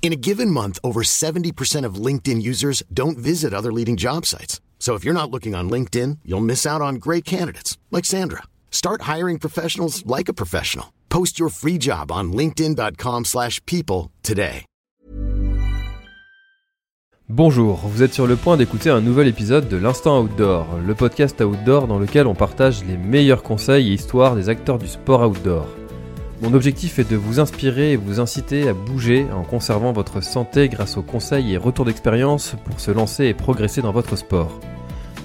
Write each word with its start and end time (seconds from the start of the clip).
In 0.00 0.10
a 0.12 0.16
given 0.16 0.50
month, 0.50 0.78
over 0.82 1.02
70% 1.02 1.84
of 1.84 1.96
LinkedIn 2.06 2.40
users 2.40 2.82
don't 2.90 3.18
visit 3.18 3.52
other 3.52 3.70
leading 3.70 3.96
job 3.96 4.24
sites. 4.24 4.58
So 4.78 4.94
if 4.94 5.04
you're 5.04 5.12
not 5.12 5.30
looking 5.30 5.54
on 5.54 5.68
LinkedIn, 5.68 6.20
you'll 6.24 6.40
miss 6.40 6.64
out 6.64 6.80
on 6.80 6.94
great 6.94 7.26
candidates 7.26 7.76
like 7.90 8.06
Sandra. 8.06 8.44
Start 8.70 9.02
hiring 9.02 9.38
professionals 9.38 10.06
like 10.06 10.30
a 10.30 10.32
professional. 10.32 10.94
Post 11.10 11.38
your 11.38 11.50
free 11.50 11.78
job 11.78 12.10
on 12.10 12.32
linkedin.com/people 12.32 14.10
today. 14.22 14.64
Bonjour, 17.30 17.80
vous 17.84 18.02
êtes 18.02 18.14
sur 18.14 18.26
le 18.26 18.36
point 18.36 18.56
d'écouter 18.56 18.88
un 18.88 19.02
nouvel 19.02 19.28
épisode 19.28 19.68
de 19.68 19.76
l'Instant 19.76 20.22
Outdoor, 20.22 20.78
le 20.78 20.94
podcast 20.94 21.38
outdoor 21.42 21.86
dans 21.86 21.98
lequel 21.98 22.26
on 22.26 22.34
partage 22.34 22.82
les 22.84 22.96
meilleurs 22.96 23.42
conseils 23.42 23.90
et 23.90 23.92
histoires 23.92 24.34
des 24.34 24.48
acteurs 24.48 24.78
du 24.78 24.88
sport 24.88 25.28
outdoor. 25.28 25.66
Mon 26.40 26.54
objectif 26.54 27.00
est 27.00 27.10
de 27.10 27.16
vous 27.16 27.40
inspirer 27.40 27.92
et 27.92 27.96
vous 27.96 28.20
inciter 28.20 28.68
à 28.68 28.72
bouger 28.72 29.26
en 29.34 29.42
conservant 29.42 29.92
votre 29.92 30.22
santé 30.22 30.68
grâce 30.68 30.96
aux 30.96 31.02
conseils 31.02 31.52
et 31.52 31.56
retours 31.56 31.84
d'expérience 31.84 32.54
pour 32.64 32.78
se 32.78 32.92
lancer 32.92 33.24
et 33.24 33.34
progresser 33.34 33.82
dans 33.82 33.90
votre 33.90 34.14
sport. 34.14 34.60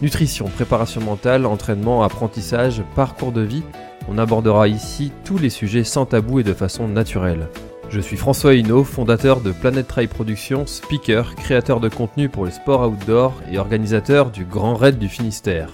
Nutrition, 0.01 0.49
préparation 0.49 1.01
mentale, 1.01 1.45
entraînement, 1.45 2.01
apprentissage, 2.01 2.83
parcours 2.95 3.31
de 3.31 3.41
vie, 3.41 3.63
on 4.09 4.17
abordera 4.17 4.67
ici 4.67 5.11
tous 5.23 5.38
les 5.38 5.51
sujets 5.51 5.83
sans 5.83 6.07
tabou 6.07 6.39
et 6.39 6.43
de 6.43 6.53
façon 6.53 6.88
naturelle. 6.88 7.47
Je 7.89 7.99
suis 7.99 8.17
François 8.17 8.55
Hinault, 8.55 8.83
fondateur 8.83 9.39
de 9.39 9.51
Planet 9.51 9.88
Trail 9.88 10.07
Productions, 10.07 10.66
speaker, 10.66 11.35
créateur 11.35 11.79
de 11.79 11.89
contenu 11.89 12.27
pour 12.27 12.45
les 12.45 12.51
sports 12.51 12.89
outdoor 12.89 13.33
et 13.51 13.59
organisateur 13.59 14.31
du 14.31 14.45
Grand 14.45 14.73
Raid 14.73 14.97
du 14.97 15.09
Finistère. 15.09 15.69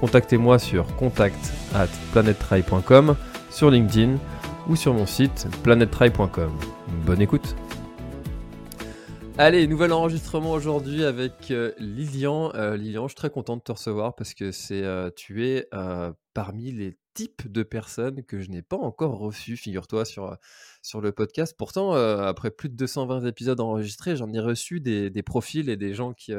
Contactez-moi 0.00 0.58
sur 0.58 0.84
contact 0.96 1.50
at 1.74 1.88
sur 3.50 3.70
LinkedIn 3.70 4.16
ou 4.68 4.76
sur 4.76 4.94
mon 4.94 5.06
site 5.06 5.46
planettrail.com. 5.62 6.52
Bonne 7.04 7.20
écoute 7.20 7.54
Allez, 9.38 9.66
nouvel 9.66 9.92
enregistrement 9.92 10.52
aujourd'hui 10.52 11.04
avec 11.04 11.50
euh, 11.50 11.72
Lilian. 11.78 12.52
Euh, 12.54 12.76
Lilian, 12.76 13.08
je 13.08 13.12
suis 13.12 13.16
très 13.16 13.30
content 13.30 13.56
de 13.56 13.62
te 13.62 13.72
recevoir 13.72 14.14
parce 14.14 14.34
que 14.34 14.52
c'est 14.52 14.82
euh, 14.82 15.10
tu 15.16 15.46
es 15.46 15.66
euh, 15.72 16.12
parmi 16.34 16.70
les 16.70 16.98
types 17.14 17.50
de 17.50 17.62
personnes 17.62 18.24
que 18.24 18.40
je 18.40 18.50
n'ai 18.50 18.60
pas 18.60 18.76
encore 18.76 19.18
reçues, 19.18 19.56
figure-toi, 19.56 20.04
sur, 20.04 20.36
sur 20.82 21.00
le 21.00 21.12
podcast. 21.12 21.54
Pourtant, 21.58 21.92
après 21.92 22.50
plus 22.50 22.70
de 22.70 22.74
220 22.74 23.26
épisodes 23.26 23.60
enregistrés, 23.60 24.16
j'en 24.16 24.32
ai 24.32 24.40
reçu 24.40 24.80
des, 24.80 25.10
des 25.10 25.22
profils 25.22 25.68
et 25.68 25.76
des 25.76 25.92
gens 25.92 26.14
qui, 26.14 26.32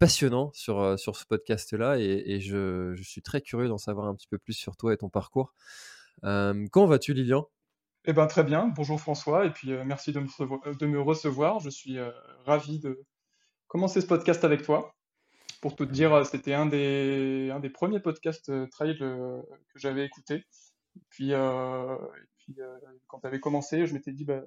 passionnants 0.00 0.50
sur, 0.54 0.98
sur 0.98 1.14
ce 1.14 1.24
podcast-là 1.24 2.00
et, 2.00 2.22
et 2.26 2.40
je, 2.40 2.94
je 2.96 3.02
suis 3.04 3.22
très 3.22 3.40
curieux 3.40 3.68
d'en 3.68 3.78
savoir 3.78 4.08
un 4.08 4.14
petit 4.16 4.26
peu 4.26 4.38
plus 4.38 4.54
sur 4.54 4.76
toi 4.76 4.92
et 4.92 4.96
ton 4.96 5.08
parcours. 5.08 5.54
Euh, 6.24 6.66
comment 6.70 6.86
vas-tu, 6.86 7.14
Lilian? 7.14 7.48
Eh 8.04 8.12
ben, 8.12 8.26
très 8.26 8.44
bien. 8.44 8.68
Bonjour 8.68 9.00
François, 9.00 9.46
et 9.46 9.50
puis 9.50 9.72
euh, 9.72 9.84
merci 9.84 10.12
de 10.12 10.20
me, 10.20 11.00
recevoir. 11.00 11.60
Je 11.60 11.70
suis 11.70 11.98
euh, 11.98 12.10
ravi 12.44 12.78
de 12.78 13.04
commencer 13.68 14.00
ce 14.00 14.06
podcast 14.06 14.44
avec 14.44 14.62
toi. 14.62 14.94
Pour 15.60 15.76
te 15.76 15.84
dire, 15.84 16.26
c'était 16.26 16.54
un 16.54 16.66
des, 16.66 17.50
un 17.52 17.60
des 17.60 17.70
premiers 17.70 18.00
podcasts 18.00 18.50
trail 18.70 18.98
que 18.98 19.44
j'avais 19.76 20.04
écouté. 20.04 20.44
Puis, 21.08 21.30
quand 21.30 23.20
tu 23.20 23.26
avais 23.28 23.38
commencé, 23.38 23.86
je 23.86 23.94
m'étais 23.94 24.10
dit, 24.10 24.24
bah, 24.24 24.42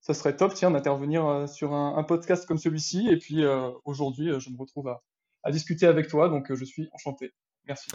ça 0.00 0.12
serait 0.12 0.36
top, 0.36 0.52
tiens, 0.52 0.70
d'intervenir 0.70 1.48
sur 1.48 1.72
un, 1.72 2.04
podcast 2.04 2.46
comme 2.46 2.58
celui-ci. 2.58 3.08
Et 3.08 3.16
puis 3.16 3.44
aujourd'hui, 3.86 4.30
je 4.38 4.50
me 4.50 4.58
retrouve 4.58 4.88
à, 4.88 5.02
à 5.42 5.50
discuter 5.50 5.86
avec 5.86 6.08
toi, 6.08 6.28
donc 6.28 6.52
je 6.52 6.64
suis 6.66 6.90
enchanté. 6.92 7.32
Merci. 7.66 7.88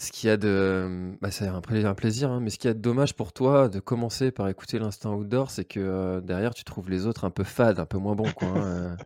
Ce 0.00 0.12
qu'il 0.12 0.28
y 0.28 0.30
a 0.30 0.38
de. 0.38 1.12
Bah, 1.20 1.30
c'est 1.30 1.46
un, 1.46 1.60
pla- 1.60 1.86
un 1.86 1.94
plaisir, 1.94 2.30
hein, 2.30 2.40
mais 2.40 2.48
ce 2.48 2.58
qu'il 2.58 2.68
y 2.68 2.70
a 2.70 2.74
de 2.74 2.80
dommage 2.80 3.14
pour 3.14 3.34
toi 3.34 3.68
de 3.68 3.80
commencer 3.80 4.30
par 4.30 4.48
écouter 4.48 4.78
l'instant 4.78 5.14
outdoor, 5.14 5.50
c'est 5.50 5.66
que 5.66 5.78
euh, 5.78 6.22
derrière, 6.22 6.54
tu 6.54 6.64
trouves 6.64 6.88
les 6.88 7.06
autres 7.06 7.26
un 7.26 7.30
peu 7.30 7.44
fades, 7.44 7.78
un 7.78 7.84
peu 7.84 7.98
moins 7.98 8.14
bons, 8.14 8.32
quoi. 8.32 8.48
hein, 8.48 8.96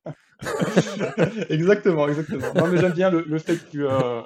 euh. 0.45 0.45
Exactement, 1.51 2.07
exactement. 2.07 2.55
Non, 2.55 2.69
mais 2.69 2.79
j'aime 2.79 2.93
bien 2.93 3.11
le, 3.11 3.39
fait 3.39 3.57
que 3.57 3.71
tu, 3.71 3.85
euh, 3.85 4.23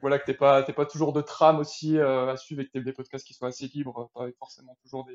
voilà, 0.00 0.18
que 0.18 0.24
t'aies 0.24 0.32
pas, 0.32 0.62
t'aies 0.62 0.72
pas 0.72 0.86
toujours 0.86 1.12
de 1.12 1.20
trame 1.20 1.58
aussi 1.58 1.98
euh, 1.98 2.32
à 2.32 2.36
suivre 2.38 2.62
et 2.62 2.66
que 2.66 2.70
tu 2.70 2.82
des 2.82 2.92
podcasts 2.94 3.26
qui 3.26 3.34
soient 3.34 3.48
assez 3.48 3.66
libres, 3.66 4.10
pas 4.14 4.28
forcément 4.38 4.78
toujours 4.82 5.06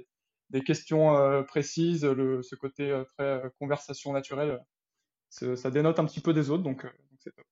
des, 0.51 0.63
questions 0.63 1.43
précises, 1.47 2.01
ce 2.01 2.55
côté 2.55 3.01
très 3.17 3.41
conversation 3.59 4.13
naturelle, 4.13 4.59
ça 5.29 5.71
dénote 5.71 5.97
un 5.97 6.05
petit 6.05 6.21
peu 6.21 6.33
des 6.33 6.51
autres, 6.51 6.63
donc 6.63 6.83
donc 6.83 7.19
c'est 7.23 7.31
top. 7.31 7.45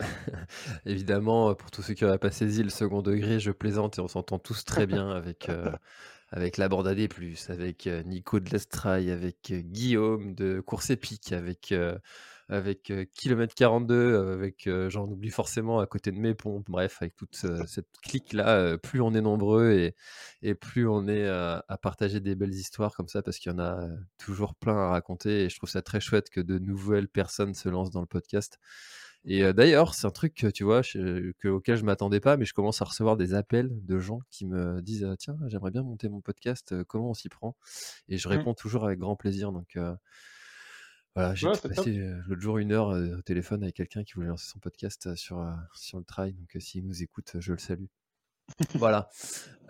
Évidemment, 0.86 1.54
pour 1.54 1.70
tous 1.70 1.82
ceux 1.82 1.94
qui 1.94 2.04
n'auraient 2.04 2.18
pas 2.18 2.30
saisi 2.30 2.62
le 2.62 2.70
second 2.70 3.02
degré, 3.02 3.38
je 3.38 3.50
plaisante 3.52 3.98
et 3.98 4.00
on 4.00 4.08
s'entend 4.08 4.38
tous 4.38 4.64
très 4.64 4.86
bien 4.86 5.10
avec, 5.10 5.48
euh, 5.48 5.70
avec 6.30 6.56
la 6.56 6.68
bande 6.68 6.88
avec 6.88 7.86
euh, 7.86 8.02
Nico 8.02 8.40
de 8.40 8.50
l'Estraille, 8.50 9.10
avec 9.10 9.50
euh, 9.52 9.60
Guillaume 9.60 10.34
de 10.34 10.60
Course 10.60 10.90
Épique, 10.90 11.32
avec, 11.32 11.70
euh, 11.70 11.96
avec 12.48 12.90
euh, 12.90 13.04
Kilomètre 13.14 13.54
42, 13.54 13.94
euh, 13.94 14.34
avec, 14.34 14.66
euh, 14.66 14.90
j'en 14.90 15.06
oublie 15.08 15.30
forcément, 15.30 15.78
à 15.78 15.86
côté 15.86 16.10
de 16.10 16.18
mes 16.18 16.34
pompes, 16.34 16.68
bref, 16.68 16.98
avec 17.00 17.14
toute 17.14 17.40
euh, 17.44 17.64
cette 17.66 17.88
clique-là, 18.02 18.48
euh, 18.48 18.76
plus 18.76 19.00
on 19.00 19.14
est 19.14 19.20
nombreux 19.20 19.70
et, 19.72 19.94
et 20.42 20.54
plus 20.56 20.88
on 20.88 21.06
est 21.06 21.24
euh, 21.24 21.58
à 21.68 21.78
partager 21.78 22.18
des 22.18 22.34
belles 22.34 22.54
histoires 22.54 22.94
comme 22.96 23.08
ça, 23.08 23.22
parce 23.22 23.38
qu'il 23.38 23.52
y 23.52 23.54
en 23.54 23.58
a 23.60 23.80
euh, 23.84 23.96
toujours 24.18 24.56
plein 24.56 24.76
à 24.76 24.88
raconter 24.90 25.44
et 25.44 25.48
je 25.48 25.56
trouve 25.56 25.70
ça 25.70 25.82
très 25.82 26.00
chouette 26.00 26.30
que 26.30 26.40
de 26.40 26.58
nouvelles 26.58 27.08
personnes 27.08 27.54
se 27.54 27.68
lancent 27.68 27.92
dans 27.92 28.00
le 28.00 28.06
podcast. 28.06 28.58
Et 29.26 29.52
d'ailleurs, 29.54 29.94
c'est 29.94 30.06
un 30.06 30.10
truc 30.10 30.46
tu 30.54 30.64
vois, 30.64 30.82
je- 30.82 31.32
que, 31.38 31.48
auquel 31.48 31.76
je 31.76 31.84
m'attendais 31.84 32.20
pas, 32.20 32.36
mais 32.36 32.44
je 32.44 32.52
commence 32.54 32.82
à 32.82 32.84
recevoir 32.84 33.16
des 33.16 33.32
appels 33.34 33.70
de 33.84 33.98
gens 33.98 34.20
qui 34.30 34.46
me 34.46 34.82
disent 34.82 35.04
euh, 35.04 35.14
Tiens, 35.16 35.36
j'aimerais 35.46 35.70
bien 35.70 35.82
monter 35.82 36.08
mon 36.10 36.20
podcast, 36.20 36.82
comment 36.84 37.10
on 37.10 37.14
s'y 37.14 37.28
prend? 37.30 37.56
Et 38.08 38.18
je 38.18 38.28
Mm. 38.32 38.44
réponds 38.44 38.54
toujours 38.54 38.84
avec 38.84 38.98
grand 38.98 39.16
plaisir. 39.16 39.52
Donc 39.52 39.76
euh, 39.76 39.94
voilà, 41.14 41.34
j'ai 41.34 41.48
Ouais, 41.48 41.58
passé 41.68 41.96
l'autre 42.26 42.40
jour 42.40 42.58
une 42.58 42.72
heure 42.72 42.90
euh, 42.90 43.16
au 43.18 43.22
téléphone 43.22 43.62
avec 43.62 43.76
quelqu'un 43.76 44.02
qui 44.04 44.14
voulait 44.14 44.28
lancer 44.28 44.46
son 44.50 44.58
podcast 44.58 45.14
sur, 45.16 45.38
euh, 45.40 45.52
sur 45.74 45.98
le 45.98 46.04
trail. 46.04 46.32
Donc 46.34 46.56
s'il 46.60 46.86
nous 46.86 47.02
écoute, 47.02 47.36
je 47.38 47.52
le 47.52 47.58
salue. 47.58 47.86
Voilà. 48.74 49.08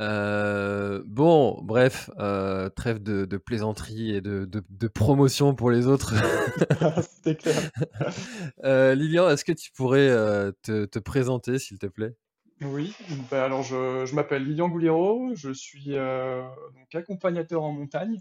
Euh, 0.00 1.02
bon, 1.06 1.60
bref, 1.62 2.10
euh, 2.18 2.68
trêve 2.68 3.02
de, 3.02 3.24
de 3.24 3.36
plaisanterie 3.36 4.14
et 4.14 4.20
de, 4.20 4.44
de- 4.44 4.64
de 4.68 4.88
promotion 4.88 5.54
pour 5.54 5.70
les 5.70 5.86
autres. 5.86 6.14
C'était 7.02 7.36
clair. 7.36 7.70
Euh, 8.64 8.94
Lilian, 8.94 9.28
est-ce 9.28 9.44
que 9.44 9.52
tu 9.52 9.70
pourrais 9.72 10.08
euh, 10.08 10.50
te, 10.62 10.84
te 10.86 10.98
présenter, 10.98 11.58
s'il 11.58 11.78
te 11.78 11.86
plaît? 11.86 12.16
Oui, 12.62 12.92
bah 13.30 13.44
alors 13.44 13.62
je, 13.62 14.06
je 14.06 14.14
m'appelle 14.14 14.44
Lilian 14.44 14.68
Gouliro, 14.68 15.32
je 15.34 15.52
suis 15.52 15.96
euh, 15.96 16.42
donc 16.74 16.94
accompagnateur 16.94 17.62
en 17.62 17.72
montagne. 17.72 18.20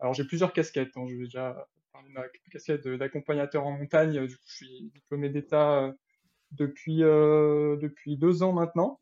Alors 0.00 0.14
j'ai 0.14 0.24
plusieurs 0.24 0.52
casquettes, 0.52 0.96
hein, 0.96 1.04
je 1.08 1.16
vais 1.16 1.24
déjà 1.24 1.66
parler 1.92 2.08
de 2.08 2.14
ma 2.14 2.22
casquette 2.50 2.84
de- 2.84 2.96
d'accompagnateur 2.96 3.66
en 3.66 3.72
montagne. 3.72 4.26
Du 4.26 4.36
coup, 4.36 4.44
je 4.46 4.56
suis 4.56 4.90
diplômé 4.94 5.28
d'État 5.28 5.82
euh, 5.82 5.92
depuis, 6.52 7.02
euh, 7.02 7.76
depuis 7.76 8.16
deux 8.16 8.42
ans 8.42 8.52
maintenant. 8.52 9.00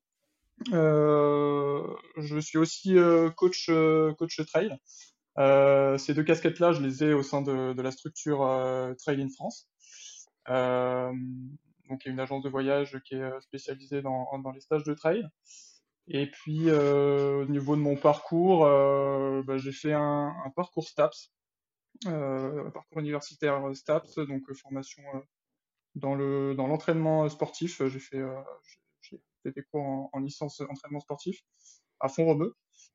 Euh, 0.72 1.96
je 2.16 2.38
suis 2.38 2.58
aussi 2.58 2.96
euh, 2.96 3.30
coach, 3.30 3.68
euh, 3.68 4.12
coach 4.14 4.40
trail. 4.46 4.76
Ces 5.98 6.14
deux 6.14 6.24
casquettes-là, 6.24 6.72
je 6.72 6.82
les 6.82 7.04
ai 7.04 7.14
au 7.14 7.22
sein 7.22 7.42
de, 7.42 7.80
la 7.80 7.90
structure 7.90 8.38
Trail 8.98 9.22
in 9.22 9.28
France. 9.28 9.68
Donc, 10.48 12.04
il 12.04 12.08
y 12.08 12.08
a 12.08 12.12
une 12.12 12.20
agence 12.20 12.42
de 12.42 12.48
voyage 12.48 13.00
qui 13.04 13.14
est 13.14 13.40
spécialisée 13.40 14.02
dans, 14.02 14.52
les 14.54 14.60
stages 14.60 14.84
de 14.84 14.94
trail. 14.94 15.26
Et 16.08 16.30
puis, 16.30 16.70
au 16.70 17.44
niveau 17.46 17.76
de 17.76 17.80
mon 17.80 17.96
parcours, 17.96 18.60
bah, 19.44 19.56
j'ai 19.56 19.72
fait 19.72 19.94
un, 19.94 20.34
parcours 20.54 20.88
STAPS, 20.88 21.32
un 22.04 22.70
parcours 22.70 23.00
universitaire 23.00 23.62
STAPS, 23.74 24.16
donc 24.16 24.42
formation 24.52 25.02
dans 25.94 26.14
le 26.14 26.54
dans 26.54 26.66
l'entraînement 26.66 27.28
sportif. 27.30 27.82
J'ai 27.86 28.00
fait, 28.00 28.22
fait 29.42 29.52
des 29.52 29.62
cours 29.62 29.82
en, 29.82 30.10
en 30.12 30.20
licence 30.20 30.60
entraînement 30.60 31.00
sportif 31.00 31.42
à 32.02 32.08
Font-Romeu. 32.08 32.54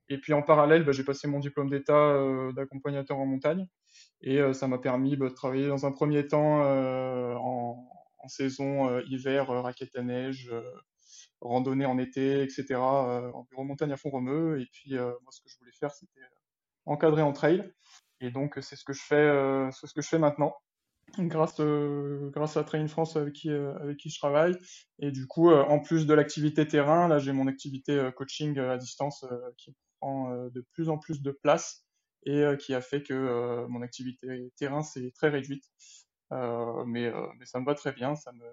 Et 0.10 0.20
puis 0.20 0.34
en 0.34 0.42
parallèle, 0.42 0.84
bah, 0.84 0.92
j'ai 0.92 1.04
passé 1.04 1.28
mon 1.28 1.40
diplôme 1.40 1.70
d'État 1.70 1.94
euh, 1.94 2.52
d'accompagnateur 2.54 3.18
en 3.18 3.26
montagne. 3.26 3.68
Et 4.22 4.40
euh, 4.40 4.54
ça 4.54 4.68
m'a 4.68 4.78
permis 4.78 5.16
bah, 5.18 5.30
de 5.30 5.34
travailler 5.34 5.68
dans 5.68 5.86
un 5.86 5.92
premier 5.92 6.28
temps 6.28 6.64
euh, 6.64 7.34
en, 7.36 7.94
saison 8.30 9.00
hiver, 9.10 9.48
raquette 9.48 9.96
à 9.96 10.02
neige, 10.02 10.52
randonnée 11.40 11.86
en 11.86 11.98
été, 11.98 12.44
etc. 12.44 12.76
en 12.76 13.44
bureau 13.50 13.64
montagne 13.64 13.94
à 13.94 13.96
Font-Romeu. 13.96 14.60
Et 14.60 14.66
puis 14.70 14.96
moi, 14.96 15.32
ce 15.32 15.40
que 15.40 15.48
je 15.48 15.58
voulais 15.58 15.72
faire, 15.72 15.94
c'était 15.94 16.20
encadrer 16.86 17.22
en 17.22 17.32
trail. 17.32 17.72
Et 18.20 18.30
donc, 18.30 18.60
c'est 18.60 18.76
ce 18.76 18.82
ce 18.82 19.94
que 19.94 20.02
je 20.02 20.08
fais 20.10 20.20
maintenant 20.20 20.58
grâce, 21.19 21.59
grâce 21.59 22.57
à 22.57 22.63
Train 22.63 22.88
France 22.88 23.15
avec 23.15 23.33
qui, 23.33 23.50
avec 23.50 23.98
qui 23.98 24.09
je 24.09 24.18
travaille. 24.18 24.57
Et 25.00 25.12
du 25.12 25.27
coup, 25.27 25.51
en 25.51 25.80
plus 25.80 26.06
de 26.06 26.13
l'activité 26.13 26.68
terrain, 26.68 27.07
là, 27.07 27.19
j'ai 27.19 27.31
mon 27.31 27.48
activité 27.48 28.09
coaching 28.15 28.57
à 28.59 28.77
distance 28.77 29.25
qui 29.57 29.74
prend 30.00 30.48
de 30.48 30.65
plus 30.74 30.89
en 30.89 30.98
plus 30.98 31.21
de 31.21 31.31
place 31.31 31.86
et 32.25 32.44
qui 32.59 32.74
a 32.74 32.81
fait 32.81 33.04
que 33.04 33.65
mon 33.68 33.81
activité 33.81 34.51
terrain 34.57 34.81
s'est 34.83 35.12
très 35.15 35.30
réduite. 35.30 35.63
mais, 36.31 37.12
mais 37.39 37.45
ça 37.45 37.60
me 37.60 37.65
va 37.65 37.75
très 37.75 37.94
bien, 37.94 38.15
ça 38.15 38.31
me, 38.31 38.45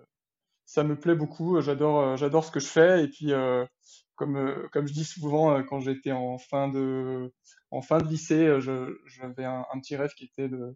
ça 0.67 0.85
me 0.85 0.99
plaît 0.99 1.15
beaucoup. 1.17 1.61
J'adore, 1.61 2.17
j'adore 2.17 2.45
ce 2.45 2.51
que 2.51 2.61
je 2.61 2.69
fais. 2.69 3.05
Et 3.05 3.09
puis, 3.09 3.33
comme, 4.17 4.69
comme 4.73 4.87
je 4.87 4.93
dis 4.93 5.05
souvent, 5.05 5.63
quand 5.65 5.81
j'étais 5.81 6.13
en 6.13 6.39
fin 6.39 6.69
de, 6.69 7.33
en 7.71 7.83
fin 7.83 7.99
de 7.99 8.09
lycée, 8.09 8.59
j'avais 9.07 9.45
un, 9.45 9.65
petit 9.81 9.97
rêve 9.97 10.13
qui 10.17 10.25
était 10.25 10.49
de, 10.49 10.57
euh, 10.57 10.73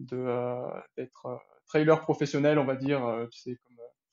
d'être 0.00 1.26
euh, 1.26 1.36
trailer 1.66 2.00
professionnel, 2.00 2.58
on 2.58 2.64
va 2.64 2.76
dire. 2.76 3.04
Euh, 3.04 3.26
sais, 3.30 3.58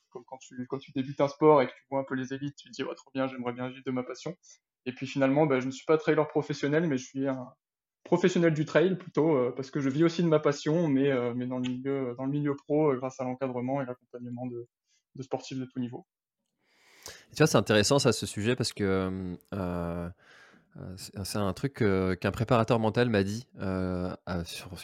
comme, 0.10 0.24
quand, 0.26 0.38
tu, 0.38 0.68
quand 0.68 0.78
tu 0.78 0.92
débutes 0.92 1.22
un 1.22 1.28
sport 1.28 1.62
et 1.62 1.68
que 1.68 1.72
tu 1.72 1.84
vois 1.90 2.02
un 2.02 2.04
peu 2.04 2.16
les 2.16 2.34
élites, 2.34 2.56
tu 2.56 2.70
te 2.70 2.74
dis, 2.74 2.84
oh, 2.84 2.94
trop 2.94 3.12
bien, 3.14 3.28
j'aimerais 3.28 3.54
bien 3.54 3.70
vivre 3.70 3.84
de 3.86 3.92
ma 3.92 4.04
passion. 4.04 4.36
Et 4.86 4.94
puis 4.94 5.08
finalement, 5.08 5.46
bah, 5.46 5.60
je 5.60 5.68
ne 5.68 5.72
suis 5.72 5.86
pas 5.86 5.98
trailer 5.98 6.28
professionnel, 6.28 6.88
mais 6.88 6.98
je 6.98 7.06
suis 7.06 7.28
un 7.28 7.48
professionnel 8.04 8.54
du 8.54 8.66
trail 8.66 8.98
plutôt, 8.98 9.52
parce 9.52 9.70
que 9.70 9.80
je 9.80 9.88
vis 9.88 10.04
aussi 10.04 10.24
de 10.24 10.28
ma 10.28 10.40
passion, 10.40 10.88
mais, 10.88 11.12
mais 11.36 11.46
dans, 11.46 11.60
le 11.60 11.70
milieu, 11.70 12.16
dans 12.18 12.26
le 12.26 12.32
milieu 12.32 12.56
pro, 12.56 12.94
grâce 12.96 13.20
à 13.22 13.24
l'encadrement 13.24 13.82
et 13.82 13.86
l'accompagnement 13.86 14.48
de, 14.48 14.68
de, 15.16 15.22
sportifs 15.22 15.60
de 15.60 15.66
tout 15.66 15.80
niveau. 15.80 16.08
Tu 17.06 17.38
vois, 17.38 17.48
c'est 17.48 17.58
intéressant 17.58 18.00
ça, 18.00 18.12
ce 18.12 18.26
sujet, 18.26 18.56
parce 18.56 18.74
que 18.74 19.38
euh, 19.54 20.10
c'est 20.96 21.38
un 21.38 21.54
truc 21.54 21.76
qu'un 21.76 22.32
préparateur 22.32 22.80
mental 22.80 23.10
m'a 23.10 23.24
dit 23.24 23.48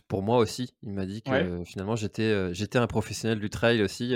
pour 0.08 0.24
moi 0.24 0.38
aussi. 0.38 0.74
Il 0.84 0.94
m'a 0.94 1.06
dit 1.06 1.22
que 1.22 1.64
finalement 1.66 1.96
j'étais 1.96 2.54
j'étais 2.54 2.80
un 2.80 2.88
professionnel 2.88 3.40
du 3.40 3.50
trail 3.50 3.82
aussi 3.82 4.16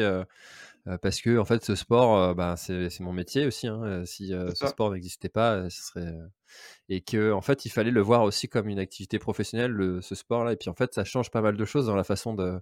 parce 1.02 1.22
que 1.22 1.38
en 1.38 1.46
fait 1.46 1.64
ce 1.64 1.76
sport 1.76 2.36
bah, 2.36 2.56
c'est 2.58 3.00
mon 3.00 3.14
métier 3.14 3.46
aussi. 3.46 3.68
Hein, 3.68 4.04
si 4.06 4.30
ce 4.30 4.68
sport 4.68 4.92
n'existait 4.92 5.30
pas, 5.30 5.70
ce 5.70 5.82
serait 5.82 6.14
et 6.90 7.02
que 7.02 7.32
en 7.32 7.42
fait 7.42 7.66
il 7.66 7.70
fallait 7.70 7.92
le 7.92 8.02
voir 8.02 8.24
aussi 8.24 8.50
comme 8.50 8.68
une 8.68 8.80
activité 8.80 9.20
professionnelle 9.20 10.00
ce 10.02 10.16
sport 10.16 10.44
là. 10.44 10.54
Et 10.54 10.58
puis 10.58 10.70
en 10.70 10.76
fait 10.76 10.94
ça 10.94 11.06
change 11.06 11.32
pas 11.32 11.42
mal 11.42 11.56
de 11.56 11.66
choses 11.66 11.86
dans 11.86 11.96
la 11.96 12.04
façon 12.04 12.34
de 12.34 12.60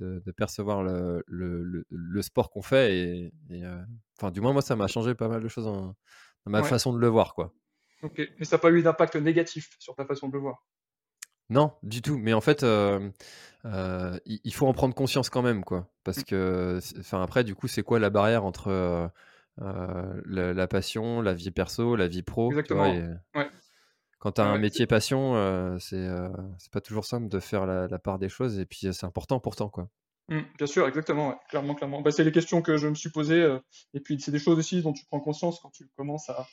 de, 0.00 0.32
percevoir 0.32 0.82
le, 0.82 1.22
le, 1.26 1.84
le, 1.88 2.22
sport 2.22 2.50
qu'on 2.50 2.62
fait 2.62 2.96
et, 2.96 3.32
enfin 4.18 4.30
du 4.30 4.40
moins 4.40 4.52
moi 4.52 4.62
ça 4.62 4.76
m'a 4.76 4.86
changé 4.86 5.14
pas 5.14 5.28
mal 5.28 5.42
de 5.42 5.48
choses 5.48 5.64
dans, 5.64 5.94
ma 6.46 6.62
façon 6.62 6.92
de 6.92 6.98
le 6.98 7.08
voir 7.08 7.34
quoi. 7.34 7.52
Ok, 8.02 8.20
mais 8.38 8.44
ça 8.44 8.56
n'a 8.56 8.60
pas 8.60 8.70
eu 8.70 8.82
d'impact 8.82 9.16
négatif 9.16 9.76
sur 9.78 9.94
ta 9.94 10.04
façon 10.04 10.28
de 10.28 10.34
le 10.34 10.40
voir. 10.40 10.64
Non, 11.50 11.72
du 11.82 12.00
tout. 12.00 12.16
Mais 12.16 12.32
en 12.32 12.40
fait, 12.40 12.62
euh, 12.62 13.10
euh, 13.64 14.18
il 14.24 14.54
faut 14.54 14.66
en 14.66 14.72
prendre 14.72 14.94
conscience 14.94 15.28
quand 15.28 15.42
même, 15.42 15.64
quoi. 15.64 15.88
Parce 16.04 16.20
mm. 16.20 16.24
que, 16.24 16.80
enfin, 17.00 17.22
après, 17.22 17.44
du 17.44 17.54
coup, 17.54 17.68
c'est 17.68 17.82
quoi 17.82 17.98
la 17.98 18.08
barrière 18.08 18.44
entre 18.44 18.68
euh, 18.68 20.22
la, 20.24 20.66
passion, 20.68 21.20
la 21.20 21.34
vie 21.34 21.50
perso, 21.50 21.96
la 21.96 22.06
vie 22.06 22.22
pro 22.22 22.50
Exactement. 22.50 22.94
Quand 24.20 24.32
tu 24.32 24.40
as 24.42 24.44
un 24.44 24.58
métier 24.58 24.86
passion, 24.86 25.78
c'est 25.80 26.08
c'est 26.58 26.72
pas 26.72 26.80
toujours 26.80 27.04
simple 27.04 27.28
de 27.28 27.40
faire 27.40 27.66
la, 27.66 27.98
part 27.98 28.18
des 28.18 28.28
choses. 28.28 28.58
Et 28.60 28.64
puis, 28.64 28.86
c'est 28.92 29.04
important 29.04 29.40
pourtant, 29.40 29.68
quoi. 29.68 29.88
Mm, 30.28 30.42
bien 30.58 30.66
sûr, 30.68 30.86
exactement, 30.86 31.36
clairement, 31.48 31.74
clairement. 31.74 32.02
Bah, 32.02 32.12
c'est 32.12 32.22
les 32.22 32.30
questions 32.30 32.62
que 32.62 32.76
je 32.76 32.86
me 32.86 32.94
suis 32.94 33.10
posées. 33.10 33.58
et 33.92 34.00
puis, 34.00 34.20
c'est 34.20 34.30
des 34.30 34.38
choses 34.38 34.58
aussi 34.58 34.82
dont 34.82 34.92
tu 34.92 35.04
prends 35.06 35.20
conscience 35.20 35.58
quand 35.58 35.70
tu 35.70 35.88
commences 35.96 36.30
à, 36.30 36.46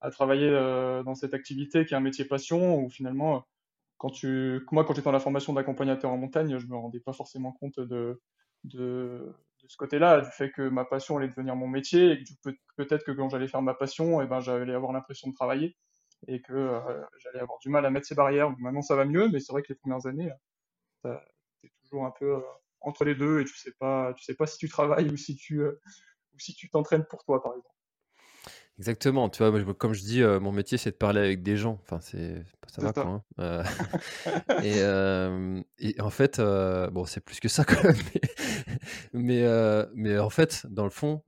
à 0.00 0.10
travailler 0.10 0.48
euh, 0.50 1.02
dans 1.02 1.14
cette 1.14 1.34
activité 1.34 1.84
qui 1.84 1.94
est 1.94 1.96
un 1.96 2.00
métier 2.00 2.24
passion 2.24 2.78
où 2.78 2.90
finalement, 2.90 3.46
quand 3.98 4.10
tu, 4.10 4.60
moi, 4.72 4.84
quand 4.84 4.94
j'étais 4.94 5.06
dans 5.06 5.12
la 5.12 5.20
formation 5.20 5.52
d'accompagnateur 5.52 6.10
en 6.10 6.18
montagne, 6.18 6.58
je 6.58 6.66
me 6.66 6.76
rendais 6.76 7.00
pas 7.00 7.12
forcément 7.12 7.52
compte 7.52 7.80
de, 7.80 8.20
de, 8.64 9.34
ce 9.68 9.76
côté-là, 9.76 10.20
du 10.20 10.30
fait 10.30 10.50
que 10.52 10.68
ma 10.68 10.84
passion 10.84 11.16
allait 11.16 11.28
devenir 11.28 11.56
mon 11.56 11.66
métier 11.66 12.12
et 12.12 12.22
que 12.22 12.50
peut-être 12.76 13.04
que 13.04 13.10
quand 13.12 13.28
j'allais 13.28 13.48
faire 13.48 13.62
ma 13.62 13.74
passion, 13.74 14.20
et 14.20 14.24
eh 14.24 14.28
ben, 14.28 14.40
j'allais 14.40 14.74
avoir 14.74 14.92
l'impression 14.92 15.28
de 15.28 15.34
travailler 15.34 15.76
et 16.28 16.40
que 16.40 16.52
euh, 16.52 17.02
j'allais 17.18 17.40
avoir 17.40 17.58
du 17.58 17.68
mal 17.68 17.84
à 17.84 17.90
mettre 17.90 18.06
ces 18.06 18.14
barrières. 18.14 18.50
maintenant, 18.58 18.82
ça 18.82 18.96
va 18.96 19.04
mieux, 19.04 19.28
mais 19.28 19.40
c'est 19.40 19.52
vrai 19.52 19.62
que 19.62 19.72
les 19.72 19.78
premières 19.78 20.06
années, 20.06 20.30
tu 21.02 21.10
es 21.10 21.70
toujours 21.82 22.06
un 22.06 22.12
peu 22.12 22.36
euh, 22.36 22.40
entre 22.80 23.04
les 23.04 23.14
deux 23.14 23.40
et 23.40 23.44
tu 23.44 23.56
sais 23.56 23.72
pas, 23.78 24.14
tu 24.14 24.24
sais 24.24 24.34
pas 24.34 24.46
si 24.46 24.58
tu 24.58 24.68
travailles 24.68 25.08
ou 25.10 25.16
si 25.16 25.36
tu, 25.36 25.64
ou 25.64 26.38
si 26.38 26.54
tu 26.54 26.68
t'entraînes 26.70 27.04
pour 27.06 27.24
toi, 27.24 27.42
par 27.42 27.52
exemple. 27.52 27.75
Exactement, 28.78 29.30
tu 29.30 29.42
vois, 29.42 29.74
comme 29.74 29.94
je 29.94 30.02
dis, 30.02 30.22
euh, 30.22 30.38
mon 30.38 30.52
métier 30.52 30.76
c'est 30.76 30.90
de 30.90 30.96
parler 30.96 31.20
avec 31.20 31.42
des 31.42 31.56
gens. 31.56 31.80
Enfin, 31.82 31.98
c'est 32.02 32.44
ça 32.66 32.82
va 32.82 32.92
quoi. 32.92 33.06
Hein. 33.06 33.22
Euh, 33.40 33.64
et, 35.78 35.88
et, 35.88 36.00
en 36.02 36.10
fait, 36.10 36.40
euh, 36.40 36.90
bon, 36.90 37.06
c'est 37.06 37.20
plus 37.20 37.40
que 37.40 37.48
ça 37.48 37.64
quand 37.64 37.82
même. 37.82 37.96
Mais, 39.14 39.46
mais, 39.94 40.18
en 40.18 40.28
fait, 40.28 40.66
dans 40.68 40.84
le 40.84 40.90
fond, 40.90 41.22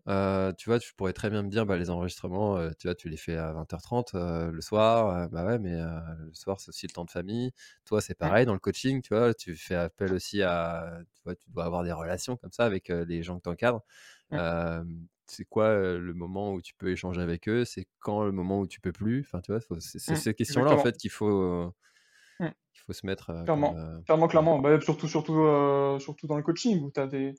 tu 0.59 0.69
vois, 0.69 0.79
tu 0.79 0.93
pourrais 0.95 1.15
très 1.15 1.31
bien 1.31 1.43
me 1.43 1.49
dire, 1.49 1.65
bah, 1.65 1.79
les 1.79 1.89
enregistrements, 1.89 2.59
tu 2.79 2.87
vois, 2.87 2.95
tu 2.95 3.09
les 3.09 3.17
fais 3.17 3.37
à 3.37 3.55
20h30 3.55 4.51
le 4.51 4.61
soir. 4.61 5.31
bah 5.31 5.47
ouais, 5.47 5.59
mais 5.59 5.73
le 5.73 6.35
soir 6.35 6.61
c'est 6.61 6.69
aussi 6.69 6.87
le 6.87 6.93
temps 6.93 7.07
de 7.07 7.11
famille. 7.11 7.53
Toi, 7.87 8.03
c'est 8.03 8.15
pareil 8.15 8.45
dans 8.45 8.53
le 8.53 8.59
coaching, 8.59 9.01
tu 9.01 9.15
vois, 9.15 9.33
tu 9.33 9.57
fais 9.57 9.75
appel 9.75 10.13
aussi 10.13 10.43
à, 10.43 10.99
tu 11.15 11.23
vois, 11.25 11.35
tu 11.35 11.51
dois 11.51 11.65
avoir 11.65 11.83
des 11.83 11.93
relations 11.93 12.37
comme 12.37 12.53
ça 12.53 12.67
avec 12.67 12.89
les 12.89 13.23
gens 13.23 13.39
que 13.39 13.45
tu 13.45 13.49
encadres 13.49 13.83
c'est 15.31 15.45
quoi 15.45 15.75
le 15.75 16.15
moment 16.15 16.53
où 16.53 16.63
tu 16.63 16.75
peux 16.75 16.91
échanger 16.91 17.21
avec 17.21 17.49
eux? 17.49 17.65
C'est 17.65 17.87
quand 18.01 18.25
le 18.25 18.33
moment 18.33 18.61
où 18.61 18.67
tu 18.67 18.81
peux 18.81 18.93
plus? 18.93 19.21
Enfin, 19.21 19.41
tu 19.41 19.53
vois, 19.53 19.61
c'est 19.81 20.13
mmh, 20.13 20.17
ces 20.17 20.35
questions-là 20.35 20.73
en 20.73 20.79
fait 20.79 20.97
qu'il 20.97 21.11
faut, 21.11 21.73
mmh. 22.41 22.49
qu'il 22.73 22.83
faut 22.87 22.93
se 22.93 23.07
mettre. 23.07 23.33
clairement, 23.45 23.75
clairement, 24.05 24.29
clairement. 24.29 24.59
Bah, 24.59 24.81
surtout, 24.81 25.09
surtout, 25.09 25.35
surtout 26.01 26.27
dans 26.27 26.37
le 26.37 26.43
coaching 26.43 26.83
où 26.83 26.91
tu 26.91 27.01
as 27.01 27.07
des, 27.07 27.35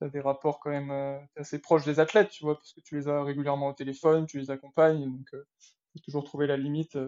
as 0.00 0.08
des 0.08 0.20
rapports 0.20 0.60
quand 0.60 0.70
même 0.70 0.90
assez 1.36 1.60
proches 1.60 1.84
des 1.84 2.00
athlètes, 2.00 2.30
tu 2.30 2.44
vois, 2.44 2.56
parce 2.56 2.72
que 2.72 2.80
tu 2.80 2.96
les 2.96 3.08
as 3.08 3.22
régulièrement 3.22 3.68
au 3.68 3.74
téléphone, 3.74 4.26
tu 4.26 4.38
les 4.38 4.50
accompagnes, 4.50 5.04
donc 5.04 5.28
il 5.32 5.38
faut 5.92 6.04
toujours 6.04 6.24
trouver 6.24 6.46
la 6.46 6.56
limite 6.56 6.98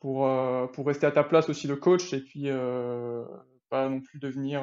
pour, 0.00 0.28
pour 0.72 0.86
rester 0.86 1.06
à 1.06 1.12
ta 1.12 1.24
place 1.24 1.48
aussi 1.48 1.66
le 1.66 1.76
coach 1.76 2.12
et 2.12 2.20
puis 2.20 2.48
pas 3.68 3.88
non 3.88 4.00
plus 4.00 4.18
devenir 4.18 4.62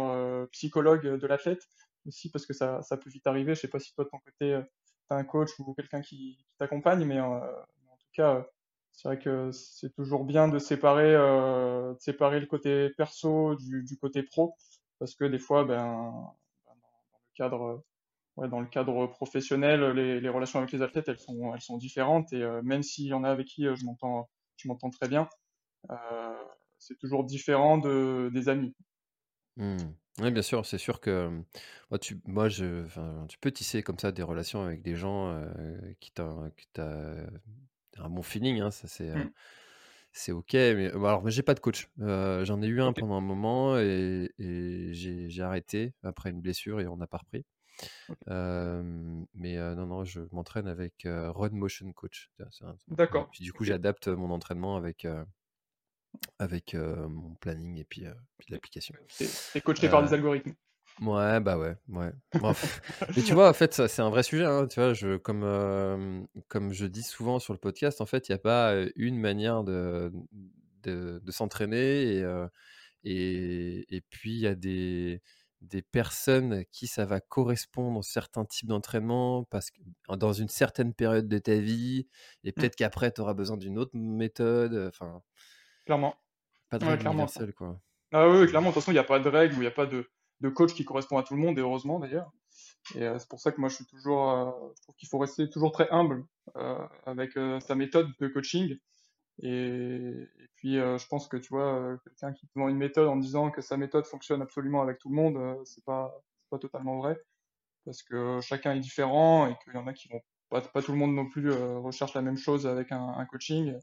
psychologue 0.52 1.20
de 1.20 1.28
l'athlète 1.28 1.68
aussi 2.08 2.30
parce 2.30 2.46
que 2.46 2.54
ça, 2.54 2.82
ça, 2.82 2.98
peut 2.98 3.10
vite 3.10 3.28
arriver. 3.28 3.56
Je 3.56 3.62
sais 3.62 3.68
pas 3.68 3.80
si 3.80 3.94
toi 3.94 4.06
de 4.06 4.10
ton 4.10 4.20
côté, 4.20 4.54
euh, 4.54 4.62
tu 4.62 5.14
as 5.14 5.16
un 5.16 5.24
coach 5.24 5.50
ou 5.60 5.74
quelqu'un 5.74 6.02
qui, 6.02 6.46
t'accompagne, 6.58 7.06
mais, 7.06 7.20
euh, 7.20 7.24
en 7.24 7.98
tout 7.98 8.08
cas, 8.14 8.36
euh, 8.36 8.44
c'est 8.92 9.08
vrai 9.10 9.20
que 9.20 9.52
c'est 9.52 9.94
toujours 9.94 10.24
bien 10.24 10.48
de 10.48 10.58
séparer, 10.58 11.14
de 11.14 12.00
séparer 12.00 12.40
le 12.40 12.46
côté 12.46 12.90
perso 12.92 13.56
du, 13.56 13.84
du, 13.84 13.98
côté 13.98 14.24
pro, 14.24 14.56
parce 15.00 15.16
que 15.16 15.26
des 15.26 15.40
fois, 15.40 15.66
ben, 15.66 16.12
ben 16.66 16.74
dans, 16.76 17.18
le 17.18 17.36
cadre, 17.36 17.84
ouais, 18.38 18.48
dans 18.48 18.62
le 18.62 18.68
cadre 18.68 19.08
professionnel, 19.08 19.82
les, 19.92 20.22
les, 20.22 20.30
relations 20.30 20.60
avec 20.60 20.72
les 20.72 20.82
athlètes, 20.82 21.10
elles 21.10 21.20
sont, 21.20 21.54
elles 21.54 21.62
sont 21.62 21.78
différentes, 21.78 22.32
et 22.32 22.42
même 22.64 22.84
s'il 22.84 23.08
y 23.08 23.14
en 23.14 23.26
a 23.26 23.30
avec 23.30 23.48
qui 23.48 23.64
je 23.64 23.84
m'entends, 23.84 24.30
je 24.56 24.70
m'entends 24.70 24.90
très 24.90 25.10
bien, 25.10 25.28
c'est 26.80 26.98
toujours 26.98 27.26
différent 27.26 27.78
de, 27.78 28.30
des 28.34 28.48
amis. 28.48 28.74
Mmh. 29.58 29.78
Oui, 30.22 30.32
bien 30.32 30.42
sûr, 30.42 30.66
c'est 30.66 30.78
sûr 30.78 31.02
que 31.02 31.30
moi, 31.90 32.00
tu, 32.00 32.20
moi 32.26 32.48
je, 32.48 32.86
tu 33.28 33.38
peux 33.38 33.52
tisser 33.52 33.84
comme 33.84 34.00
ça 34.00 34.12
des 34.12 34.24
relations 34.24 34.64
avec 34.64 34.82
des 34.82 34.96
gens 34.96 35.42
qui 36.00 36.12
t'ont 36.12 36.50
un 37.98 38.10
bon 38.10 38.22
feeling, 38.22 38.62
hein, 38.62 38.72
ça 38.72 38.88
c'est 38.88 39.14
mmh. 39.14 39.32
c'est 40.14 40.32
ok. 40.32 40.54
Mais 40.54 40.88
alors, 40.92 41.24
mais 41.24 41.32
j'ai 41.32 41.44
pas 41.44 41.54
de 41.54 41.60
coach. 41.60 41.90
j'en 41.98 42.62
ai 42.62 42.68
eu 42.68 42.82
un 42.82 42.94
pendant 42.94 43.16
un 43.16 43.22
moment 43.22 43.78
et, 43.78 44.30
j'ai 44.94 45.42
arrêté 45.42 45.94
après 46.04 46.30
une 46.30 46.42
blessure 46.42 46.80
et 46.80 46.88
on 46.88 46.96
n'a 46.96 47.08
pas 47.08 47.18
repris. 47.18 47.46
mais 48.28 49.58
non, 49.58 49.86
non, 49.86 50.06
je 50.06 50.22
m'entraîne 50.32 50.68
avec 50.68 51.06
Run 51.06 51.50
Motion 51.52 51.92
Coach. 51.92 52.30
D'accord. 52.88 53.30
Puis 53.32 53.44
du 53.44 53.52
coup, 53.52 53.66
j'adapte 53.66 54.08
mon 54.08 54.32
entraînement 54.32 54.78
avec 54.78 55.06
avec 56.40 56.74
mon 56.74 57.36
planning 57.36 57.78
et 57.78 57.86
puis, 57.86 58.06
puis 58.38 58.48
l'application. 58.50 58.96
C'est 59.08 59.62
coaché 59.62 59.90
par 59.90 60.04
des 60.04 60.14
algorithmes. 60.14 60.54
Ouais, 61.02 61.42
bah 61.42 61.58
ouais, 61.58 61.76
ouais. 61.90 62.12
mais 63.16 63.22
tu 63.24 63.34
vois, 63.34 63.50
en 63.50 63.54
fait, 63.54 63.74
c'est 63.88 64.02
un 64.02 64.10
vrai 64.10 64.24
sujet. 64.24 64.46
Hein, 64.46 64.68
tu 64.68 64.80
vois, 64.80 64.94
je, 64.94 65.18
comme, 65.18 66.28
comme 66.48 66.72
je 66.72 66.86
dis 66.86 67.04
souvent 67.04 67.40
sur 67.40 67.54
le 67.54 67.60
podcast, 67.60 68.02
en 68.02 68.06
fait, 68.06 68.30
il 68.30 68.32
n'y 68.32 68.36
a 68.36 68.40
pas 68.40 68.74
une 68.96 69.20
manière 69.20 69.64
de, 69.64 70.12
de, 70.84 71.32
s'entraîner 71.32 72.18
et, 72.18 72.46
et, 73.04 73.96
et, 73.96 74.02
puis 74.10 74.32
il 74.32 74.40
y 74.40 74.48
a 74.48 74.56
des, 74.56 75.22
des 75.62 75.82
personnes 75.82 76.64
qui 76.72 76.88
ça 76.88 77.06
va 77.06 77.20
correspondre 77.20 78.04
certains 78.04 78.46
types 78.46 78.68
d'entraînement 78.70 79.44
parce 79.46 79.72
que 79.72 79.80
dans 80.16 80.34
une 80.34 80.50
certaine 80.50 80.94
période 80.94 81.28
de 81.28 81.38
ta 81.38 81.56
vie 81.56 82.08
et 82.44 82.50
mmh. 82.50 82.54
peut-être 82.54 82.76
qu'après 82.76 83.12
tu 83.12 83.22
auras 83.22 83.34
besoin 83.34 83.58
d'une 83.58 83.78
autre 83.78 83.96
méthode. 83.96 84.90
Enfin, 84.90 85.22
Clairement. 85.86 86.16
Pas 86.70 86.80
de 86.80 86.86
règle 86.86 87.54
quoi. 87.54 87.80
Ah 88.12 88.30
oui, 88.30 88.48
clairement. 88.48 88.70
De 88.70 88.74
toute 88.74 88.82
façon, 88.82 88.92
il 88.92 88.96
n'y 88.96 89.00
a 89.00 89.04
pas 89.04 89.20
de 89.20 89.30
règle 89.30 89.54
ou 89.56 89.58
il 89.58 89.62
n'y 89.62 89.68
a 89.68 89.72
pas 89.72 89.86
de, 89.86 90.10
de, 90.42 90.50
coach 90.50 90.74
qui 90.74 90.86
correspond 90.86 91.18
à 91.18 91.24
tout 91.24 91.36
le 91.36 91.42
monde, 91.42 91.58
et 91.58 91.62
heureusement 91.62 92.00
d'ailleurs. 92.00 92.32
Et 92.94 93.04
euh, 93.04 93.18
c'est 93.18 93.28
pour 93.28 93.40
ça 93.40 93.52
que 93.52 93.60
moi, 93.60 93.70
je 93.70 93.76
suis 93.76 93.86
toujours, 93.86 94.32
euh, 94.32 94.52
je 94.76 94.82
trouve 94.84 94.96
qu'il 94.96 95.10
faut 95.10 95.18
rester 95.18 95.50
toujours 95.50 95.72
très 95.72 95.90
humble 95.90 96.24
euh, 96.56 96.78
avec 97.06 97.32
sa 97.62 97.76
méthode 97.76 98.10
de 98.20 98.28
coaching. 98.28 98.78
Et, 99.42 100.28
puis, 100.56 100.76
je 100.76 101.08
pense 101.08 101.28
que 101.28 101.38
tu 101.38 101.50
vois, 101.50 101.98
quelqu'un 102.04 102.34
qui 102.34 102.48
te 102.48 102.58
vend 102.58 102.70
une 102.70 102.78
méthode 102.78 103.08
en 103.08 103.18
disant 103.18 103.52
que 103.52 103.62
sa 103.62 103.76
méthode 103.76 104.06
fonctionne 104.06 104.42
absolument 104.42 104.82
avec 104.82 105.00
tout 105.00 105.10
le 105.10 105.16
monde, 105.16 105.60
c'est 105.66 105.84
pas, 105.84 106.14
pas 106.50 106.58
totalement 106.58 107.00
vrai. 107.00 107.20
Parce 107.84 108.02
que 108.02 108.40
chacun 108.42 108.74
est 108.76 108.80
différent 108.80 109.48
et 109.48 109.56
qu'il 109.64 109.74
y 109.74 109.78
en 109.78 109.88
a 109.88 109.94
qui 109.94 110.08
vont 110.08 110.22
pas, 110.50 110.62
pas 110.62 110.82
tout 110.82 110.94
le 110.94 110.98
monde 110.98 111.14
non 111.14 111.30
plus 111.30 111.52
recherche 111.52 112.14
la 112.14 112.22
même 112.22 112.38
chose 112.38 112.66
avec 112.66 112.92
un, 112.92 113.26
coaching. 113.30 113.78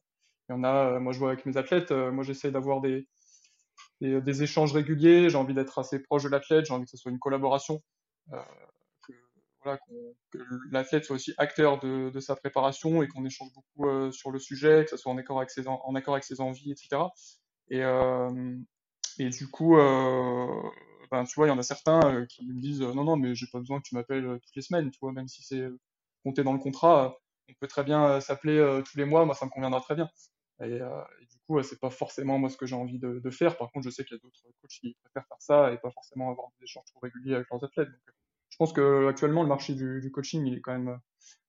Il 0.48 0.52
y 0.52 0.54
en 0.54 0.64
a, 0.64 0.98
moi 0.98 1.12
je 1.12 1.18
vois 1.18 1.30
avec 1.32 1.46
mes 1.46 1.56
athlètes, 1.56 1.92
moi 1.92 2.24
j'essaie 2.24 2.50
d'avoir 2.50 2.80
des, 2.80 3.06
des, 4.00 4.42
échanges 4.42 4.72
réguliers, 4.72 5.30
j'ai 5.30 5.36
envie 5.36 5.54
d'être 5.54 5.78
assez 5.78 6.00
proche 6.00 6.24
de 6.24 6.28
l'athlète, 6.28 6.66
j'ai 6.66 6.74
envie 6.74 6.84
que 6.84 6.90
ce 6.90 6.96
soit 6.96 7.12
une 7.12 7.18
collaboration, 7.18 7.80
que, 8.30 9.12
voilà, 9.62 9.78
que 10.32 10.38
l'athlète 10.70 11.04
soit 11.04 11.16
aussi 11.16 11.32
acteur 11.38 11.78
de, 11.78 12.10
de, 12.10 12.20
sa 12.20 12.34
préparation 12.34 13.02
et 13.02 13.08
qu'on 13.08 13.24
échange 13.24 13.50
beaucoup 13.54 14.10
sur 14.10 14.30
le 14.30 14.38
sujet, 14.38 14.84
que 14.84 14.90
ce 14.90 14.96
soit 14.96 15.12
en 15.12 15.18
accord 15.18 15.38
avec 15.38 15.50
ses, 15.50 15.68
en 15.68 15.94
accord 15.94 16.14
avec 16.14 16.24
ses 16.24 16.40
envies, 16.40 16.72
etc. 16.72 17.02
Et, 17.70 17.82
et 19.18 19.28
du 19.28 19.48
coup, 19.48 19.76
ben, 19.76 21.24
tu 21.24 21.34
vois, 21.36 21.46
il 21.46 21.50
y 21.50 21.52
en 21.52 21.58
a 21.58 21.62
certains 21.62 22.26
qui 22.26 22.46
me 22.46 22.60
disent 22.60 22.82
non, 22.82 23.04
non, 23.04 23.16
mais 23.16 23.34
j'ai 23.34 23.46
pas 23.52 23.60
besoin 23.60 23.78
que 23.78 23.84
tu 23.88 23.94
m'appelles 23.94 24.38
toutes 24.42 24.56
les 24.56 24.62
semaines, 24.62 24.90
tu 24.90 24.98
vois, 25.00 25.12
même 25.12 25.28
si 25.28 25.42
c'est 25.42 25.68
compté 26.24 26.42
dans 26.42 26.52
le 26.52 26.58
contrat, 26.58 27.16
on 27.48 27.54
peut 27.60 27.68
très 27.68 27.84
bien 27.84 28.20
s'appeler 28.20 28.82
tous 28.84 28.96
les 28.96 29.04
mois, 29.04 29.24
moi 29.24 29.34
ça 29.34 29.46
me 29.46 29.50
conviendra 29.50 29.80
très 29.80 29.94
bien. 29.94 30.08
Et, 30.60 30.78
du 30.78 31.38
coup, 31.46 31.60
c'est 31.62 31.80
pas 31.80 31.90
forcément 31.90 32.38
moi 32.38 32.48
ce 32.48 32.56
que 32.56 32.66
j'ai 32.66 32.76
envie 32.76 32.98
de, 32.98 33.30
faire. 33.30 33.56
Par 33.56 33.70
contre, 33.72 33.84
je 33.84 33.90
sais 33.90 34.04
qu'il 34.04 34.16
y 34.16 34.20
a 34.20 34.22
d'autres 34.22 34.42
coachs 34.60 34.70
qui 34.70 34.96
préfèrent 35.02 35.26
faire 35.26 35.40
ça 35.40 35.72
et 35.72 35.78
pas 35.78 35.90
forcément 35.90 36.30
avoir 36.30 36.48
des 36.58 36.64
échanges 36.64 36.84
trop 36.86 37.00
réguliers 37.00 37.34
avec 37.34 37.48
leurs 37.50 37.64
athlètes. 37.64 37.88
Donc, 37.88 38.14
je 38.50 38.56
pense 38.58 38.72
que 38.72 39.08
actuellement 39.08 39.42
le 39.42 39.48
marché 39.48 39.74
du, 39.74 40.10
coaching 40.12 40.46
il 40.46 40.54
est 40.54 40.60
quand 40.60 40.72
même 40.78 40.98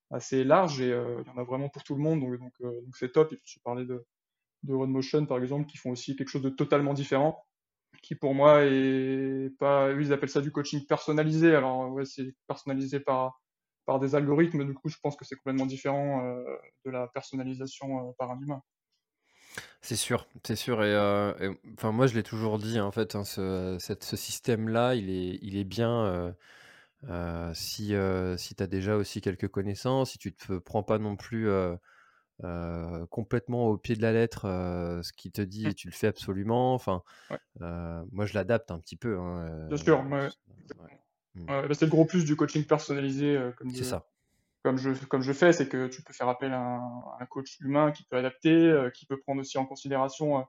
assez 0.10 0.44
large 0.44 0.82
et 0.82 0.90
il 0.90 1.28
y 1.28 1.30
en 1.30 1.38
a 1.38 1.44
vraiment 1.44 1.70
pour 1.70 1.84
tout 1.84 1.96
le 1.96 2.02
monde. 2.02 2.22
Donc, 2.22 2.54
donc, 2.62 2.96
c'est 2.96 3.12
top. 3.12 3.32
Et 3.34 3.38
puis 3.38 3.46
tu 3.46 3.60
parlais 3.60 3.86
de, 3.86 4.06
de 4.64 4.74
Motion 4.74 5.26
par 5.26 5.38
exemple 5.38 5.68
qui 5.68 5.78
font 5.78 5.92
aussi 5.92 6.16
quelque 6.16 6.30
chose 6.30 6.42
de 6.42 6.50
totalement 6.50 6.94
différent 6.94 7.46
qui 8.02 8.16
pour 8.16 8.34
moi 8.34 8.64
est 8.66 9.52
pas 9.60 9.90
eux 9.90 10.02
ils 10.02 10.12
appellent 10.14 10.30
ça 10.30 10.42
du 10.42 10.52
coaching 10.52 10.86
personnalisé 10.86 11.56
alors 11.56 11.92
ouais 11.92 12.06
c'est 12.06 12.36
personnalisé 12.48 13.00
par 13.00 13.42
par 13.86 14.00
des 14.00 14.16
algorithmes 14.16 14.66
du 14.66 14.74
coup 14.74 14.90
je 14.90 14.98
pense 15.02 15.16
que 15.16 15.26
c'est 15.26 15.36
complètement 15.36 15.66
différent 15.66 16.24
de 16.86 16.92
la 16.92 17.08
personnalisation 17.08 18.14
par 18.18 18.32
un 18.32 18.40
humain 18.40 18.62
c'est 19.82 19.98
sûr, 19.98 20.28
c'est 20.46 20.56
sûr. 20.56 20.84
Et, 20.84 20.96
enfin, 21.78 21.92
moi, 21.92 22.08
je 22.08 22.16
l'ai 22.16 22.24
toujours 22.24 22.58
dit, 22.58 22.80
hein, 22.80 22.86
en 22.86 22.92
fait, 22.92 23.16
hein, 23.16 23.26
ce, 23.26 23.78
ce 23.80 24.16
système-là, 24.16 24.96
il 24.96 25.10
est, 25.10 25.38
il 25.42 25.58
est 25.58 25.66
bien 25.66 26.34
si, 27.54 27.94
si 28.38 28.56
tu 28.56 28.64
as 28.64 28.68
déjà 28.68 28.96
aussi 28.96 29.22
quelques 29.22 29.50
connaissances, 29.50 30.12
si 30.12 30.18
tu 30.18 30.30
ne 30.30 30.34
te 30.34 30.58
prends 30.58 30.84
pas 30.84 31.00
non 31.00 31.18
plus 31.18 31.50
complètement 33.10 33.68
au 33.68 33.78
pied 33.78 33.96
de 33.96 34.02
la 34.02 34.14
lettre 34.14 34.44
ce 35.04 35.12
qu'il 35.14 35.32
te 35.32 35.42
dit 35.42 35.68
mmh. 35.68 35.74
tu 35.74 35.88
le 35.88 35.94
fais 35.94 36.08
absolument. 36.08 36.74
Enfin, 36.74 37.04
moi, 37.60 38.26
je 38.26 38.34
l'adapte 38.34 38.72
un 38.72 38.80
petit 38.80 38.96
peu. 38.96 39.20
Hein, 39.20 39.68
bien 39.68 39.78
sûr, 39.78 40.02
mmh. 41.36 41.46
bah, 41.46 41.74
c'est 41.74 41.86
le 41.86 41.92
gros 41.92 42.06
plus 42.06 42.26
du 42.26 42.36
coaching 42.36 42.66
personnalisé, 42.66 43.40
comme 43.58 43.74
ça 43.74 44.06
comme 44.64 44.78
je, 44.78 44.92
comme 45.06 45.22
je 45.22 45.34
fais, 45.34 45.52
c'est 45.52 45.68
que 45.68 45.88
tu 45.88 46.02
peux 46.02 46.14
faire 46.14 46.30
appel 46.30 46.54
à 46.54 46.82
un, 47.20 47.26
coach 47.26 47.60
humain 47.60 47.92
qui 47.92 48.04
peut 48.06 48.16
adapter, 48.16 48.50
euh, 48.50 48.90
qui 48.90 49.06
peut 49.06 49.20
prendre 49.20 49.42
aussi 49.42 49.58
en 49.58 49.66
considération 49.66 50.40
euh, 50.40 50.44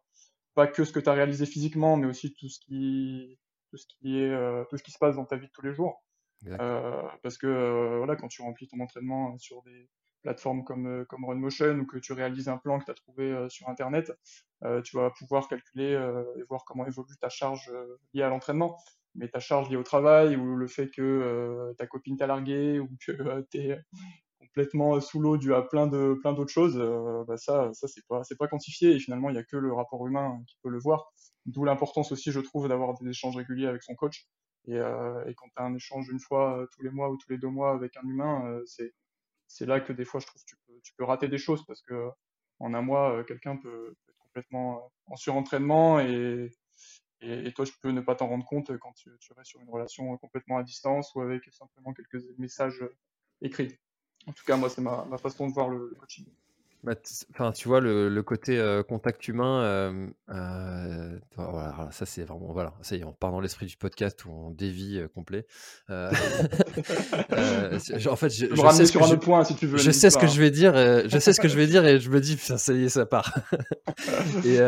pas 0.54 0.68
que 0.68 0.84
ce 0.84 0.92
que 0.92 1.00
tu 1.00 1.08
as 1.08 1.12
réalisé 1.12 1.46
physiquement, 1.46 1.96
mais 1.96 2.06
aussi 2.06 2.32
tout 2.32 2.48
ce 2.48 2.60
qui, 2.60 3.38
tout 3.70 3.76
ce 3.76 3.86
qui 3.86 4.20
est, 4.20 4.30
euh, 4.30 4.64
tout 4.70 4.76
ce 4.76 4.84
qui 4.84 4.92
se 4.92 4.98
passe 4.98 5.16
dans 5.16 5.24
ta 5.24 5.36
vie 5.36 5.48
de 5.48 5.52
tous 5.52 5.62
les 5.62 5.74
jours. 5.74 6.04
parce 7.22 7.38
que 7.38 7.96
voilà, 7.98 8.14
quand 8.14 8.28
tu 8.28 8.42
remplis 8.42 8.68
ton 8.68 8.78
entraînement 8.78 9.36
sur 9.38 9.62
des 9.64 9.88
plateformes 10.22 10.62
comme, 10.62 11.04
comme 11.06 11.24
Runmotion 11.24 11.80
ou 11.80 11.86
que 11.86 11.98
tu 11.98 12.12
réalises 12.12 12.48
un 12.48 12.56
plan 12.56 12.78
que 12.78 12.84
tu 12.84 12.90
as 12.92 12.94
trouvé 12.94 13.46
sur 13.48 13.68
Internet, 13.68 14.12
tu 14.84 14.96
vas 14.96 15.10
pouvoir 15.10 15.48
calculer 15.48 15.92
et 16.36 16.42
voir 16.48 16.64
comment 16.64 16.86
évolue 16.86 17.16
ta 17.20 17.30
charge 17.30 17.72
liée 18.12 18.22
à 18.22 18.28
l'entraînement 18.28 18.78
mais 19.14 19.28
ta 19.28 19.40
charge 19.40 19.70
liée 19.70 19.76
au 19.76 19.82
travail 19.82 20.36
ou 20.36 20.56
le 20.56 20.66
fait 20.66 20.90
que 20.90 21.02
euh, 21.02 21.72
ta 21.74 21.86
copine 21.86 22.16
t'a 22.16 22.26
largué 22.26 22.78
ou 22.80 22.88
que 23.04 23.12
euh, 23.12 23.42
tu 23.50 23.58
es 23.58 23.78
complètement 24.40 25.00
sous 25.00 25.20
l'eau 25.20 25.36
dû 25.36 25.54
à 25.54 25.62
plein 25.62 25.86
de 25.86 26.14
plein 26.20 26.32
d'autres 26.32 26.52
choses, 26.52 26.78
euh, 26.78 27.24
bah 27.26 27.36
ça 27.36 27.72
ça 27.72 27.88
c'est 27.88 28.06
pas 28.06 28.22
c'est 28.24 28.36
pas 28.36 28.48
quantifié 28.48 28.92
et 28.92 28.98
finalement 28.98 29.30
il 29.30 29.36
y 29.36 29.38
a 29.38 29.44
que 29.44 29.56
le 29.56 29.72
rapport 29.72 30.06
humain 30.06 30.42
qui 30.46 30.56
peut 30.62 30.70
le 30.70 30.78
voir. 30.78 31.12
D'où 31.46 31.64
l'importance 31.64 32.12
aussi 32.12 32.32
je 32.32 32.40
trouve 32.40 32.68
d'avoir 32.68 32.94
des 32.94 33.10
échanges 33.10 33.36
réguliers 33.36 33.66
avec 33.66 33.82
son 33.82 33.94
coach 33.94 34.26
et, 34.66 34.76
et 34.76 35.34
quand 35.34 35.46
tu 35.46 35.52
as 35.56 35.64
un 35.64 35.74
échange 35.74 36.08
une 36.10 36.20
fois 36.20 36.66
tous 36.72 36.82
les 36.82 36.90
mois 36.90 37.10
ou 37.10 37.16
tous 37.16 37.30
les 37.30 37.38
deux 37.38 37.48
mois 37.48 37.72
avec 37.72 37.96
un 37.96 38.06
humain, 38.08 38.60
c'est 38.66 38.92
c'est 39.46 39.66
là 39.66 39.80
que 39.80 39.92
des 39.92 40.04
fois 40.04 40.20
je 40.20 40.26
trouve 40.26 40.42
tu 40.46 40.56
peux 40.66 40.80
tu 40.82 40.94
peux 40.96 41.04
rater 41.04 41.28
des 41.28 41.38
choses 41.38 41.64
parce 41.66 41.82
que 41.82 42.08
en 42.60 42.74
un 42.74 42.82
mois 42.82 43.24
quelqu'un 43.24 43.56
peut, 43.56 43.94
peut, 44.06 44.12
être 44.12 44.18
complètement 44.18 44.90
en 45.06 45.16
surentraînement 45.16 46.00
et 46.00 46.48
et, 47.24 47.52
toi, 47.52 47.64
je 47.64 47.72
peux 47.80 47.90
ne 47.90 48.00
pas 48.00 48.14
t'en 48.14 48.28
rendre 48.28 48.44
compte 48.44 48.76
quand 48.78 48.92
tu, 48.92 49.10
tu 49.20 49.32
restes 49.32 49.50
sur 49.50 49.60
une 49.60 49.70
relation 49.70 50.16
complètement 50.18 50.58
à 50.58 50.62
distance 50.62 51.14
ou 51.14 51.20
avec 51.20 51.42
simplement 51.52 51.92
quelques 51.92 52.22
messages 52.38 52.84
écrits. 53.40 53.78
En 54.26 54.32
tout 54.32 54.44
cas, 54.44 54.56
moi, 54.56 54.70
c'est 54.70 54.80
ma, 54.80 55.18
façon 55.18 55.48
de 55.48 55.52
voir 55.52 55.68
le 55.68 55.94
coaching. 55.98 56.26
Bah, 56.84 56.94
enfin, 57.30 57.50
tu 57.52 57.66
vois, 57.66 57.80
le, 57.80 58.22
côté 58.22 58.58
euh, 58.58 58.82
contact 58.82 59.26
humain, 59.26 59.62
euh, 59.62 60.06
euh, 60.28 61.18
voilà, 61.34 61.88
ça 61.92 62.04
c'est 62.04 62.24
vraiment, 62.24 62.52
voilà, 62.52 62.74
ça 62.82 62.94
y 62.94 63.00
est, 63.00 63.04
on 63.04 63.14
part 63.14 63.32
dans 63.32 63.40
l'esprit 63.40 63.64
du 63.64 63.78
podcast 63.78 64.26
où 64.26 64.30
on 64.30 64.50
dévie 64.50 65.00
complet. 65.14 65.46
en 65.88 66.10
fait, 68.16 68.28
je, 68.28 68.54
je 68.54 68.70
sais 68.70 68.84
sur 68.84 69.02
un 69.02 69.10
autre 69.10 69.20
point 69.20 69.44
si 69.44 69.54
tu 69.54 69.66
veux. 69.66 69.78
Je 69.78 69.90
sais 69.90 70.10
ce 70.10 70.18
que 70.18 70.26
je 70.26 70.38
vais 70.38 70.50
dire, 70.50 70.74
je 70.74 71.18
sais 71.18 71.32
ce 71.32 71.40
que 71.40 71.48
je 71.48 71.56
vais 71.56 71.66
dire 71.66 71.86
et 71.86 71.98
je 72.00 72.10
me 72.10 72.20
dis, 72.20 72.36
ça 72.36 72.74
y 72.74 72.84
est, 72.84 72.90
ça 72.90 73.06
part. 73.06 73.34
et 74.44 74.60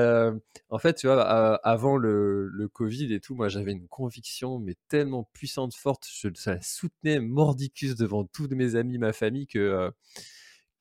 en 0.70 0.78
fait, 0.78 0.94
tu 0.94 1.08
vois, 1.08 1.20
avant 1.22 1.98
le, 1.98 2.48
le 2.48 2.68
Covid 2.68 3.12
et 3.12 3.20
tout, 3.20 3.34
moi 3.34 3.50
j'avais 3.50 3.72
une 3.72 3.88
conviction, 3.88 4.58
mais 4.58 4.74
tellement 4.88 5.28
puissante, 5.34 5.74
forte, 5.74 6.06
je, 6.10 6.30
ça 6.34 6.54
la 6.54 6.62
soutenais 6.62 7.20
mordicus 7.20 7.94
devant 7.94 8.24
tous 8.24 8.48
mes 8.48 8.74
amis, 8.74 8.96
ma 8.96 9.12
famille, 9.12 9.46
que 9.46 9.92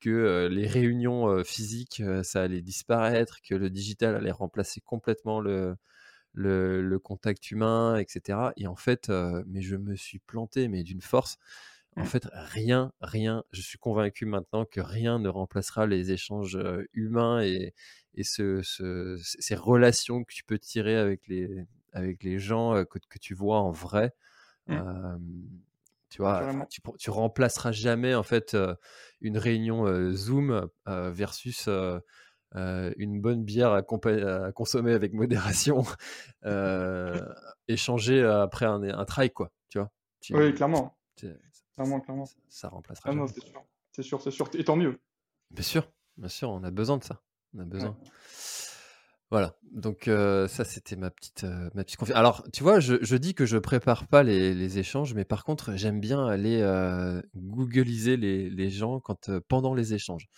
que 0.00 0.48
les 0.50 0.66
réunions 0.66 1.42
physiques, 1.44 2.02
ça 2.22 2.42
allait 2.42 2.62
disparaître, 2.62 3.40
que 3.42 3.54
le 3.54 3.70
digital 3.70 4.14
allait 4.16 4.30
remplacer 4.30 4.80
complètement 4.80 5.40
le, 5.40 5.76
le, 6.34 6.98
contact 6.98 7.50
humain, 7.50 7.96
etc. 7.98 8.52
Et 8.56 8.66
en 8.66 8.76
fait, 8.76 9.10
mais 9.46 9.62
je 9.62 9.76
me 9.76 9.96
suis 9.96 10.18
planté, 10.18 10.68
mais 10.68 10.82
d'une 10.82 11.02
force. 11.02 11.38
En 11.96 12.02
mmh. 12.02 12.06
fait, 12.06 12.28
rien, 12.32 12.92
rien, 13.00 13.42
je 13.52 13.62
suis 13.62 13.78
convaincu 13.78 14.26
maintenant 14.26 14.66
que 14.66 14.80
rien 14.80 15.18
ne 15.18 15.30
remplacera 15.30 15.86
les 15.86 16.12
échanges 16.12 16.58
humains 16.92 17.40
et, 17.42 17.72
et 18.14 18.22
ce, 18.22 18.60
ces 19.22 19.54
relations 19.54 20.22
que 20.22 20.32
tu 20.32 20.44
peux 20.44 20.58
tirer 20.58 20.96
avec 20.96 21.26
les, 21.26 21.64
avec 21.94 22.22
les 22.22 22.38
gens 22.38 22.84
que, 22.84 22.98
que 22.98 23.18
tu 23.18 23.32
vois 23.32 23.60
en 23.60 23.70
vrai. 23.70 24.12
Mmh. 24.66 25.26
Tu 26.08 26.22
vois, 26.22 26.66
tu, 26.98 27.10
remplaceras 27.10 27.72
jamais 27.72 28.14
en 28.14 28.22
fait 28.22 28.56
une 29.20 29.38
réunion 29.38 30.12
Zoom 30.12 30.68
versus 30.86 31.68
une 32.54 33.20
bonne 33.20 33.44
bière 33.44 33.72
à, 33.72 33.82
consommer 33.82 34.92
avec 34.92 35.12
modération, 35.12 35.84
échanger 37.68 38.22
après 38.24 38.66
un, 38.66 38.82
un 38.82 39.04
trail, 39.04 39.30
quoi. 39.30 39.50
Tu 39.68 39.78
vois? 39.78 39.90
oui, 40.30 40.54
clairement. 40.54 40.96
Clairement, 41.76 42.00
clairement. 42.00 42.24
Ça, 42.48 42.68
remplacera. 42.68 43.10
Ah 43.12 43.26
c'est 43.92 44.02
sûr, 44.02 44.20
c'est 44.20 44.30
sûr, 44.30 44.48
Et 44.54 44.64
tant 44.64 44.76
mieux. 44.76 44.98
Bien 45.50 45.62
sûr, 45.62 45.90
bien 46.16 46.28
sûr, 46.28 46.50
on 46.50 46.62
a 46.64 46.70
besoin 46.70 46.98
de 46.98 47.04
ça. 47.04 47.22
On 47.54 47.60
a 47.60 47.64
besoin. 47.64 47.96
Voilà, 49.30 49.56
donc 49.72 50.06
euh, 50.06 50.46
ça 50.46 50.64
c'était 50.64 50.94
ma 50.94 51.10
petite, 51.10 51.42
euh, 51.44 51.68
ma 51.74 51.82
petite 51.82 51.98
confiance. 51.98 52.16
Alors, 52.16 52.44
tu 52.52 52.62
vois, 52.62 52.78
je, 52.78 52.94
je 53.02 53.16
dis 53.16 53.34
que 53.34 53.44
je 53.44 53.58
prépare 53.58 54.06
pas 54.06 54.22
les, 54.22 54.54
les 54.54 54.78
échanges, 54.78 55.14
mais 55.14 55.24
par 55.24 55.44
contre, 55.44 55.74
j'aime 55.74 55.98
bien 55.98 56.24
aller 56.26 56.60
euh, 56.62 57.20
googliser 57.34 58.16
les, 58.16 58.48
les 58.48 58.70
gens 58.70 59.00
quand, 59.00 59.30
pendant 59.48 59.74
les 59.74 59.94
échanges. 59.94 60.28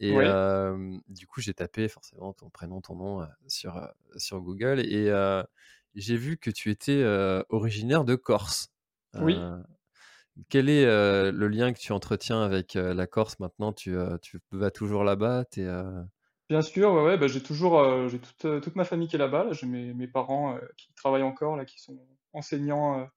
Et 0.00 0.12
du 1.08 1.26
coup, 1.28 1.40
j'ai 1.40 1.54
tapé 1.54 1.88
forcément 1.88 2.32
ton 2.32 2.50
prénom, 2.50 2.80
ton 2.80 2.96
nom 2.96 3.26
sur, 3.46 3.80
sur 4.16 4.40
Google 4.40 4.80
et 4.80 5.10
j'ai 5.94 6.16
vu 6.16 6.36
que 6.36 6.50
tu 6.50 6.70
étais 6.70 7.04
originaire 7.48 8.04
de 8.04 8.16
Corse. 8.16 8.68
Oui. 9.14 9.38
quel 10.48 10.68
est 10.68 10.84
le 10.84 11.48
lien 11.48 11.72
que 11.72 11.78
tu 11.78 11.92
entretiens 11.92 12.42
avec 12.42 12.74
la 12.74 13.06
Corse 13.06 13.38
maintenant? 13.38 13.72
Tu, 13.72 13.96
tu 14.20 14.40
vas 14.50 14.72
toujours 14.72 15.04
là-bas? 15.04 15.44
T'es, 15.44 15.66
Bien 16.50 16.60
sûr, 16.60 16.92
ouais, 16.92 17.02
ouais, 17.04 17.16
bah, 17.18 17.26
j'ai 17.26 17.42
toujours, 17.42 17.78
euh, 17.80 18.08
j'ai 18.08 18.18
toute, 18.18 18.44
euh, 18.44 18.60
toute 18.60 18.76
ma 18.76 18.84
famille 18.84 19.08
qui 19.08 19.16
est 19.16 19.18
là-bas. 19.18 19.48
J'ai 19.52 19.66
mes, 19.66 19.94
mes 19.94 20.06
parents 20.06 20.54
euh, 20.56 20.60
qui 20.76 20.92
travaillent 20.94 21.22
encore, 21.22 21.56
là, 21.56 21.64
qui 21.64 21.80
sont 21.80 21.98
enseignants, 22.34 23.08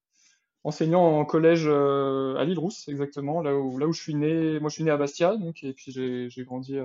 enseignants 0.64 1.20
en 1.20 1.26
collège 1.26 1.68
à 1.68 2.44
l'Île-Rousse, 2.46 2.88
exactement, 2.90 3.42
là 3.42 3.56
où, 3.58 3.78
là 3.78 3.88
où 3.88 3.94
je 3.94 4.02
suis 4.02 4.16
né. 4.16 4.60
Moi, 4.60 4.70
je 4.70 4.76
suis 4.76 4.84
né 4.84 4.92
à 4.92 4.98
Bastia, 4.98 5.36
donc, 5.38 5.64
et 5.64 5.74
puis 5.74 5.92
j'ai, 5.92 6.30
j'ai 6.30 6.46
grandi, 6.46 6.78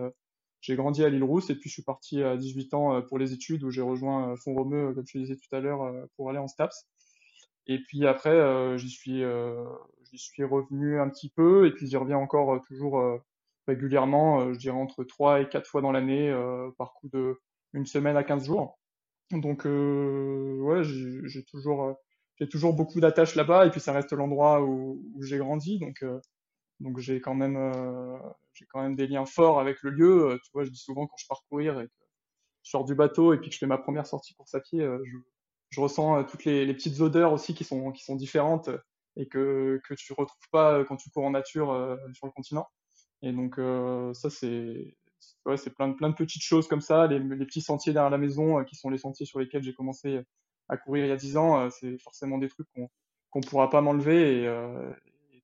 j'ai 0.61 0.77
grandi 0.77 1.05
à 1.05 1.11
l'Île-Rousse, 1.11 1.51
et 1.51 1.57
puis 1.57 1.69
je 1.71 1.75
suis 1.75 1.83
parti 1.83 2.23
à 2.23 2.37
18 2.37 2.75
ans 2.75 3.03
pour 3.03 3.19
les 3.19 3.33
études, 3.35 3.65
où 3.65 3.71
j'ai 3.71 3.83
rejoint 3.83 4.35
Font-Romeu, 4.37 4.95
comme 4.95 5.07
je 5.07 5.19
disais 5.19 5.37
tout 5.37 5.55
à 5.55 5.61
l'heure, 5.61 5.93
pour 6.17 6.31
aller 6.31 6.39
en 6.39 6.49
STAPS. 6.49 6.87
Et 7.67 7.79
puis 7.81 8.07
après, 8.07 8.79
j'y 8.79 8.91
suis, 8.91 9.23
j'y 10.11 10.19
suis 10.19 10.45
revenu 10.45 11.01
un 11.01 11.09
petit 11.11 11.31
peu, 11.31 11.67
et 11.67 11.73
puis 11.73 11.87
j'y 11.87 11.97
reviens 11.97 12.19
encore 12.19 12.61
toujours 12.67 13.21
régulièrement, 13.67 14.53
je 14.53 14.59
dirais 14.59 14.77
entre 14.77 15.05
3 15.05 15.43
et 15.43 15.49
4 15.49 15.67
fois 15.67 15.83
dans 15.83 15.93
l'année, 15.93 16.33
par 16.79 16.93
coup 16.95 17.09
de 17.09 17.41
une 17.73 17.87
semaine 17.87 18.17
à 18.17 18.25
15 18.25 18.47
jours. 18.47 18.79
Donc 19.31 19.65
ouais, 19.65 20.83
j'ai 20.85 21.45
toujours 21.45 21.97
j'ai 22.37 22.49
toujours 22.49 22.75
beaucoup 22.75 23.01
d'attaches 23.01 23.35
là-bas 23.35 23.67
et 23.67 23.71
puis 23.71 23.81
ça 23.81 23.93
reste 23.93 24.13
l'endroit 24.13 24.63
où, 24.63 25.01
j'ai 25.23 25.39
grandi 25.39 25.79
donc 25.79 26.05
donc 26.81 26.99
j'ai 26.99 27.21
quand 27.21 27.35
même 27.35 27.57
quand 28.71 28.83
même 28.83 28.97
des 28.97 29.07
liens 29.07 29.27
forts 29.27 29.61
avec 29.61 29.83
le 29.83 29.91
lieu. 29.91 30.39
tu 30.45 30.51
vois, 30.53 30.65
je 30.65 30.71
dis 30.71 30.79
souvent 30.79 31.07
quand 31.07 31.17
je 31.17 31.27
pars 31.27 31.43
courir 31.49 31.81
et 31.81 31.87
que 31.87 31.93
je 32.63 32.71
sors 32.71 32.85
du 32.85 32.95
bateau 32.95 33.33
et 33.33 33.39
puis 33.39 33.49
que 33.49 33.55
je 33.55 33.59
fais 33.59 33.67
ma 33.67 33.79
première 33.79 34.07
sortie 34.07 34.35
pour 34.35 34.47
à 34.53 34.61
pied, 34.61 34.87
je, 35.71 35.81
ressens 35.81 36.25
toutes 36.25 36.45
les, 36.45 36.67
les, 36.67 36.75
petites 36.75 37.01
odeurs 37.01 37.33
aussi 37.33 37.55
qui 37.55 37.65
sont 37.65 37.93
qui 37.93 38.05
sont 38.05 38.17
différentes 38.17 38.69
et 39.17 39.27
que 39.27 39.81
que 39.85 39.95
tu 39.95 40.13
retrouves 40.13 40.49
pas 40.51 40.85
quand 40.85 40.97
tu 40.97 41.11
cours 41.11 41.25
en 41.25 41.31
nature 41.31 41.99
sur 42.15 42.27
le 42.27 42.33
continent. 42.33 42.69
Et 43.23 43.33
donc 43.33 43.57
ça 44.15 44.31
c'est 44.31 44.97
ouais, 45.47 45.57
plein 45.77 45.93
plein 45.93 46.11
de 46.11 46.15
petites 46.15 46.43
choses 46.43 46.69
comme 46.69 46.81
ça, 46.81 47.07
les, 47.07 47.21
petits 47.47 47.61
sentiers 47.61 47.93
derrière 47.93 48.11
la 48.11 48.19
maison 48.19 48.65
qui 48.65 48.75
sont 48.77 48.91
les 48.91 48.99
sentiers 48.99 49.27
sur 49.27 49.39
lesquels 49.39 49.63
j'ai 49.63 49.75
commencé 49.75 50.21
à 50.69 50.77
courir 50.77 51.05
il 51.07 51.09
y 51.09 51.13
a 51.13 51.17
10 51.17 51.37
ans, 51.37 51.71
c'est 51.71 51.99
forcément 51.99 52.39
des 52.39 52.49
trucs 52.49 52.69
qu'on 52.75 52.89
qu'on 53.31 53.41
pourra 53.41 53.71
pas 53.71 53.81
m'enlever 53.81 54.43
et, 54.43 54.47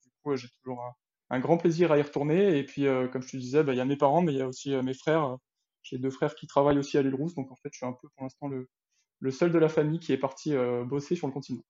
du 0.03 0.11
coup 0.23 0.37
j'ai 0.37 0.49
toujours 0.49 0.83
un, 0.83 0.95
un, 1.31 1.41
grand 1.41 1.57
plaisir 1.57 1.93
à 1.93 1.99
y 1.99 2.03
retourner. 2.03 2.59
Et 2.59 2.65
puis 2.65 2.85
comme 3.13 3.23
je 3.23 3.31
te 3.31 3.37
disais, 3.37 3.63
bah, 3.63 3.73
il 3.75 3.77
y 3.77 3.81
a 3.81 3.85
mes 3.85 3.97
parents, 3.97 4.23
mais 4.23 4.33
il 4.33 4.39
y 4.39 4.43
a 4.43 4.49
aussi 4.49 4.75
mes 4.83 4.95
frères. 4.95 5.37
J'ai 5.83 5.99
deux 5.99 6.11
frères 6.11 6.35
qui 6.35 6.47
travaillent 6.47 6.79
aussi 6.79 6.99
à 6.99 7.03
l'île 7.03 7.15
Rousse, 7.15 7.35
donc 7.35 7.51
en 7.53 7.57
fait 7.57 7.71
je 7.73 7.79
suis 7.79 7.87
un 7.87 7.93
peu 7.93 8.09
pour 8.09 8.25
l'instant 8.25 8.49
le, 8.49 8.69
le 9.21 9.31
seul 9.31 9.53
de 9.53 9.59
la 9.59 9.69
famille 9.69 10.01
qui 10.01 10.13
est 10.13 10.19
parti 10.19 10.55
bosser 10.85 11.15
sur 11.17 11.29
le 11.29 11.33
continent. 11.33 11.63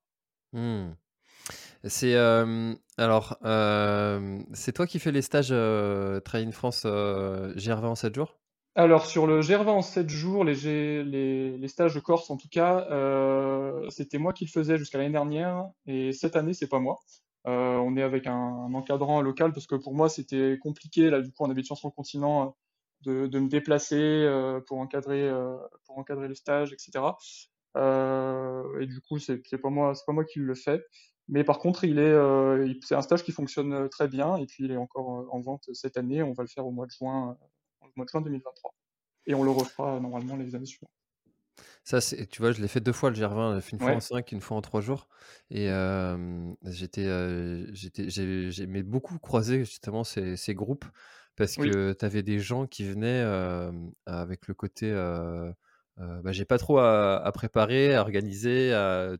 Mmh. 0.52 0.92
C'est 1.84 2.14
euh, 2.14 2.74
alors, 2.98 3.38
euh, 3.44 4.40
c'est 4.54 4.72
toi 4.72 4.88
qui 4.88 4.98
fais 4.98 5.12
les 5.12 5.22
stages 5.22 5.50
euh, 5.52 6.18
Train 6.18 6.50
France 6.50 6.82
euh, 6.84 7.54
GR20 7.54 7.84
en 7.84 7.94
7 7.94 8.12
jours? 8.12 8.36
Alors, 8.74 9.06
sur 9.06 9.28
le 9.28 9.40
GR20 9.40 9.68
en 9.68 9.82
7 9.82 10.08
jours, 10.08 10.42
les, 10.42 11.04
les, 11.04 11.68
stages 11.68 11.94
de 11.94 12.00
Corse 12.00 12.28
en 12.28 12.36
tout 12.36 12.48
cas, 12.48 12.86
c'était 13.88 14.18
moi 14.18 14.32
qui 14.32 14.44
le 14.44 14.50
faisais 14.50 14.78
jusqu'à 14.78 14.98
l'année 14.98 15.12
dernière, 15.12 15.68
et 15.86 16.12
cette 16.12 16.34
année, 16.36 16.54
c'est 16.54 16.68
pas 16.68 16.80
moi. 16.80 16.98
on 17.44 17.96
est 17.96 18.02
avec 18.02 18.26
un, 18.26 18.72
encadrant 18.74 19.20
local 19.20 19.52
parce 19.52 19.66
que 19.66 19.76
pour 19.76 19.94
moi, 19.94 20.08
c'était 20.08 20.58
compliqué, 20.60 21.10
là, 21.10 21.20
du 21.20 21.32
coup, 21.32 21.44
en 21.44 21.50
habitant 21.50 21.74
sur 21.76 21.88
le 21.88 21.92
continent, 21.92 22.56
de, 23.02 23.26
de 23.26 23.38
me 23.38 23.48
déplacer 23.48 24.28
pour, 24.66 24.78
encadrer, 24.78 25.28
pour 25.84 25.98
encadrer 25.98 26.28
les 26.28 26.36
stages, 26.36 26.72
etc. 26.72 27.04
et 27.76 28.86
du 28.86 29.00
coup, 29.00 29.18
c'est 29.18 29.40
pas 29.60 29.70
moi, 29.70 29.94
c'est 29.94 30.06
pas 30.06 30.12
moi 30.12 30.24
qui 30.24 30.38
le 30.38 30.54
fais. 30.54 30.84
Mais 31.28 31.44
par 31.44 31.58
contre, 31.58 31.84
il 31.84 31.98
est, 31.98 32.02
euh, 32.02 32.72
c'est 32.82 32.94
un 32.94 33.02
stage 33.02 33.22
qui 33.22 33.32
fonctionne 33.32 33.72
euh, 33.72 33.88
très 33.88 34.08
bien 34.08 34.36
et 34.36 34.46
puis 34.46 34.64
il 34.64 34.72
est 34.72 34.76
encore 34.76 35.20
euh, 35.20 35.26
en 35.30 35.40
vente 35.40 35.68
cette 35.74 35.98
année. 35.98 36.22
On 36.22 36.32
va 36.32 36.42
le 36.42 36.48
faire 36.48 36.66
au 36.66 36.70
mois 36.70 36.86
de 36.86 36.90
juin, 36.90 37.36
au 37.82 37.86
mois 37.96 38.06
de 38.06 38.10
juin 38.10 38.22
2023. 38.22 38.74
Et 39.26 39.34
on 39.34 39.44
le 39.44 39.50
refera 39.50 40.00
normalement 40.00 40.36
les 40.36 40.54
années 40.54 40.64
suivantes. 40.66 40.90
Ça, 41.84 42.00
c'est, 42.00 42.26
tu 42.26 42.40
vois, 42.40 42.52
je 42.52 42.62
l'ai 42.62 42.68
fait 42.68 42.80
deux 42.80 42.92
fois 42.92 43.10
le 43.10 43.16
GR20, 43.16 43.60
une 43.72 43.78
fois 43.78 43.92
en 43.92 44.00
5, 44.00 44.32
une 44.32 44.40
fois 44.40 44.56
en 44.56 44.62
3 44.62 44.80
jours. 44.80 45.08
Et 45.50 45.70
euh, 45.70 46.50
j'étais, 46.64 47.06
j'étais, 47.74 48.08
j'aimais 48.08 48.82
beaucoup 48.82 49.18
croiser 49.18 49.64
justement 49.64 50.04
ces, 50.04 50.36
ces 50.36 50.54
groupes 50.54 50.84
parce 51.36 51.56
que 51.56 51.92
tu 51.92 52.04
avais 52.04 52.22
des 52.22 52.40
gens 52.40 52.66
qui 52.66 52.84
venaient 52.84 53.22
avec 54.06 54.48
le 54.48 54.54
côté 54.54 54.92
euh, 56.00 56.22
bah, 56.22 56.32
j'ai 56.32 56.44
pas 56.44 56.58
trop 56.58 56.78
à, 56.78 57.30
préparer, 57.34 57.94
à 57.94 58.00
organiser. 58.00 58.70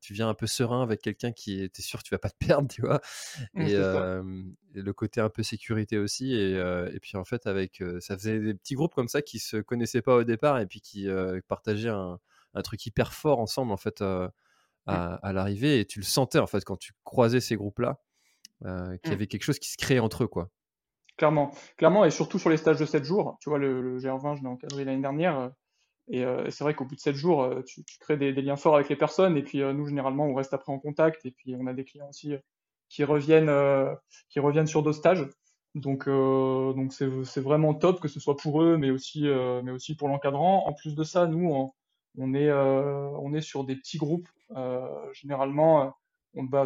tu 0.01 0.13
viens 0.13 0.29
un 0.29 0.35
peu 0.35 0.47
serein 0.47 0.83
avec 0.83 1.03
quelqu'un 1.03 1.33
qui 1.33 1.63
était 1.63 1.83
sûr 1.83 2.01
que 2.01 2.05
tu 2.05 2.15
vas 2.15 2.19
pas 2.19 2.31
te 2.31 2.37
perdre, 2.47 2.69
tu 2.69 2.83
vois? 2.83 3.01
Mmh, 3.55 4.53
et, 4.75 4.83
le 4.83 4.93
côté 4.93 5.21
un 5.21 5.29
peu 5.29 5.43
sécurité 5.43 5.99
aussi. 5.99 6.35
Et, 6.35 6.53
et 6.55 7.01
puis 7.01 7.17
en 7.17 7.25
fait, 7.25 7.47
avec 7.47 7.83
ça 8.01 8.17
faisait 8.17 8.39
des 8.39 8.55
petits 8.55 8.75
groupes 8.75 8.95
comme 8.95 9.09
ça 9.09 9.23
qui 9.23 9.39
se 9.39 9.57
connaissaient 9.57 10.03
pas 10.03 10.15
au 10.15 10.25
départ 10.25 10.59
et 10.61 10.67
puis 10.67 10.81
qui 10.81 11.09
partageaient 11.49 11.89
un, 11.89 12.19
un, 12.55 12.63
truc 12.63 12.85
hyper 12.87 13.13
fort 13.13 13.41
ensemble 13.41 13.73
en 13.73 13.77
fait 13.77 14.01
à, 14.01 14.33
mmh. 14.87 15.19
à 15.23 15.33
l'arrivée. 15.33 15.81
Et 15.81 15.85
tu 15.85 15.99
le 15.99 16.05
sentais 16.05 16.39
en 16.39 16.47
fait 16.47 16.65
quand 16.65 16.77
tu 16.77 16.93
croisais 17.03 17.41
ces 17.41 17.57
groupes-là, 17.57 17.99
qu'il 18.61 18.69
y 18.69 19.11
mmh. 19.11 19.13
avait 19.13 19.27
quelque 19.27 19.45
chose 19.45 19.59
qui 19.59 19.71
se 19.71 19.77
créait 19.77 20.01
entre 20.01 20.25
eux, 20.25 20.29
quoi. 20.29 20.51
Clairement, 21.17 21.51
clairement, 21.77 22.05
et 22.05 22.13
surtout 22.13 22.39
sur 22.39 22.49
les 22.49 22.57
stages 22.57 22.79
de 22.79 22.87
7 22.87 23.03
jours. 23.03 23.39
Tu 23.41 23.51
vois, 23.51 23.59
le, 23.59 23.83
le 23.83 23.99
GR20, 23.99 24.37
je 24.37 24.43
l'ai 24.43 24.49
encadré 24.49 24.85
l'année 24.85 25.03
dernière 25.03 25.51
et 26.11 26.25
c'est 26.51 26.65
vrai 26.65 26.75
qu'au 26.75 26.85
bout 26.85 26.95
de 26.95 27.01
7 27.01 27.15
jours, 27.15 27.43
euh, 27.43 27.63
tu, 27.63 27.83
crées 28.01 28.17
des, 28.17 28.33
liens 28.33 28.57
forts 28.57 28.77
avec 28.77 28.89
les 28.89 28.97
personnes. 28.97 29.37
Et 29.37 29.43
puis 29.43 29.63
euh, 29.63 29.73
nous, 29.73 29.87
généralement, 29.87 30.27
on 30.27 30.35
reste 30.35 30.55
après 30.55 30.73
en 30.73 30.79
contact. 30.79 31.27
Et 31.27 31.31
puis 31.31 31.55
on 31.59 31.67
a 31.67 31.75
des 31.75 31.85
clients 31.85 32.09
aussi 32.09 32.35
qui 32.89 33.05
reviennent, 33.05 33.53
qui 34.31 34.41
reviennent 34.41 34.67
sur 34.67 34.83
deux 34.83 34.95
stages. 34.95 35.29
Donc 35.75 36.09
c'est 36.91 37.41
vraiment 37.41 37.75
top 37.75 38.01
que 38.01 38.09
ce 38.09 38.21
soit 38.21 38.37
pour 38.37 38.63
eux, 38.63 38.79
mais 38.79 38.91
aussi 38.91 39.27
pour 39.99 40.09
l'encadrant. 40.09 40.67
En 40.67 40.73
plus 40.73 40.95
de 40.95 41.05
ça, 41.05 41.27
nous 41.27 41.71
on, 42.17 42.35
est 42.35 43.41
sur 43.43 43.65
des 43.65 43.77
petits 43.77 43.99
groupes. 43.99 44.29
généralement, 45.13 45.95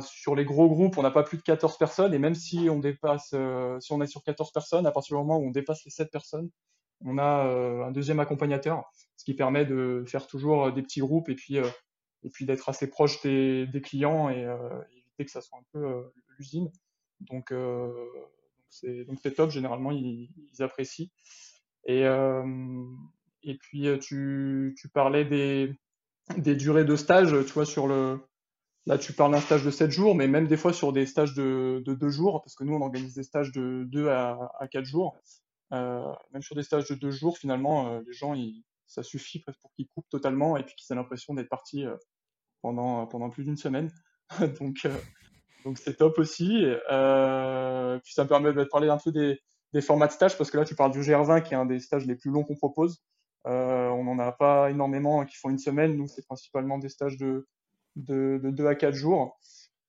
sur 0.01 0.37
les 0.37 0.45
gros 0.45 0.69
groupes, 0.69 0.97
on 0.99 1.03
n'a 1.03 1.11
pas 1.11 1.25
plus 1.25 1.39
de 1.39 1.43
14 1.43 1.77
personnes. 1.79 2.15
Et 2.15 2.21
même 2.21 2.37
si 2.37 2.69
on 2.71 2.79
dépasse, 2.79 3.35
si 3.81 3.93
on 3.93 4.01
est 4.01 4.07
sur 4.07 4.23
14 4.23 4.53
personnes, 4.53 4.87
à 4.87 4.93
partir 4.93 5.17
du 5.17 5.21
moment 5.21 5.39
où 5.39 5.49
on 5.49 5.51
dépasse 5.51 5.85
les 5.85 5.91
7 5.91 6.13
personnes, 6.13 6.49
on 7.05 7.19
a 7.19 7.87
un 7.87 7.91
deuxième 7.91 8.21
accompagnateur 8.21 8.91
ce 9.23 9.25
qui 9.25 9.35
permet 9.35 9.65
de 9.65 10.03
faire 10.05 10.27
toujours 10.27 10.67
euh, 10.67 10.73
des 10.73 10.83
petits 10.83 10.99
groupes 10.99 11.29
et 11.29 11.37
puis, 11.37 11.59
euh, 11.59 11.69
et 12.25 12.31
puis 12.31 12.45
d'être 12.45 12.69
assez 12.69 12.91
proche 12.91 13.23
des, 13.23 13.69
clients 13.85 14.29
et 14.29 14.45
euh, 14.45 14.81
éviter 14.91 15.25
que 15.25 15.31
ça 15.31 15.41
soit 15.41 15.59
un 15.59 15.65
peu 15.73 16.11
l'usine. 16.39 16.71
Donc, 17.21 17.55
c'est 18.69 19.05
donc 19.05 19.21
c'est 19.23 19.35
top, 19.35 19.51
généralement 19.51 19.93
ils, 19.93 20.29
apprécient. 20.59 21.09
Et, 21.85 22.05
puis 23.61 23.87
tu, 24.01 24.75
parlais 24.93 25.25
des, 25.25 25.73
des 26.37 26.57
durées 26.57 26.85
de 26.85 26.97
stage, 26.97 27.31
tu 27.47 27.53
vois, 27.53 27.67
sur 27.67 27.87
le, 27.87 28.19
Là, 28.87 28.99
tu 28.99 29.13
parles 29.13 29.31
d'un 29.31 29.41
stage 29.41 29.65
de 29.65 29.71
7 29.71 29.93
jours, 29.93 30.17
mais 30.17 30.27
même 30.27 30.49
des 30.49 30.57
fois 30.57 30.73
sur 30.73 30.93
des 30.93 31.07
stages 31.07 31.35
de, 31.35 31.81
de 31.87 31.95
2 31.95 32.09
jours, 32.09 32.43
parce 32.43 32.57
que 32.57 32.65
nous, 32.65 32.75
on 32.75 32.81
organise 32.81 33.15
des 33.15 33.23
stages 33.23 33.53
de 33.53 33.85
2 33.85 34.09
à, 34.09 34.51
à 34.59 34.67
4 34.67 34.85
jours. 34.85 35.17
Euh, 35.73 36.13
même 36.33 36.43
sur 36.43 36.55
des 36.55 36.63
stages 36.63 36.89
de 36.89 36.95
2 36.95 37.11
jours, 37.11 37.39
finalement, 37.39 37.89
euh, 37.89 38.01
les 38.07 38.13
gens, 38.13 38.35
ils, 38.35 38.63
ça 38.87 39.03
suffit 39.03 39.41
presque 39.41 39.61
pour 39.61 39.73
qu'ils 39.73 39.89
coupent 39.89 40.09
totalement 40.11 40.57
et 40.57 40.65
puis 40.65 40.75
qu'ils 40.75 40.93
aient 40.93 40.97
l'impression 40.97 41.35
d'être 41.35 41.49
partis 41.49 41.87
euh, 41.87 41.97
pendant, 42.61 43.07
pendant 43.07 43.31
plus 43.31 43.45
d'une 43.45 43.57
semaine. 43.57 43.91
donc, 44.61 44.87
donc 45.65 45.79
c'est 45.79 45.97
top 45.97 46.19
aussi. 46.19 46.65
Euh, 46.91 47.99
puis 48.01 48.13
ça 48.13 48.25
me 48.25 48.29
permet 48.29 48.53
de 48.53 48.65
parler 48.65 48.89
un 48.89 48.99
peu 48.99 49.13
des, 49.13 49.41
des 49.73 49.81
formats 49.81 50.07
de 50.07 50.13
stage 50.13 50.37
parce 50.37 50.51
que 50.51 50.59
là, 50.59 50.65
tu 50.65 50.75
parles 50.75 50.93
du 50.93 51.01
GR20 51.01 51.43
qui 51.43 51.55
est 51.55 51.57
un 51.57 51.67
des 51.67 51.81
stages 51.81 52.07
les 52.07 52.17
plus 52.17 52.31
longs 52.31 52.45
qu'on 52.45 52.57
propose. 52.57 53.03
Euh, 53.47 53.89
on 53.89 54.05
n'en 54.05 54.19
a 54.19 54.33
pas 54.33 54.71
énormément 54.71 55.25
qui 55.25 55.37
font 55.37 55.51
une 55.51 55.59
semaine. 55.59 55.97
Nous, 55.97 56.07
c'est 56.07 56.25
principalement 56.25 56.79
des 56.79 56.89
stages 56.89 57.17
de, 57.17 57.49
de, 57.97 58.41
de 58.43 58.51
2 58.51 58.67
à 58.67 58.75
4 58.75 58.95
jours. 58.95 59.39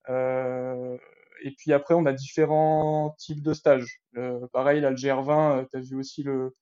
Euh, 0.10 0.98
et 1.44 1.52
puis 1.52 1.74
après, 1.74 1.94
on 1.94 2.06
a 2.06 2.14
différents 2.14 3.16
types 3.20 3.44
de 3.44 3.54
stages. 3.54 4.02
Euh, 4.18 4.48
pareil, 4.54 4.80
là, 4.80 4.90
le 4.90 4.96
GR20, 4.96 5.68
tu 5.70 5.78
as 5.78 5.80
vu 5.82 5.98
aussi 5.98 6.24
le, 6.24 6.56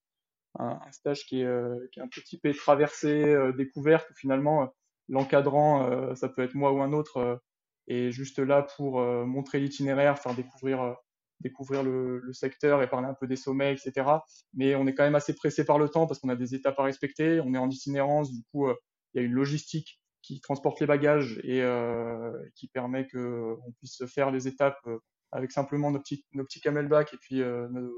un, 0.58 0.80
stage 0.92 1.26
qui 1.28 1.42
est, 1.42 1.46
euh, 1.46 1.78
qui 1.92 2.00
est 2.00 2.04
un 2.04 2.08
peu 2.08 2.22
typé 2.22 2.54
traversée, 2.54 3.24
euh, 3.24 3.54
découverte, 3.54 4.10
où 4.10 4.14
finalement 4.16 4.74
l'encadrant, 5.08 6.16
ça 6.16 6.30
peut 6.30 6.42
être 6.42 6.56
moi 6.56 6.72
ou 6.72 6.82
un 6.82 6.94
autre, 6.94 7.42
est 7.88 8.12
juste 8.12 8.40
là 8.40 8.66
pour 8.78 9.02
montrer 9.26 9.60
l'itinéraire, 9.60 10.18
faire 10.18 10.36
découvrir 10.36 10.96
découvrir 11.42 11.84
le, 11.84 12.22
secteur 12.34 12.82
et 12.82 12.90
parler 12.90 13.08
un 13.08 13.14
peu 13.16 13.28
des 13.28 13.36
sommets, 13.36 13.74
etc. 13.74 14.10
Mais 14.54 14.76
on 14.76 14.88
est 14.88 14.94
quand 14.94 15.04
même 15.04 15.16
assez 15.16 15.36
pressé 15.36 15.66
par 15.66 15.80
le 15.80 15.90
temps 15.90 16.08
parce 16.08 16.20
qu'on 16.20 16.30
a 16.30 16.36
des 16.36 16.56
étapes 16.56 16.80
à 16.80 16.84
respecter, 16.84 17.42
on 17.42 17.54
est 17.54 17.58
en 17.58 17.70
itinérance, 17.70 18.32
du 18.32 18.42
coup, 18.52 18.70
il 18.70 19.18
y 19.18 19.20
a 19.20 19.26
une 19.26 19.34
logistique 19.34 20.01
qui 20.22 20.40
transporte 20.40 20.80
les 20.80 20.86
bagages 20.86 21.40
et 21.44 21.62
euh, 21.62 22.32
qui 22.56 22.68
permet 22.68 23.08
que 23.08 23.56
on 23.66 23.72
puisse 23.74 24.06
faire 24.06 24.32
les 24.32 24.48
étapes 24.48 24.88
avec 25.32 25.52
simplement 25.52 25.92
nos 25.92 26.00
petits, 26.00 26.26
nos 26.34 26.44
petits 26.44 26.62
camelbacks 26.62 27.14
et 27.14 27.18
puis 27.18 27.42
euh, 27.42 27.68
notre 27.70 27.94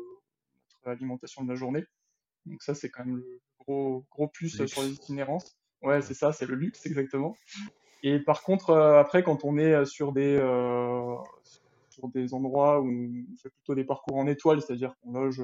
alimentation 0.85 1.43
de 1.43 1.49
la 1.49 1.55
journée. 1.55 1.83
Donc 2.45 2.61
ça, 2.61 2.75
c'est 2.75 2.89
quand 2.89 3.05
même 3.05 3.17
le 3.17 3.41
gros, 3.59 4.05
gros 4.11 4.27
plus 4.27 4.65
sur 4.65 4.81
les 4.83 4.91
itinérances. 4.91 5.57
Ouais, 5.81 6.01
c'est 6.01 6.13
ça, 6.13 6.31
c'est 6.31 6.45
le 6.45 6.55
luxe, 6.55 6.85
exactement. 6.85 7.35
Et 8.03 8.19
par 8.19 8.43
contre, 8.43 8.71
euh, 8.71 8.99
après, 8.99 9.23
quand 9.23 9.43
on 9.45 9.57
est 9.57 9.85
sur 9.85 10.11
des, 10.11 10.37
euh, 10.37 11.15
sur 11.89 12.09
des 12.09 12.33
endroits 12.33 12.81
où 12.81 12.89
on 12.89 13.37
fait 13.37 13.49
plutôt 13.49 13.75
des 13.75 13.85
parcours 13.85 14.17
en 14.17 14.27
étoile, 14.27 14.61
c'est-à-dire 14.61 14.93
qu'on 15.01 15.13
loge 15.13 15.41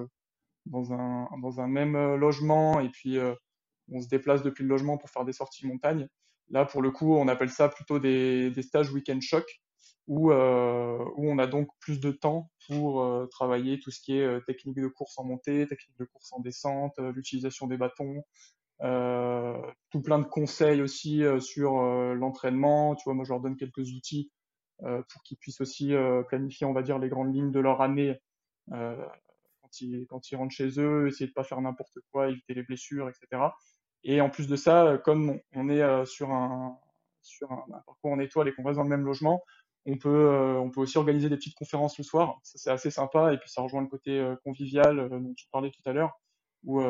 dans 0.65 0.93
un, 0.93 1.27
dans 1.41 1.61
un 1.61 1.67
même 1.67 2.15
logement 2.15 2.79
et 2.79 2.89
puis 2.89 3.17
euh, 3.17 3.33
on 3.91 4.01
se 4.01 4.07
déplace 4.07 4.43
depuis 4.43 4.63
le 4.63 4.69
logement 4.69 4.97
pour 4.97 5.09
faire 5.09 5.25
des 5.25 5.33
sorties 5.33 5.65
montagne. 5.65 6.07
Là, 6.51 6.65
pour 6.65 6.81
le 6.81 6.91
coup, 6.91 7.15
on 7.15 7.27
appelle 7.27 7.49
ça 7.49 7.69
plutôt 7.69 7.99
des, 7.99 8.51
stages 8.61 8.91
week-end 8.91 9.19
choc 9.21 9.45
où, 10.07 10.31
euh, 10.31 10.97
où 11.15 11.29
on 11.29 11.37
a 11.37 11.45
donc 11.45 11.69
plus 11.79 11.99
de 11.99 12.11
temps 12.11 12.51
pour 12.67 13.03
euh, 13.03 13.27
travailler 13.27 13.79
tout 13.79 13.91
ce 13.91 14.01
qui 14.01 14.17
est 14.17 14.23
euh, 14.23 14.39
technique 14.41 14.79
de 14.79 14.87
course 14.87 15.17
en 15.19 15.23
montée, 15.23 15.67
technique 15.67 15.97
de 15.99 16.05
course 16.05 16.33
en 16.33 16.39
descente, 16.39 16.97
l'utilisation 16.97 17.67
des 17.67 17.77
bâtons, 17.77 18.23
tout 19.91 20.01
plein 20.01 20.19
de 20.19 20.25
conseils 20.25 20.81
aussi 20.81 21.21
sur 21.39 21.81
l'entraînement. 22.15 22.95
Tu 22.95 23.03
vois, 23.03 23.13
moi, 23.13 23.25
je 23.25 23.33
leur 23.33 23.41
donne 23.41 23.57
quelques 23.57 23.91
outils 23.91 24.31
pour 24.77 25.23
qu'ils 25.23 25.37
puissent 25.37 25.59
aussi 25.59 25.93
planifier, 26.29 26.65
on 26.65 26.73
va 26.73 26.81
dire, 26.81 26.97
les 26.97 27.09
grandes 27.09 27.35
lignes 27.35 27.51
de 27.51 27.59
leur 27.59 27.81
année 27.81 28.17
quand 29.69 29.81
ils, 29.81 30.05
quand 30.07 30.31
ils 30.31 30.35
rentrent 30.35 30.55
chez 30.55 30.79
eux, 30.79 31.07
essayer 31.07 31.27
de 31.27 31.33
pas 31.33 31.43
faire 31.43 31.61
n'importe 31.61 31.99
quoi, 32.11 32.29
éviter 32.29 32.53
les 32.53 32.63
blessures, 32.63 33.09
etc. 33.09 33.41
Et 34.03 34.21
en 34.21 34.29
plus 34.29 34.47
de 34.47 34.55
ça, 34.55 34.99
comme 35.03 35.39
on 35.53 35.69
est 35.69 36.05
sur 36.05 36.31
un, 36.31 36.77
sur 37.21 37.51
un, 37.51 37.65
parcours 37.85 38.11
en 38.11 38.19
étoile 38.19 38.47
et 38.47 38.53
qu'on 38.53 38.63
reste 38.63 38.77
dans 38.77 38.83
le 38.83 38.89
même 38.89 39.05
logement, 39.05 39.43
on 39.85 39.97
peut, 39.97 40.57
on 40.57 40.69
peut 40.69 40.81
aussi 40.81 40.97
organiser 40.97 41.29
des 41.29 41.35
petites 41.35 41.55
conférences 41.55 41.97
le 41.97 42.03
soir. 42.03 42.39
Ça, 42.43 42.57
c'est 42.57 42.71
assez 42.71 42.91
sympa. 42.91 43.33
Et 43.33 43.37
puis, 43.37 43.49
ça 43.49 43.61
rejoint 43.61 43.81
le 43.81 43.87
côté 43.87 44.25
convivial 44.43 45.09
dont 45.09 45.33
tu 45.35 45.47
parlais 45.51 45.71
tout 45.71 45.81
à 45.85 45.93
l'heure, 45.93 46.19
où, 46.63 46.81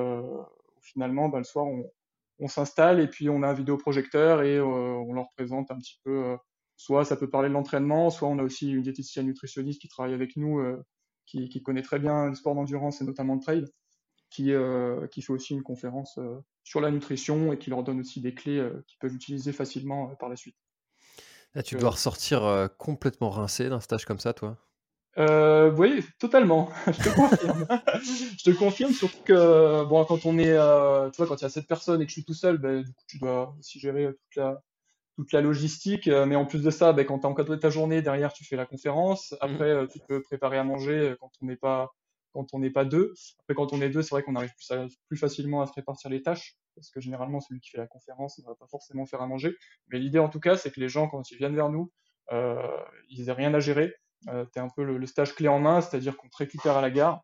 finalement, 0.81 1.29
bah, 1.29 1.39
le 1.39 1.43
soir, 1.43 1.65
on, 1.65 2.47
s'installe 2.47 2.99
et 2.99 3.07
puis 3.07 3.29
on 3.29 3.43
a 3.43 3.49
un 3.49 3.53
vidéoprojecteur 3.53 4.43
et 4.43 4.61
on 4.61 5.11
leur 5.13 5.29
présente 5.35 5.71
un 5.71 5.77
petit 5.77 5.99
peu 6.03 6.37
soit 6.79 7.03
ça 7.03 7.17
peut 7.17 7.29
parler 7.29 7.49
de 7.49 7.53
l'entraînement, 7.53 8.09
soit 8.09 8.29
on 8.29 8.39
a 8.39 8.43
aussi 8.43 8.71
une 8.71 8.81
diététicienne 8.81 9.25
nutritionniste 9.25 9.81
qui 9.81 9.89
travaille 9.89 10.13
avec 10.13 10.37
nous, 10.37 10.59
euh, 10.59 10.81
qui, 11.25 11.61
connaît 11.61 11.81
très 11.81 11.99
bien 11.99 12.27
le 12.29 12.35
sport 12.35 12.55
d'endurance 12.55 13.01
et 13.01 13.05
notamment 13.05 13.35
le 13.35 13.41
trail, 13.41 13.65
qui, 14.29 14.53
euh, 14.53 15.07
qui 15.07 15.21
fait 15.21 15.33
aussi 15.33 15.53
une 15.53 15.63
conférence 15.63 16.17
euh, 16.17 16.39
sur 16.63 16.81
la 16.81 16.91
nutrition 16.91 17.51
et 17.53 17.57
qui 17.57 17.69
leur 17.69 17.83
donne 17.83 17.99
aussi 17.99 18.21
des 18.21 18.33
clés 18.33 18.63
qu'ils 18.87 18.99
peuvent 18.99 19.13
utiliser 19.13 19.51
facilement 19.51 20.15
par 20.15 20.29
la 20.29 20.35
suite. 20.35 20.55
Là, 21.55 21.63
tu 21.63 21.75
dois 21.75 21.91
ressortir 21.91 22.69
complètement 22.77 23.31
rincé 23.31 23.69
d'un 23.69 23.79
stage 23.79 24.05
comme 24.05 24.19
ça, 24.19 24.33
toi? 24.33 24.57
Oui, 25.17 26.05
totalement. 26.19 26.69
je 26.87 26.91
te 26.91 27.15
confirme. 27.15 27.67
je 28.37 28.43
te 28.43 28.49
confirme, 28.51 28.93
surtout 28.93 29.23
que 29.23 29.83
bon, 29.85 30.05
quand 30.05 30.25
on 30.25 30.37
est, 30.37 30.53
tu 31.11 31.17
vois, 31.17 31.27
quand 31.27 31.37
il 31.37 31.41
y 31.41 31.45
a 31.45 31.49
sept 31.49 31.67
personnes 31.67 32.01
et 32.01 32.05
que 32.05 32.09
je 32.09 32.13
suis 32.13 32.25
tout 32.25 32.35
seul, 32.35 32.59
ben, 32.59 32.83
du 32.83 32.93
coup, 32.93 33.03
tu 33.07 33.17
dois 33.17 33.55
aussi 33.57 33.79
gérer 33.79 34.07
toute 34.13 34.35
la, 34.35 34.61
toute 35.19 35.33
la 35.33 35.41
logistique. 35.41 36.07
Euh, 36.07 36.25
mais 36.25 36.35
en 36.35 36.45
plus 36.45 36.63
de 36.63 36.69
ça, 36.69 36.93
ben, 36.93 37.05
quand 37.05 37.19
tu 37.19 37.27
as 37.27 37.29
encadré 37.29 37.59
ta 37.59 37.69
journée, 37.69 38.01
derrière, 38.01 38.31
tu 38.31 38.45
fais 38.45 38.55
la 38.55 38.65
conférence. 38.65 39.35
Après, 39.41 39.73
mmh. 39.73 39.77
euh, 39.77 39.87
tu 39.87 39.99
peux 40.07 40.21
préparer 40.21 40.57
à 40.57 40.63
manger 40.63 40.93
euh, 40.93 41.17
quand 41.19 41.31
on 41.41 41.45
n'est 41.45 41.57
pas 41.57 41.91
quand 42.33 42.53
on 42.53 42.59
n'est 42.59 42.69
pas 42.69 42.85
deux. 42.85 43.13
Après, 43.41 43.55
quand 43.55 43.73
on 43.73 43.81
est 43.81 43.89
deux, 43.89 44.01
c'est 44.01 44.11
vrai 44.11 44.23
qu'on 44.23 44.35
arrive 44.35 44.51
plus, 45.07 45.17
facilement 45.17 45.61
à 45.61 45.67
se 45.67 45.73
répartir 45.73 46.09
les 46.09 46.21
tâches, 46.21 46.57
parce 46.75 46.89
que 46.89 47.01
généralement, 47.01 47.39
celui 47.39 47.59
qui 47.59 47.69
fait 47.69 47.77
la 47.77 47.87
conférence 47.87 48.37
ne 48.39 48.45
va 48.45 48.55
pas 48.55 48.67
forcément 48.67 49.05
faire 49.05 49.21
à 49.21 49.27
manger. 49.27 49.55
Mais 49.89 49.99
l'idée, 49.99 50.19
en 50.19 50.29
tout 50.29 50.39
cas, 50.39 50.57
c'est 50.57 50.71
que 50.71 50.79
les 50.79 50.89
gens, 50.89 51.07
quand 51.07 51.29
ils 51.31 51.37
viennent 51.37 51.55
vers 51.55 51.69
nous, 51.69 51.91
euh, 52.31 52.61
ils 53.09 53.25
n'aient 53.25 53.31
rien 53.31 53.53
à 53.53 53.59
gérer. 53.59 53.93
Euh, 54.27 54.45
tu 54.51 54.59
es 54.59 54.61
un 54.61 54.69
peu 54.69 54.83
le, 54.83 55.05
stage 55.05 55.33
clé 55.35 55.47
en 55.47 55.59
main, 55.59 55.81
c'est-à-dire 55.81 56.17
qu'on 56.17 56.29
te 56.29 56.37
récupère 56.37 56.77
à 56.77 56.81
la 56.81 56.91
gare. 56.91 57.21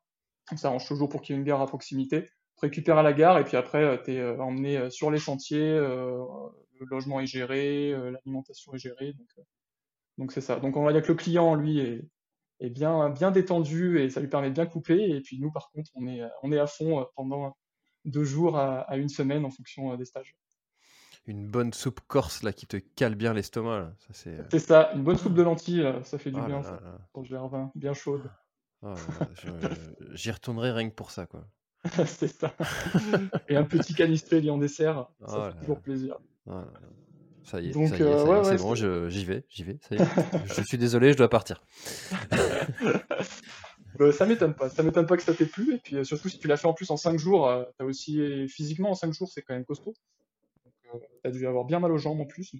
Ça 0.55 0.67
arrange 0.67 0.87
toujours 0.87 1.09
pour 1.09 1.21
qu'il 1.21 1.35
y 1.35 1.37
ait 1.37 1.39
une 1.39 1.45
gare 1.45 1.61
à 1.61 1.65
proximité. 1.65 2.29
On 2.57 2.61
te 2.61 2.65
récupère 2.67 2.97
à 2.97 3.03
la 3.03 3.13
gare, 3.13 3.37
et 3.39 3.43
puis 3.43 3.57
après, 3.57 4.01
tu 4.03 4.13
es 4.13 4.23
emmené 4.39 4.89
sur 4.89 5.11
les 5.11 5.19
sentiers, 5.19 5.79
le 6.79 6.85
logement 6.85 7.19
est 7.19 7.27
géré, 7.27 7.91
euh, 7.91 8.11
l'alimentation 8.11 8.73
est 8.73 8.77
gérée. 8.77 9.15
Euh, 9.37 9.43
donc 10.17 10.31
c'est 10.31 10.41
ça. 10.41 10.59
Donc 10.59 10.77
on 10.77 10.83
va 10.83 10.93
dire 10.93 11.01
que 11.01 11.09
le 11.09 11.15
client, 11.15 11.55
lui, 11.55 11.79
est, 11.79 12.07
est 12.59 12.69
bien, 12.69 13.09
bien 13.09 13.31
détendu 13.31 13.99
et 13.99 14.09
ça 14.09 14.19
lui 14.19 14.27
permet 14.27 14.49
de 14.49 14.53
bien 14.53 14.65
couper. 14.65 15.09
Et 15.09 15.21
puis 15.21 15.39
nous, 15.39 15.51
par 15.51 15.69
contre, 15.71 15.91
on 15.95 16.07
est, 16.07 16.21
on 16.43 16.51
est 16.51 16.59
à 16.59 16.67
fond 16.67 17.01
euh, 17.01 17.03
pendant 17.15 17.55
deux 18.05 18.23
jours 18.23 18.57
à, 18.57 18.95
une 18.97 19.09
semaine 19.09 19.45
en 19.45 19.51
fonction 19.51 19.95
des 19.95 20.05
stages. 20.05 20.35
Une 21.27 21.47
bonne 21.47 21.73
soupe 21.73 22.01
corse 22.07 22.43
là 22.43 22.53
qui 22.53 22.67
te 22.67 22.77
cale 22.77 23.15
bien 23.15 23.33
l'estomac. 23.33 23.93
C'est 24.11 24.59
ça, 24.59 24.91
une 24.93 25.03
bonne 25.03 25.17
soupe 25.17 25.33
de 25.33 25.41
lentilles, 25.41 25.91
ça 26.03 26.19
fait 26.19 26.29
du 26.29 26.39
ah 26.39 26.45
bien 26.45 26.61
pour 27.13 27.23
le 27.23 27.47
vin, 27.47 27.71
bien 27.73 27.93
chaude. 27.93 28.29
Ah 28.83 28.93
j'y 30.13 30.29
retournerai 30.29 30.71
rien 30.71 30.89
que 30.89 30.93
pour 30.93 31.09
ça, 31.09 31.25
quoi. 31.25 31.47
c'est 32.05 32.27
ça. 32.27 32.53
Et 33.47 33.55
un 33.55 33.63
petit 33.63 33.93
canistré 33.93 34.47
en 34.49 34.57
dessert, 34.57 35.07
ça 35.27 35.35
oh 35.37 35.51
fait 35.51 35.59
toujours 35.59 35.81
plaisir. 35.81 36.17
Ça 37.45 37.62
y 37.62 37.69
est, 37.69 37.73
c'est 37.73 38.58
bon, 38.58 38.73
j'y 38.73 39.23
vais, 39.23 39.43
j'y 39.49 39.63
vais, 39.63 39.77
ça 39.88 39.95
y 39.95 39.99
est. 39.99 40.05
je 40.47 40.63
suis 40.63 40.79
désolé, 40.79 41.13
je 41.13 41.17
dois 41.17 41.29
partir. 41.29 41.62
bah, 43.99 44.12
ça 44.12 44.25
m'étonne 44.25 44.55
pas, 44.55 44.67
ça 44.69 44.81
m'étonne 44.81 45.05
pas 45.05 45.15
que 45.15 45.21
ça 45.21 45.34
t'ait 45.34 45.45
plu, 45.45 45.75
et 45.75 45.77
puis 45.77 45.97
euh, 45.97 46.03
surtout 46.03 46.27
si 46.27 46.39
tu 46.39 46.47
l'as 46.47 46.58
fait 46.58 46.67
en 46.67 46.73
plus 46.73 46.89
en 46.89 46.97
5 46.97 47.19
jours, 47.19 47.47
euh, 47.47 47.63
as 47.79 47.86
aussi, 47.86 48.47
physiquement 48.47 48.89
en 48.89 48.95
5 48.95 49.13
jours, 49.13 49.29
c'est 49.31 49.43
quand 49.43 49.53
même 49.53 49.63
costaud. 49.63 49.93
Donc, 50.65 51.03
euh, 51.03 51.05
t'as 51.23 51.29
dû 51.29 51.45
avoir 51.45 51.65
bien 51.65 51.79
mal 51.79 51.91
aux 51.91 51.99
jambes 51.99 52.19
en 52.19 52.25
plus, 52.25 52.55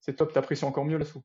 c'est 0.00 0.16
top, 0.16 0.32
t'apprécies 0.32 0.64
encore 0.64 0.84
mieux 0.84 0.98
la 0.98 1.04
soupe. 1.04 1.24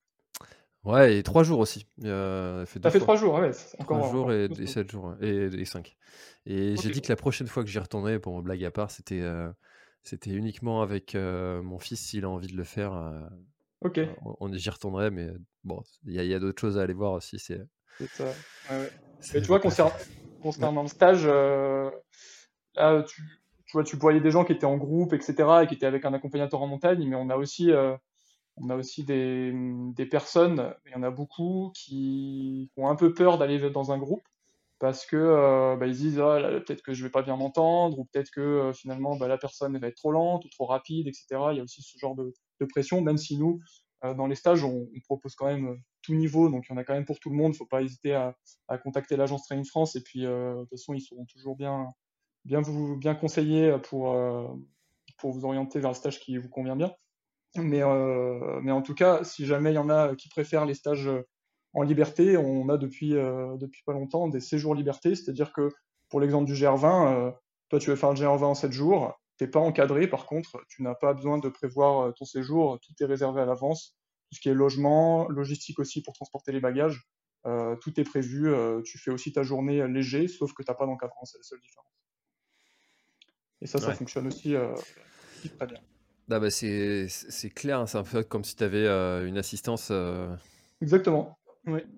Ouais, 0.83 1.17
et 1.17 1.23
3 1.23 1.41
jours 1.41 1.59
aussi. 1.59 1.87
Euh, 2.03 2.63
T'as 2.79 2.91
fait 2.91 2.99
3 2.99 3.15
jours, 3.15 3.33
ouais, 3.33 3.51
encore 3.79 3.97
3 3.97 4.11
jours 4.11 4.31
et, 4.31 4.49
7 4.67 4.91
jours, 4.91 5.15
et, 5.19 5.65
5. 5.65 5.97
Et 6.45 6.75
j'ai 6.77 6.91
dit 6.91 7.01
que 7.01 7.09
la 7.09 7.15
prochaine 7.15 7.47
fois 7.47 7.63
que 7.63 7.69
j'y 7.69 7.79
retournerai, 7.79 8.19
pour 8.19 8.39
blague 8.43 8.63
à 8.63 8.71
part, 8.71 8.91
c'était 8.91 9.23
c'était 10.03 10.31
uniquement 10.31 10.81
avec 10.81 11.15
mon 11.15 11.79
fils 11.79 11.99
s'il 11.99 12.25
a 12.25 12.29
envie 12.29 12.47
de 12.47 12.57
le 12.57 12.63
faire. 12.63 12.93
ok. 13.81 13.99
On, 14.39 14.51
j'y 14.53 14.69
retournerait, 14.69 15.11
mais 15.11 15.29
bon, 15.63 15.81
il 16.05 16.13
y 16.13 16.33
a, 16.33 16.39
d'autres 16.39 16.59
choses 16.59 16.77
à 16.77 16.83
aller 16.83 16.93
voir 16.93 17.13
aussi. 17.13 17.39
C'est 17.39 17.67
ça. 18.11 18.25
Ouais, 18.71 18.89
Mais 19.33 19.41
tu 19.41 19.47
vois, 19.47 19.59
concernant, 19.59 19.93
concernant 20.41 20.81
le 20.81 20.87
stage, 20.87 21.25
là, 21.27 23.03
tu, 23.03 23.21
tu, 23.65 23.71
vois, 23.73 23.83
tu 23.83 23.97
voyais 23.97 24.21
des 24.21 24.31
gens 24.31 24.45
qui 24.45 24.53
étaient 24.53 24.65
en 24.65 24.77
groupe, 24.77 25.13
etc., 25.13 25.35
et 25.63 25.67
qui 25.67 25.75
étaient 25.75 25.85
avec 25.85 26.05
un 26.05 26.13
accompagnateur 26.13 26.61
en 26.61 26.67
montagne, 26.67 27.07
mais 27.07 27.15
on 27.15 27.29
a 27.29 27.35
aussi, 27.35 27.71
on 28.57 28.69
a 28.69 28.75
aussi 28.75 29.03
des, 29.03 29.53
des 29.95 30.05
personnes, 30.05 30.73
il 30.85 30.91
y 30.91 30.95
en 30.95 31.03
a 31.03 31.11
beaucoup, 31.11 31.71
qui 31.75 32.71
ont 32.77 32.89
un 32.89 32.95
peu 32.95 33.13
peur 33.13 33.37
d'aller 33.37 33.69
dans 33.69 33.91
un 33.91 33.97
groupe 33.97 34.23
parce 34.79 35.05
que 35.05 35.17
euh, 35.17 35.75
bah, 35.75 35.87
ils 35.87 35.95
disent 35.95 36.19
ah, 36.19 36.39
peut-être 36.65 36.81
que 36.81 36.93
je 36.93 37.03
vais 37.03 37.09
pas 37.09 37.21
bien 37.21 37.35
m'entendre 37.35 37.99
ou 37.99 38.05
peut-être 38.05 38.31
que 38.31 38.41
euh, 38.41 38.73
finalement 38.73 39.17
bah, 39.17 39.27
la 39.27 39.37
personne 39.37 39.77
va 39.77 39.87
être 39.87 39.97
trop 39.97 40.11
lente 40.11 40.45
ou 40.45 40.49
trop 40.49 40.65
rapide, 40.65 41.07
etc. 41.07 41.25
Il 41.51 41.57
y 41.57 41.59
a 41.59 41.63
aussi 41.63 41.81
ce 41.81 41.97
genre 41.97 42.15
de, 42.15 42.33
pression, 42.69 43.01
même 43.01 43.17
si 43.17 43.37
nous 43.37 43.59
euh, 44.05 44.13
dans 44.13 44.27
les 44.27 44.35
stages 44.35 44.63
on, 44.63 44.87
propose 45.03 45.35
quand 45.35 45.47
même 45.47 45.77
tout 46.01 46.13
niveau, 46.13 46.49
donc 46.49 46.65
il 46.67 46.71
y 46.71 46.75
en 46.75 46.77
a 46.77 46.85
quand 46.85 46.93
même 46.93 47.05
pour 47.05 47.19
tout 47.19 47.29
le 47.29 47.35
monde. 47.35 47.53
Il 47.53 47.57
faut 47.57 47.65
pas 47.65 47.81
hésiter 47.81 48.13
à, 48.13 48.35
contacter 48.83 49.17
l'agence 49.17 49.43
Training 49.43 49.65
France 49.65 49.95
et 49.97 50.01
puis 50.01 50.21
de 50.21 50.59
toute 50.61 50.69
façon 50.69 50.93
ils 50.93 51.01
seront 51.01 51.25
toujours 51.25 51.55
bien 51.55 51.87
bien 52.45 52.61
vous 52.61 52.95
bien 52.95 53.15
conseillés 53.15 53.77
pour 53.83 54.15
pour 55.17 55.31
vous 55.31 55.43
orienter 55.43 55.79
vers 55.79 55.89
le 55.89 55.95
stage 55.95 56.21
qui 56.21 56.37
vous 56.37 56.49
convient 56.49 56.77
bien. 56.77 56.93
Mais 57.57 57.81
mais 58.61 58.71
en 58.71 58.81
tout 58.81 58.95
cas, 58.95 59.25
si 59.25 59.45
jamais 59.45 59.71
il 59.71 59.75
y 59.75 59.79
en 59.79 59.89
a 59.89 60.15
qui 60.15 60.29
préfèrent 60.29 60.65
les 60.65 60.75
stages 60.75 61.09
en 61.73 61.83
liberté, 61.83 62.37
on 62.37 62.69
a 62.69 62.77
depuis, 62.77 63.15
euh, 63.15 63.55
depuis 63.57 63.83
pas 63.83 63.93
longtemps 63.93 64.27
des 64.27 64.39
séjours 64.39 64.75
liberté, 64.75 65.15
c'est-à-dire 65.15 65.53
que 65.53 65.69
pour 66.09 66.19
l'exemple 66.19 66.45
du 66.45 66.53
GR20, 66.53 67.13
euh, 67.13 67.31
toi 67.69 67.79
tu 67.79 67.89
veux 67.89 67.95
faire 67.95 68.09
le 68.09 68.15
GR20 68.15 68.43
en 68.43 68.55
7 68.55 68.71
jours, 68.71 69.19
tu 69.37 69.43
n'es 69.43 69.49
pas 69.49 69.59
encadré, 69.59 70.07
par 70.07 70.25
contre, 70.25 70.63
tu 70.67 70.81
n'as 70.81 70.95
pas 70.95 71.13
besoin 71.13 71.37
de 71.37 71.47
prévoir 71.47 72.07
euh, 72.07 72.11
ton 72.11 72.25
séjour, 72.25 72.79
tout 72.79 72.93
est 72.99 73.05
réservé 73.05 73.41
à 73.41 73.45
l'avance, 73.45 73.95
tout 74.29 74.35
ce 74.35 74.41
qui 74.41 74.49
est 74.49 74.53
logement, 74.53 75.27
logistique 75.29 75.79
aussi 75.79 76.01
pour 76.01 76.13
transporter 76.13 76.51
les 76.51 76.59
bagages, 76.59 77.07
tout 77.81 77.99
est 77.99 78.03
prévu, 78.03 78.53
tu 78.83 78.99
fais 78.99 79.09
aussi 79.09 79.31
ta 79.31 79.41
journée 79.41 79.87
léger, 79.87 80.27
sauf 80.27 80.53
que 80.53 80.61
tu 80.61 80.69
n'as 80.69 80.75
pas 80.75 80.85
d'encadrement, 80.85 81.23
c'est 81.23 81.39
la 81.39 81.43
seule 81.43 81.61
différence. 81.61 81.89
Et 83.61 83.65
ça, 83.65 83.79
ça 83.79 83.93
fonctionne 83.93 84.27
aussi 84.27 84.53
très 85.57 85.65
bien. 85.65 85.79
Ah 86.29 86.39
bah 86.39 86.51
c'est 86.51 87.09
clair, 87.55 87.79
hein, 87.79 87.87
c'est 87.87 87.97
un 87.97 88.03
peu 88.03 88.23
comme 88.23 88.43
si 88.43 88.55
tu 88.55 88.63
avais 88.63 88.85
une 89.25 89.37
assistance. 89.37 89.91
Exactement. 90.81 91.38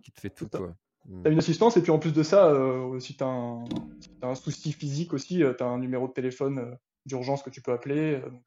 Qui 0.04 0.12
te 0.12 0.19
fait 0.19 0.30
tout, 0.30 0.47
quoi. 0.50 0.76
Mmh. 1.06 1.24
T'as 1.24 1.32
une 1.32 1.39
assistance, 1.39 1.78
et 1.78 1.82
puis 1.82 1.91
en 1.91 2.00
plus 2.00 2.13
de 2.13 2.24
ça, 2.24 2.47
euh, 2.47 3.00
si 3.00 3.15
t'as 3.15 3.26
un, 3.26 3.63
un, 4.21 4.36
souci 4.36 4.71
physique 4.71 5.13
aussi, 5.13 5.43
euh, 5.43 5.54
t'as 5.54 5.65
un 5.65 5.80
numéro 5.80 6.08
de 6.08 6.13
téléphone 6.13 6.60
euh, 6.60 6.76
d'urgence 7.06 7.41
que 7.41 7.50
tu 7.50 7.62
peux 7.62 7.71
appeler. 7.71 8.19
donc, 8.19 8.45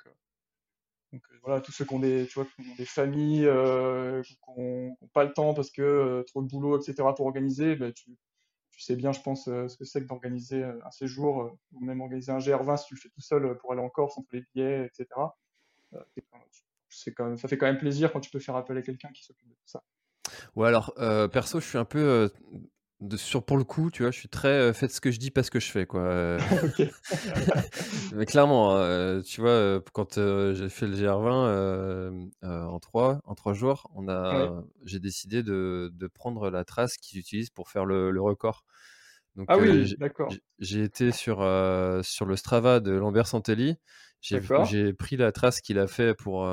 donc 1.13 1.23
voilà, 1.43 1.61
tous 1.61 1.73
ceux 1.73 1.85
qui 1.85 1.95
ont 1.95 2.01
des, 2.01 2.27
tu 2.27 2.35
vois, 2.35 2.45
qui 2.45 2.61
ont 2.61 2.75
des 2.77 2.85
familles, 2.85 3.49
qui 4.25 4.39
n'ont 4.57 4.97
pas 5.13 5.25
le 5.25 5.33
temps 5.33 5.55
parce 5.55 5.71
que 5.71 6.25
trop 6.29 6.43
de 6.43 6.49
boulot, 6.49 6.81
etc. 6.81 7.09
pour 7.17 7.27
organiser, 7.27 7.77
bah, 7.77 7.93
tu, 7.93 8.17
tu, 8.73 8.81
sais 8.81 8.97
bien, 8.97 9.13
je 9.13 9.21
pense, 9.21 9.45
ce 9.45 9.77
que 9.77 9.85
c'est 9.85 10.03
que 10.03 10.07
d'organiser 10.07 10.65
un 10.65 10.91
séjour, 10.91 11.57
ou 11.73 11.85
même 11.85 12.01
organiser 12.01 12.33
un 12.33 12.39
GR20 12.39 12.79
si 12.79 12.87
tu 12.87 12.95
le 12.95 13.01
fais 13.01 13.11
tout 13.11 13.21
seul 13.21 13.57
pour 13.59 13.73
aller 13.73 13.81
en 13.81 13.91
Corse, 13.91 14.19
entre 14.19 14.29
les 14.33 14.43
billets, 14.55 14.87
etc. 14.87 15.09
c'est 16.89 17.13
quand 17.13 17.27
même, 17.27 17.37
ça 17.37 17.47
fait 17.47 17.59
quand 17.59 17.67
même 17.67 17.79
plaisir 17.79 18.13
quand 18.13 18.21
tu 18.21 18.31
peux 18.31 18.41
faire 18.41 18.57
appel 18.57 18.77
à 18.77 18.83
quelqu'un 18.83 19.11
qui 19.13 19.23
s'occupe 19.23 19.49
de 19.49 19.55
tout 19.55 19.67
ça. 19.67 19.85
Ouais, 20.57 20.69
alors, 20.69 20.93
euh, 20.99 21.29
perso, 21.29 21.61
je 21.61 21.67
suis 21.67 21.79
un 21.79 21.85
peu. 21.85 21.99
Euh, 21.99 22.29
de, 23.01 23.17
sur, 23.19 23.45
pour 23.45 23.59
le 23.59 23.65
coup, 23.65 23.91
tu 23.91 24.03
vois, 24.03 24.13
je 24.13 24.19
suis 24.19 24.29
très 24.29 24.49
euh, 24.49 24.73
faites 24.73 24.91
ce 24.93 25.01
que 25.01 25.11
je 25.11 25.19
dis, 25.19 25.31
pas 25.31 25.43
ce 25.43 25.51
que 25.51 25.61
je 25.61 25.71
fais, 25.71 25.85
quoi. 25.85 26.39
Mais 28.15 28.25
clairement, 28.25 28.73
tu 29.23 29.41
vois, 29.41 29.83
quand 29.93 30.15
j'ai 30.55 30.69
fait 30.69 30.87
le 30.87 30.97
GR20 30.97 32.31
en 32.43 32.79
trois 32.81 33.21
en 33.25 33.35
trois 33.35 33.53
jours, 33.53 33.91
on 33.95 34.09
a, 34.09 34.63
j'ai 34.85 35.01
décidé 35.01 35.43
de, 35.43 35.91
de 35.93 36.07
prendre 36.07 36.51
la 36.51 36.65
trace 36.65 36.97
qu'ils 36.97 37.19
utilisent 37.19 37.51
pour 37.51 37.69
faire 37.69 37.85
le, 37.85 38.11
le 38.11 38.21
record. 38.23 38.65
Donc, 39.37 39.49
Ah 39.51 39.59
oui, 39.59 39.95
d'accord. 39.99 40.33
j'ai 40.61 40.83
été 40.83 41.11
sur, 41.13 41.39
sur 42.03 42.25
le 42.27 42.37
Strava 42.37 42.81
de 42.81 42.93
Lambert 42.93 43.27
Santelli. 43.27 43.77
J'ai 44.21 44.41
j'ai 44.63 44.95
pris 44.95 45.17
la 45.19 45.33
trace 45.33 45.61
qu'il 45.61 45.79
a 45.79 45.87
fait 45.87 46.15
pour, 46.15 46.49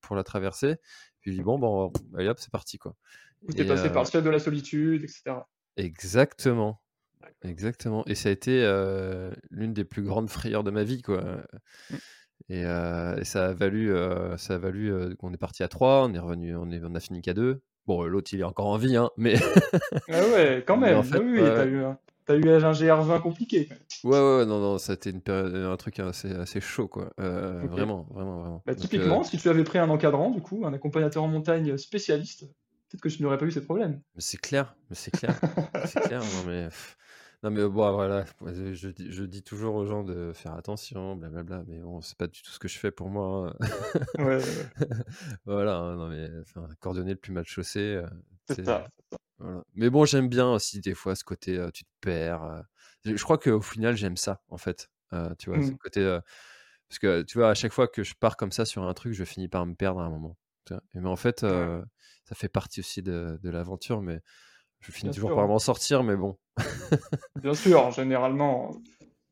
pour 0.00 0.16
la 0.16 0.22
traversée. 0.22 0.76
Puis 1.22 1.40
bon, 1.40 1.58
bon, 1.58 1.92
allez 2.16 2.28
hop, 2.28 2.38
c'est 2.38 2.50
parti 2.50 2.78
quoi. 2.78 2.94
Vous 3.42 3.60
êtes 3.60 3.66
passé 3.66 3.90
par 3.90 4.02
le 4.02 4.08
ciel 4.08 4.22
de 4.22 4.30
la 4.30 4.38
solitude, 4.38 5.02
etc. 5.02 5.36
Exactement. 5.76 6.80
Exactement. 7.44 8.04
Et 8.06 8.14
ça 8.14 8.28
a 8.28 8.32
été 8.32 8.62
euh, 8.64 9.30
l'une 9.50 9.72
des 9.72 9.84
plus 9.84 10.02
grandes 10.02 10.30
frayeurs 10.30 10.64
de 10.64 10.70
ma 10.70 10.84
vie, 10.84 11.02
quoi. 11.02 11.22
Mmh. 11.90 11.94
Et, 12.48 12.64
euh, 12.64 13.16
et, 13.16 13.24
ça 13.24 13.46
a 13.46 13.52
valu, 13.52 13.92
euh, 13.92 14.36
ça 14.36 14.54
a 14.54 14.58
valu 14.58 15.16
qu'on 15.16 15.32
est 15.32 15.38
parti 15.38 15.62
à 15.62 15.68
3, 15.68 16.04
on 16.04 16.14
est 16.14 16.18
revenu, 16.18 16.56
on, 16.56 16.70
est, 16.70 16.80
on 16.84 16.94
a 16.94 17.00
fini 17.00 17.22
qu'à 17.22 17.34
2. 17.34 17.62
Bon, 17.86 18.04
l'autre 18.04 18.30
il 18.32 18.40
est 18.40 18.44
encore 18.44 18.66
en 18.66 18.76
vie, 18.76 18.96
hein, 18.96 19.10
mais. 19.16 19.34
ah 20.08 20.20
ouais, 20.28 20.64
quand 20.66 20.76
même. 20.78 20.98
En 20.98 21.02
fait, 21.02 21.18
oui, 21.18 21.38
t'as 21.38 21.66
eu 21.66 21.82
un, 21.82 21.98
T'as 22.24 22.36
eu 22.36 22.48
un 22.48 22.72
GR20 22.72 23.20
compliqué. 23.20 23.68
Ouais, 24.04 24.10
ouais, 24.10 24.46
non, 24.46 24.60
non, 24.60 24.78
ça 24.78 24.92
a 24.92 24.94
été 24.94 25.10
une 25.10 25.20
période, 25.20 25.54
un 25.54 25.76
truc 25.76 25.98
assez, 25.98 26.30
assez 26.30 26.60
chaud, 26.60 26.86
quoi. 26.86 27.12
Euh, 27.20 27.62
Vraiment, 27.66 28.06
vraiment, 28.10 28.40
vraiment. 28.40 28.62
Bah, 28.64 28.74
typiquement, 28.74 29.20
euh, 29.20 29.24
si 29.24 29.38
tu 29.38 29.48
avais 29.48 29.64
pris 29.64 29.78
un 29.78 29.88
encadrant, 29.88 30.30
du 30.30 30.40
coup, 30.40 30.64
un 30.64 30.72
accompagnateur 30.72 31.24
en 31.24 31.28
montagne 31.28 31.76
spécialiste, 31.76 32.42
peut-être 32.88 33.00
que 33.00 33.08
tu 33.08 33.22
n'aurais 33.22 33.38
pas 33.38 33.46
eu 33.46 33.50
ces 33.50 33.64
problèmes. 33.64 34.00
Mais 34.14 34.20
c'est 34.20 34.40
clair, 34.40 34.76
mais 34.88 34.96
c'est 34.96 35.10
clair, 35.10 35.38
c'est 35.86 36.00
clair. 36.02 36.20
Non, 36.20 36.44
mais, 36.46 36.68
non, 37.42 37.50
mais 37.50 37.62
bon, 37.68 37.92
voilà, 37.92 38.24
je, 38.46 38.72
je, 38.72 39.24
dis 39.24 39.42
toujours 39.42 39.74
aux 39.74 39.86
gens 39.86 40.04
de 40.04 40.32
faire 40.32 40.54
attention, 40.54 41.16
blablabla, 41.16 41.64
mais 41.66 41.78
bon, 41.80 42.00
c'est 42.02 42.16
pas 42.16 42.28
du 42.28 42.40
tout 42.40 42.52
ce 42.52 42.60
que 42.60 42.68
je 42.68 42.78
fais 42.78 42.92
pour 42.92 43.08
moi. 43.08 43.52
Hein. 43.60 44.24
ouais, 44.24 44.38
voilà, 45.44 45.76
hein, 45.76 45.96
non, 45.96 46.08
mais 46.08 46.28
enfin, 46.40 46.68
le 46.94 47.14
plus 47.16 47.32
mal 47.32 47.44
chaussé. 47.44 47.80
Euh, 47.80 48.06
c'est 48.48 48.64
ça. 48.64 48.86
Mais 49.74 49.90
bon, 49.90 50.04
j'aime 50.04 50.28
bien 50.28 50.50
aussi 50.52 50.80
des 50.80 50.94
fois 50.94 51.14
ce 51.14 51.24
côté, 51.24 51.64
tu 51.74 51.84
te 51.84 51.90
perds. 52.00 52.64
Je 53.04 53.22
crois 53.22 53.38
qu'au 53.38 53.60
final, 53.60 53.96
j'aime 53.96 54.16
ça, 54.16 54.42
en 54.48 54.58
fait. 54.58 54.90
tu 55.38 55.50
vois, 55.50 55.62
ce 55.62 55.70
mmh. 55.70 55.78
côté. 55.78 56.18
parce 56.88 56.98
que, 56.98 57.22
tu 57.22 57.38
vois, 57.38 57.50
à 57.50 57.54
chaque 57.54 57.72
fois 57.72 57.88
que 57.88 58.02
je 58.02 58.14
pars 58.14 58.36
comme 58.36 58.52
ça 58.52 58.64
sur 58.64 58.84
un 58.84 58.94
truc, 58.94 59.12
je 59.12 59.24
finis 59.24 59.48
par 59.48 59.66
me 59.66 59.74
perdre 59.74 60.00
à 60.00 60.04
un 60.04 60.10
moment. 60.10 60.36
mais 60.94 61.08
en 61.08 61.16
fait, 61.16 61.40
ça 61.40 62.34
fait 62.34 62.48
partie 62.48 62.80
aussi 62.80 63.02
de, 63.02 63.38
l'aventure, 63.42 64.02
mais 64.02 64.20
je 64.80 64.92
finis 64.92 65.12
toujours 65.12 65.34
par 65.34 65.46
m'en 65.46 65.58
sortir, 65.58 66.02
mais 66.02 66.16
bon. 66.16 66.38
bien 67.42 67.54
sûr, 67.54 67.90
généralement, 67.90 68.76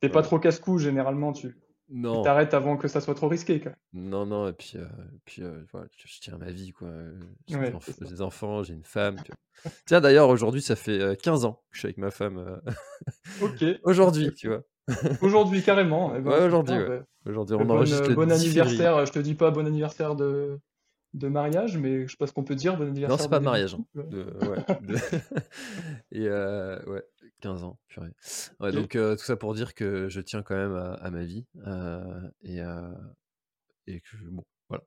t'es 0.00 0.08
pas 0.08 0.22
trop 0.22 0.38
casse-cou, 0.38 0.78
généralement, 0.78 1.32
tu, 1.32 1.56
non. 1.90 2.22
T'arrêtes 2.22 2.54
avant 2.54 2.76
que 2.76 2.86
ça 2.86 3.00
soit 3.00 3.14
trop 3.14 3.28
risqué. 3.28 3.60
Quoi. 3.60 3.72
Non, 3.92 4.24
non, 4.24 4.48
et 4.48 4.52
puis, 4.52 4.74
euh, 4.76 4.84
puis 5.24 5.42
euh, 5.42 5.64
voilà, 5.72 5.88
je 5.96 6.20
tiens 6.20 6.38
ma 6.38 6.50
vie. 6.50 6.72
quoi. 6.72 6.88
J'ai 7.48 7.58
des, 8.06 8.22
enfants, 8.22 8.62
j'ai 8.62 8.74
une 8.74 8.84
femme. 8.84 9.16
Tiens, 9.86 10.00
d'ailleurs, 10.00 10.28
aujourd'hui, 10.28 10.62
ça 10.62 10.76
fait 10.76 11.20
15 11.20 11.44
euh, 11.44 11.48
ans 11.48 11.62
que 11.70 11.74
je 11.74 11.78
suis 11.80 11.86
avec 11.86 11.98
ma 11.98 12.10
femme. 12.10 12.60
ok. 13.42 13.64
aujourd'hui, 13.82 14.32
tu 14.34 14.48
vois. 14.48 14.62
aujourd'hui, 15.20 15.62
carrément. 15.62 16.14
Eh 16.16 16.20
ben, 16.20 16.30
ouais, 16.30 16.44
aujourd'hui. 16.44 16.76
Ouais. 16.76 17.02
Aujourd'hui, 17.26 17.56
on 17.56 17.64
bon, 17.64 17.84
bon 18.14 18.30
anniversaire. 18.30 19.04
Je 19.04 19.12
te 19.12 19.18
dis 19.18 19.34
pas 19.34 19.50
bon 19.50 19.66
anniversaire 19.66 20.14
de, 20.14 20.60
de 21.14 21.28
mariage, 21.28 21.76
mais 21.76 22.06
je 22.06 22.12
sais 22.12 22.16
pas 22.16 22.28
ce 22.28 22.32
qu'on 22.32 22.44
peut 22.44 22.54
dire 22.54 22.76
bon 22.76 22.86
anniversaire. 22.86 23.16
Non, 23.16 23.22
c'est 23.22 23.28
pas 23.28 23.40
de 23.40 23.44
mariage. 23.44 23.74
Hein. 23.74 23.84
ouais, 23.96 24.78
Et 26.12 26.28
ouais, 26.28 27.02
15 27.40 27.64
ans, 27.64 27.78
purée. 27.88 28.12
Ouais, 28.60 28.72
donc 28.72 28.90
tout 28.92 29.24
ça 29.24 29.36
pour 29.36 29.54
dire 29.54 29.74
que 29.74 30.08
je 30.08 30.20
tiens 30.20 30.42
quand 30.42 30.56
même 30.56 30.74
à, 30.74 31.10
ma 31.10 31.24
vie. 31.24 31.46
et, 32.42 32.60
et 33.86 34.00
que, 34.00 34.16
bon, 34.30 34.44
voilà. 34.68 34.84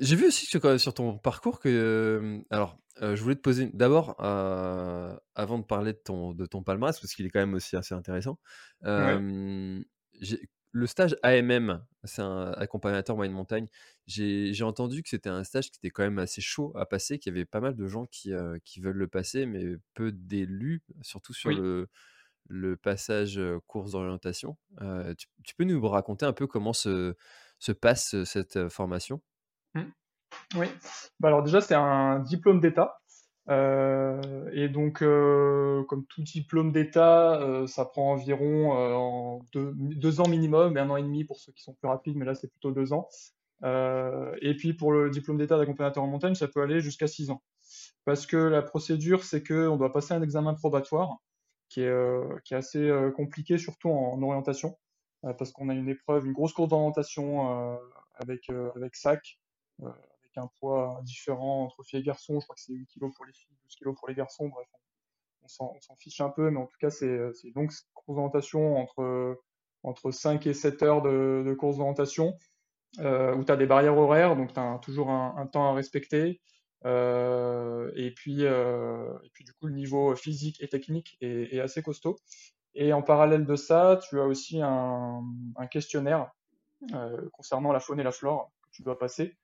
J'ai 0.00 0.16
vu 0.16 0.26
aussi 0.26 0.46
sur, 0.46 0.80
sur 0.80 0.94
ton 0.94 1.18
parcours 1.18 1.60
que. 1.60 2.42
alors, 2.50 2.78
je 3.00 3.22
voulais 3.22 3.36
te 3.36 3.40
poser 3.40 3.70
d'abord, 3.72 4.20
avant 4.20 5.58
de 5.58 5.64
parler 5.64 5.92
de 5.92 6.00
ton, 6.04 6.32
de 6.32 6.46
ton 6.46 6.62
palmarès, 6.62 6.98
parce 6.98 7.14
qu'il 7.14 7.26
est 7.26 7.30
quand 7.30 7.40
même 7.40 7.54
aussi 7.54 7.76
assez 7.76 7.94
intéressant. 7.94 8.38
Le 10.72 10.86
stage 10.86 11.16
AMM, 11.22 11.84
c'est 12.04 12.22
un 12.22 12.52
accompagnateur 12.52 13.16
moyenne 13.16 13.34
montagne. 13.34 13.66
J'ai 14.06 14.62
entendu 14.62 15.02
que 15.02 15.08
c'était 15.08 15.28
un 15.28 15.42
stage 15.42 15.70
qui 15.70 15.78
était 15.78 15.90
quand 15.90 16.04
même 16.04 16.18
assez 16.18 16.40
chaud 16.40 16.72
à 16.76 16.86
passer, 16.86 17.18
qu'il 17.18 17.32
y 17.32 17.36
avait 17.36 17.44
pas 17.44 17.60
mal 17.60 17.74
de 17.74 17.86
gens 17.88 18.06
qui, 18.06 18.32
qui 18.64 18.80
veulent 18.80 18.96
le 18.96 19.08
passer, 19.08 19.46
mais 19.46 19.64
peu 19.94 20.12
d'élus, 20.12 20.82
surtout 21.02 21.32
sur 21.32 21.50
le, 21.50 21.88
le, 22.48 22.76
passage 22.76 23.40
course 23.66 23.92
d'orientation. 23.92 24.56
tu, 25.44 25.54
peux 25.56 25.64
nous 25.64 25.80
raconter 25.88 26.24
un 26.24 26.32
peu 26.32 26.46
comment 26.46 26.72
se, 26.72 27.16
se 27.58 27.72
passe 27.72 28.22
cette 28.24 28.68
formation? 28.68 29.20
Mmh. 29.74 29.82
Oui, 30.56 30.66
bah 31.18 31.28
alors 31.28 31.42
déjà 31.42 31.60
c'est 31.60 31.74
un 31.74 32.20
diplôme 32.20 32.60
d'État. 32.60 33.00
Euh, 33.48 34.50
et 34.52 34.68
donc, 34.68 35.02
euh, 35.02 35.82
comme 35.84 36.04
tout 36.06 36.22
diplôme 36.22 36.72
d'État, 36.72 37.40
euh, 37.40 37.66
ça 37.66 37.84
prend 37.84 38.12
environ 38.12 39.40
deux, 39.52 40.20
ans 40.20 40.28
minimum 40.28 40.76
un 40.76 40.90
an 40.90 40.96
et 40.96 41.02
demi 41.02 41.24
pour 41.24 41.38
ceux 41.38 41.52
qui 41.52 41.62
sont 41.62 41.74
plus 41.74 41.88
rapides, 41.88 42.16
mais 42.16 42.24
là 42.24 42.34
c'est 42.34 42.48
plutôt 42.48 42.72
deux 42.72 42.92
ans. 42.92 43.08
et 43.64 44.54
puis 44.56 44.74
pour 44.74 44.92
le 44.92 45.10
diplôme 45.10 45.38
d'État 45.38 45.58
d'accompagnateur 45.58 46.02
en 46.02 46.06
montagne, 46.06 46.34
ça 46.34 46.48
peut 46.48 46.62
aller 46.62 46.80
jusqu'à 46.80 47.06
six 47.06 47.30
ans. 47.30 47.42
Parce 48.04 48.26
que 48.26 48.36
la 48.36 48.62
procédure, 48.62 49.24
c'est 49.24 49.46
qu'on 49.46 49.76
doit 49.76 49.92
passer 49.92 50.14
un 50.14 50.22
examen 50.22 50.54
probatoire 50.54 51.16
qui 51.68 51.82
est, 51.82 52.52
assez 52.52 52.90
compliqué, 53.16 53.58
surtout 53.58 53.90
en, 53.90 54.20
orientation, 54.22 54.76
parce 55.22 55.52
qu'on 55.52 55.68
a 55.68 55.74
une 55.74 55.88
épreuve, 55.88 56.26
une 56.26 56.32
grosse 56.32 56.52
course 56.52 56.68
d'orientation 56.68 57.78
avec 58.16 58.50
SAC 58.94 59.38
un 60.38 60.50
poids 60.60 61.00
différent 61.04 61.64
entre 61.64 61.82
filles 61.82 62.00
et 62.00 62.04
garçons. 62.04 62.40
Je 62.40 62.46
crois 62.46 62.54
que 62.54 62.62
c'est 62.62 62.72
8 62.72 62.86
kg 62.86 63.12
pour 63.14 63.24
les 63.24 63.32
filles, 63.32 63.56
12 63.64 63.74
kg 63.76 63.94
pour 63.98 64.08
les 64.08 64.14
garçons. 64.14 64.48
Bref, 64.48 64.68
on, 65.58 65.80
s'en 65.80 65.96
fiche 65.96 66.20
un 66.20 66.30
peu, 66.30 66.50
mais 66.50 66.58
en 66.58 66.66
tout 66.66 66.76
cas, 66.80 66.90
c'est 66.90 67.32
donc 67.54 67.72
cette 67.72 67.88
course 67.94 68.16
d'orientation 68.16 68.76
entre, 68.76 69.40
entre 69.82 70.10
5 70.10 70.46
et 70.46 70.54
7 70.54 70.82
heures 70.82 71.02
de, 71.02 71.42
de 71.46 71.54
course 71.54 71.78
d'orientation 71.78 72.36
euh, 72.98 73.34
où 73.36 73.44
tu 73.44 73.52
as 73.52 73.56
des 73.56 73.66
barrières 73.66 73.96
horaires, 73.96 74.36
donc 74.36 74.52
tu 74.52 74.58
as 74.58 74.78
toujours 74.82 75.10
un, 75.10 75.46
temps 75.46 75.70
à 75.70 75.74
respecter. 75.74 76.40
Euh, 76.86 77.92
et, 77.94 78.10
puis, 78.12 78.44
euh, 78.44 79.12
et 79.22 79.30
puis, 79.32 79.44
du 79.44 79.52
coup, 79.52 79.66
le 79.66 79.74
niveau 79.74 80.14
physique 80.16 80.60
et 80.60 80.68
technique 80.68 81.16
est, 81.20 81.60
assez 81.60 81.82
costaud. 81.82 82.16
Et 82.74 82.92
en 82.92 83.02
parallèle 83.02 83.46
de 83.46 83.56
ça, 83.56 84.00
tu 84.08 84.18
as 84.18 84.24
aussi 84.24 84.60
un, 84.62 85.22
un 85.56 85.66
questionnaire 85.66 86.30
concernant 87.32 87.72
la 87.72 87.80
faune 87.80 88.00
et 88.00 88.02
la 88.04 88.12
flore 88.12 88.50
que 88.62 88.70
tu 88.72 88.82
dois 88.82 88.98
passer. 88.98 89.36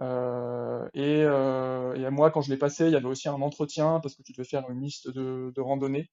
Euh, 0.00 0.88
et, 0.94 1.22
euh, 1.24 1.94
et, 1.94 2.10
moi, 2.10 2.30
quand 2.30 2.40
je 2.40 2.50
l'ai 2.50 2.56
passé, 2.56 2.86
il 2.86 2.92
y 2.92 2.96
avait 2.96 3.06
aussi 3.06 3.28
un 3.28 3.40
entretien 3.42 4.00
parce 4.00 4.14
que 4.14 4.22
tu 4.22 4.32
devais 4.32 4.44
faire 4.44 4.68
une 4.70 4.80
liste 4.80 5.10
de, 5.10 5.60
randonnées 5.60 6.10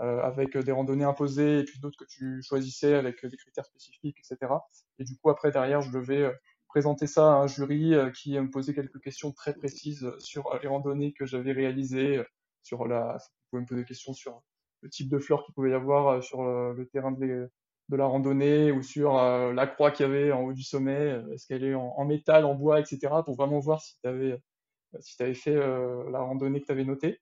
euh, 0.00 0.20
avec 0.22 0.56
des 0.56 0.72
randonnées 0.72 1.04
imposées 1.04 1.60
et 1.60 1.64
puis 1.64 1.80
d'autres 1.80 1.98
que 1.98 2.08
tu 2.08 2.42
choisissais 2.42 2.94
avec 2.94 3.24
des 3.24 3.36
critères 3.36 3.66
spécifiques, 3.66 4.18
etc. 4.18 4.52
Et 4.98 5.04
du 5.04 5.16
coup, 5.16 5.30
après, 5.30 5.52
derrière, 5.52 5.82
je 5.82 5.90
devais 5.92 6.32
présenter 6.68 7.06
ça 7.06 7.32
à 7.32 7.36
un 7.36 7.46
jury 7.46 7.94
qui 8.14 8.38
me 8.38 8.50
posait 8.50 8.74
quelques 8.74 9.00
questions 9.00 9.32
très 9.32 9.54
précises 9.54 10.10
sur 10.18 10.58
les 10.62 10.68
randonnées 10.68 11.12
que 11.12 11.26
j'avais 11.26 11.52
réalisées, 11.52 12.22
sur 12.62 12.86
la, 12.86 13.18
vous 13.18 13.50
pouvez 13.50 13.62
me 13.62 13.66
poser 13.66 13.80
des 13.82 13.86
questions 13.86 14.12
sur 14.12 14.42
le 14.82 14.90
type 14.90 15.08
de 15.08 15.18
flore 15.18 15.44
qu'il 15.44 15.54
pouvait 15.54 15.70
y 15.70 15.74
avoir 15.74 16.22
sur 16.22 16.42
le 16.44 16.86
terrain 16.92 17.12
de, 17.12 17.50
de 17.88 17.96
la 17.96 18.06
randonnée 18.06 18.70
ou 18.70 18.82
sur 18.82 19.18
euh, 19.18 19.52
la 19.52 19.66
croix 19.66 19.90
qu'il 19.90 20.06
y 20.06 20.08
avait 20.08 20.32
en 20.32 20.42
haut 20.42 20.52
du 20.52 20.62
sommet, 20.62 20.92
euh, 20.92 21.32
est-ce 21.32 21.46
qu'elle 21.46 21.64
est 21.64 21.74
en, 21.74 22.04
métal, 22.04 22.44
en 22.44 22.54
bois, 22.54 22.80
etc., 22.80 23.14
pour 23.24 23.34
vraiment 23.36 23.58
voir 23.60 23.80
si 23.80 23.98
tu 24.00 24.08
avais, 24.08 24.32
euh, 24.32 24.98
si 25.00 25.22
avais 25.22 25.34
fait 25.34 25.54
la 25.54 26.20
randonnée 26.20 26.60
que 26.60 26.66
tu 26.66 26.72
avais 26.72 26.84
notée. 26.84 27.20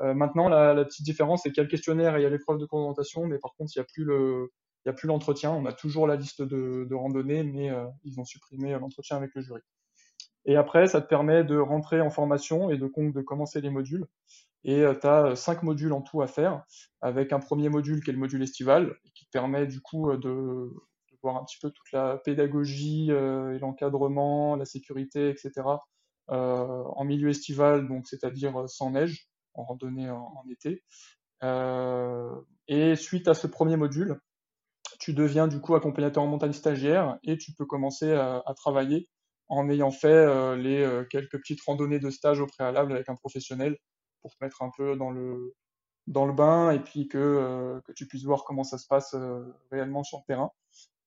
maintenant, 0.00 0.48
la, 0.48 0.84
petite 0.84 1.04
différence, 1.04 1.42
c'est 1.42 1.50
qu'il 1.50 1.58
y 1.58 1.60
a 1.60 1.64
le 1.64 1.70
questionnaire 1.70 2.16
et 2.16 2.20
il 2.20 2.22
y 2.22 2.26
a 2.26 2.30
l'épreuve 2.30 2.58
de 2.58 2.66
présentation, 2.66 3.26
mais 3.26 3.38
par 3.38 3.54
contre, 3.56 3.72
il 3.74 3.80
n'y 3.80 4.90
a 4.90 4.92
plus 4.92 5.06
l'entretien. 5.08 5.50
On 5.50 5.66
a 5.66 5.72
toujours 5.72 6.06
la 6.06 6.16
liste 6.16 6.42
de, 6.42 6.94
randonnées, 6.94 7.42
mais 7.42 7.72
ils 8.04 8.20
ont 8.20 8.24
supprimé 8.24 8.70
l'entretien 8.78 9.16
avec 9.16 9.34
le 9.34 9.42
jury. 9.42 9.60
Et 10.44 10.56
après, 10.56 10.86
ça 10.86 11.00
te 11.00 11.08
permet 11.08 11.42
de 11.42 11.58
rentrer 11.58 12.00
en 12.00 12.10
formation 12.10 12.70
et 12.70 12.78
de 12.78 12.86
commencer 12.86 13.60
les 13.60 13.70
modules. 13.70 14.06
Et 14.64 14.82
tu 15.00 15.06
as 15.06 15.36
cinq 15.36 15.62
modules 15.62 15.92
en 15.92 16.02
tout 16.02 16.20
à 16.22 16.26
faire, 16.26 16.64
avec 17.00 17.32
un 17.32 17.38
premier 17.38 17.68
module 17.68 18.02
qui 18.02 18.10
est 18.10 18.12
le 18.12 18.18
module 18.18 18.42
estival, 18.42 18.96
qui 19.14 19.26
permet 19.26 19.66
du 19.66 19.80
coup 19.80 20.14
de, 20.16 20.70
voir 21.22 21.36
un 21.36 21.44
petit 21.44 21.58
peu 21.60 21.70
toute 21.70 21.92
la 21.92 22.18
pédagogie 22.18 23.10
et 23.10 23.58
l'encadrement, 23.58 24.56
la 24.56 24.64
sécurité, 24.64 25.30
etc. 25.30 25.52
en 26.28 27.04
milieu 27.04 27.30
estival, 27.30 27.88
donc 27.88 28.06
c'est-à-dire 28.06 28.68
sans 28.68 28.90
neige, 28.90 29.28
en 29.54 29.64
randonnée 29.64 30.10
en, 30.10 30.44
été. 30.50 30.82
et 32.68 32.96
suite 32.96 33.28
à 33.28 33.34
ce 33.34 33.46
premier 33.46 33.76
module, 33.76 34.20
tu 34.98 35.14
deviens 35.14 35.46
du 35.46 35.60
coup 35.60 35.76
accompagnateur 35.76 36.22
en 36.24 36.26
montagne 36.26 36.52
stagiaire 36.52 37.18
et 37.22 37.38
tu 37.38 37.52
peux 37.52 37.64
commencer 37.64 38.12
à 38.12 38.54
travailler 38.56 39.08
en 39.48 39.68
ayant 39.70 39.90
fait 39.90 40.56
les 40.56 41.04
quelques 41.10 41.38
petites 41.38 41.62
randonnées 41.62 42.00
de 42.00 42.10
stage 42.10 42.40
au 42.40 42.46
préalable 42.46 42.92
avec 42.92 43.08
un 43.08 43.14
professionnel 43.14 43.76
pour 44.22 44.34
te 44.34 44.44
mettre 44.44 44.62
un 44.62 44.70
peu 44.76 44.96
dans 44.96 45.10
le, 45.10 45.54
dans 46.08 46.26
le 46.26 46.32
bain 46.32 46.70
et 46.70 46.80
puis 46.80 47.06
que, 47.06 47.18
euh, 47.18 47.80
que 47.82 47.92
tu 47.92 48.06
puisses 48.06 48.24
voir 48.24 48.44
comment 48.44 48.64
ça 48.64 48.78
se 48.78 48.86
passe 48.86 49.14
euh, 49.14 49.44
réellement 49.70 50.02
sur 50.02 50.18
le 50.18 50.24
terrain. 50.26 50.50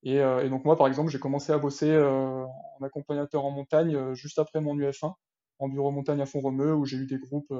Et, 0.03 0.19
euh, 0.19 0.45
et, 0.45 0.49
donc 0.49 0.63
moi, 0.63 0.77
par 0.77 0.87
exemple, 0.87 1.09
j'ai 1.09 1.19
commencé 1.19 1.51
à 1.51 1.57
bosser 1.57 1.95
en 1.97 2.83
accompagnateur 2.83 3.45
en 3.45 3.51
montagne 3.51 4.13
juste 4.13 4.39
après 4.39 4.61
mon 4.61 4.75
UF1, 4.75 5.13
en 5.59 5.69
bureau 5.69 5.91
montagne 5.91 6.21
à 6.21 6.25
Font-Romeu, 6.25 6.73
où 6.73 6.85
j'ai 6.85 6.97
eu 6.97 7.05
des 7.05 7.19
groupes 7.19 7.53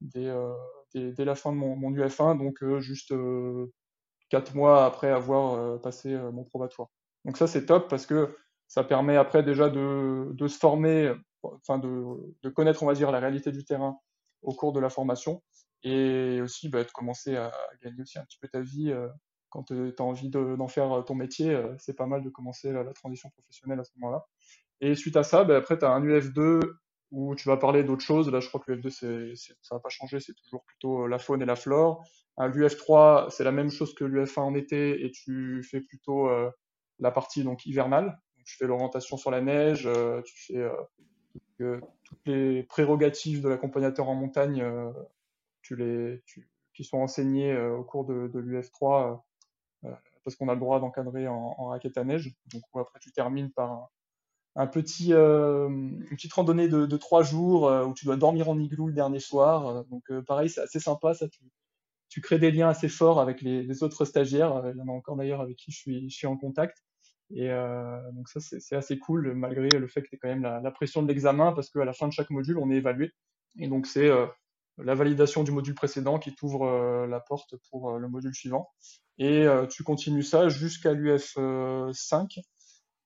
dès, 0.00 0.32
dès, 0.94 1.24
la 1.24 1.36
fin 1.36 1.52
de 1.52 1.56
mon, 1.56 1.76
mon 1.76 1.92
UF1, 1.92 2.38
donc 2.38 2.64
juste 2.80 3.14
quatre 4.30 4.56
mois 4.56 4.84
après 4.84 5.10
avoir 5.10 5.80
passé 5.80 6.16
mon 6.32 6.42
probatoire. 6.42 6.88
Donc 7.24 7.36
ça, 7.36 7.46
c'est 7.46 7.66
top 7.66 7.88
parce 7.88 8.04
que 8.04 8.36
ça 8.66 8.82
permet 8.82 9.16
après 9.16 9.44
déjà 9.44 9.70
de, 9.70 10.30
de 10.32 10.48
se 10.48 10.58
former, 10.58 11.14
enfin 11.44 11.78
de, 11.78 12.34
de, 12.42 12.48
connaître, 12.48 12.82
on 12.82 12.86
va 12.86 12.94
dire, 12.94 13.12
la 13.12 13.20
réalité 13.20 13.52
du 13.52 13.64
terrain 13.64 14.00
au 14.42 14.54
cours 14.54 14.72
de 14.72 14.80
la 14.80 14.90
formation 14.90 15.42
et 15.82 16.40
aussi 16.42 16.68
bah, 16.68 16.84
de 16.84 16.90
commencer 16.90 17.36
à 17.36 17.52
gagner 17.82 18.02
aussi 18.02 18.18
un 18.18 18.24
petit 18.24 18.38
peu 18.38 18.48
ta 18.48 18.60
vie 18.60 18.90
euh, 18.90 19.08
quand 19.48 19.64
tu 19.64 19.94
as 19.98 20.02
envie 20.02 20.28
d'en 20.28 20.68
faire 20.68 21.04
ton 21.06 21.14
métier. 21.14 21.50
Euh, 21.50 21.74
c'est 21.78 21.96
pas 21.96 22.06
mal 22.06 22.22
de 22.22 22.30
commencer 22.30 22.72
la, 22.72 22.84
transition 22.92 23.30
professionnelle 23.30 23.80
à 23.80 23.84
ce 23.84 23.90
moment-là. 23.96 24.26
Et 24.80 24.94
suite 24.94 25.16
à 25.16 25.22
ça, 25.22 25.44
bah, 25.44 25.56
après, 25.56 25.78
tu 25.78 25.84
as 25.84 25.90
un 25.90 26.02
UF2 26.02 26.60
où 27.10 27.34
tu 27.34 27.48
vas 27.48 27.56
parler 27.56 27.82
d'autres 27.82 28.04
choses. 28.04 28.30
Là, 28.30 28.40
je 28.40 28.48
crois 28.48 28.60
que 28.60 28.72
l'UF2, 28.72 28.90
c'est, 28.90 29.54
ça 29.62 29.74
va 29.74 29.80
pas 29.80 29.88
changer, 29.88 30.20
c'est 30.20 30.34
toujours 30.34 30.64
plutôt 30.64 31.06
la 31.06 31.18
faune 31.18 31.42
et 31.42 31.46
la 31.46 31.56
flore. 31.56 32.04
L'UF3, 32.38 33.30
c'est 33.30 33.44
la 33.44 33.52
même 33.52 33.70
chose 33.70 33.94
que 33.94 34.04
l'UF1 34.04 34.40
en 34.40 34.54
été, 34.54 35.04
et 35.04 35.10
tu 35.10 35.62
fais 35.68 35.80
plutôt 35.80 36.30
la 37.00 37.10
partie 37.10 37.42
donc 37.42 37.66
hivernale. 37.66 38.16
Tu 38.46 38.56
fais 38.56 38.66
l'orientation 38.66 39.16
sur 39.16 39.32
la 39.32 39.40
neige, 39.40 39.88
tu 40.24 40.34
fais 40.46 40.70
toutes 41.58 42.26
les 42.26 42.62
prérogatives 42.64 43.42
de 43.42 43.48
l'accompagnateur 43.48 44.08
en 44.08 44.14
montagne, 44.14 44.64
tu 45.62 45.76
les, 45.76 46.22
qui 46.74 46.84
sont 46.84 46.98
enseignées 46.98 47.56
au 47.56 47.84
cours 47.84 48.04
de, 48.04 48.28
de 48.28 48.38
l'UF3 48.38 49.20
parce 50.24 50.36
qu'on 50.36 50.48
a 50.48 50.54
le 50.54 50.60
droit 50.60 50.80
d'encadrer 50.80 51.28
en, 51.28 51.66
raquette 51.66 51.98
à 51.98 52.04
neige. 52.04 52.34
Après, 52.74 53.00
tu 53.00 53.12
termines 53.12 53.50
par 53.50 53.90
euh, 54.58 55.68
une 55.68 56.06
petite 56.08 56.32
randonnée 56.32 56.68
de, 56.68 56.96
trois 56.96 57.22
jours 57.22 57.68
euh, 57.68 57.84
où 57.84 57.94
tu 57.94 58.04
dois 58.04 58.16
dormir 58.16 58.48
en 58.48 58.58
igloo 58.58 58.88
le 58.88 58.92
dernier 58.92 59.20
soir. 59.20 59.84
donc 59.86 60.10
euh, 60.10 60.22
pareil, 60.22 60.50
c'est 60.50 60.60
assez 60.60 60.80
sympa. 60.80 61.14
Ça, 61.14 61.26
tu, 62.08 62.20
crées 62.20 62.38
des 62.38 62.50
liens 62.50 62.68
assez 62.68 62.88
forts 62.88 63.20
avec 63.20 63.40
les, 63.40 63.82
autres 63.82 64.04
stagiaires. 64.04 64.62
Il 64.74 64.78
y 64.78 64.82
en 64.82 64.88
a 64.88 64.92
encore 64.92 65.16
d'ailleurs 65.16 65.40
avec 65.40 65.56
qui 65.56 65.72
je 65.72 66.08
suis 66.08 66.26
en 66.26 66.36
contact. 66.36 66.84
Et 67.32 67.48
donc 68.12 68.28
ça, 68.28 68.40
c'est 68.40 68.76
assez 68.76 68.98
cool, 68.98 69.34
malgré 69.34 69.68
le 69.68 69.86
fait 69.86 70.02
que 70.02 70.08
tu 70.08 70.18
quand 70.18 70.28
même 70.28 70.42
la, 70.42 70.70
pression 70.70 71.02
de 71.02 71.08
l'examen, 71.08 71.52
parce 71.52 71.70
qu'à 71.70 71.84
la 71.84 71.92
fin 71.92 72.08
de 72.08 72.12
chaque 72.12 72.30
module, 72.30 72.58
on 72.58 72.70
est 72.70 72.76
évalué. 72.76 73.12
Et 73.58 73.68
donc 73.68 73.86
c'est 73.86 74.10
la 74.82 74.94
validation 74.94 75.42
du 75.42 75.50
module 75.50 75.74
précédent 75.74 76.18
qui 76.18 76.34
t'ouvre 76.34 76.66
euh, 76.66 77.06
la 77.06 77.20
porte 77.20 77.56
pour 77.70 77.90
euh, 77.90 77.98
le 77.98 78.08
module 78.08 78.34
suivant. 78.34 78.70
Et 79.18 79.46
euh, 79.46 79.66
tu 79.66 79.82
continues 79.82 80.22
ça 80.22 80.48
jusqu'à 80.48 80.92
l'UF 80.92 81.36
5 81.92 82.40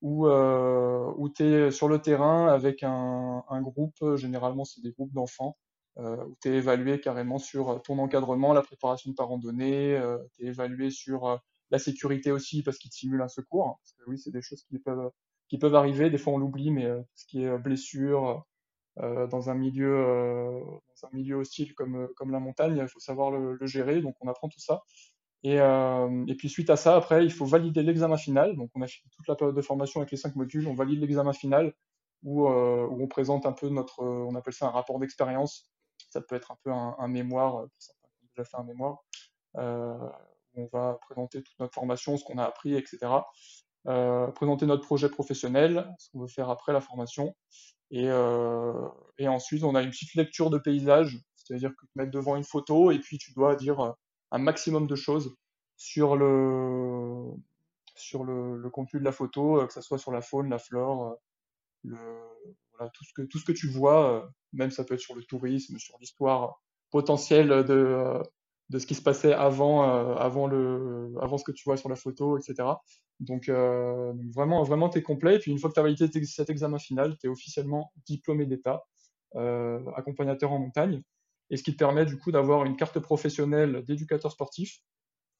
où, 0.00 0.26
où 0.26 1.28
tu 1.30 1.44
es 1.44 1.70
sur 1.70 1.88
le 1.88 1.98
terrain 1.98 2.48
avec 2.48 2.82
un, 2.82 3.42
groupe, 3.62 4.16
généralement 4.16 4.66
c'est 4.66 4.82
des 4.82 4.92
groupes 4.92 5.14
d'enfants, 5.14 5.56
où 5.96 6.36
tu 6.42 6.50
es 6.50 6.56
évalué 6.56 7.00
carrément 7.00 7.38
sur 7.38 7.80
ton 7.80 7.98
encadrement, 7.98 8.52
la 8.52 8.60
préparation 8.60 9.10
de 9.10 9.16
ta 9.16 9.24
randonnée, 9.24 9.98
tu 10.34 10.44
es 10.44 10.48
évalué 10.48 10.90
sur 10.90 11.40
la 11.70 11.78
sécurité 11.78 12.32
aussi 12.32 12.62
parce 12.62 12.78
qu'ils 12.78 12.90
te 12.90 12.96
simulent 12.96 13.22
un 13.22 13.28
secours. 13.28 13.80
Que 13.98 14.04
oui, 14.10 14.18
c'est 14.18 14.30
des 14.30 14.42
choses 14.42 14.64
qui 14.64 14.78
peuvent, 14.78 15.10
qui 15.48 15.58
peuvent 15.58 15.74
arriver, 15.74 16.10
des 16.10 16.18
fois 16.18 16.32
on 16.34 16.38
l'oublie, 16.38 16.70
mais 16.70 16.88
ce 17.14 17.26
qui 17.26 17.42
est 17.42 17.58
blessure, 17.58 18.44
euh, 19.00 19.26
dans 19.26 19.50
un 19.50 19.54
milieu 19.54 19.92
euh, 19.92 20.60
dans 20.60 21.08
un 21.08 21.10
milieu 21.12 21.36
hostile 21.36 21.74
comme 21.74 21.96
euh, 21.96 22.06
comme 22.16 22.30
la 22.30 22.38
montagne, 22.38 22.78
il 22.80 22.88
faut 22.88 23.00
savoir 23.00 23.30
le, 23.32 23.58
gérer. 23.66 24.00
Donc 24.00 24.14
on 24.20 24.28
apprend 24.28 24.48
tout 24.48 24.60
ça. 24.60 24.82
Et, 25.42 25.56
et 25.56 26.34
puis 26.36 26.48
suite 26.48 26.70
à 26.70 26.76
ça, 26.76 26.96
après, 26.96 27.22
il 27.24 27.30
faut 27.30 27.44
valider 27.44 27.82
l'examen 27.82 28.16
final. 28.16 28.56
Donc 28.56 28.70
on 28.74 28.80
a 28.80 28.86
fait 28.86 29.02
toute 29.14 29.28
la 29.28 29.34
période 29.34 29.54
de 29.54 29.60
formation 29.60 30.00
avec 30.00 30.10
les 30.10 30.16
cinq 30.16 30.36
modules. 30.36 30.66
On 30.68 30.74
valide 30.74 31.00
l'examen 31.00 31.34
final 31.34 31.74
où, 32.22 32.48
où 32.48 33.02
on 33.02 33.06
présente 33.08 33.44
un 33.44 33.52
peu 33.52 33.68
notre, 33.68 34.02
on 34.02 34.34
appelle 34.36 34.54
ça 34.54 34.66
un 34.68 34.70
rapport 34.70 34.98
d'expérience. 34.98 35.70
Ça 36.08 36.22
peut 36.22 36.34
être 36.34 36.50
un 36.50 36.56
peu 36.64 36.72
un, 36.72 36.96
un 36.98 37.08
mémoire, 37.08 37.66
certains 37.78 38.06
ont 38.06 38.26
déjà 38.34 38.44
fait 38.44 38.56
un 38.56 38.64
mémoire. 38.64 39.04
On 40.56 40.68
va 40.72 40.98
présenter 41.02 41.42
toute 41.42 41.58
notre 41.58 41.74
formation, 41.74 42.16
ce 42.16 42.24
qu'on 42.24 42.38
a 42.38 42.44
appris, 42.44 42.74
etc. 42.74 42.98
Euh, 43.86 44.28
présenter 44.28 44.64
notre 44.64 44.84
projet 44.84 45.10
professionnel, 45.10 45.92
ce 45.98 46.10
qu'on 46.10 46.20
veut 46.20 46.28
faire 46.28 46.48
après 46.48 46.72
la 46.72 46.80
formation. 46.80 47.36
Et, 47.90 48.08
euh, 48.08 48.88
ensuite, 49.26 49.62
on 49.62 49.74
a 49.74 49.82
une 49.82 49.90
petite 49.90 50.14
lecture 50.14 50.48
de 50.50 50.58
paysage, 50.58 51.20
c'est-à-dire 51.36 51.70
que 51.70 51.84
tu 51.84 51.92
mets 51.96 52.06
devant 52.06 52.36
une 52.36 52.44
photo 52.44 52.90
et 52.90 52.98
puis 52.98 53.18
tu 53.18 53.32
dois 53.32 53.56
dire 53.56 53.94
un 54.30 54.38
maximum 54.38 54.86
de 54.86 54.94
choses 54.94 55.36
sur 55.76 56.16
le, 56.16 57.34
contenu 58.72 59.00
de 59.00 59.04
la 59.04 59.12
photo, 59.12 59.60
euh, 59.60 59.66
que 59.66 59.72
ce 59.72 59.82
soit 59.82 59.98
sur 59.98 60.12
la 60.12 60.22
faune, 60.22 60.48
la 60.48 60.58
flore, 60.58 61.18
tout, 61.84 63.04
ce 63.04 63.12
que, 63.14 63.22
tout 63.22 63.38
ce 63.38 63.44
que 63.44 63.52
tu 63.52 63.68
vois, 63.68 64.30
même 64.52 64.70
ça 64.70 64.84
peut 64.84 64.94
être 64.94 65.00
sur 65.00 65.14
le 65.14 65.24
tourisme, 65.24 65.78
sur 65.78 65.98
l'histoire 66.00 66.62
potentielle 66.90 67.64
de, 67.64 68.22
de 68.70 68.78
ce 68.78 68.86
qui 68.86 68.94
se 68.94 69.02
passait 69.02 69.32
avant, 69.32 69.88
euh, 69.88 70.14
avant, 70.14 70.46
le, 70.46 71.12
avant 71.20 71.38
ce 71.38 71.44
que 71.44 71.52
tu 71.52 71.64
vois 71.64 71.76
sur 71.76 71.88
la 71.88 71.96
photo, 71.96 72.38
etc. 72.38 72.68
Donc, 73.20 73.48
euh, 73.48 74.12
vraiment, 74.34 74.62
vraiment, 74.62 74.88
tu 74.88 74.98
es 74.98 75.02
complet. 75.02 75.36
Et 75.36 75.38
puis, 75.38 75.50
une 75.50 75.58
fois 75.58 75.70
que 75.70 75.74
tu 75.74 75.80
as 75.80 75.82
validé 75.82 76.08
cet 76.24 76.50
examen 76.50 76.78
final, 76.78 77.16
tu 77.18 77.26
es 77.26 77.30
officiellement 77.30 77.92
diplômé 78.06 78.46
d'État, 78.46 78.84
euh, 79.36 79.80
accompagnateur 79.96 80.52
en 80.52 80.58
montagne. 80.58 81.02
Et 81.50 81.56
ce 81.56 81.62
qui 81.62 81.72
te 81.72 81.78
permet, 81.78 82.06
du 82.06 82.18
coup, 82.18 82.32
d'avoir 82.32 82.64
une 82.64 82.76
carte 82.76 82.98
professionnelle 82.98 83.84
d'éducateur 83.86 84.32
sportif 84.32 84.80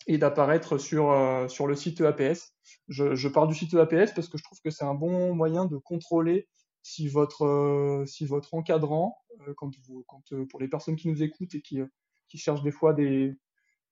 et 0.06 0.18
d'apparaître 0.18 0.76
sur, 0.76 1.16
sur 1.48 1.66
le 1.66 1.74
site 1.74 2.02
EAPS. 2.02 2.52
Je, 2.88 3.14
je 3.14 3.28
parle 3.28 3.48
du 3.48 3.54
site 3.54 3.72
EAPS 3.72 4.12
parce 4.14 4.28
que 4.28 4.37
je 4.37 4.44
trouve 4.44 4.60
que 4.62 4.68
c'est 4.68 4.84
un 4.84 4.92
bon 4.92 5.34
moyen 5.34 5.64
de 5.64 5.78
contrôler 5.78 6.46
si 6.82 7.08
votre, 7.08 8.04
si 8.06 8.26
votre 8.26 8.52
encadrant, 8.52 9.16
quand 9.56 9.70
vous, 9.87 10.04
quand, 10.06 10.22
pour 10.50 10.60
les 10.60 10.68
personnes 10.68 10.96
qui 10.96 11.08
nous 11.08 11.22
écoutent 11.22 11.54
et 11.54 11.62
qui 11.62 11.80
qui 12.34 12.40
cherchent 12.40 12.64
des 12.64 12.72
fois 12.72 12.92
des, 12.92 13.36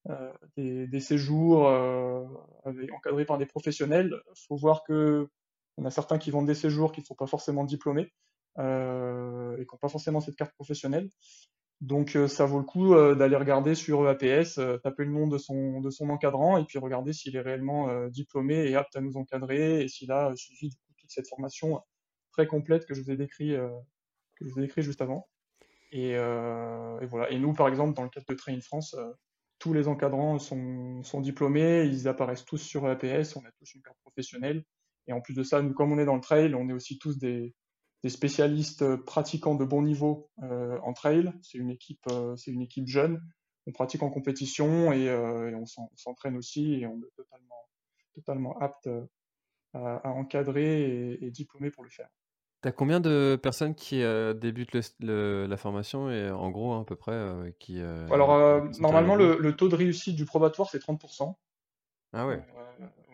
euh, 0.09 0.33
des, 0.57 0.99
séjours 0.99 1.69
euh, 1.69 2.27
encadrés 2.93 3.25
par 3.25 3.39
des 3.39 3.47
professionnels. 3.47 4.13
Il 4.35 4.47
faut 4.49 4.57
voir 4.57 4.83
que 4.83 5.29
on 5.77 5.85
a 5.85 5.91
certains 5.91 6.19
qui 6.19 6.33
vendent 6.33 6.49
des 6.49 6.57
séjours 6.57 6.91
qui 6.91 7.03
ne 7.03 7.07
sont 7.07 7.15
pas 7.15 7.29
forcément 7.29 7.65
diplômés 7.65 8.13
euh, 8.59 9.57
et 9.59 9.65
qui 9.65 9.73
n'ont 9.73 9.79
pas 9.79 9.89
forcément 9.89 10.21
cette 10.21 10.35
carte 10.35 10.55
professionnelle. 10.55 11.09
Donc 11.81 12.19
ça 12.27 12.47
vaut 12.47 12.59
le 12.59 12.65
coup 12.65 12.95
d'aller 13.15 13.37
regarder 13.37 13.75
sur 13.75 14.07
APS, 14.07 14.61
taper 14.83 15.05
le 15.05 15.13
nom 15.13 15.27
de 15.29 15.39
son, 15.39 15.81
de 15.81 15.91
son 15.91 16.11
encadrant 16.11 16.57
et 16.57 16.65
puis 16.65 16.79
regarder 16.79 17.13
s'il 17.13 17.35
est 17.35 17.41
réellement 17.41 18.07
diplômé 18.09 18.55
et 18.69 18.77
apte 18.77 18.95
à 18.95 19.01
nous 19.01 19.17
encadrer 19.17 19.83
et 19.83 19.89
s'il 19.89 20.13
a 20.13 20.33
suivi 20.37 20.77
toute 20.97 21.11
cette 21.11 21.29
formation 21.29 21.81
très 22.31 22.47
complète 22.47 22.87
que 22.87 22.95
je 22.95 23.03
vous 23.03 23.11
ai 23.11 23.17
décrit, 23.17 23.57
que 24.37 24.45
je 24.45 24.53
vous 24.53 24.59
ai 24.61 24.63
décrit 24.63 24.83
juste 24.83 25.01
avant. 25.01 25.29
Et, 25.93 26.17
euh, 26.17 26.99
et, 27.01 27.07
voilà. 27.07 27.31
Et 27.31 27.39
nous, 27.39 27.53
par 27.53 27.69
exemple, 27.69 27.95
dans 27.95 28.03
le 28.03 28.09
cadre 28.09 28.27
de 28.27 28.35
Train 28.35 28.59
France, 28.61 28.95
euh, 28.95 29.13
tous 29.59 29.75
les 29.75 29.87
encadrants 29.89 30.39
sont, 30.39 31.21
diplômés, 31.21 31.85
ils 31.85 32.09
apparaissent 32.09 32.45
tous 32.45 32.59
sur 32.59 32.89
EAPS, 32.89 33.37
on 33.37 33.45
a 33.45 33.53
tous 33.53 33.75
une 33.75 33.83
carte 33.83 33.99
professionnelle. 34.01 34.65
Et 35.07 35.13
en 35.13 35.21
plus 35.21 35.35
de 35.35 35.43
ça, 35.43 35.61
nous, 35.63 35.75
comme 35.75 35.93
on 35.93 35.99
est 35.99 36.05
dans 36.05 36.17
le 36.17 36.21
trail, 36.21 36.55
on 36.55 36.69
est 36.69 36.73
aussi 36.73 36.99
tous 36.99 37.19
des, 37.19 37.55
spécialistes 38.09 38.97
pratiquants 38.97 39.55
de 39.55 39.65
bon 39.65 39.83
niveau 39.83 40.31
euh, 40.43 40.77
en 40.83 40.93
trail. 40.93 41.33
C'est 41.43 41.59
une 41.59 41.71
équipe, 41.71 42.05
une 42.49 42.63
équipe 42.63 42.89
jeune. 42.89 43.23
On 43.67 43.73
pratique 43.73 44.03
en 44.03 44.11
compétition 44.11 44.93
et, 44.93 45.09
on 45.55 45.67
s'entraîne 45.95 46.37
aussi 46.37 46.75
et 46.75 46.87
on 46.87 46.97
est 46.97 47.15
totalement, 47.15 47.69
totalement 48.15 48.59
apte 48.59 48.89
à, 49.75 49.99
à 49.99 50.09
encadrer 50.09 51.13
et, 51.13 51.25
et 51.25 51.31
diplômé 51.31 51.71
pour 51.71 51.85
le 51.85 51.91
faire. 51.91 52.09
T'as 52.63 52.71
combien 52.71 53.01
de 53.01 53.37
personnes 53.43 53.75
qui 53.75 54.05
euh, 54.05 54.35
débutent 54.35 54.73
le, 54.73 54.83
le, 55.01 55.47
la 55.47 55.57
formation 55.57 56.09
et 56.13 56.31
en 56.31 56.49
gros 56.51 56.75
à 56.75 56.87
peu 56.87 56.95
près 56.95 57.11
euh, 57.11 57.51
qui 57.59 57.81
euh, 57.81 58.07
Alors 58.09 58.65
normalement 58.79 59.17
le, 59.17 59.37
le, 59.37 59.57
taux 59.57 59.69
de 59.69 59.75
réussite 59.75 60.15
du 60.15 60.25
probatoire 60.25 60.71
c'est 60.71 60.79
30%. 60.79 61.35
Ah 62.13 62.27
ouais. 62.27 62.41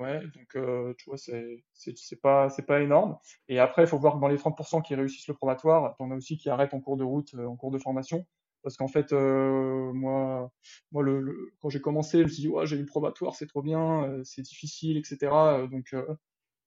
ouais, 0.00 0.20
donc 0.20 0.96
tu 0.98 1.04
vois 1.08 1.16
c'est 1.16 1.64
c'est 1.72 2.20
pas 2.20 2.50
c'est 2.50 2.66
pas 2.66 2.82
énorme. 2.82 3.16
Et 3.48 3.58
après 3.58 3.84
il 3.84 3.88
faut 3.88 3.98
voir 3.98 4.16
que 4.16 4.20
dans 4.20 4.28
les 4.28 4.36
30% 4.36 4.82
qui 4.82 4.94
réussissent 4.94 5.28
le 5.28 5.34
probatoire, 5.34 5.96
t'en 5.96 6.10
as 6.10 6.16
aussi 6.16 6.36
qui 6.36 6.50
arrêtent 6.50 6.74
en 6.74 6.80
cours 6.80 6.98
de 6.98 7.04
route, 7.04 7.34
en 7.34 7.56
cours 7.56 7.70
de 7.70 7.78
formation. 7.78 8.26
Parce 8.62 8.76
qu'en 8.76 8.88
fait, 8.88 9.12
moi, 9.12 10.50
moi 10.92 11.02
le, 11.02 11.54
quand 11.60 11.70
j'ai 11.70 11.80
commencé, 11.80 12.18
je 12.18 12.24
me 12.24 12.28
suis 12.28 12.42
dit, 12.42 12.48
ouais, 12.48 12.66
j'ai 12.66 12.76
eu 12.76 12.80
le 12.80 12.86
probatoire, 12.86 13.34
c'est 13.34 13.46
trop 13.46 13.62
bien, 13.62 14.20
c'est 14.24 14.42
difficile, 14.42 14.98
etc. 14.98 15.30
donc, 15.70 15.94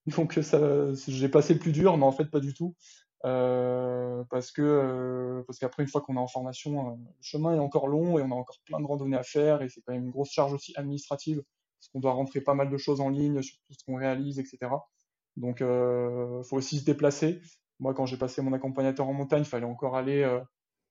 donc 0.17 0.33
ça, 0.41 0.93
j'ai 1.07 1.29
passé 1.29 1.53
le 1.53 1.59
plus 1.59 1.71
dur, 1.71 1.97
mais 1.97 2.05
en 2.05 2.11
fait 2.11 2.25
pas 2.25 2.39
du 2.39 2.53
tout. 2.53 2.75
Euh, 3.23 4.23
parce 4.31 4.51
que 4.51 4.63
euh, 4.63 5.43
parce 5.45 5.59
qu'après 5.59 5.83
une 5.83 5.89
fois 5.89 6.01
qu'on 6.01 6.15
est 6.15 6.19
en 6.19 6.27
formation, 6.27 6.89
euh, 6.89 6.95
le 6.95 7.21
chemin 7.21 7.55
est 7.55 7.59
encore 7.59 7.87
long 7.87 8.17
et 8.17 8.23
on 8.23 8.31
a 8.31 8.35
encore 8.35 8.57
plein 8.65 8.79
de 8.79 8.85
randonnées 8.85 9.17
à 9.17 9.23
faire 9.23 9.61
et 9.61 9.69
c'est 9.69 9.81
quand 9.81 9.93
même 9.93 10.05
une 10.05 10.11
grosse 10.11 10.31
charge 10.31 10.53
aussi 10.53 10.73
administrative 10.75 11.43
parce 11.79 11.89
qu'on 11.89 11.99
doit 11.99 12.13
rentrer 12.13 12.41
pas 12.41 12.55
mal 12.55 12.69
de 12.69 12.77
choses 12.77 12.99
en 12.99 13.09
ligne 13.09 13.41
sur 13.43 13.57
tout 13.67 13.73
ce 13.73 13.83
qu'on 13.85 13.97
réalise, 13.97 14.39
etc. 14.39 14.71
Donc 15.37 15.61
euh, 15.61 16.41
faut 16.43 16.57
aussi 16.57 16.79
se 16.79 16.85
déplacer. 16.85 17.41
Moi 17.79 17.93
quand 17.93 18.07
j'ai 18.07 18.17
passé 18.17 18.41
mon 18.41 18.53
accompagnateur 18.53 19.07
en 19.07 19.13
montagne, 19.13 19.43
il 19.43 19.45
fallait 19.45 19.65
encore 19.65 19.95
aller 19.95 20.27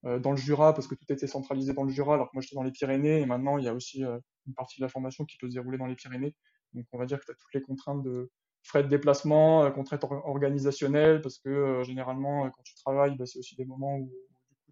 dans 0.03 0.31
le 0.31 0.37
Jura 0.37 0.73
parce 0.73 0.87
que 0.87 0.95
tout 0.95 1.13
était 1.13 1.27
centralisé 1.27 1.73
dans 1.73 1.85
le 1.85 1.91
Jura 1.91 2.15
alors 2.15 2.31
que 2.31 2.35
moi 2.35 2.43
j'étais 2.43 2.57
dans 2.57 2.63
les 2.63 2.73
Pyrénées 2.73 3.21
et 3.21 3.27
maintenant 3.27 3.59
il 3.59 3.65
y 3.65 3.69
a 3.69 3.75
aussi 3.75 4.03
une 4.03 4.55
partie 4.57 4.81
de 4.81 4.85
la 4.85 4.89
formation 4.89 5.25
qui 5.25 5.37
peut 5.37 5.49
se 5.49 5.55
dérouler 5.55 5.79
dans 5.79 5.87
les 5.87 5.95
Pyrénées. 5.97 6.35
Donc 6.75 6.87
on 6.93 6.99
va 6.99 7.07
dire 7.07 7.21
que 7.21 7.27
tu 7.27 7.33
as 7.33 7.35
toutes 7.35 7.55
les 7.55 7.63
contraintes 7.63 8.03
de 8.03 8.31
frais 8.63 8.83
de 8.83 8.89
déplacement, 8.89 9.65
euh, 9.65 9.71
contraintes 9.71 10.05
organisationnelles, 10.05 11.21
parce 11.23 11.39
que 11.39 11.49
euh, 11.49 11.83
généralement, 11.85 12.47
euh, 12.47 12.51
quand 12.51 12.63
tu 12.63 12.75
travailles, 12.75 13.17
bah, 13.17 13.27
c'est 13.27 13.39
aussi 13.39 13.57
des 13.57 13.65
moments 13.65 13.97
où, 13.97 14.13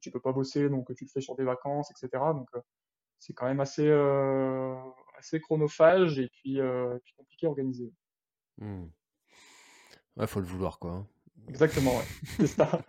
tu 0.01 0.13
peux 0.13 0.21
pas 0.21 0.33
bosser, 0.33 0.69
donc 0.69 0.95
tu 0.95 1.05
le 1.05 1.11
fais 1.11 1.21
sur 1.21 1.35
des 1.35 1.43
vacances, 1.43 1.91
etc. 1.91 2.23
Donc, 2.33 2.49
c'est 3.19 3.33
quand 3.33 3.47
même 3.47 3.59
assez, 3.59 3.91
assez 5.19 5.41
chronophage 5.41 6.21
et 6.21 6.29
puis, 6.29 6.61
puis 7.03 7.15
compliqué 7.17 7.47
à 7.47 7.49
organiser. 7.49 7.93
Mmh. 8.59 8.85
Ouais, 10.17 10.27
faut 10.29 10.39
le 10.39 10.47
vouloir, 10.47 10.79
quoi. 10.79 10.93
Hein. 10.93 11.07
Exactement, 11.49 11.97
ouais. 11.97 12.05
c'est 12.37 12.47
ça. 12.47 12.83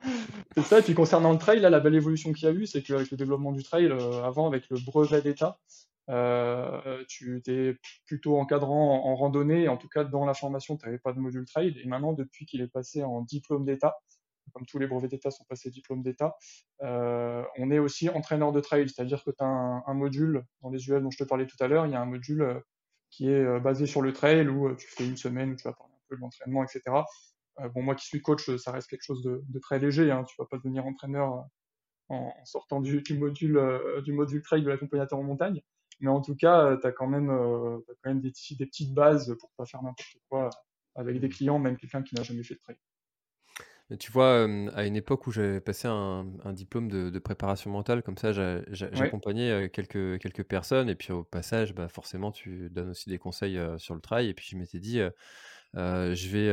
C'est 0.55 0.63
ça. 0.63 0.79
Et 0.79 0.81
puis 0.81 0.93
concernant 0.93 1.31
le 1.31 1.37
trail, 1.37 1.59
là, 1.59 1.69
la 1.69 1.79
belle 1.79 1.95
évolution 1.95 2.33
qu'il 2.33 2.47
y 2.47 2.51
a 2.51 2.53
eu, 2.53 2.65
c'est 2.65 2.81
qu'avec 2.81 3.09
le 3.11 3.17
développement 3.17 3.51
du 3.51 3.63
trail, 3.63 3.85
euh, 3.85 4.23
avant, 4.23 4.47
avec 4.47 4.69
le 4.69 4.77
brevet 4.79 5.21
d'État, 5.21 5.59
euh, 6.09 7.03
tu 7.07 7.37
étais 7.37 7.77
plutôt 8.05 8.37
encadrant 8.39 9.05
en, 9.05 9.15
randonnée, 9.15 9.67
en 9.67 9.77
tout 9.77 9.87
cas 9.87 10.03
dans 10.03 10.25
la 10.25 10.33
formation, 10.33 10.75
tu 10.75 10.85
n'avais 10.85 10.97
pas 10.97 11.13
de 11.13 11.19
module 11.19 11.45
trail. 11.45 11.79
Et 11.83 11.87
maintenant, 11.87 12.13
depuis 12.13 12.45
qu'il 12.45 12.61
est 12.61 12.67
passé 12.67 13.03
en 13.03 13.21
diplôme 13.21 13.65
d'État, 13.65 13.95
comme 14.53 14.65
tous 14.65 14.79
les 14.79 14.87
brevets 14.87 15.11
d'État 15.11 15.29
sont 15.29 15.43
passés 15.43 15.69
diplôme 15.69 16.01
d'État, 16.01 16.35
on 16.81 17.71
est 17.71 17.79
aussi 17.79 18.09
entraîneur 18.09 18.51
de 18.51 18.59
trail, 18.59 18.89
c'est-à-dire 18.89 19.23
que 19.23 19.29
tu 19.29 19.43
as 19.43 19.45
un, 19.45 19.93
module 19.93 20.43
dans 20.61 20.71
les 20.71 20.89
UL 20.89 21.03
dont 21.03 21.11
je 21.11 21.19
te 21.19 21.23
parlais 21.23 21.45
tout 21.45 21.57
à 21.59 21.67
l'heure, 21.67 21.85
il 21.85 21.91
y 21.91 21.95
a 21.95 22.01
un 22.01 22.05
module 22.05 22.63
qui 23.11 23.29
est 23.29 23.59
basé 23.59 23.85
sur 23.85 24.01
le 24.01 24.11
trail 24.11 24.47
où 24.47 24.73
tu 24.75 24.87
fais 24.87 25.05
une 25.05 25.17
semaine 25.17 25.51
où 25.51 25.55
tu 25.55 25.63
vas 25.65 25.73
parler 25.73 25.93
un 25.93 26.07
peu 26.09 26.15
de 26.15 26.21
l'entraînement, 26.21 26.63
etc. 26.63 26.81
bon, 27.75 27.83
moi 27.83 27.93
qui 27.93 28.07
suis 28.07 28.21
coach, 28.21 28.55
ça 28.55 28.71
reste 28.71 28.89
quelque 28.89 29.03
chose 29.03 29.21
de, 29.21 29.59
très 29.59 29.77
léger, 29.77 30.09
hein, 30.09 30.23
tu 30.23 30.35
vas 30.39 30.45
pas 30.45 30.57
devenir 30.57 30.87
entraîneur 30.87 31.45
en, 32.07 32.33
sortant 32.45 32.81
du, 32.81 33.03
module, 33.11 33.61
du 34.03 34.13
module 34.13 34.41
trail 34.41 34.63
de 34.63 34.69
l'accompagnateur 34.69 35.19
en 35.19 35.23
montagne. 35.23 35.61
Mais 35.99 36.09
en 36.09 36.21
tout 36.21 36.35
cas, 36.35 36.77
tu 36.77 36.87
as 36.87 36.91
quand 36.91 37.07
même, 37.07 37.29
as 37.29 37.93
quand 38.01 38.09
même 38.09 38.21
des, 38.21 38.31
des, 38.57 38.65
petites 38.65 38.93
bases 38.93 39.35
pour 39.39 39.49
pas 39.57 39.65
faire 39.65 39.81
n'importe 39.81 40.17
quoi 40.29 40.49
avec 40.95 41.19
des 41.19 41.29
clients, 41.29 41.59
même 41.59 41.77
quelqu'un 41.77 42.03
qui 42.03 42.15
n'a 42.15 42.23
jamais 42.23 42.43
fait 42.43 42.55
de 42.55 42.59
trail. 42.59 42.77
tu 43.99 44.11
vois, 44.11 44.43
à 44.73 44.85
une 44.85 44.95
époque 44.95 45.27
où 45.27 45.31
j'avais 45.31 45.61
passé 45.61 45.87
un, 45.87 46.25
diplôme 46.53 46.89
de, 46.89 47.19
préparation 47.19 47.71
mentale, 47.71 48.03
comme 48.03 48.17
ça, 48.17 48.31
j'accompagnais 48.31 49.69
quelques, 49.69 50.19
quelques 50.19 50.43
personnes, 50.43 50.89
et 50.89 50.95
puis 50.95 51.11
au 51.11 51.23
passage, 51.23 51.73
bah, 51.73 51.87
forcément, 51.87 52.31
tu 52.31 52.69
donnes 52.69 52.89
aussi 52.89 53.09
des 53.09 53.17
conseils 53.17 53.59
sur 53.77 53.95
le 53.95 54.01
trail, 54.01 54.29
et 54.29 54.33
puis 54.33 54.47
je 54.49 54.57
m'étais 54.57 54.79
dit, 54.79 54.99
je 55.73 56.29
vais, 56.29 56.49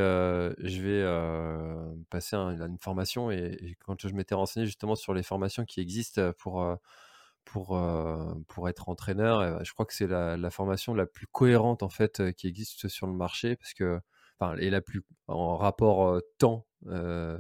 je 0.59 0.83
vais 0.83 2.05
passer 2.11 2.37
une 2.37 2.79
formation, 2.79 3.31
et, 3.31 3.77
quand 3.85 4.07
je 4.07 4.15
m'étais 4.15 4.35
renseigné 4.35 4.67
justement 4.67 4.95
sur 4.95 5.15
les 5.15 5.23
formations 5.23 5.65
qui 5.65 5.81
existent 5.81 6.33
pour, 6.39 6.79
pour, 7.47 7.81
pour 8.49 8.69
être 8.69 8.89
entraîneur, 8.89 9.65
je 9.65 9.73
crois 9.73 9.87
que 9.87 9.95
c'est 9.95 10.07
la, 10.07 10.37
la, 10.37 10.51
formation 10.51 10.93
la 10.95 11.07
plus 11.07 11.27
cohérente 11.27 11.83
en 11.83 11.89
fait 11.89 12.35
qui 12.35 12.49
existe 12.49 12.89
sur 12.89 13.07
le 13.07 13.15
marché, 13.15 13.57
parce 13.57 13.73
que 13.73 14.01
enfin, 14.39 14.57
et 14.59 14.69
la 14.69 14.81
plus 14.81 15.03
en 15.29 15.57
rapport 15.57 16.21
temps, 16.39 16.67
mmh. 16.83 17.39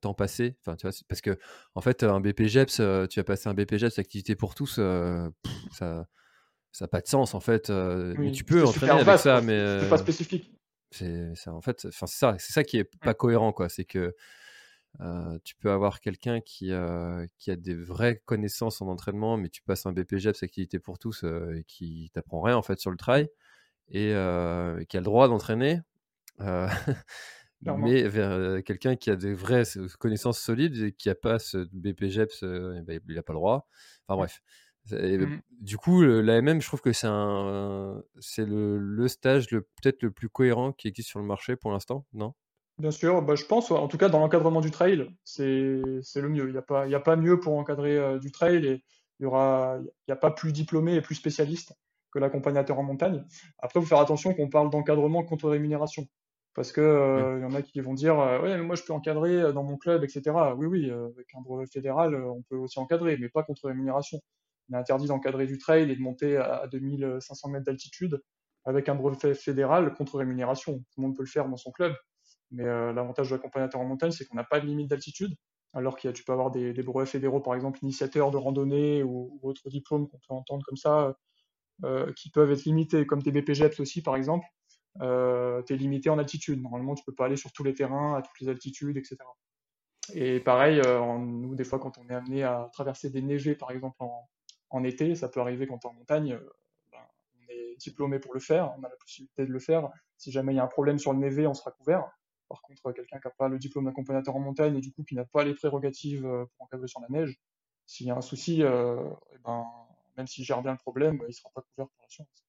temps 0.00 0.14
passé. 0.14 0.56
Enfin, 0.60 0.76
tu 0.76 0.86
vois, 0.86 0.96
parce 1.08 1.20
que 1.20 1.38
en 1.74 1.80
fait, 1.80 2.02
un 2.04 2.20
BPGEPS, 2.20 2.80
tu 3.10 3.20
as 3.20 3.24
passé 3.24 3.48
un 3.48 3.54
BPGEPS 3.54 3.98
activité 3.98 4.36
pour 4.36 4.54
tous, 4.54 4.74
ça, 4.74 6.06
ça 6.72 6.84
n'a 6.84 6.88
pas 6.88 7.00
de 7.00 7.08
sens 7.08 7.34
en 7.34 7.40
fait. 7.40 7.70
mais 7.70 8.32
tu 8.32 8.44
peux 8.44 8.64
entraîner 8.64 9.00
avec 9.00 9.18
ça, 9.18 9.40
mais 9.40 9.80
c'est 9.80 9.88
pas 9.88 9.98
spécifique. 9.98 10.52
C'est 10.90 11.34
ça, 11.34 11.52
en 11.52 11.60
fait, 11.60 11.86
enfin, 11.86 12.06
c'est 12.06 12.18
ça, 12.18 12.36
c'est 12.38 12.52
ça 12.52 12.64
qui 12.64 12.78
est 12.78 12.84
pas 13.00 13.14
cohérent, 13.14 13.52
quoi. 13.52 13.68
C'est 13.68 13.84
que 13.84 14.14
tu 15.44 15.54
peux 15.56 15.70
avoir 15.70 16.00
quelqu'un 16.00 16.40
qui, 16.40 16.72
qui 17.38 17.50
a 17.50 17.56
des 17.56 17.74
vraies 17.74 18.22
connaissances 18.24 18.82
en 18.82 18.88
entraînement, 18.88 19.36
mais 19.36 19.48
tu 19.48 19.62
passes 19.62 19.86
un 19.86 19.92
BPGEPS 19.92 20.42
activité 20.42 20.78
pour 20.78 20.98
tous 20.98 21.24
et 21.24 21.64
qui 21.66 22.10
t'apprend 22.12 22.40
rien 22.40 22.56
en 22.56 22.62
fait 22.62 22.78
sur 22.80 22.90
le 22.90 22.96
trail 22.96 23.28
et 23.90 24.08
qui 24.88 24.96
a 24.96 25.00
le 25.00 25.02
droit 25.02 25.28
d'entraîner, 25.28 25.80
mais 27.62 28.08
vers 28.08 28.62
quelqu'un 28.64 28.96
qui 28.96 29.10
a 29.10 29.16
des 29.16 29.34
vraies 29.34 29.64
connaissances 29.98 30.40
solides 30.40 30.76
et 30.82 30.92
qui 30.92 31.08
n'a 31.08 31.14
pas 31.14 31.38
ce 31.38 31.68
BPGEPS, 31.72 32.44
ben, 32.84 33.00
il 33.08 33.14
n'a 33.14 33.22
pas 33.22 33.32
le 33.32 33.38
droit. 33.38 33.68
Enfin 34.06 34.16
bref. 34.16 34.42
Mmh 34.90 35.40
du 35.60 35.76
coup, 35.76 36.02
l'AMM, 36.02 36.60
je 36.60 36.66
trouve 36.66 36.80
que 36.80 36.92
c'est 36.92 37.08
le, 37.08 38.78
le, 38.78 39.08
stage 39.08 39.50
le, 39.50 39.62
peut-être 39.62 40.02
le 40.02 40.10
plus 40.12 40.28
cohérent 40.28 40.72
qui 40.72 40.88
existe 40.88 41.08
sur 41.08 41.18
le 41.18 41.26
marché 41.26 41.56
pour 41.56 41.72
l'instant, 41.72 42.06
non? 42.12 42.32
Bien 42.78 42.90
sûr, 42.92 43.22
bah, 43.22 43.34
je 43.34 43.44
pense, 43.44 43.70
en 43.72 43.88
tout 43.88 43.98
cas 43.98 44.08
dans 44.08 44.20
l'encadrement 44.20 44.60
du 44.60 44.70
trail, 44.70 45.08
c'est, 45.24 45.44
le 45.44 46.28
mieux. 46.28 46.46
Il 46.46 46.52
n'y 46.52 46.58
a, 46.58 46.62
pas, 46.62 46.84
a 46.86 47.00
pas 47.00 47.16
mieux 47.16 47.40
pour 47.40 47.58
encadrer 47.58 48.18
du 48.20 48.30
trail 48.30 48.66
et 48.66 48.84
il 49.20 49.26
n'y 49.26 49.32
il 50.06 50.12
a 50.12 50.16
pas 50.16 50.30
plus 50.30 50.52
diplômé 50.52 50.94
et 50.94 51.00
plus 51.00 51.16
spécialiste 51.16 51.74
que 52.12 52.18
l'accompagnateur 52.18 52.78
en 52.78 52.82
montagne. 52.82 53.24
Après, 53.58 53.80
il 53.80 53.82
faut 53.82 53.88
faire 53.88 54.00
attention 54.00 54.34
qu'on 54.34 54.48
parle 54.48 54.70
d'encadrement 54.70 55.24
contre 55.24 55.48
rémunération. 55.48 56.06
Parce 56.54 56.72
que 56.72 56.80
euh, 56.80 57.40
y 57.40 57.44
en 57.44 57.54
a 57.54 57.62
qui 57.62 57.80
vont 57.80 57.94
dire 57.94 58.18
euh, 58.18 58.40
ouais, 58.40 58.58
moi 58.58 58.74
je 58.74 58.82
peux 58.82 58.92
encadrer 58.92 59.36
euh, 59.36 59.52
dans 59.52 59.62
mon 59.62 59.76
club, 59.76 60.02
etc. 60.02 60.22
Oui, 60.56 60.66
oui, 60.66 60.90
avec 60.90 61.28
un 61.34 61.40
brevet 61.40 61.66
fédéral, 61.66 62.16
on 62.16 62.42
peut 62.42 62.56
aussi 62.56 62.80
encadrer, 62.80 63.16
mais 63.16 63.28
pas 63.28 63.44
contre 63.44 63.68
rémunération. 63.68 64.18
Il 64.68 64.74
est 64.74 64.78
interdit 64.78 65.06
d'encadrer 65.06 65.46
du 65.46 65.58
trail 65.58 65.88
et 65.88 65.94
de 65.94 66.00
monter 66.00 66.36
à 66.36 66.66
2500 66.66 67.50
mètres 67.50 67.64
d'altitude 67.64 68.20
avec 68.64 68.88
un 68.88 68.96
brevet 68.96 69.34
fédéral 69.34 69.94
contre 69.94 70.18
rémunération. 70.18 70.78
Tout 70.78 71.00
le 71.00 71.02
monde 71.02 71.16
peut 71.16 71.22
le 71.22 71.28
faire 71.28 71.48
dans 71.48 71.56
son 71.56 71.70
club, 71.70 71.94
mais 72.50 72.64
l'avantage 72.64 73.30
de 73.30 73.34
l'accompagnateur 73.34 73.80
en 73.80 73.84
montagne, 73.84 74.10
c'est 74.10 74.24
qu'on 74.26 74.36
n'a 74.36 74.44
pas 74.44 74.60
de 74.60 74.66
limite 74.66 74.88
d'altitude, 74.88 75.34
alors 75.74 75.96
qu'il 75.96 76.12
tu 76.12 76.24
peux 76.24 76.32
avoir 76.32 76.50
des, 76.50 76.72
brevets 76.82 77.08
fédéraux, 77.08 77.40
par 77.40 77.54
exemple, 77.54 77.78
initiateurs 77.82 78.30
de 78.30 78.36
randonnée 78.36 79.02
ou, 79.02 79.38
autres 79.42 79.68
diplômes 79.70 80.08
qu'on 80.08 80.18
peut 80.18 80.34
entendre 80.34 80.64
comme 80.64 80.76
ça, 80.76 81.16
euh, 81.84 82.12
qui 82.14 82.30
peuvent 82.30 82.50
être 82.50 82.64
limités, 82.64 83.06
comme 83.06 83.22
tes 83.22 83.32
BPGEPS 83.32 83.80
aussi 83.80 84.02
par 84.02 84.16
exemple, 84.16 84.46
euh, 85.00 85.62
tu 85.62 85.74
es 85.74 85.76
limité 85.76 86.10
en 86.10 86.18
altitude. 86.18 86.60
Normalement, 86.62 86.94
tu 86.94 87.04
peux 87.04 87.14
pas 87.14 87.26
aller 87.26 87.36
sur 87.36 87.52
tous 87.52 87.64
les 87.64 87.74
terrains, 87.74 88.16
à 88.16 88.22
toutes 88.22 88.40
les 88.40 88.48
altitudes, 88.48 88.96
etc. 88.96 89.16
Et 90.14 90.40
pareil, 90.40 90.80
euh, 90.86 91.18
nous, 91.18 91.54
des 91.54 91.64
fois, 91.64 91.78
quand 91.78 91.98
on 91.98 92.08
est 92.08 92.14
amené 92.14 92.42
à 92.42 92.68
traverser 92.72 93.10
des 93.10 93.22
neigés, 93.22 93.54
par 93.54 93.70
exemple, 93.70 93.96
en, 94.70 94.84
été, 94.84 95.14
ça 95.14 95.28
peut 95.28 95.40
arriver 95.40 95.66
quand 95.66 95.84
on 95.84 95.90
est 95.90 95.92
en 95.92 95.94
montagne, 95.94 96.32
euh, 96.32 96.50
ben, 96.90 96.98
on 97.36 97.52
est 97.52 97.76
diplômé 97.78 98.18
pour 98.18 98.34
le 98.34 98.40
faire, 98.40 98.74
on 98.78 98.82
a 98.82 98.88
la 98.88 98.96
possibilité 98.96 99.46
de 99.46 99.52
le 99.52 99.58
faire. 99.58 99.88
Si 100.16 100.32
jamais 100.32 100.52
il 100.52 100.56
y 100.56 100.60
a 100.60 100.64
un 100.64 100.68
problème 100.68 100.98
sur 100.98 101.12
le 101.12 101.18
névé, 101.18 101.46
on 101.46 101.54
sera 101.54 101.70
couvert. 101.70 102.10
Par 102.48 102.62
contre, 102.62 102.92
quelqu'un 102.92 103.18
qui 103.18 103.26
n'a 103.26 103.34
pas 103.36 103.48
le 103.48 103.58
diplôme 103.58 103.84
d'accompagnateur 103.84 104.34
en 104.34 104.40
montagne 104.40 104.76
et 104.76 104.80
du 104.80 104.92
coup 104.92 105.04
qui 105.04 105.14
n'a 105.14 105.24
pas 105.24 105.44
les 105.44 105.54
prérogatives 105.54 106.22
pour 106.22 106.66
encadrer 106.66 106.88
sur 106.88 107.00
la 107.00 107.08
neige, 107.08 107.38
s'il 107.88 108.06
y 108.06 108.10
a 108.10 108.16
un 108.16 108.20
souci, 108.20 108.62
euh, 108.62 109.02
eh 109.34 109.38
ben, 109.44 109.64
même 110.16 110.26
s'il 110.26 110.44
gère 110.44 110.62
bien 110.62 110.72
le 110.72 110.78
problème, 110.78 111.18
il 111.22 111.28
ne 111.28 111.32
sera 111.32 111.50
pas 111.54 111.62
couvert 111.62 111.88
par 111.88 112.02
l'assurance. 112.02 112.44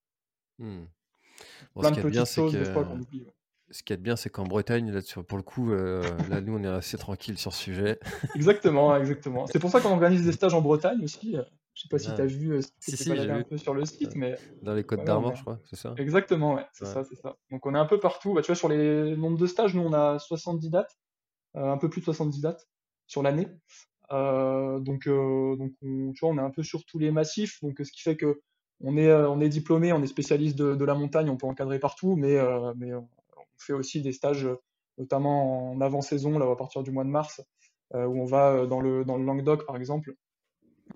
Hmm. 0.60 0.86
Plein 1.80 1.92
de 1.92 2.02
petites 2.02 2.26
choses 2.26 2.54
des 2.54 2.66
fois 2.66 2.84
qu'on 2.84 3.00
oublie. 3.00 3.26
Ce 3.72 3.84
qui 3.84 3.94
est 3.94 3.98
bien, 3.98 4.16
c'est 4.16 4.30
qu'en 4.30 4.44
Bretagne, 4.44 4.92
là, 4.92 5.00
pour 5.28 5.38
le 5.38 5.44
coup, 5.44 5.72
euh, 5.72 6.02
là, 6.28 6.42
nous, 6.42 6.58
on 6.58 6.64
est 6.64 6.68
assez 6.68 6.98
tranquille 6.98 7.38
sur 7.38 7.54
ce 7.54 7.64
sujet. 7.64 8.00
exactement, 8.36 8.96
exactement. 8.98 9.48
C'est 9.48 9.60
pour 9.60 9.70
ça 9.70 9.80
qu'on 9.80 9.92
organise 9.92 10.26
des 10.26 10.32
stages 10.32 10.54
en 10.54 10.62
Bretagne 10.62 11.04
aussi. 11.04 11.38
Je 11.80 11.86
ne 11.86 12.00
sais 12.00 12.06
pas 12.06 12.12
si 12.12 12.14
tu 12.14 12.22
as 12.22 12.26
vu, 12.26 12.52
euh, 12.52 12.62
si, 12.80 12.98
si, 12.98 13.10
un 13.10 13.44
peu 13.44 13.58
sur 13.58 13.74
le 13.74 13.86
site, 13.86 14.14
mais 14.16 14.38
dans 14.62 14.74
les 14.74 14.84
Côtes 14.84 15.06
d'Armor, 15.06 15.34
je 15.38 15.42
crois, 15.42 15.60
c'est 15.64 15.78
ça? 15.78 15.94
Exactement, 15.98 16.56
ouais, 16.56 16.66
c'est 16.74 16.84
ça, 16.84 17.06
c'est 17.06 17.16
ça. 17.16 17.38
Donc 17.52 17.66
on 17.66 17.74
est 17.74 17.78
un 17.78 17.86
peu 17.86 18.02
partout. 18.02 18.34
Bah, 18.34 18.42
tu 18.42 18.48
vois, 18.48 18.56
sur 18.56 18.68
les 18.68 19.16
nombres 19.16 19.38
de 19.38 19.48
stages, 19.48 19.74
nous, 19.76 19.84
on 19.84 19.94
a 19.94 20.20
70 20.20 20.70
dates, 20.70 20.98
euh, 21.56 21.72
un 21.72 21.78
peu 21.78 21.90
plus 21.90 22.02
de 22.02 22.06
70 22.06 22.42
dates 22.42 22.68
sur 23.08 23.24
l'année. 23.24 23.48
Euh, 24.12 24.80
donc, 24.80 25.08
euh, 25.08 25.56
donc 25.56 25.72
on, 25.82 26.12
tu 26.12 26.20
vois, 26.20 26.32
on 26.32 26.38
est 26.38 26.42
un 26.42 26.50
peu 26.50 26.64
sur 26.64 26.84
tous 26.84 27.00
les 27.00 27.12
massifs, 27.12 27.62
donc 27.62 27.78
ce 27.82 27.92
qui 27.94 28.02
fait 28.02 28.18
que 28.18 28.42
on 28.82 28.98
est, 28.98 29.14
on 29.14 29.40
est 29.40 29.50
diplômé, 29.50 29.94
on 29.94 30.04
est 30.04 30.08
spécialiste 30.08 30.58
de, 30.58 30.76
de, 30.76 30.86
la 30.86 30.96
montagne, 30.96 31.30
on 31.30 31.38
peut 31.38 31.48
encadrer 31.48 31.80
partout, 31.80 32.18
mais, 32.18 32.38
mais 32.76 32.94
on 32.94 33.08
fait 33.58 33.74
aussi 33.74 34.02
des 34.02 34.12
stages, 34.12 34.48
notamment 34.98 35.72
en 35.72 35.82
avant-saison, 35.82 36.40
là 36.40 36.50
à 36.50 36.56
partir 36.58 36.84
du 36.84 36.92
mois 36.92 37.04
de 37.04 37.10
mars, 37.10 37.42
où 37.94 37.98
on 38.22 38.26
va 38.26 38.66
dans 38.66 38.80
le, 38.80 39.04
dans 39.04 39.18
le 39.18 39.26
Languedoc 39.26 39.66
par 39.66 39.76
exemple, 39.76 40.14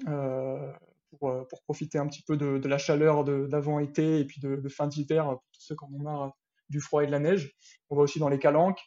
pour, 0.05 1.47
pour, 1.47 1.63
profiter 1.63 1.97
un 1.97 2.07
petit 2.07 2.23
peu 2.23 2.37
de, 2.37 2.67
la 2.67 2.77
chaleur 2.77 3.23
d'avant-été 3.23 4.19
et 4.19 4.25
puis 4.25 4.41
de, 4.41 4.69
fin 4.69 4.87
d'hiver, 4.87 5.25
pour 5.25 5.43
tous 5.51 5.61
ceux 5.61 5.75
qui 5.75 5.85
en 5.85 5.93
ont 5.93 6.03
marre 6.03 6.33
du 6.69 6.81
froid 6.81 7.03
et 7.03 7.07
de 7.07 7.11
la 7.11 7.19
neige. 7.19 7.55
On 7.89 7.95
va 7.95 8.01
aussi 8.01 8.19
dans 8.19 8.29
les 8.29 8.39
calanques 8.39 8.81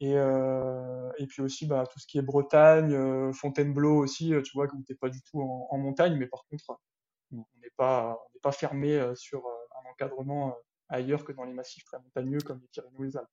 et, 0.00 0.14
euh, 0.16 1.10
puis 1.28 1.42
aussi 1.42 1.66
bah, 1.66 1.84
tout 1.90 1.98
ce 1.98 2.06
qui 2.06 2.18
est 2.18 2.22
Bretagne, 2.22 2.92
euh, 2.92 3.32
Fontainebleau 3.32 3.96
aussi, 3.96 4.34
euh, 4.34 4.42
tu 4.42 4.52
vois, 4.54 4.66
où 4.66 4.82
tu 4.82 4.92
n'es 4.92 4.96
pas 4.96 5.08
du 5.08 5.22
tout 5.22 5.40
en, 5.40 5.78
montagne, 5.78 6.16
mais 6.16 6.26
par 6.26 6.44
contre, 6.50 6.78
on 7.32 7.44
n'est 7.62 7.72
pas, 7.76 8.18
on 8.34 8.38
pas 8.40 8.52
fermé 8.52 9.00
sur 9.14 9.44
un 9.46 9.90
encadrement 9.90 10.56
ailleurs 10.88 11.24
que 11.24 11.32
dans 11.32 11.44
les 11.44 11.52
massifs 11.52 11.84
très 11.84 11.98
montagneux 11.98 12.40
comme 12.40 12.60
les 12.60 12.68
Pyrénées 12.68 12.96
ou 12.98 13.02
les 13.02 13.16
Alpes. 13.16 13.28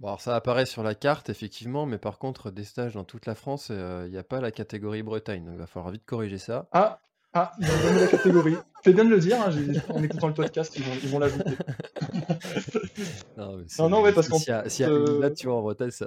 Bon, 0.00 0.08
alors 0.08 0.20
ça 0.20 0.34
apparaît 0.34 0.66
sur 0.66 0.82
la 0.82 0.94
carte, 0.94 1.30
effectivement, 1.30 1.86
mais 1.86 1.98
par 1.98 2.18
contre, 2.18 2.50
des 2.50 2.64
stages 2.64 2.94
dans 2.94 3.04
toute 3.04 3.26
la 3.26 3.34
France, 3.34 3.70
il 3.70 4.10
n'y 4.10 4.18
a 4.18 4.24
pas 4.24 4.40
la 4.40 4.50
catégorie 4.50 5.02
Bretagne, 5.02 5.44
donc 5.44 5.54
il 5.54 5.58
va 5.58 5.66
falloir 5.66 5.92
vite 5.92 6.04
corriger 6.04 6.38
ça. 6.38 6.68
Ah, 6.72 7.00
ah, 7.36 7.50
ils 7.58 7.68
ont 7.68 7.82
donné 7.82 8.00
la 8.00 8.06
catégorie. 8.06 8.56
Fais 8.84 8.92
bien 8.92 9.04
de 9.04 9.10
le 9.10 9.18
dire, 9.18 9.40
hein, 9.40 9.50
en 9.88 10.02
écoutant 10.04 10.28
le 10.28 10.34
podcast, 10.34 10.72
ils 10.76 10.84
vont, 10.84 10.92
ils 11.02 11.08
vont 11.08 11.18
l'ajouter. 11.18 11.50
non, 13.36 13.64
non, 13.78 13.88
non, 13.88 14.02
ouais, 14.02 14.12
parce 14.12 14.28
qu'en. 14.28 14.38
S'il 14.38 14.50
y 14.50 14.52
a, 14.52 14.68
si 14.68 14.82
y 14.82 14.84
a 14.84 14.88
une 14.88 15.20
date, 15.20 15.34
tu 15.34 15.48
vois, 15.48 15.56
en 15.56 15.62
Bretagne, 15.62 15.90
ça. 15.90 16.06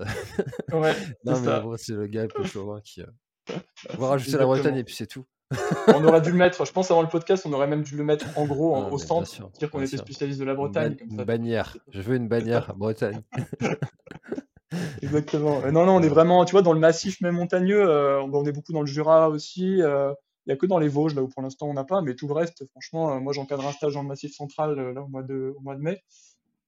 ouais. 0.72 0.96
non, 1.26 1.42
mais 1.42 1.78
c'est 1.78 1.96
le 1.96 2.08
gars 2.08 2.28
peu 2.28 2.46
chauvin 2.46 2.80
qui. 2.82 3.02
Euh... 3.02 3.08
On 3.94 3.98
va 3.98 4.08
rajouter 4.12 4.38
la 4.38 4.46
Bretagne 4.46 4.78
et 4.78 4.84
puis 4.86 4.96
c'est 4.96 5.08
tout. 5.08 5.26
On 5.88 6.04
aurait 6.04 6.22
dû 6.22 6.32
le 6.32 6.38
mettre, 6.38 6.66
je 6.66 6.72
pense 6.72 6.92
avant 6.92 7.02
le 7.02 7.08
podcast, 7.08 7.46
on 7.46 7.54
aurait 7.54 7.68
même 7.68 7.84
dû 7.84 7.96
le 7.96 8.04
mettre 8.04 8.26
en 8.38 8.46
gros 8.46 8.76
en, 8.76 8.90
au 8.92 8.98
stand, 8.98 9.26
dire 9.60 9.72
qu'on 9.72 9.82
était 9.82 9.98
spécialiste 9.98 10.40
de 10.40 10.46
la 10.46 10.56
Bretagne. 10.56 10.98
Une, 11.00 11.08
comme 11.08 11.18
ça. 11.18 11.26
bannière, 11.26 11.78
je 11.90 12.02
veux 12.02 12.16
une 12.16 12.28
bannière 12.28 12.74
Bretagne. 12.78 13.22
Exactement. 15.02 15.62
non, 15.72 15.86
non, 15.86 15.96
on 15.96 16.02
est 16.02 16.10
vraiment, 16.10 16.44
tu 16.44 16.52
vois, 16.52 16.62
dans 16.62 16.74
le 16.74 16.80
massif 16.80 17.22
même 17.22 17.36
montagneux, 17.36 17.88
euh, 17.88 18.22
on 18.22 18.46
est 18.46 18.52
beaucoup 18.52 18.74
dans 18.74 18.82
le 18.82 18.88
Jura 18.88 19.30
aussi. 19.30 19.82
Euh, 19.82 20.12
il 20.48 20.52
n'y 20.52 20.54
a 20.54 20.58
que 20.58 20.66
dans 20.66 20.80
les 20.80 20.88
Vosges, 20.88 21.14
là 21.14 21.22
où 21.22 21.28
pour 21.28 21.42
l'instant 21.42 21.68
on 21.68 21.74
n'a 21.74 21.84
pas, 21.84 22.02
mais 22.02 22.16
tout 22.16 22.26
le 22.26 22.34
reste, 22.34 22.66
franchement, 22.68 23.12
euh, 23.14 23.20
moi 23.20 23.34
j'encadre 23.34 23.68
un 23.68 23.74
stage 23.74 23.96
dans 23.96 24.02
le 24.02 24.08
Massif 24.08 24.34
Central 24.34 24.80
euh, 24.80 24.94
là, 24.94 25.02
au, 25.02 25.08
mois 25.08 25.22
de, 25.22 25.54
au 25.58 25.60
mois 25.60 25.76
de 25.76 25.82
mai. 25.82 26.02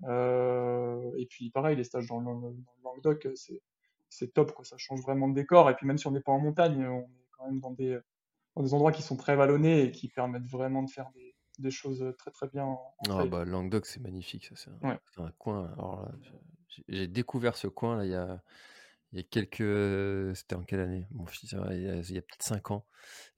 Euh, 0.03 0.99
et 1.17 1.25
puis 1.27 1.49
pareil, 1.49 1.77
les 1.77 1.85
stages 1.85 2.07
dans 2.07 2.19
le, 2.19 2.25
dans 2.25 2.49
le 2.49 2.55
Languedoc, 2.83 3.29
c'est 4.09 4.33
top, 4.33 4.51
quoi. 4.51 4.65
ça 4.65 4.75
change 4.77 5.01
vraiment 5.01 5.29
de 5.29 5.33
décor. 5.33 5.69
Et 5.69 5.75
puis 5.75 5.87
même 5.87 5.97
si 5.97 6.07
on 6.07 6.11
n'est 6.11 6.19
pas 6.19 6.33
en 6.33 6.39
montagne, 6.39 6.85
on 6.85 7.03
est 7.03 7.29
quand 7.37 7.45
même 7.45 7.61
dans 7.61 7.71
des, 7.71 7.97
dans 8.55 8.63
des 8.63 8.73
endroits 8.73 8.91
qui 8.91 9.01
sont 9.01 9.15
très 9.15 9.35
vallonnés 9.35 9.83
et 9.83 9.91
qui 9.91 10.07
permettent 10.07 10.47
vraiment 10.47 10.83
de 10.83 10.89
faire 10.89 11.09
des, 11.15 11.35
des 11.59 11.71
choses 11.71 12.13
très 12.17 12.31
très 12.31 12.47
bien. 12.47 12.65
En, 12.65 12.95
ah, 13.09 13.25
bah, 13.25 13.45
Languedoc, 13.45 13.85
c'est 13.85 14.01
magnifique, 14.01 14.45
ça, 14.45 14.55
c'est 14.55 14.69
un, 15.19 15.25
un, 15.25 15.31
coin. 15.37 15.73
J'ai 16.87 17.07
découvert 17.07 17.55
ce 17.55 17.67
coin 17.67 17.97
là 17.97 18.05
il 18.05 18.11
y 18.11 18.15
a 18.15 18.41
il 19.11 19.17
y 19.17 19.21
a 19.21 19.23
quelques. 19.23 20.35
C'était 20.35 20.55
en 20.55 20.63
quelle 20.63 20.81
année? 20.81 21.07
Mon 21.11 21.25
fils, 21.25 21.55
il 21.71 21.81
y 21.81 22.17
a, 22.17 22.21
peut-être 22.21 22.43
5 22.43 22.71
ans. 22.71 22.85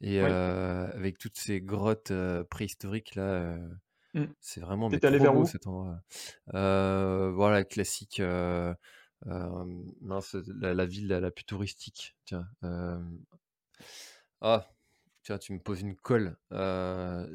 Et 0.02 0.20
avec 0.20 1.18
toutes 1.18 1.38
ces 1.38 1.62
grottes 1.62 2.12
préhistoriques 2.50 3.16
là, 3.16 3.58
mmh. 4.14 4.26
c'est 4.40 4.60
vraiment 4.60 4.90
mais 4.90 5.00
trop 5.00 5.34
beau 5.34 5.46
cet 5.46 5.68
endroit. 5.68 6.02
voilà, 6.48 7.64
classique. 7.64 8.22
mince, 9.26 10.36
la, 10.36 10.86
ville 10.86 11.08
la, 11.08 11.32
plus 11.32 11.46
touristique. 11.46 12.18
Tiens. 12.26 12.48
Ah, 14.42 14.68
tu 15.40 15.54
me 15.54 15.60
poses 15.60 15.82
une 15.82 15.96
colle. 15.96 16.38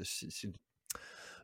c'est 0.02 0.50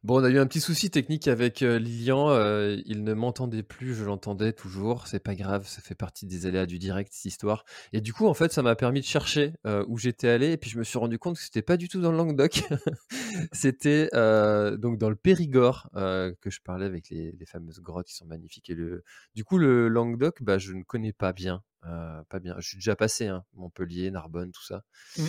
Bon, 0.04 0.20
on 0.20 0.24
a 0.24 0.30
eu 0.30 0.38
un 0.40 0.48
petit 0.48 0.60
souci 0.60 0.90
technique 0.90 1.28
avec 1.28 1.62
euh, 1.62 1.78
Lilian. 1.78 2.30
euh, 2.30 2.76
il 2.86 3.04
ne 3.04 3.14
m'entendait 3.14 3.62
plus, 3.62 3.94
je 3.94 4.04
l'entendais 4.04 4.52
toujours. 4.52 5.06
C'est 5.06 5.20
pas 5.20 5.36
grave, 5.36 5.68
ça 5.68 5.80
fait 5.80 5.94
partie 5.94 6.26
des 6.26 6.46
aléas 6.46 6.66
du 6.66 6.80
direct, 6.80 7.12
cette 7.12 7.26
histoire. 7.26 7.64
Et 7.92 8.00
du 8.00 8.12
coup, 8.12 8.26
en 8.26 8.34
fait, 8.34 8.52
ça 8.52 8.62
m'a 8.62 8.74
permis 8.74 9.00
de 9.00 9.06
chercher 9.06 9.54
euh, 9.64 9.84
où 9.86 9.98
j'étais 9.98 10.28
allé. 10.28 10.50
Et 10.50 10.56
puis, 10.56 10.70
je 10.70 10.78
me 10.80 10.82
suis 10.82 10.98
rendu 10.98 11.20
compte 11.20 11.36
que 11.36 11.42
c'était 11.42 11.62
pas 11.62 11.76
du 11.76 11.88
tout 11.88 12.00
dans 12.00 12.10
le 12.10 12.16
Languedoc. 12.16 12.64
c'était 13.52 14.08
euh, 14.12 14.76
donc 14.76 14.98
dans 14.98 15.08
le 15.08 15.14
Périgord 15.14 15.88
que 15.92 16.50
je 16.50 16.60
parlais 16.62 16.86
avec 16.86 17.08
les, 17.08 17.32
fameuses 17.46 17.78
grottes 17.78 18.08
qui 18.08 18.16
sont 18.16 18.26
magnifiques. 18.26 18.70
Et 18.70 18.74
le... 18.74 19.04
Du 19.36 19.44
coup, 19.44 19.56
le 19.56 19.86
Languedoc, 19.86 20.42
bah, 20.42 20.58
je 20.58 20.72
ne 20.72 20.82
connais 20.82 21.12
pas 21.12 21.32
bien. 21.32 21.62
pas 21.82 22.40
bien. 22.40 22.56
Je 22.58 22.66
suis 22.66 22.76
déjà 22.78 22.96
passé, 22.96 23.28
hein, 23.28 23.44
Montpellier, 23.54 24.10
Narbonne, 24.10 24.50
tout 24.50 24.64
ça. 24.64 24.82
Mmh. 25.16 25.22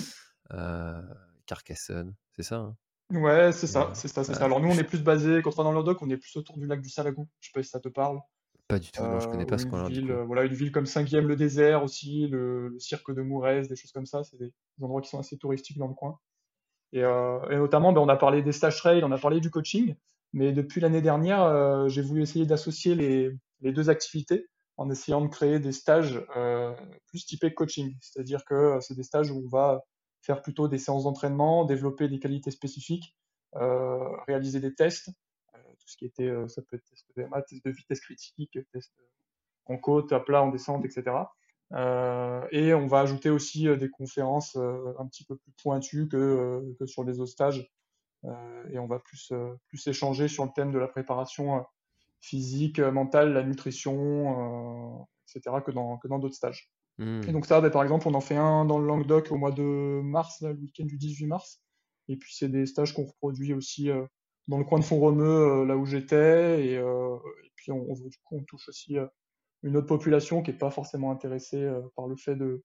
Carcassonne, 1.45 2.15
c'est 2.35 2.43
ça 2.43 2.57
hein? 2.57 2.77
Ouais, 3.11 3.51
c'est 3.51 3.67
ça, 3.67 3.91
c'est 3.93 4.07
ça, 4.07 4.23
c'est 4.23 4.33
ça. 4.33 4.45
Alors 4.45 4.59
nous, 4.59 4.69
on 4.69 4.77
est 4.77 4.83
plus 4.83 5.03
basé, 5.03 5.41
quand 5.43 5.51
on 5.59 5.61
est 5.61 5.65
dans 5.65 5.71
le 5.71 5.83
Doc, 5.83 6.01
on 6.01 6.09
est 6.09 6.17
plus 6.17 6.35
autour 6.35 6.57
du 6.57 6.65
lac 6.65 6.81
du 6.81 6.89
Salagou. 6.89 7.27
Je 7.41 7.47
sais 7.47 7.51
pas 7.53 7.61
si 7.61 7.69
ça 7.69 7.79
te 7.79 7.89
parle. 7.89 8.19
Pas 8.67 8.79
du 8.79 8.91
tout, 8.91 9.03
non, 9.03 9.19
je 9.19 9.27
connais 9.27 9.45
pas 9.45 9.57
ce 9.57 9.65
coin-là. 9.65 9.89
Euh, 9.93 10.23
voilà, 10.23 10.45
une 10.45 10.53
ville 10.53 10.71
comme 10.71 10.85
Cinquième 10.85 11.27
le 11.27 11.35
désert 11.35 11.83
aussi, 11.83 12.27
le, 12.27 12.75
cirque 12.79 13.13
de 13.13 13.21
Mourez, 13.21 13.67
des 13.67 13.75
choses 13.75 13.91
comme 13.91 14.05
ça. 14.05 14.23
C'est 14.23 14.37
des, 14.37 14.51
endroits 14.81 15.01
qui 15.01 15.09
sont 15.09 15.19
assez 15.19 15.37
touristiques 15.37 15.77
dans 15.77 15.87
le 15.87 15.93
coin. 15.93 16.17
Et, 16.93 17.03
euh, 17.03 17.39
notamment, 17.57 17.91
ben, 17.91 18.01
on 18.01 18.09
a 18.09 18.15
parlé 18.15 18.41
des 18.41 18.51
stages 18.51 18.77
trail, 18.77 19.03
on 19.03 19.11
a 19.11 19.17
parlé 19.17 19.41
du 19.41 19.51
coaching. 19.51 19.95
Mais 20.31 20.51
depuis 20.51 20.81
l'année 20.81 21.01
dernière, 21.01 21.43
euh, 21.43 21.87
j'ai 21.89 22.01
voulu 22.01 22.23
essayer 22.23 22.45
d'associer 22.45 22.95
les, 22.95 23.31
les, 23.61 23.73
deux 23.73 23.89
activités 23.89 24.47
en 24.77 24.89
essayant 24.89 25.21
de 25.21 25.27
créer 25.27 25.59
des 25.59 25.71
stages 25.71 26.19
plus 27.07 27.25
typés 27.25 27.53
coaching. 27.53 27.95
C'est-à-dire 28.01 28.43
que 28.45 28.79
c'est 28.81 28.95
des 28.95 29.03
stages 29.03 29.29
où 29.29 29.43
on 29.45 29.49
va 29.49 29.83
faire 30.23 30.41
plutôt 30.41 30.67
des 30.67 30.77
séances 30.77 31.03
d'entraînement, 31.03 31.65
développer 31.65 32.07
des 32.07 32.19
qualités 32.19 32.51
spécifiques, 32.51 33.15
euh, 33.55 34.09
réaliser 34.27 34.59
des 34.59 34.73
tests, 34.73 35.09
euh, 35.53 35.59
tout 35.79 35.87
ce 35.87 35.97
qui 35.97 36.05
était, 36.05 36.27
euh, 36.27 36.47
ça 36.47 36.61
peut 36.61 36.77
être 36.77 36.85
test 36.85 37.05
de 37.15 37.23
VMA, 37.23 37.41
test 37.43 37.63
de 37.63 37.71
vitesse 37.71 37.99
critique, 37.99 38.57
test 38.71 38.93
en 39.65 39.77
côte, 39.77 40.11
à 40.13 40.19
plat, 40.19 40.41
en 40.41 40.49
descente, 40.49 40.83
etc. 40.85 41.15
et 42.51 42.73
on 42.73 42.87
va 42.87 42.99
ajouter 42.99 43.29
aussi 43.29 43.65
des 43.77 43.89
conférences 43.89 44.55
un 44.57 45.07
petit 45.07 45.23
peu 45.23 45.37
plus 45.37 45.53
pointues 45.63 46.07
que, 46.07 46.75
sur 46.85 47.03
les 47.03 47.19
autres 47.19 47.31
stages. 47.31 47.67
et 48.69 48.77
on 48.77 48.87
va 48.87 48.99
plus, 48.99 49.31
plus 49.69 49.87
échanger 49.87 50.27
sur 50.27 50.43
le 50.43 50.51
thème 50.53 50.71
de 50.71 50.77
la 50.77 50.87
préparation 50.87 51.65
physique, 52.19 52.79
mentale, 52.79 53.31
la 53.31 53.43
nutrition, 53.43 55.07
etc. 55.27 55.55
que 55.65 55.71
dans 55.71 55.97
que 55.97 56.09
dans 56.09 56.19
d'autres 56.19 56.35
stages. 56.35 56.72
Hmm. 56.97 57.21
Et 57.27 57.31
donc 57.31 57.45
ça, 57.45 57.61
ben, 57.61 57.69
par 57.69 57.83
exemple, 57.83 58.07
on 58.07 58.13
en 58.13 58.21
fait 58.21 58.35
un 58.35 58.65
dans 58.65 58.79
le 58.79 58.85
Languedoc 58.85 59.31
au 59.31 59.37
mois 59.37 59.51
de 59.51 60.01
mars, 60.03 60.41
le 60.41 60.53
week-end 60.53 60.85
du 60.85 60.97
18 60.97 61.27
mars. 61.27 61.61
Et 62.09 62.17
puis 62.17 62.33
c'est 62.35 62.49
des 62.49 62.65
stages 62.65 62.93
qu'on 62.93 63.05
reproduit 63.05 63.53
aussi 63.53 63.89
euh, 63.89 64.05
dans 64.47 64.57
le 64.57 64.65
coin 64.65 64.79
de 64.79 64.83
Font-Romeu, 64.83 65.23
euh, 65.23 65.65
là 65.65 65.77
où 65.77 65.85
j'étais. 65.85 66.65
Et, 66.65 66.77
euh, 66.77 67.15
et, 67.43 67.51
puis 67.55 67.71
on, 67.71 67.93
du 67.93 68.17
coup, 68.23 68.37
on 68.37 68.43
touche 68.43 68.67
aussi 68.69 68.97
une 69.63 69.77
autre 69.77 69.87
population 69.87 70.41
qui 70.41 70.51
n'est 70.51 70.57
pas 70.57 70.71
forcément 70.71 71.11
intéressée 71.11 71.71
par 71.95 72.07
le 72.07 72.15
fait 72.15 72.35
de 72.35 72.63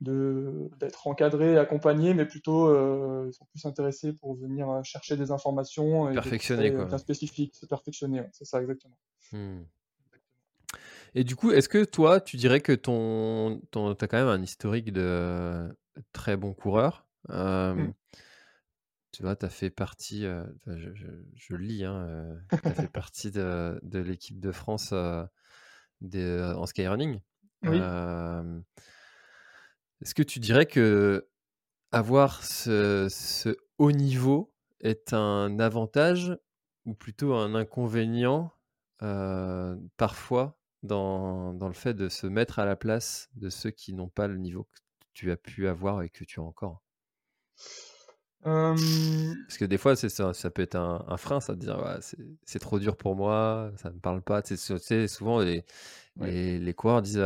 d'être 0.00 1.06
encadré, 1.06 1.56
accompagné, 1.56 2.12
mais 2.12 2.26
plutôt 2.26 2.74
ils 3.24 3.32
sont 3.32 3.44
plus 3.44 3.64
intéressés 3.66 4.12
pour 4.12 4.34
venir 4.34 4.80
chercher 4.82 5.16
des 5.16 5.30
informations 5.30 6.10
et 6.10 6.14
perfectionner 6.14 6.74
quoi. 6.74 6.86
bien 6.86 6.98
spécifiques, 6.98 7.54
se 7.54 7.66
perfectionner, 7.66 8.24
c'est 8.32 8.44
ça 8.44 8.60
exactement. 8.60 8.98
Hmm. 9.30 9.62
Et 11.14 11.24
du 11.24 11.36
coup, 11.36 11.50
est-ce 11.50 11.68
que 11.68 11.84
toi, 11.84 12.20
tu 12.20 12.36
dirais 12.36 12.60
que 12.60 12.72
ton, 12.72 13.60
ton 13.70 13.92
as 13.92 14.06
quand 14.06 14.16
même 14.16 14.28
un 14.28 14.42
historique 14.42 14.92
de 14.92 15.68
très 16.12 16.36
bon 16.36 16.54
coureur 16.54 17.06
mmh. 17.28 17.92
Tu 19.12 19.22
vois, 19.22 19.36
tu 19.36 19.44
as 19.44 19.50
fait 19.50 19.68
partie, 19.68 20.22
je, 20.22 20.90
je, 21.34 21.54
lis, 21.54 21.84
hein, 21.84 22.34
tu 22.50 22.66
as 22.66 22.72
fait 22.72 22.88
partie 22.92 23.30
de, 23.30 23.78
de 23.82 23.98
l'équipe 23.98 24.40
de 24.40 24.52
France 24.52 24.94
des, 26.00 26.54
en 26.56 26.64
skyrunning. 26.64 27.20
Oui. 27.64 27.76
Est-ce 30.00 30.14
que 30.14 30.22
tu 30.22 30.40
dirais 30.40 30.64
que 30.64 31.28
avoir 31.92 32.42
ce, 32.42 33.06
ce 33.10 33.54
haut 33.76 33.92
niveau 33.92 34.54
est 34.80 35.12
un 35.12 35.58
avantage 35.58 36.34
ou 36.86 36.94
plutôt 36.94 37.34
un 37.34 37.54
inconvénient 37.54 38.50
parfois 39.98 40.58
dans, 40.82 41.54
dans, 41.54 41.68
le 41.68 41.74
fait 41.74 41.94
de 41.94 42.08
se 42.08 42.26
mettre 42.26 42.58
à 42.58 42.64
la 42.64 42.76
place 42.76 43.30
de 43.34 43.48
ceux 43.50 43.70
qui 43.70 43.92
n'ont 43.92 44.08
pas 44.08 44.26
le 44.26 44.36
niveau 44.36 44.64
que 44.64 44.78
tu 45.14 45.30
as 45.30 45.36
pu 45.36 45.68
avoir 45.68 46.02
et 46.02 46.10
que 46.10 46.24
tu 46.24 46.40
as 46.40 46.42
encore? 46.42 46.82
Parce 49.46 49.58
que 49.58 49.64
des 49.64 49.78
fois, 49.78 49.94
ça, 49.94 50.34
ça 50.34 50.50
peut 50.50 50.62
être 50.62 50.74
un, 50.74 51.16
frein, 51.16 51.40
ça, 51.40 51.54
de 51.54 51.60
dire 51.60 51.98
c'est 52.44 52.58
trop 52.58 52.78
dur 52.78 52.96
pour 52.96 53.14
moi, 53.14 53.70
ça 53.76 53.90
ne 53.90 53.94
me 53.94 54.00
parle 54.00 54.22
pas. 54.22 54.42
Tu 54.42 54.56
sais, 54.56 55.08
souvent, 55.08 55.40
les, 55.40 55.64
les, 56.16 56.58
les, 56.58 56.74
coureurs 56.74 57.02
disent 57.02 57.24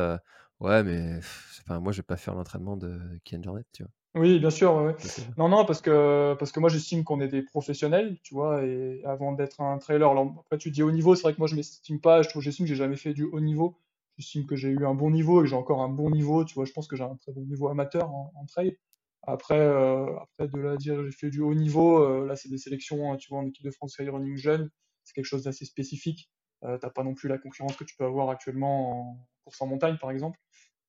Ouais, 0.60 0.82
mais 0.82 1.20
moi, 1.68 1.92
je 1.92 1.98
vais 1.98 2.02
pas 2.02 2.16
faire 2.16 2.34
l'entraînement 2.34 2.76
de 2.76 2.98
Kian 3.24 3.42
Jornet, 3.42 3.64
tu 3.72 3.82
vois? 3.82 3.92
Oui, 4.16 4.38
bien 4.38 4.48
sûr. 4.48 4.94
Non, 5.36 5.50
non, 5.50 5.66
parce 5.66 5.82
que, 5.82 6.34
parce 6.38 6.50
que 6.50 6.58
moi, 6.58 6.70
j'estime 6.70 7.04
qu'on 7.04 7.20
est 7.20 7.28
des 7.28 7.42
professionnels, 7.42 8.18
tu 8.22 8.32
vois, 8.32 8.64
et 8.64 9.02
avant 9.04 9.32
d'être 9.32 9.60
un 9.60 9.76
trailer, 9.76 10.10
alors, 10.10 10.34
après, 10.40 10.56
tu 10.56 10.70
dis 10.70 10.82
haut 10.82 10.90
niveau, 10.90 11.14
c'est 11.14 11.22
vrai 11.22 11.34
que 11.34 11.38
moi, 11.38 11.46
je 11.48 11.54
m'estime 11.54 12.00
pas, 12.00 12.22
je 12.22 12.30
trouve, 12.30 12.40
j'estime 12.40 12.64
que 12.64 12.70
j'ai 12.70 12.76
jamais 12.76 12.96
fait 12.96 13.12
du 13.12 13.24
haut 13.24 13.40
niveau. 13.40 13.78
J'estime 14.16 14.46
que 14.46 14.56
j'ai 14.56 14.70
eu 14.70 14.86
un 14.86 14.94
bon 14.94 15.10
niveau 15.10 15.40
et 15.40 15.44
que 15.44 15.50
j'ai 15.50 15.56
encore 15.56 15.82
un 15.82 15.90
bon 15.90 16.08
niveau, 16.10 16.46
tu 16.46 16.54
vois, 16.54 16.64
je 16.64 16.72
pense 16.72 16.88
que 16.88 16.96
j'ai 16.96 17.04
un 17.04 17.16
très 17.16 17.32
bon 17.32 17.42
niveau 17.42 17.68
amateur 17.68 18.10
en, 18.10 18.46
trail. 18.48 18.78
Après, 19.26 19.58
euh, 19.58 20.06
après, 20.18 20.48
de 20.48 20.58
là 20.60 20.72
à 20.72 20.76
dire 20.76 21.04
j'ai 21.04 21.12
fait 21.12 21.28
du 21.28 21.42
haut 21.42 21.54
niveau, 21.54 21.98
euh, 21.98 22.26
là, 22.26 22.36
c'est 22.36 22.48
des 22.48 22.58
sélections, 22.58 23.12
hein, 23.12 23.16
tu 23.18 23.28
vois, 23.28 23.40
en 23.40 23.46
équipe 23.46 23.64
de 23.64 23.70
France 23.70 23.96
Running 23.98 24.38
jeune, 24.38 24.70
c'est 25.04 25.12
quelque 25.12 25.26
chose 25.26 25.42
d'assez 25.44 25.66
spécifique. 25.66 26.30
Euh, 26.64 26.78
t'as 26.78 26.88
pas 26.88 27.02
non 27.02 27.14
plus 27.14 27.28
la 27.28 27.36
concurrence 27.36 27.76
que 27.76 27.84
tu 27.84 27.94
peux 27.96 28.04
avoir 28.04 28.30
actuellement 28.30 29.10
en 29.10 29.28
course 29.44 29.60
en 29.60 29.66
montagne, 29.66 29.98
par 30.00 30.10
exemple. 30.10 30.38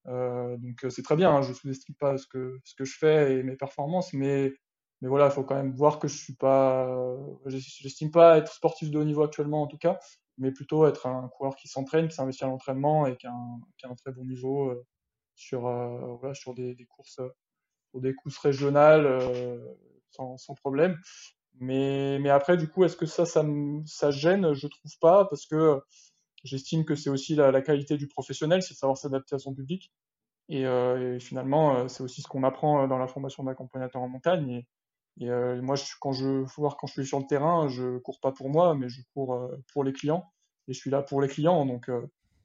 Euh, 0.08 0.56
donc 0.58 0.84
euh, 0.86 0.90
c'est 0.90 1.02
très 1.02 1.16
bien, 1.16 1.32
hein, 1.32 1.42
je 1.42 1.54
sous-estime 1.54 1.96
pas 1.96 2.18
ce 2.18 2.28
que, 2.28 2.60
ce 2.64 2.76
que 2.76 2.86
je 2.86 2.98
fais 2.98 3.34
et 3.40 3.44
mes 3.44 3.56
performances, 3.56 4.14
mais, 4.14 4.54
mais 5.02 5.10
voilà, 5.10 5.26
il 5.26 5.32
faut 5.32 5.44
quand 5.44 5.56
même 5.56 5.74
voir 5.74 6.00
que 6.00 6.08
je 6.08 6.18
suis 6.18 6.36
pas, 6.36 6.90
j'estime 7.46 8.12
pas 8.12 8.38
être 8.38 8.54
sportif 8.54 8.90
de 8.90 9.00
haut 9.00 9.04
niveau 9.04 9.24
actuellement 9.24 9.62
en 9.64 9.68
tout 9.68 9.78
cas, 9.78 10.00
mais 10.38 10.52
plutôt 10.52 10.88
être 10.88 11.08
un 11.08 11.28
coureur 11.30 11.56
qui 11.56 11.68
s'entraîne, 11.68 12.08
qui 12.08 12.16
s'investit 12.16 12.46
à 12.46 12.48
l'entraînement 12.48 13.06
et 13.06 13.18
qui 13.18 13.28
a, 13.28 13.32
un, 13.32 13.60
qui 13.78 13.86
a, 13.86 13.90
un, 13.90 13.96
très 13.96 14.12
bon 14.12 14.24
niveau 14.24 14.70
euh, 14.70 14.86
sur, 15.36 15.62
voilà, 15.62 16.34
sur 16.34 16.54
des, 16.56 16.76
courses, 16.90 17.20
sur 17.92 18.02
des 18.02 18.16
courses 18.16 18.38
régionales 18.40 19.08
sans, 20.10 20.38
sans, 20.38 20.56
problème. 20.56 20.98
Mais, 21.60 22.18
mais 22.20 22.30
après, 22.30 22.58
du 22.58 22.68
coup, 22.68 22.84
est-ce 22.86 22.98
que 22.98 23.06
ça, 23.06 23.26
ça, 23.26 23.46
ça 23.86 24.12
gêne? 24.12 24.54
Je 24.54 24.68
trouve 24.68 24.98
pas, 25.00 25.26
parce 25.26 25.46
que 25.46 25.80
J'estime 26.48 26.86
que 26.86 26.96
c'est 26.96 27.10
aussi 27.10 27.36
la, 27.36 27.62
qualité 27.62 27.98
du 27.98 28.08
professionnel, 28.08 28.62
c'est 28.62 28.74
savoir 28.74 28.98
s'adapter 28.98 29.36
à 29.36 29.40
son 29.40 29.54
public. 29.54 29.92
Et, 30.50 30.66
euh, 30.66 31.20
finalement, 31.20 31.76
euh, 31.76 31.88
c'est 31.88 32.04
aussi 32.04 32.22
ce 32.22 32.28
qu'on 32.28 32.44
apprend 32.44 32.84
euh, 32.84 32.88
dans 32.88 32.98
la 32.98 33.08
formation 33.08 33.44
d'accompagnateur 33.44 34.02
en 34.02 34.08
montagne. 34.08 34.64
Et, 35.20 35.30
moi, 35.62 35.76
je, 35.76 35.84
quand 36.00 36.12
je 36.12 36.46
voir 36.58 36.78
quand 36.78 36.88
je 36.88 36.94
suis 36.94 37.06
sur 37.06 37.20
le 37.20 37.26
terrain, 37.26 37.68
je 37.68 37.98
cours 37.98 38.20
pas 38.20 38.32
pour 38.32 38.50
moi, 38.50 38.76
mais 38.76 38.88
je 38.88 39.02
cours 39.14 39.50
pour 39.74 39.84
les 39.84 39.92
clients. 39.92 40.32
Et 40.68 40.74
je 40.74 40.80
suis 40.80 40.92
là 40.92 41.02
pour 41.02 41.22
les 41.22 41.28
clients, 41.28 41.66
donc 41.66 41.90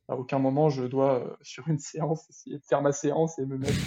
à 0.08 0.16
aucun 0.16 0.38
moment 0.38 0.70
je 0.70 0.84
dois 0.84 1.36
sur 1.42 1.68
une 1.68 1.78
séance 1.78 2.28
essayer 2.30 2.56
de 2.58 2.64
faire 2.64 2.80
ma 2.80 2.92
séance 2.92 3.38
et 3.38 3.44
me 3.44 3.58
mettre 3.58 3.78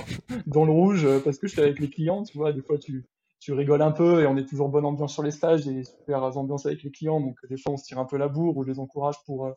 dans 0.46 0.66
le 0.66 0.72
rouge 0.72 1.08
parce 1.24 1.40
que 1.40 1.48
je 1.48 1.54
suis 1.54 1.62
avec 1.62 1.80
les 1.80 1.90
clients. 1.90 2.24
Tu 2.24 2.38
vois, 2.38 2.54
des 2.54 2.62
fois 2.62 2.78
tu 2.78 3.06
tu 3.40 3.54
rigoles 3.54 3.82
un 3.82 3.92
peu 3.92 4.22
et 4.22 4.28
on 4.28 4.38
est 4.38 4.46
toujours 4.46 4.70
bonne 4.70 4.86
ambiance 4.86 5.14
sur 5.14 5.24
les 5.24 5.32
stages 5.32 5.68
et 5.68 5.84
super 5.84 6.24
ambiance 6.38 6.68
avec 6.68 6.84
les 6.84 6.92
clients. 6.92 7.20
Donc 7.20 7.38
des 7.50 7.58
fois 7.58 7.74
on 7.74 7.78
se 7.78 7.86
tire 7.86 7.98
un 7.98 8.06
peu 8.06 8.18
la 8.18 8.28
bourre 8.28 8.56
ou 8.56 8.64
je 8.64 8.70
les 8.70 8.80
encourage 8.80 9.16
pour 9.26 9.52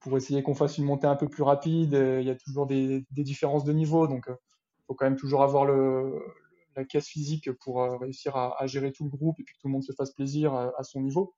pour 0.00 0.16
essayer 0.16 0.42
qu'on 0.42 0.54
fasse 0.54 0.78
une 0.78 0.84
montée 0.84 1.06
un 1.06 1.16
peu 1.16 1.28
plus 1.28 1.42
rapide. 1.42 1.92
Il 1.92 2.26
y 2.26 2.30
a 2.30 2.34
toujours 2.34 2.66
des, 2.66 3.04
différences 3.10 3.64
de 3.64 3.72
niveau, 3.72 4.06
donc 4.06 4.24
il 4.28 4.32
euh, 4.32 4.36
faut 4.86 4.94
quand 4.94 5.06
même 5.06 5.16
toujours 5.16 5.42
avoir 5.42 5.64
le, 5.64 6.18
la 6.76 6.84
caisse 6.84 7.08
physique 7.08 7.50
pour 7.60 7.82
euh, 7.82 7.96
réussir 7.96 8.36
à, 8.36 8.66
gérer 8.66 8.92
tout 8.92 9.04
le 9.04 9.10
groupe 9.10 9.38
et 9.40 9.44
puis 9.44 9.54
que 9.54 9.60
tout 9.60 9.68
le 9.68 9.72
monde 9.72 9.84
se 9.84 9.92
fasse 9.92 10.12
plaisir 10.12 10.54
à, 10.54 10.82
son 10.82 11.00
niveau. 11.00 11.34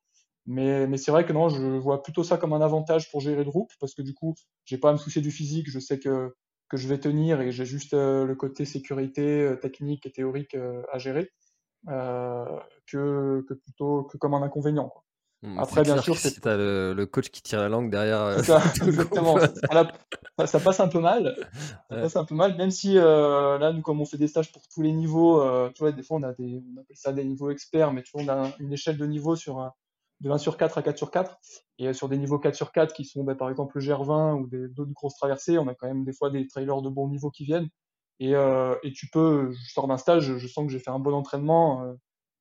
Mais, 0.47 0.87
mais 0.87 0.97
c'est 0.97 1.11
vrai 1.11 1.27
que 1.27 1.33
non, 1.33 1.49
je 1.49 1.63
vois 1.79 2.03
plutôt 2.03 2.25
ça 2.25 2.39
comme 2.39 2.53
un 2.53 2.61
avantage 2.61 3.11
pour 3.11 3.21
gérer 3.21 3.45
le 3.45 3.51
groupe 3.51 3.71
parce 3.79 3.95
que 3.95 4.03
du 4.03 4.15
coup, 4.15 4.35
j'ai 4.65 4.79
pas 4.79 4.91
à 4.91 4.93
me 4.93 4.99
soucier 4.99 5.23
du 5.23 5.31
physique, 5.31 5.71
je 5.71 5.79
sais 5.79 5.99
que, 5.99 6.35
que 6.69 6.77
je 6.77 6.89
vais 6.89 6.99
tenir 6.99 7.41
et 7.41 7.53
j'ai 7.53 7.67
juste 7.67 7.95
euh, 7.95 8.25
le 8.25 8.35
côté 8.35 8.65
sécurité, 8.65 9.55
technique 9.61 10.07
et 10.07 10.13
théorique 10.13 10.57
à 10.93 10.99
gérer 10.99 11.31
euh, 11.89 12.61
que, 12.87 13.43
plutôt 13.65 14.05
que 14.05 14.19
comme 14.19 14.35
un 14.35 14.43
inconvénient. 14.43 14.93
Après, 15.57 15.83
bien 15.83 16.01
sûr, 16.01 16.17
c'est 16.17 16.31
si 16.31 16.41
t'as 16.41 16.57
le, 16.57 16.93
le 16.95 17.07
coach 17.07 17.31
qui 17.31 17.43
tire 17.43 17.61
la 17.61 17.69
langue 17.69 17.91
derrière 17.91 18.21
euh, 18.21 18.43
ça, 18.43 18.63
exactement. 18.87 19.39
Ça, 20.47 20.61
passe 20.61 20.81
un 20.81 20.89
peu 20.89 21.01
mal. 21.01 21.35
Ça 21.91 21.97
Ouais. 21.97 22.03
passe 22.03 22.17
un 22.17 22.25
peu 22.25 22.35
mal, 22.35 22.57
même 22.57 22.71
si 22.71 22.99
euh, 22.99 23.59
là, 23.59 23.73
nous, 23.73 23.83
comme 23.83 24.01
on 24.01 24.05
fait 24.05 24.19
des 24.19 24.29
stages 24.29 24.53
pour 24.53 24.63
tous 24.69 24.83
les 24.83 24.93
niveaux, 24.93 25.41
euh, 25.41 25.71
tu 25.75 25.81
vois, 25.81 25.93
des 25.93 26.03
fois, 26.03 26.19
on 26.19 26.23
a 26.23 26.33
des, 26.35 26.63
on 26.75 26.81
appelle 26.81 26.97
ça 26.97 27.13
des 27.13 27.25
niveaux 27.25 27.51
experts, 27.51 27.93
mais 27.93 28.03
tu 28.03 28.11
vois, 28.13 28.23
on 28.23 28.29
a 28.29 28.53
une 28.59 28.73
échelle 28.73 28.97
de 28.99 29.07
niveau 29.07 29.35
sur 29.37 29.59
un- 29.59 29.73
de 30.21 30.31
1 30.31 30.37
sur 30.39 30.57
4 30.59 30.77
à 30.79 30.83
4 30.83 30.99
sur 30.99 31.11
4. 31.11 31.39
Et 31.79 31.89
euh, 31.89 31.93
sur 31.95 32.09
des 32.09 32.19
niveaux 32.19 32.39
4 32.39 32.55
sur 32.55 32.73
4 32.73 32.93
qui 32.93 33.05
sont, 33.07 33.25
bah, 33.25 33.35
par 33.35 33.49
exemple, 33.49 33.79
le 33.79 33.81
GR20 33.85 34.35
ou 34.35 34.47
d'autres 34.47 34.93
grosses 34.93 35.17
traversées, 35.17 35.59
on 35.59 35.67
a 35.69 35.75
quand 35.75 35.87
même 35.89 36.05
des 36.05 36.13
fois 36.13 36.31
des 36.31 36.47
trailers 36.47 36.83
de 36.83 36.91
bon 36.91 37.09
niveau 37.09 37.31
qui 37.31 37.45
viennent. 37.45 37.69
Et, 38.19 38.35
euh, 38.35 38.75
et 38.83 38.93
tu 38.93 39.09
peux, 39.09 39.51
je 39.53 39.73
sors 39.73 39.89
d'un 39.89 39.97
stage, 39.97 40.25
je, 40.25 40.37
je 40.37 40.47
sens 40.47 40.67
que 40.67 40.73
j'ai 40.73 40.79
fait 40.79 40.91
un 40.91 40.99
bon 40.99 41.15
entraînement, 41.15 41.83
euh, 41.85 41.95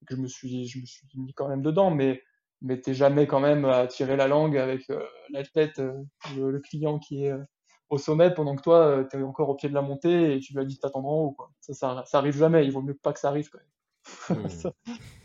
que 0.05 0.15
je 0.15 0.21
me 0.21 0.27
suis, 0.27 0.67
je 0.67 0.79
me 0.79 0.85
suis 0.85 1.07
mis 1.15 1.33
quand 1.33 1.47
même 1.47 1.61
dedans, 1.61 1.89
mais, 1.91 2.21
mais 2.61 2.79
t'es 2.79 2.93
jamais 2.93 3.27
quand 3.27 3.39
même 3.39 3.65
à 3.65 3.87
tirer 3.87 4.15
la 4.15 4.27
langue 4.27 4.57
avec 4.57 4.89
euh, 4.89 5.05
l'athlète, 5.29 5.79
euh, 5.79 5.93
le, 6.35 6.51
le 6.51 6.59
client 6.59 6.99
qui 6.99 7.25
est 7.25 7.31
euh, 7.31 7.43
au 7.89 7.97
sommet 7.97 8.31
pendant 8.33 8.55
que 8.55 8.61
toi, 8.61 9.03
tu 9.09 9.17
es 9.17 9.23
encore 9.23 9.49
au 9.49 9.55
pied 9.55 9.69
de 9.69 9.73
la 9.73 9.81
montée 9.81 10.35
et 10.35 10.39
tu 10.39 10.53
lui 10.53 10.61
as 10.61 10.65
dit 10.65 10.75
de 10.75 10.79
t'attendre 10.79 11.09
en 11.09 11.21
haut, 11.21 11.31
quoi. 11.31 11.49
Ça, 11.59 11.73
ça, 11.73 12.03
ça 12.05 12.19
arrive 12.19 12.37
jamais, 12.37 12.63
il 12.65 12.71
vaut 12.71 12.83
mieux 12.83 12.93
pas 12.93 13.13
que 13.13 13.19
ça 13.19 13.29
arrive, 13.29 13.49
quand 13.49 13.59
même. 13.59 14.43
Mmh. 14.43 14.49
Ça, 14.49 14.71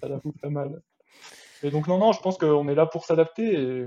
ça 0.00 0.08
la 0.08 0.18
fout 0.18 0.34
très 0.40 0.50
mal. 0.50 0.82
Et 1.62 1.70
donc, 1.70 1.88
non, 1.88 1.98
non, 1.98 2.12
je 2.12 2.20
pense 2.20 2.38
qu'on 2.38 2.68
est 2.68 2.74
là 2.74 2.86
pour 2.86 3.04
s'adapter 3.04 3.54
et 3.54 3.86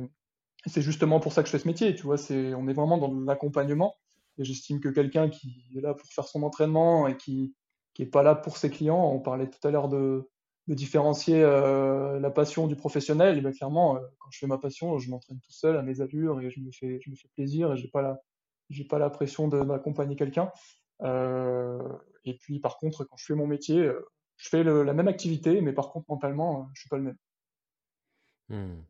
c'est 0.65 0.81
justement 0.81 1.19
pour 1.19 1.33
ça 1.33 1.41
que 1.41 1.47
je 1.47 1.51
fais 1.51 1.59
ce 1.59 1.67
métier, 1.67 1.95
tu 1.95 2.03
vois, 2.03 2.17
c'est, 2.17 2.53
on 2.53 2.67
est 2.67 2.73
vraiment 2.73 2.97
dans 2.97 3.13
l'accompagnement 3.21 3.95
et 4.37 4.43
j'estime 4.43 4.79
que 4.79 4.89
quelqu'un 4.89 5.29
qui 5.29 5.63
est 5.75 5.81
là 5.81 5.93
pour 5.93 6.07
faire 6.07 6.25
son 6.25 6.43
entraînement 6.43 7.07
et 7.07 7.17
qui, 7.17 7.55
qui 7.93 8.03
est 8.03 8.07
pas 8.07 8.23
là 8.23 8.35
pour 8.35 8.57
ses 8.57 8.69
clients, 8.69 9.03
on 9.03 9.19
parlait 9.19 9.49
tout 9.49 9.65
à 9.67 9.71
l'heure 9.71 9.89
de, 9.89 10.29
de 10.67 10.73
différencier 10.73 11.41
euh, 11.41 12.19
la 12.19 12.29
passion 12.29 12.67
du 12.67 12.75
professionnel, 12.75 13.37
et 13.37 13.41
bien 13.41 13.51
clairement, 13.51 13.95
euh, 13.95 13.99
quand 14.19 14.29
je 14.31 14.39
fais 14.39 14.47
ma 14.47 14.57
passion, 14.57 14.97
je 14.97 15.09
m'entraîne 15.09 15.39
tout 15.39 15.51
seul 15.51 15.77
à 15.77 15.81
mes 15.81 16.01
allures 16.01 16.41
et 16.41 16.49
je 16.49 16.59
me 16.59 16.71
fais, 16.71 16.99
je 17.01 17.09
me 17.09 17.15
fais 17.15 17.29
plaisir 17.29 17.73
et 17.73 17.77
j'ai 17.77 17.87
pas 17.87 18.19
pas 18.89 18.99
la 18.99 19.09
pression 19.09 19.47
d'accompagner 19.47 20.17
quelqu'un. 20.17 20.51
Euh, 21.03 21.79
et 22.25 22.33
puis, 22.33 22.59
par 22.59 22.77
contre, 22.77 23.05
quand 23.05 23.15
je 23.15 23.25
fais 23.25 23.35
mon 23.35 23.47
métier, 23.47 23.89
je 24.35 24.49
fais 24.49 24.63
la 24.63 24.93
même 24.93 25.07
activité, 25.07 25.61
mais 25.61 25.71
par 25.71 25.89
contre, 25.89 26.05
mentalement, 26.09 26.69
je 26.73 26.81
suis 26.81 26.89
pas 26.89 26.97
le 26.97 27.03
même. 27.03 27.17
Hmm. 28.49 28.81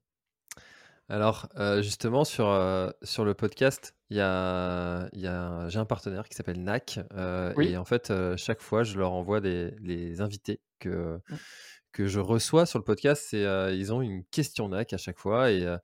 Alors, 1.10 1.48
euh, 1.58 1.82
justement, 1.82 2.26
sur, 2.26 2.48
euh, 2.50 2.90
sur 3.02 3.24
le 3.24 3.34
podcast, 3.34 3.96
il 4.10 4.18
y 4.18 4.22
a, 4.22 5.08
il 5.14 5.22
y 5.22 5.28
a, 5.28 5.70
j'ai 5.70 5.80
un 5.80 5.86
partenaire 5.86 6.28
qui 6.28 6.36
s'appelle 6.36 6.62
NAC. 6.62 7.00
euh, 7.14 7.54
Oui. 7.56 7.70
et 7.70 7.78
en 7.78 7.86
fait, 7.86 8.12
euh, 8.12 8.36
chaque 8.36 8.62
fois, 8.62 8.84
je 8.84 8.98
leur 8.98 9.14
envoie 9.14 9.40
des, 9.40 9.72
les 9.82 10.20
invités 10.22 10.60
que, 10.80 11.20
Mm. 11.30 11.36
que 11.94 12.08
je 12.08 12.20
reçois 12.20 12.66
sur 12.66 12.78
le 12.80 12.84
podcast. 12.84 13.26
C'est, 13.30 13.46
euh, 13.46 13.74
ils 13.74 13.94
ont 13.94 14.02
une 14.02 14.26
question 14.26 14.68
NAC 14.70 14.92
à 14.94 14.98
chaque 14.98 15.18
fois. 15.18 15.50
Et 15.52 15.64
euh, 15.66 15.78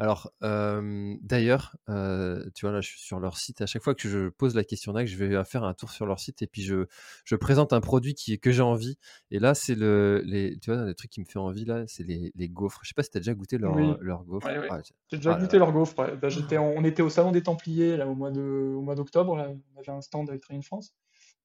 alors, 0.00 0.32
euh, 0.42 1.14
d'ailleurs, 1.22 1.76
euh, 1.88 2.44
tu 2.54 2.64
vois, 2.66 2.72
là, 2.72 2.80
je 2.80 2.88
suis 2.88 3.00
sur 3.00 3.20
leur 3.20 3.36
site. 3.36 3.60
À 3.60 3.66
chaque 3.66 3.82
fois 3.82 3.94
que 3.94 4.08
je 4.08 4.28
pose 4.30 4.54
la 4.54 4.64
question 4.64 4.92
NAC, 4.92 5.06
je 5.06 5.16
vais 5.22 5.44
faire 5.44 5.62
un 5.64 5.74
tour 5.74 5.90
sur 5.90 6.06
leur 6.06 6.18
site 6.18 6.42
et 6.42 6.46
puis 6.46 6.62
je, 6.62 6.86
je 7.24 7.36
présente 7.36 7.72
un 7.72 7.80
produit 7.80 8.14
qui, 8.14 8.38
que 8.40 8.50
j'ai 8.50 8.62
envie. 8.62 8.96
Et 9.30 9.38
là, 9.38 9.54
c'est 9.54 9.74
le, 9.74 10.22
les, 10.24 10.58
tu 10.58 10.72
vois, 10.72 10.84
le 10.84 10.94
truc 10.94 11.10
qui 11.10 11.20
me 11.20 11.26
fait 11.26 11.38
envie, 11.38 11.64
là, 11.64 11.84
c'est 11.86 12.02
les, 12.02 12.32
les 12.34 12.48
gaufres. 12.48 12.80
Je 12.82 12.88
sais 12.88 12.94
pas 12.94 13.02
si 13.02 13.10
tu 13.10 13.18
as 13.18 13.20
déjà 13.20 13.34
goûté 13.34 13.58
leur, 13.58 13.74
Oui. 13.76 13.92
leur 14.00 14.24
gaufre. 14.24 14.46
Ouais, 14.46 14.58
ouais. 14.58 14.68
Ah, 14.70 14.80
J'ai 15.10 15.18
déjà 15.18 15.32
Ah 15.32 15.36
là 15.36 15.40
goûté 15.44 15.58
là. 15.58 15.64
leur 15.66 15.72
gaufre. 15.72 15.98
ouais. 15.98 16.16
Bah, 16.16 16.28
j'étais 16.28 16.56
en- 16.56 16.72
on 16.76 16.82
était 16.84 17.02
au 17.02 17.10
salon 17.10 17.30
des 17.32 17.42
Templiers 17.42 17.96
là, 17.96 18.06
au 18.08 18.14
mois 18.14 18.30
de, 18.30 18.40
au 18.40 18.80
mois 18.80 18.94
d'octobre. 18.94 19.36
là. 19.36 19.48
On 19.76 19.78
avait 19.80 19.90
un 19.92 20.00
stand 20.00 20.28
avec 20.30 20.42
Train 20.42 20.60
France. 20.62 20.94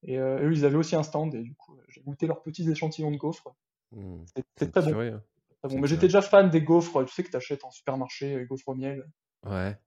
Et 0.03 0.19
euh, 0.19 0.47
eux, 0.47 0.53
ils 0.53 0.65
avaient 0.65 0.77
aussi 0.77 0.95
un 0.95 1.03
stand. 1.03 1.33
Et 1.35 1.41
du 1.41 1.55
coup, 1.55 1.77
j'ai 1.89 2.01
goûté 2.01 2.27
leurs 2.27 2.41
petits 2.41 2.69
échantillons 2.69 3.11
de 3.11 3.17
gaufres. 3.17 3.55
Hmm. 3.91 4.23
C'est 4.57 4.71
très 4.71 4.91
bon. 4.93 5.19
Bon. 5.67 5.79
Mais 5.79 5.87
j'étais 5.87 6.07
déjà 6.07 6.21
fan 6.21 6.49
des 6.49 6.61
gaufres, 6.61 7.03
tu 7.05 7.13
sais, 7.13 7.23
que 7.23 7.29
tu 7.29 7.37
achètes 7.37 7.63
en 7.63 7.71
supermarché, 7.71 8.37
les 8.37 8.45
gaufres 8.45 8.67
au 8.69 8.75
miel. 8.75 9.05
Ouais. 9.45 9.77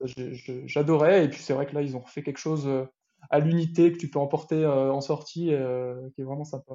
J'adorais. 0.66 1.24
Et 1.24 1.28
puis, 1.28 1.40
c'est 1.42 1.52
vrai 1.52 1.66
que 1.66 1.74
là, 1.74 1.82
ils 1.82 1.96
ont 1.96 2.04
fait 2.04 2.22
quelque 2.22 2.38
chose 2.38 2.66
euh, 2.66 2.84
à 3.30 3.38
l'unité 3.40 3.92
que 3.92 3.98
tu 3.98 4.08
peux 4.08 4.18
emporter 4.18 4.64
euh, 4.64 4.92
en 4.92 5.00
sortie, 5.00 5.52
euh, 5.52 5.96
qui 6.14 6.20
est 6.20 6.24
vraiment 6.24 6.44
sympa. 6.44 6.74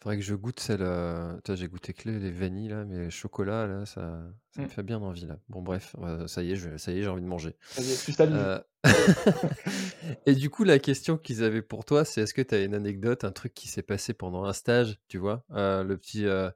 Faudrait 0.00 0.16
que 0.18 0.22
je 0.22 0.36
goûte 0.36 0.60
celle. 0.60 0.82
euh, 0.82 1.36
j'ai 1.48 1.66
goûté 1.66 1.92
que 1.92 2.08
les 2.08 2.20
les 2.20 2.30
vanilles 2.30 2.68
là, 2.68 2.84
mais 2.84 2.98
les 3.06 3.10
chocolats 3.10 3.66
là, 3.66 3.84
ça, 3.84 4.22
ça 4.54 4.62
me 4.62 4.66
Mm. 4.66 4.70
fait 4.70 4.82
bien 4.84 4.98
envie 5.02 5.26
là. 5.26 5.38
Bon 5.48 5.60
bref, 5.60 5.96
euh, 6.00 6.28
ça 6.28 6.44
y 6.44 6.52
est, 6.52 6.56
je, 6.56 6.76
ça 6.76 6.92
y 6.92 6.98
est, 7.00 7.02
j'ai 7.02 7.08
envie 7.08 7.20
de 7.22 7.26
manger. 7.26 7.56
Ça 7.70 7.82
y 7.82 7.90
est, 7.90 8.04
Tu 8.04 8.12
salives. 8.12 8.36
Euh, 8.36 8.60
Et 10.26 10.34
du 10.34 10.50
coup, 10.50 10.62
la 10.62 10.78
question 10.78 11.16
qu'ils 11.18 11.42
avaient 11.42 11.62
pour 11.62 11.84
toi, 11.84 12.04
c'est 12.04 12.20
est-ce 12.22 12.32
que 12.34 12.42
tu 12.42 12.54
as 12.54 12.62
une 12.62 12.74
anecdote, 12.74 13.24
un 13.24 13.32
truc 13.32 13.54
qui 13.54 13.66
s'est 13.66 13.82
passé 13.82 14.14
pendant 14.14 14.44
un 14.44 14.52
stage, 14.52 14.98
tu 15.08 15.18
vois, 15.18 15.44
euh, 15.50 15.82
le 15.82 15.96
petit, 15.98 16.26
euh, 16.26 16.48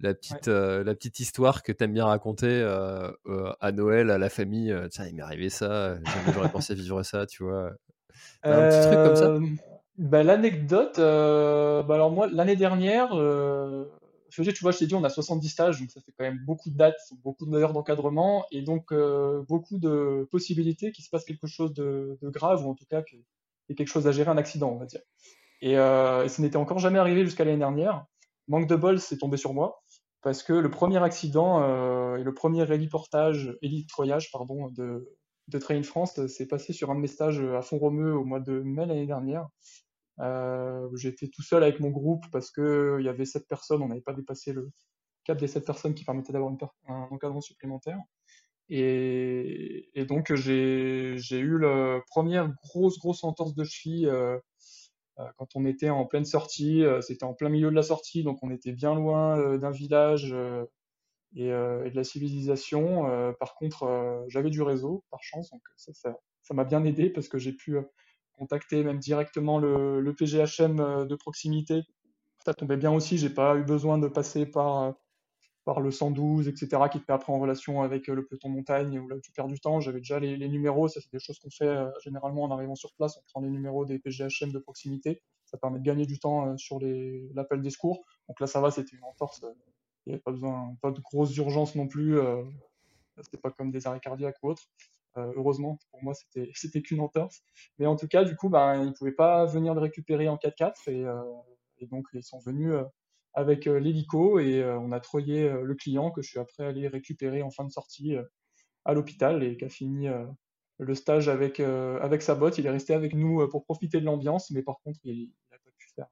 la 0.00 0.10
Ouais. 0.10 0.14
petite, 0.16 0.48
euh, 0.48 0.84
la 0.84 0.94
petite 0.94 1.20
histoire 1.20 1.62
que 1.62 1.72
t'aimes 1.72 1.92
bien 1.92 2.06
raconter 2.06 2.46
euh, 2.48 3.10
euh, 3.26 3.52
à 3.60 3.72
Noël 3.72 4.10
à 4.10 4.18
la 4.18 4.28
famille. 4.28 4.74
Tiens, 4.90 5.06
il 5.06 5.14
m'est 5.14 5.22
arrivé 5.22 5.50
ça, 5.50 5.96
j'aurais 6.34 6.50
pensé 6.50 6.74
vivre 6.74 7.02
ça, 7.02 7.26
tu 7.26 7.44
vois? 7.44 7.72
Un 8.44 8.64
petit 8.64 8.86
truc 8.86 9.02
comme 9.02 9.16
ça? 9.16 9.38
Bah, 9.96 10.22
l'anecdote, 10.22 10.98
bah 10.98 11.94
alors 11.94 12.10
moi, 12.10 12.28
l'année 12.30 12.56
dernière, 12.56 13.10
tu 13.10 14.42
vois, 14.62 14.72
je 14.72 14.78
t'ai 14.78 14.86
dit, 14.86 14.94
on 14.94 15.04
a 15.04 15.08
70 15.08 15.48
stages, 15.48 15.80
donc 15.80 15.90
ça 15.90 16.00
fait 16.00 16.12
quand 16.16 16.24
même 16.24 16.40
beaucoup 16.44 16.70
de 16.70 16.76
dates, 16.76 17.00
beaucoup 17.22 17.46
d'heures 17.46 17.72
d'encadrement, 17.72 18.44
et 18.50 18.62
donc 18.62 18.92
beaucoup 19.48 19.78
de 19.78 20.28
possibilités 20.30 20.90
qu'il 20.92 21.04
se 21.04 21.10
passe 21.10 21.24
quelque 21.24 21.46
chose 21.46 21.72
de, 21.72 22.18
de 22.20 22.28
grave, 22.28 22.66
ou 22.66 22.70
en 22.70 22.74
tout 22.74 22.86
cas 22.90 23.02
qu'il 23.02 23.20
y 23.20 23.72
ait 23.72 23.74
quelque 23.76 23.88
chose 23.88 24.08
à 24.08 24.12
gérer, 24.12 24.30
un 24.30 24.36
accident, 24.36 24.70
on 24.70 24.78
va 24.78 24.86
dire. 24.86 25.00
Et, 25.62 25.72
et 25.72 26.28
ça 26.28 26.36
n'était 26.40 26.56
encore 26.56 26.80
jamais 26.80 26.98
arrivé 26.98 27.24
jusqu'à 27.24 27.44
l'année 27.44 27.58
dernière. 27.58 28.04
Manque 28.46 28.66
de 28.68 28.76
bol, 28.76 29.00
c'est 29.00 29.16
tombé 29.16 29.38
sur 29.38 29.54
moi, 29.54 29.83
parce 30.24 30.42
que 30.42 30.54
le 30.54 30.70
premier 30.70 31.02
accident 31.02 31.62
euh, 31.62 32.16
et 32.16 32.24
le 32.24 32.32
premier 32.32 32.62
héliportage, 32.72 33.56
hélitroyage, 33.60 34.32
pardon, 34.32 34.70
de, 34.70 35.14
de 35.48 35.58
Train 35.58 35.82
France 35.82 36.18
euh, 36.18 36.28
s'est 36.28 36.48
passé 36.48 36.72
sur 36.72 36.90
un 36.90 36.94
de 36.94 37.00
mes 37.00 37.08
stages 37.08 37.40
à 37.40 37.60
Font-Romeu 37.60 38.14
au 38.14 38.24
mois 38.24 38.40
de 38.40 38.60
mai 38.60 38.86
l'année 38.86 39.06
dernière. 39.06 39.46
Euh, 40.20 40.88
J'étais 40.96 41.28
tout 41.28 41.42
seul 41.42 41.62
avec 41.62 41.78
mon 41.78 41.90
groupe 41.90 42.24
parce 42.32 42.50
que 42.50 42.96
il 43.00 43.04
y 43.04 43.08
avait 43.10 43.26
sept 43.26 43.46
personnes, 43.46 43.82
on 43.82 43.88
n'avait 43.88 44.00
pas 44.00 44.14
dépassé 44.14 44.54
le 44.54 44.70
cap 45.24 45.38
des 45.38 45.46
sept 45.46 45.66
personnes 45.66 45.94
qui 45.94 46.04
permettait 46.04 46.32
d'avoir 46.32 46.52
un 46.88 47.08
encadrement 47.10 47.42
supplémentaire. 47.42 47.98
Et, 48.70 49.90
donc 50.08 50.34
j'ai 50.34 51.16
eu 51.30 51.58
la 51.58 52.00
première 52.08 52.50
grosse 52.62 52.98
grosse 52.98 53.22
entorse 53.24 53.54
de 53.54 53.64
cheville 53.64 54.06
euh, 54.06 54.38
euh, 54.38 54.40
quand 55.36 55.48
on 55.56 55.64
était 55.64 55.90
en 55.90 56.06
pleine 56.06 56.24
sortie. 56.24 56.84
euh, 56.84 57.00
C'était 57.00 57.24
en 57.24 57.34
plein 57.34 57.48
milieu 57.48 57.70
de 57.70 57.74
la 57.74 57.82
sortie, 57.82 58.22
donc 58.24 58.38
on 58.42 58.50
était 58.50 58.72
bien 58.72 58.94
loin 58.94 59.38
euh, 59.38 59.58
d'un 59.58 59.70
village 59.70 60.32
euh, 60.32 60.64
et, 61.36 61.52
euh, 61.52 61.88
de 61.90 61.96
la 61.96 62.04
civilisation. 62.04 63.08
Euh, 63.10 63.32
par 63.32 63.54
contre, 63.54 63.84
euh, 63.84 64.24
j'avais 64.28 64.50
du 64.50 64.62
réseau, 64.62 65.04
par 65.10 65.22
chance, 65.22 65.50
donc 65.50 65.62
ça, 65.76 66.54
m'a 66.54 66.64
bien 66.64 66.84
aidé 66.84 67.10
parce 67.10 67.28
que 67.28 67.38
j'ai 67.38 67.52
pu 67.52 67.76
euh, 67.78 67.82
contacter 68.32 68.84
même 68.84 68.98
directement 68.98 69.58
le, 69.58 70.00
le 70.00 70.14
PGHM 70.14 70.80
euh, 70.80 71.04
de 71.06 71.16
proximité. 71.16 71.82
Ça 72.44 72.54
tombait 72.54 72.76
bien 72.76 72.92
aussi, 72.92 73.18
j'ai 73.18 73.30
pas 73.30 73.56
eu 73.56 73.64
besoin 73.64 73.98
de 73.98 74.08
passer 74.08 74.46
par, 74.46 74.82
euh, 74.82 74.92
par 75.64 75.80
le 75.80 75.90
112, 75.90 76.48
etc., 76.48 76.82
qui 76.92 77.00
te 77.00 77.04
met 77.08 77.14
après 77.14 77.32
en 77.32 77.38
relation 77.38 77.82
avec 77.82 78.08
euh, 78.08 78.14
le 78.14 78.24
peloton 78.24 78.50
montagne, 78.50 78.98
où 78.98 79.08
là 79.08 79.16
tu 79.22 79.32
perds 79.32 79.48
du 79.48 79.58
temps. 79.60 79.80
J'avais 79.80 79.98
déjà 79.98 80.20
les, 80.20 80.36
les 80.36 80.48
numéros, 80.48 80.88
ça 80.88 81.00
c'est 81.00 81.12
des 81.12 81.18
choses 81.18 81.38
qu'on 81.38 81.50
fait 81.50 81.66
euh, 81.66 81.90
généralement 82.02 82.42
en 82.42 82.50
arrivant 82.50 82.74
sur 82.74 82.92
place, 82.94 83.16
on 83.16 83.22
prend 83.30 83.40
les 83.40 83.50
numéros 83.50 83.84
des 83.84 83.98
PGHM 83.98 84.52
de 84.52 84.58
proximité. 84.58 85.22
Ça 85.46 85.58
permet 85.58 85.78
de 85.78 85.84
gagner 85.84 86.06
du 86.06 86.18
temps 86.18 86.48
euh, 86.48 86.56
sur 86.56 86.78
l'appel 87.34 87.62
des 87.62 87.70
secours. 87.70 88.04
Donc 88.28 88.40
là 88.40 88.46
ça 88.46 88.60
va, 88.60 88.70
c'était 88.70 88.96
une 88.96 89.04
entorse, 89.04 89.40
il 90.06 90.10
n'y 90.10 90.14
avait 90.14 90.22
pas 90.22 90.32
besoin, 90.32 90.76
pas 90.82 90.90
de 90.90 91.00
grosses 91.00 91.34
urgences 91.36 91.74
non 91.74 91.88
plus. 91.88 92.18
C'était 93.22 93.38
pas 93.38 93.50
comme 93.50 93.70
des 93.70 93.86
arrêts 93.86 94.00
cardiaques 94.00 94.36
ou 94.42 94.48
autres. 94.50 94.64
Heureusement, 95.16 95.78
pour 95.90 96.02
moi, 96.02 96.12
c'était 96.54 96.82
qu'une 96.82 97.00
entorse. 97.00 97.42
Mais 97.78 97.86
en 97.86 97.96
tout 97.96 98.08
cas, 98.08 98.24
du 98.24 98.36
coup, 98.36 98.50
ben, 98.50 98.84
ils 98.84 98.92
pouvaient 98.92 99.12
pas 99.12 99.46
venir 99.46 99.72
le 99.72 99.80
récupérer 99.80 100.28
en 100.28 100.36
4x4 100.36 100.90
et, 100.90 101.06
et 101.78 101.86
donc 101.86 102.06
ils 102.12 102.22
sont 102.22 102.38
venus 102.40 102.74
avec 103.34 103.66
euh, 103.66 103.78
l'hélico 103.78 104.38
et 104.38 104.62
euh, 104.62 104.78
on 104.78 104.92
a 104.92 105.00
troyé 105.00 105.48
euh, 105.50 105.62
le 105.62 105.74
client 105.74 106.10
que 106.10 106.22
je 106.22 106.28
suis 106.30 106.38
après 106.38 106.64
allé 106.64 106.88
récupérer 106.88 107.42
en 107.42 107.50
fin 107.50 107.64
de 107.64 107.70
sortie 107.70 108.16
à 108.84 108.94
l'hôpital 108.94 109.42
et 109.42 109.56
qui 109.56 109.64
a 109.64 109.68
fini 109.68 110.08
le 110.78 110.94
stage 110.94 111.28
avec 111.28 111.60
avec 111.60 112.22
sa 112.22 112.34
botte. 112.34 112.58
Il 112.58 112.66
est 112.66 112.70
resté 112.70 112.94
avec 112.94 113.14
nous 113.14 113.48
pour 113.48 113.64
profiter 113.64 114.00
de 114.00 114.04
l'ambiance, 114.04 114.50
mais 114.50 114.62
par 114.62 114.80
contre, 114.84 115.00
il 115.04 115.30
n'a 115.50 115.58
pas 115.58 115.70
pu 115.78 115.88
faire 115.94 116.08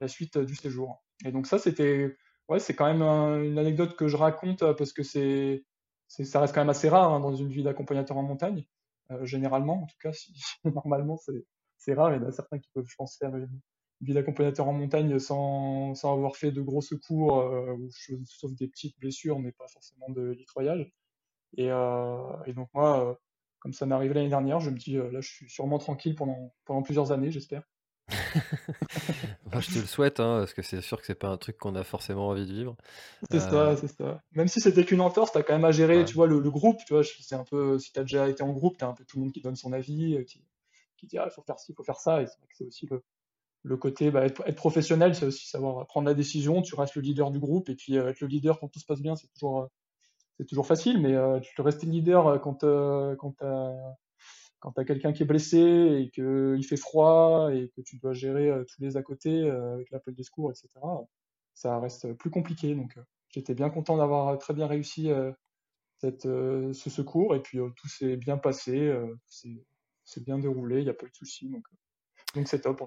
la 0.00 0.08
suite 0.08 0.38
du 0.38 0.54
séjour. 0.54 1.04
Et 1.24 1.32
donc 1.32 1.46
ça, 1.46 1.58
c'était, 1.58 2.16
ouais, 2.48 2.60
c'est 2.60 2.74
quand 2.74 2.86
même 2.86 3.02
un- 3.02 3.42
une 3.42 3.58
anecdote 3.58 3.96
que 3.96 4.08
je 4.08 4.16
raconte 4.16 4.60
parce 4.74 4.92
que 4.92 5.02
c'est, 5.02 5.64
ça 6.08 6.40
reste 6.40 6.54
quand 6.54 6.60
même 6.62 6.70
assez 6.70 6.88
rare 6.88 7.12
hein, 7.12 7.20
dans 7.20 7.34
une 7.34 7.50
vie 7.50 7.62
d'accompagnateur 7.62 8.16
en 8.16 8.22
montagne, 8.22 8.64
généralement, 9.22 9.82
en 9.82 9.86
tout 9.86 9.96
cas, 10.00 10.12
normalement, 10.64 11.18
c'est, 11.78 11.94
rare. 11.94 12.14
Il 12.14 12.22
y 12.22 12.24
en 12.24 12.28
a 12.28 12.32
certains 12.32 12.58
qui 12.58 12.70
peuvent, 12.74 12.86
je 12.88 12.96
pense, 12.96 13.16
faire 13.18 13.32
vie 14.00 14.14
d'accompagnateur 14.14 14.68
en 14.68 14.72
montagne 14.72 15.18
sans, 15.18 15.94
sans 15.94 16.14
avoir 16.14 16.36
fait 16.36 16.52
de 16.52 16.62
gros 16.62 16.82
secours, 16.82 17.40
euh, 17.40 17.76
sauf 18.24 18.52
des 18.54 18.68
petites 18.68 18.98
blessures, 18.98 19.38
mais 19.38 19.52
pas 19.52 19.66
forcément 19.68 20.08
de 20.10 20.30
litroyage. 20.30 20.92
Et, 21.56 21.70
euh, 21.70 22.44
et 22.46 22.52
donc 22.52 22.68
moi, 22.74 23.08
euh, 23.08 23.14
comme 23.58 23.72
ça 23.72 23.86
m'est 23.86 23.94
arrivé 23.94 24.14
l'année 24.14 24.28
dernière, 24.28 24.60
je 24.60 24.70
me 24.70 24.76
dis, 24.76 24.96
euh, 24.96 25.10
là, 25.10 25.20
je 25.20 25.28
suis 25.28 25.50
sûrement 25.50 25.78
tranquille 25.78 26.14
pendant, 26.14 26.54
pendant 26.64 26.82
plusieurs 26.82 27.12
années, 27.12 27.30
j'espère. 27.30 27.62
Je 29.60 29.74
te 29.74 29.78
le 29.78 29.86
souhaite, 29.86 30.20
hein, 30.20 30.38
parce 30.38 30.54
que 30.54 30.62
c'est 30.62 30.80
sûr 30.80 30.98
que 31.00 31.06
c'est 31.06 31.14
pas 31.14 31.28
un 31.28 31.36
truc 31.36 31.58
qu'on 31.58 31.74
a 31.74 31.84
forcément 31.84 32.28
envie 32.28 32.46
de 32.46 32.52
vivre. 32.52 32.76
C'est 33.30 33.40
ça, 33.40 33.76
c'est 33.76 33.88
ça. 33.88 34.22
Même 34.32 34.48
si 34.48 34.60
c'était 34.60 34.84
qu'une 34.84 35.00
entorse, 35.00 35.32
t'as 35.32 35.42
quand 35.42 35.54
même 35.54 35.64
à 35.64 35.72
gérer, 35.72 35.98
ouais. 35.98 36.04
tu 36.04 36.14
vois, 36.14 36.26
le, 36.26 36.38
le 36.38 36.50
groupe, 36.50 36.78
tu 36.86 36.94
vois, 36.94 37.02
c'est 37.02 37.34
un 37.34 37.44
peu, 37.44 37.78
si 37.78 37.92
t'as 37.92 38.02
déjà 38.02 38.28
été 38.28 38.42
en 38.42 38.52
groupe, 38.52 38.78
t'as 38.78 38.86
un 38.88 38.94
peu 38.94 39.04
tout 39.04 39.18
le 39.18 39.24
monde 39.24 39.32
qui 39.32 39.40
donne 39.40 39.56
son 39.56 39.72
avis, 39.72 40.24
qui, 40.26 40.46
qui 40.96 41.06
dit, 41.06 41.18
ah, 41.18 41.24
il 41.26 41.32
faut 41.32 41.42
faire 41.42 41.58
ci, 41.58 41.72
il 41.72 41.74
faut 41.74 41.84
faire 41.84 41.98
ça, 41.98 42.22
et 42.22 42.26
c'est 42.26 42.38
vrai 42.38 42.46
que 42.48 42.54
c'est 42.56 42.64
aussi 42.64 42.86
le, 42.86 43.02
le 43.68 43.76
côté, 43.76 44.10
bah, 44.10 44.24
être, 44.24 44.54
professionnel, 44.54 45.14
c'est 45.14 45.26
aussi 45.26 45.46
savoir 45.46 45.86
prendre 45.86 46.08
la 46.08 46.14
décision, 46.14 46.62
tu 46.62 46.74
restes 46.74 46.94
le 46.94 47.02
leader 47.02 47.30
du 47.30 47.38
groupe, 47.38 47.68
et 47.68 47.74
puis 47.74 47.98
euh, 47.98 48.08
être 48.08 48.20
le 48.20 48.26
leader 48.26 48.58
quand 48.58 48.68
tout 48.68 48.80
se 48.80 48.86
passe 48.86 49.00
bien, 49.00 49.14
c'est 49.14 49.28
toujours, 49.28 49.62
euh, 49.62 49.66
c'est 50.38 50.46
toujours 50.46 50.66
facile, 50.66 51.00
mais 51.00 51.14
euh, 51.14 51.38
tu 51.40 51.60
rester 51.60 51.86
leader 51.86 52.40
quand, 52.40 52.64
quand 53.18 53.32
t'as, 53.36 53.74
quand 54.60 54.72
t'as 54.72 54.84
quelqu'un 54.84 55.12
qui 55.12 55.22
est 55.22 55.26
blessé, 55.26 55.58
et 55.58 56.10
qu'il 56.10 56.64
fait 56.64 56.76
froid, 56.76 57.50
et 57.52 57.70
que 57.76 57.82
tu 57.82 57.98
dois 57.98 58.14
gérer 58.14 58.50
tous 58.66 58.80
les 58.80 58.96
à 58.96 59.02
côté, 59.02 59.30
euh, 59.30 59.74
avec 59.74 59.90
l'appel 59.90 60.14
des 60.14 60.24
secours, 60.24 60.50
etc., 60.50 60.68
ça 61.54 61.78
reste 61.78 62.12
plus 62.14 62.30
compliqué, 62.30 62.74
donc 62.74 62.96
j'étais 63.30 63.54
bien 63.54 63.68
content 63.68 63.96
d'avoir 63.96 64.38
très 64.38 64.54
bien 64.54 64.66
réussi 64.66 65.10
cette, 65.98 66.22
ce 66.22 66.90
secours, 66.90 67.34
et 67.34 67.42
puis 67.42 67.58
tout 67.76 67.88
s'est 67.88 68.16
bien 68.16 68.38
passé, 68.38 68.92
s'est 69.26 70.20
bien 70.20 70.38
déroulé, 70.38 70.78
il 70.78 70.84
n'y 70.84 70.90
a 70.90 70.94
pas 70.94 71.06
eu 71.06 71.10
de 71.10 71.16
soucis, 71.16 71.48
donc 71.48 71.64
donc 72.34 72.46
c'est 72.46 72.60
top. 72.60 72.82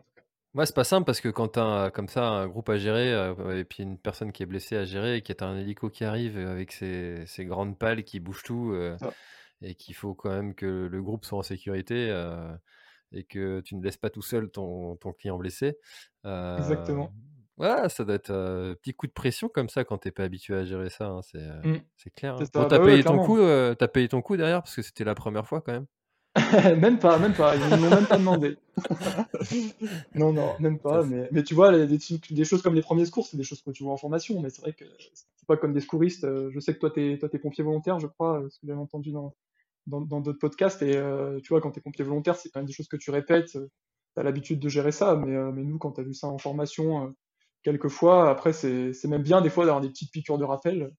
Ouais, 0.53 0.65
c'est 0.65 0.75
pas 0.75 0.83
simple 0.83 1.05
parce 1.05 1.21
que 1.21 1.29
quand 1.29 1.47
t'as 1.49 1.63
un- 1.63 1.89
comme 1.91 2.09
ça 2.09 2.27
un 2.27 2.47
groupe 2.47 2.67
à 2.69 2.77
gérer 2.77 3.13
euh, 3.13 3.57
et 3.57 3.63
puis 3.63 3.83
une 3.83 3.97
personne 3.97 4.33
qui 4.33 4.43
est 4.43 4.45
blessée 4.45 4.75
à 4.75 4.83
gérer 4.83 5.15
et 5.17 5.21
qu'il 5.21 5.33
y 5.39 5.43
a 5.43 5.47
un 5.47 5.57
hélico 5.57 5.89
qui 5.89 6.03
arrive 6.03 6.37
avec 6.37 6.73
ses, 6.73 7.25
ses 7.25 7.45
grandes 7.45 7.79
pales 7.79 8.03
qui 8.03 8.19
bougent 8.19 8.43
tout 8.43 8.71
euh, 8.73 8.97
Ça, 8.97 9.15
et 9.61 9.75
qu'il 9.75 9.95
faut 9.95 10.15
quand 10.15 10.29
même 10.31 10.55
que 10.55 10.87
le 10.91 11.01
groupe 11.03 11.25
soit 11.25 11.39
en 11.39 11.43
sécurité 11.43 12.09
euh, 12.11 12.53
et 13.13 13.23
que 13.25 13.61
tu 13.61 13.75
ne 13.75 13.83
laisses 13.83 13.97
pas 13.97 14.09
tout 14.11 14.21
seul 14.23 14.51
ton, 14.51 14.97
ton 14.97 15.13
client 15.13 15.37
blessé. 15.37 15.77
Euh, 16.25 16.95
exactement. 16.95 17.13
ouais, 17.57 17.89
ça 17.89 18.05
doit 18.05 18.15
être 18.15 18.31
un 18.31 18.75
petit 18.75 18.93
coup 18.93 19.07
de 19.07 19.13
pression 19.13 19.49
comme 19.49 19.69
ça 19.69 19.85
quand 19.85 19.99
t'es 19.99 20.11
pas 20.11 20.23
habitué 20.25 20.55
à 20.55 20.65
gérer 20.65 20.89
ça, 20.91 21.07
hein, 21.07 21.21
c'est 21.23 21.39
euh, 21.41 21.63
Mm, 21.63 21.77
c'est 21.97 22.11
clair. 22.13 22.35
hein. 22.35 22.45
c'est 22.45 22.53
Bon, 22.55 22.65
ça, 22.65 22.67
t'as 22.67 22.79
bah 22.79 22.83
ouais, 22.83 22.97
payé 22.97 23.05
ton 23.05 23.19
coup, 23.19 23.37
clairement. 23.37 23.39
euh, 23.39 23.75
t'as 23.75 23.87
payé 23.89 24.07
ton 24.09 24.21
coup 24.21 24.37
derrière 24.37 24.63
parce 24.63 24.75
que 24.75 24.81
c'était 24.83 25.03
la 25.05 25.15
première 25.15 25.47
fois 25.47 25.61
quand 25.61 25.73
même. 25.73 25.87
Même 26.77 26.99
pas, 26.99 27.17
même 27.19 27.33
pas, 27.35 27.55
ils 27.55 27.69
ne 27.69 27.77
m'ont 27.77 27.89
même 27.89 28.07
pas 28.07 28.17
demandé. 28.17 28.57
Non, 30.15 30.33
non, 30.33 30.55
même 30.59 30.79
pas, 30.79 31.03
mais, 31.03 31.27
mais 31.31 31.43
tu 31.43 31.53
vois, 31.53 31.71
des, 31.85 31.97
des 32.29 32.45
choses 32.45 32.61
comme 32.61 32.75
les 32.75 32.81
premiers 32.81 33.05
secours, 33.05 33.27
c'est 33.27 33.37
des 33.37 33.43
choses 33.43 33.61
que 33.61 33.71
tu 33.71 33.83
vois 33.83 33.93
en 33.93 33.97
formation, 33.97 34.41
mais 34.41 34.49
c'est 34.49 34.61
vrai 34.61 34.73
que 34.73 34.85
c'est 35.35 35.47
pas 35.47 35.57
comme 35.57 35.73
des 35.73 35.81
secouristes. 35.81 36.23
euh, 36.23 36.49
Je 36.51 36.59
sais 36.59 36.73
que 36.73 36.79
toi, 36.79 36.91
t'es, 36.91 37.17
toi, 37.19 37.29
t'es 37.29 37.39
pompier 37.39 37.63
volontaire, 37.63 37.99
je 37.99 38.07
crois, 38.07 38.41
euh, 38.41 38.49
ce 38.49 38.59
que 38.59 38.67
j'ai 38.67 38.73
entendu 38.73 39.11
dans, 39.11 39.35
dans, 39.87 40.01
dans 40.01 40.21
d'autres 40.21 40.39
podcasts, 40.39 40.81
et 40.83 40.95
euh, 40.97 41.39
tu 41.41 41.49
vois, 41.49 41.61
quand 41.61 41.71
t'es 41.71 41.81
pompier 41.81 42.05
volontaire, 42.05 42.35
c'est 42.35 42.49
quand 42.49 42.59
même 42.59 42.67
des 42.67 42.73
choses 42.73 42.87
que 42.89 42.97
tu 42.97 43.11
répètes, 43.11 43.57
t'as 44.15 44.23
l'habitude 44.23 44.59
de 44.59 44.69
gérer 44.69 44.91
ça, 44.91 45.15
mais, 45.15 45.35
euh, 45.35 45.51
mais 45.51 45.63
nous, 45.63 45.77
quand 45.79 45.91
t'as 45.93 46.03
vu 46.03 46.13
ça 46.13 46.27
en 46.27 46.37
formation, 46.37 47.07
euh, 47.07 47.11
quelques 47.63 47.89
fois, 47.89 48.29
après, 48.29 48.53
c'est, 48.53 48.93
c'est 48.93 49.07
même 49.07 49.23
bien 49.23 49.41
des 49.41 49.49
fois 49.49 49.65
d'avoir 49.65 49.81
des 49.81 49.89
petites 49.89 50.11
piqûres 50.11 50.37
de 50.37 50.45
rappel 50.45 50.91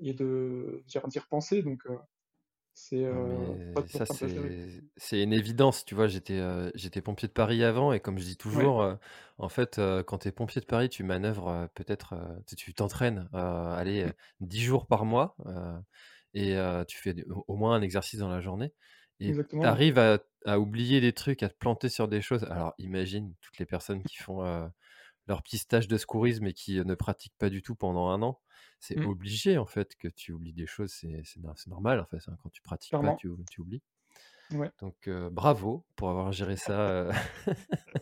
et 0.00 0.14
de 0.14 0.82
d'y 0.88 0.98
d'y 1.08 1.18
repenser, 1.20 1.62
donc 1.62 1.80
c'est 2.74 3.04
euh, 3.04 3.54
mais 3.78 3.86
ça, 3.88 4.06
gérer. 4.22 4.54
c'est 4.54 4.82
c'est 4.96 5.22
une 5.22 5.32
évidence. 5.32 5.84
Tu 5.84 5.94
vois, 5.94 6.06
j'étais 6.08 6.38
euh, 6.38 6.70
j'étais 6.74 7.00
pompier 7.02 7.28
de 7.28 7.32
Paris 7.32 7.64
avant, 7.64 7.92
et 7.92 8.00
comme 8.00 8.18
je 8.18 8.24
dis 8.24 8.36
Ouais, 8.52 8.70
toujours, 8.70 8.82
euh, 8.82 8.94
en 9.38 9.48
fait, 9.48 9.78
euh, 9.78 10.02
quand 10.02 10.18
tu 10.18 10.28
es 10.28 10.32
pompier 10.32 10.60
de 10.60 10.66
Paris, 10.66 10.88
tu 10.88 11.02
manœuvres 11.04 11.48
euh, 11.48 11.66
peut-être, 11.74 12.14
euh, 12.14 12.36
tu 12.46 12.56
tu 12.56 12.74
t'entraînes, 12.74 13.28
euh, 13.34 13.74
allez, 13.74 14.04
euh, 14.04 14.12
10 14.40 14.60
jours 14.62 14.86
par 14.86 15.04
mois, 15.04 15.36
euh, 15.46 15.78
et 16.34 16.56
euh, 16.56 16.84
tu 16.84 16.98
fais 16.98 17.14
au 17.30 17.44
au 17.48 17.56
moins 17.56 17.74
un 17.76 17.82
exercice 17.82 18.20
dans 18.20 18.28
la 18.30 18.40
journée, 18.40 18.72
et 19.20 19.32
tu 19.34 19.38
exactement. 19.38 19.66
arrives 19.66 19.98
à, 19.98 20.18
à 20.46 20.58
oublier 20.60 21.00
des 21.00 21.12
trucs, 21.12 21.42
à 21.42 21.48
te 21.48 21.56
planter 21.56 21.88
sur 21.88 22.08
des 22.08 22.22
choses. 22.22 22.44
Alors, 22.44 22.74
imagine 22.78 23.34
toutes 23.40 23.58
les 23.58 23.66
personnes 23.66 24.02
qui 24.04 24.16
font 24.18 24.44
euh, 24.44 24.66
leur 25.26 25.42
petit 25.42 25.58
stage 25.58 25.88
de 25.88 25.96
secourisme 25.96 26.46
et 26.46 26.52
qui 26.54 26.78
euh, 26.78 26.84
ne 26.84 26.94
pratiquent 26.94 27.36
pas 27.38 27.50
du 27.50 27.62
tout 27.62 27.74
pendant 27.74 28.08
un 28.08 28.22
an. 28.22 28.40
C'est 28.80 28.98
Mm, 28.98 29.04
obligé, 29.04 29.58
en 29.58 29.66
fait, 29.66 29.96
que 29.96 30.08
tu 30.08 30.32
oublies 30.32 30.54
des 30.54 30.66
choses. 30.66 30.92
C'est 30.92 31.22
c'est 31.24 31.40
no- 31.40 31.54
c'est 31.56 31.68
normal, 31.70 32.00
en 32.00 32.06
fait. 32.06 32.18
hein. 32.28 32.36
Quand 32.42 32.50
tu 32.50 32.62
pratiques 32.62 32.96
pas, 32.98 33.12
tu, 33.12 33.30
tu 33.50 33.60
oublies. 33.62 33.82
Ouais. 34.52 34.70
Donc, 34.80 35.08
euh, 35.08 35.30
bravo 35.30 35.84
pour 35.96 36.10
avoir 36.10 36.32
géré 36.32 36.56
ça 36.56 36.80
euh, 36.90 37.12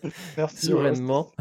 Merci, 0.36 0.72
ouais, 0.72 0.92
sereinement. 0.94 1.32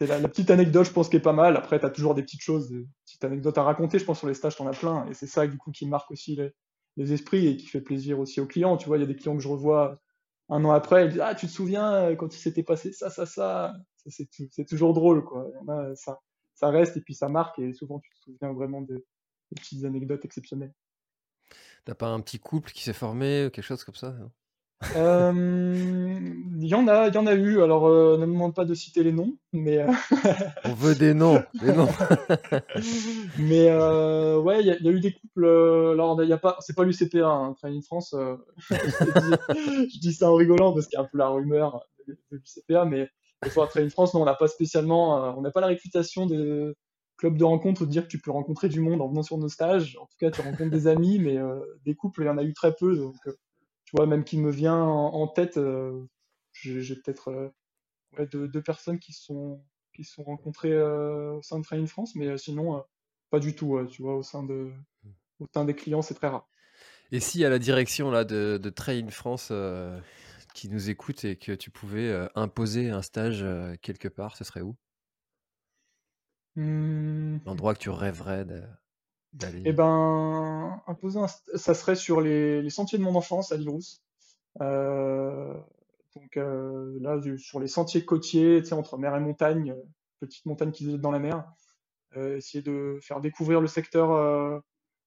c'est 0.00 0.06
la, 0.06 0.18
la 0.18 0.28
petite 0.28 0.50
anecdote, 0.50 0.86
je 0.86 0.92
pense, 0.92 1.08
qui 1.08 1.16
est 1.16 1.20
pas 1.20 1.32
mal. 1.32 1.56
Après, 1.56 1.78
tu 1.78 1.86
as 1.86 1.90
toujours 1.90 2.14
des 2.14 2.22
petites 2.22 2.42
choses, 2.42 2.68
des 2.70 2.86
petites 3.04 3.24
anecdotes 3.24 3.58
à 3.58 3.62
raconter. 3.62 3.98
Je 3.98 4.04
pense 4.04 4.18
sur 4.18 4.28
les 4.28 4.34
stages, 4.34 4.56
t'en 4.56 4.66
as 4.66 4.74
plein. 4.74 5.06
Et 5.08 5.14
c'est 5.14 5.26
ça, 5.26 5.46
du 5.46 5.56
coup, 5.56 5.70
qui 5.70 5.86
marque 5.86 6.10
aussi 6.10 6.36
les, 6.36 6.52
les 6.96 7.12
esprits 7.12 7.46
et 7.46 7.56
qui 7.56 7.66
fait 7.66 7.80
plaisir 7.80 8.18
aussi 8.18 8.40
aux 8.40 8.46
clients. 8.46 8.76
Tu 8.76 8.86
vois, 8.86 8.98
il 8.98 9.00
y 9.00 9.04
a 9.04 9.06
des 9.06 9.16
clients 9.16 9.36
que 9.36 9.42
je 9.42 9.48
revois 9.48 10.00
un 10.48 10.64
an 10.64 10.72
après, 10.72 11.06
ils 11.06 11.10
disent 11.12 11.20
Ah, 11.22 11.34
tu 11.34 11.46
te 11.46 11.52
souviens 11.52 12.14
quand 12.16 12.34
il 12.34 12.38
s'était 12.38 12.62
passé 12.64 12.92
ça, 12.92 13.10
ça, 13.10 13.26
ça? 13.26 13.74
Ça, 14.06 14.24
c'est 14.50 14.66
toujours 14.66 14.92
drôle, 14.94 15.24
quoi. 15.24 15.46
Il 15.50 15.54
y 15.66 15.70
en 15.70 15.74
a, 15.74 15.94
ça, 15.94 16.18
ça 16.54 16.70
reste 16.70 16.96
et 16.96 17.00
puis 17.00 17.14
ça 17.14 17.28
marque. 17.28 17.58
Et 17.58 17.72
souvent, 17.72 17.98
tu 18.00 18.10
te 18.10 18.18
souviens 18.18 18.52
vraiment 18.52 18.80
de- 18.82 19.04
des 19.52 19.60
petites 19.60 19.84
anecdotes 19.84 20.24
exceptionnelles. 20.24 20.74
T'as 21.84 21.94
pas 21.94 22.08
un 22.08 22.20
petit 22.20 22.38
couple 22.38 22.72
qui 22.72 22.82
s'est 22.82 22.92
formé 22.92 23.46
ou 23.46 23.50
quelque 23.50 23.64
chose 23.64 23.84
comme 23.84 23.94
ça 23.94 24.10
non? 24.10 24.30
Euh, 24.96 25.32
Il 26.60 26.66
y 26.68 26.74
en 26.74 26.86
a, 26.88 27.08
il 27.08 27.14
y 27.14 27.18
en 27.18 27.26
a 27.26 27.34
eu. 27.34 27.62
Alors, 27.62 27.86
euh, 27.86 28.16
ne 28.18 28.26
me 28.26 28.32
demande 28.32 28.54
pas 28.54 28.64
de 28.64 28.74
citer 28.74 29.02
les 29.02 29.12
noms, 29.12 29.36
mais 29.52 29.78
euh, 29.78 29.90
On 30.64 30.74
veut 30.74 30.94
des 30.94 31.14
noms, 31.14 31.42
des 31.60 31.72
noms. 31.72 31.88
Mais 33.38 33.68
euh, 33.70 34.38
ouais, 34.40 34.60
il 34.60 34.66
y, 34.66 34.70
a 34.70 34.76
il 34.76 34.84
y 34.84 34.88
a 34.88 34.92
eu 34.92 35.00
des 35.00 35.12
couples. 35.12 35.44
euh, 35.44 35.92
alors, 35.92 36.22
il 36.22 36.28
y 36.28 36.32
a 36.32 36.38
pas, 36.38 36.56
c'est 36.60 36.74
pas 36.76 36.84
l'UCPA, 36.84 37.26
hein, 37.26 37.54
Training 37.58 37.82
France. 37.82 38.14
euh, 38.14 38.36
je, 38.70 38.76
dis, 38.76 39.90
je 39.94 39.98
dis 40.00 40.12
ça 40.12 40.30
en 40.30 40.34
rigolant 40.34 40.72
parce 40.72 40.86
qu'il 40.86 40.96
y 40.98 41.00
a 41.00 41.04
un 41.04 41.08
peu 41.10 41.18
la 41.18 41.28
rumeur 41.28 41.80
de, 42.06 42.14
de 42.30 42.36
l'UCPA, 42.36 42.84
mais 42.84 43.08
des 43.44 43.50
fois 43.50 43.66
Training 43.68 43.90
France, 43.90 44.14
non, 44.14 44.22
on 44.22 44.24
n'a 44.24 44.34
pas 44.34 44.48
spécialement, 44.48 45.24
euh, 45.24 45.32
on 45.36 45.42
n'a 45.42 45.50
pas 45.50 45.60
la 45.60 45.68
réputation 45.68 46.26
de 46.26 46.74
club 47.16 47.36
de 47.36 47.44
rencontre 47.44 47.86
de 47.86 47.90
dire 47.90 48.02
que 48.04 48.08
tu 48.08 48.20
peux 48.20 48.32
rencontrer 48.32 48.68
du 48.68 48.80
monde 48.80 49.00
en 49.00 49.08
venant 49.08 49.22
sur 49.22 49.38
nos 49.38 49.48
stages. 49.48 49.96
En 50.00 50.06
tout 50.06 50.16
cas, 50.18 50.30
tu 50.30 50.40
rencontres 50.40 50.70
des 50.70 50.88
amis, 50.88 51.18
mais 51.18 51.38
euh, 51.38 51.60
des 51.84 51.94
couples, 51.94 52.22
il 52.22 52.26
y 52.26 52.28
en 52.28 52.38
a 52.38 52.42
eu 52.42 52.52
très 52.52 52.74
peu. 52.74 52.96
Donc, 52.96 53.14
euh, 53.26 53.32
tu 53.84 53.96
vois, 53.96 54.06
même 54.06 54.24
qui 54.24 54.38
me 54.38 54.50
vient 54.50 54.82
en, 54.82 55.28
tête, 55.28 55.60
j'ai 56.52 56.96
peut-être 56.96 57.52
deux, 58.32 58.62
personnes 58.62 58.98
qui 58.98 59.12
sont 59.12 59.62
qui 59.94 60.02
sont 60.02 60.24
rencontrées 60.24 60.76
au 60.76 61.42
sein 61.42 61.60
de 61.60 61.64
Training 61.64 61.86
France, 61.86 62.16
mais 62.16 62.36
sinon. 62.38 62.82
pas 63.30 63.38
du 63.38 63.54
tout, 63.54 63.78
tu 63.88 64.02
vois, 64.02 64.16
au 64.16 64.22
sein 64.22 64.42
de, 64.42 64.72
au 65.38 65.46
sein 65.52 65.64
des 65.64 65.74
clients, 65.74 66.02
c'est 66.02 66.14
très 66.14 66.28
rare. 66.28 66.48
Et 67.12 67.20
si 67.20 67.44
à 67.44 67.50
la 67.50 67.58
direction 67.58 68.10
là, 68.10 68.24
de, 68.24 68.58
Train 68.74 69.08
France 69.10 69.52
qui 70.54 70.70
nous 70.70 70.88
écoute 70.88 71.24
et 71.24 71.36
que 71.36 71.52
tu 71.52 71.70
pouvais 71.70 72.08
euh, 72.08 72.26
imposer 72.34 72.88
un 72.88 73.02
stage 73.02 73.42
euh, 73.42 73.74
quelque 73.82 74.08
part, 74.08 74.36
ce 74.36 74.44
serait 74.44 74.62
où? 74.62 74.76
Hmm, 76.56 77.38
L'endroit 77.44 77.74
que 77.74 77.80
tu 77.80 77.90
rêverais 77.90 78.44
de- 78.44 78.62
Eh 78.62 79.36
d'aller 79.36 79.72
ben, 79.72 80.80
imposer 80.86 81.18
un 81.18 81.26
ça 81.56 81.74
serait 81.74 81.96
sur 81.96 82.20
les, 82.20 82.62
les 82.62 82.70
sentiers 82.70 82.98
de 82.98 83.02
mon 83.02 83.16
enfance 83.16 83.50
à 83.50 83.56
Lillerousse. 83.56 84.00
Euh, 84.60 85.52
donc 86.14 86.36
là, 86.36 87.20
sur 87.36 87.58
les 87.58 87.66
sentiers 87.66 88.04
côtiers, 88.04 88.62
entre 88.72 88.96
mer 88.96 89.16
et 89.16 89.20
montagne, 89.20 89.74
petite 90.20 90.46
montagne 90.46 90.70
qui 90.70 90.88
jette 90.88 91.00
dans 91.00 91.10
la 91.10 91.18
mer, 91.18 91.44
essayer 92.16 92.62
de 92.62 93.00
faire 93.02 93.20
découvrir 93.20 93.60
le 93.60 93.66
secteur 93.66 94.62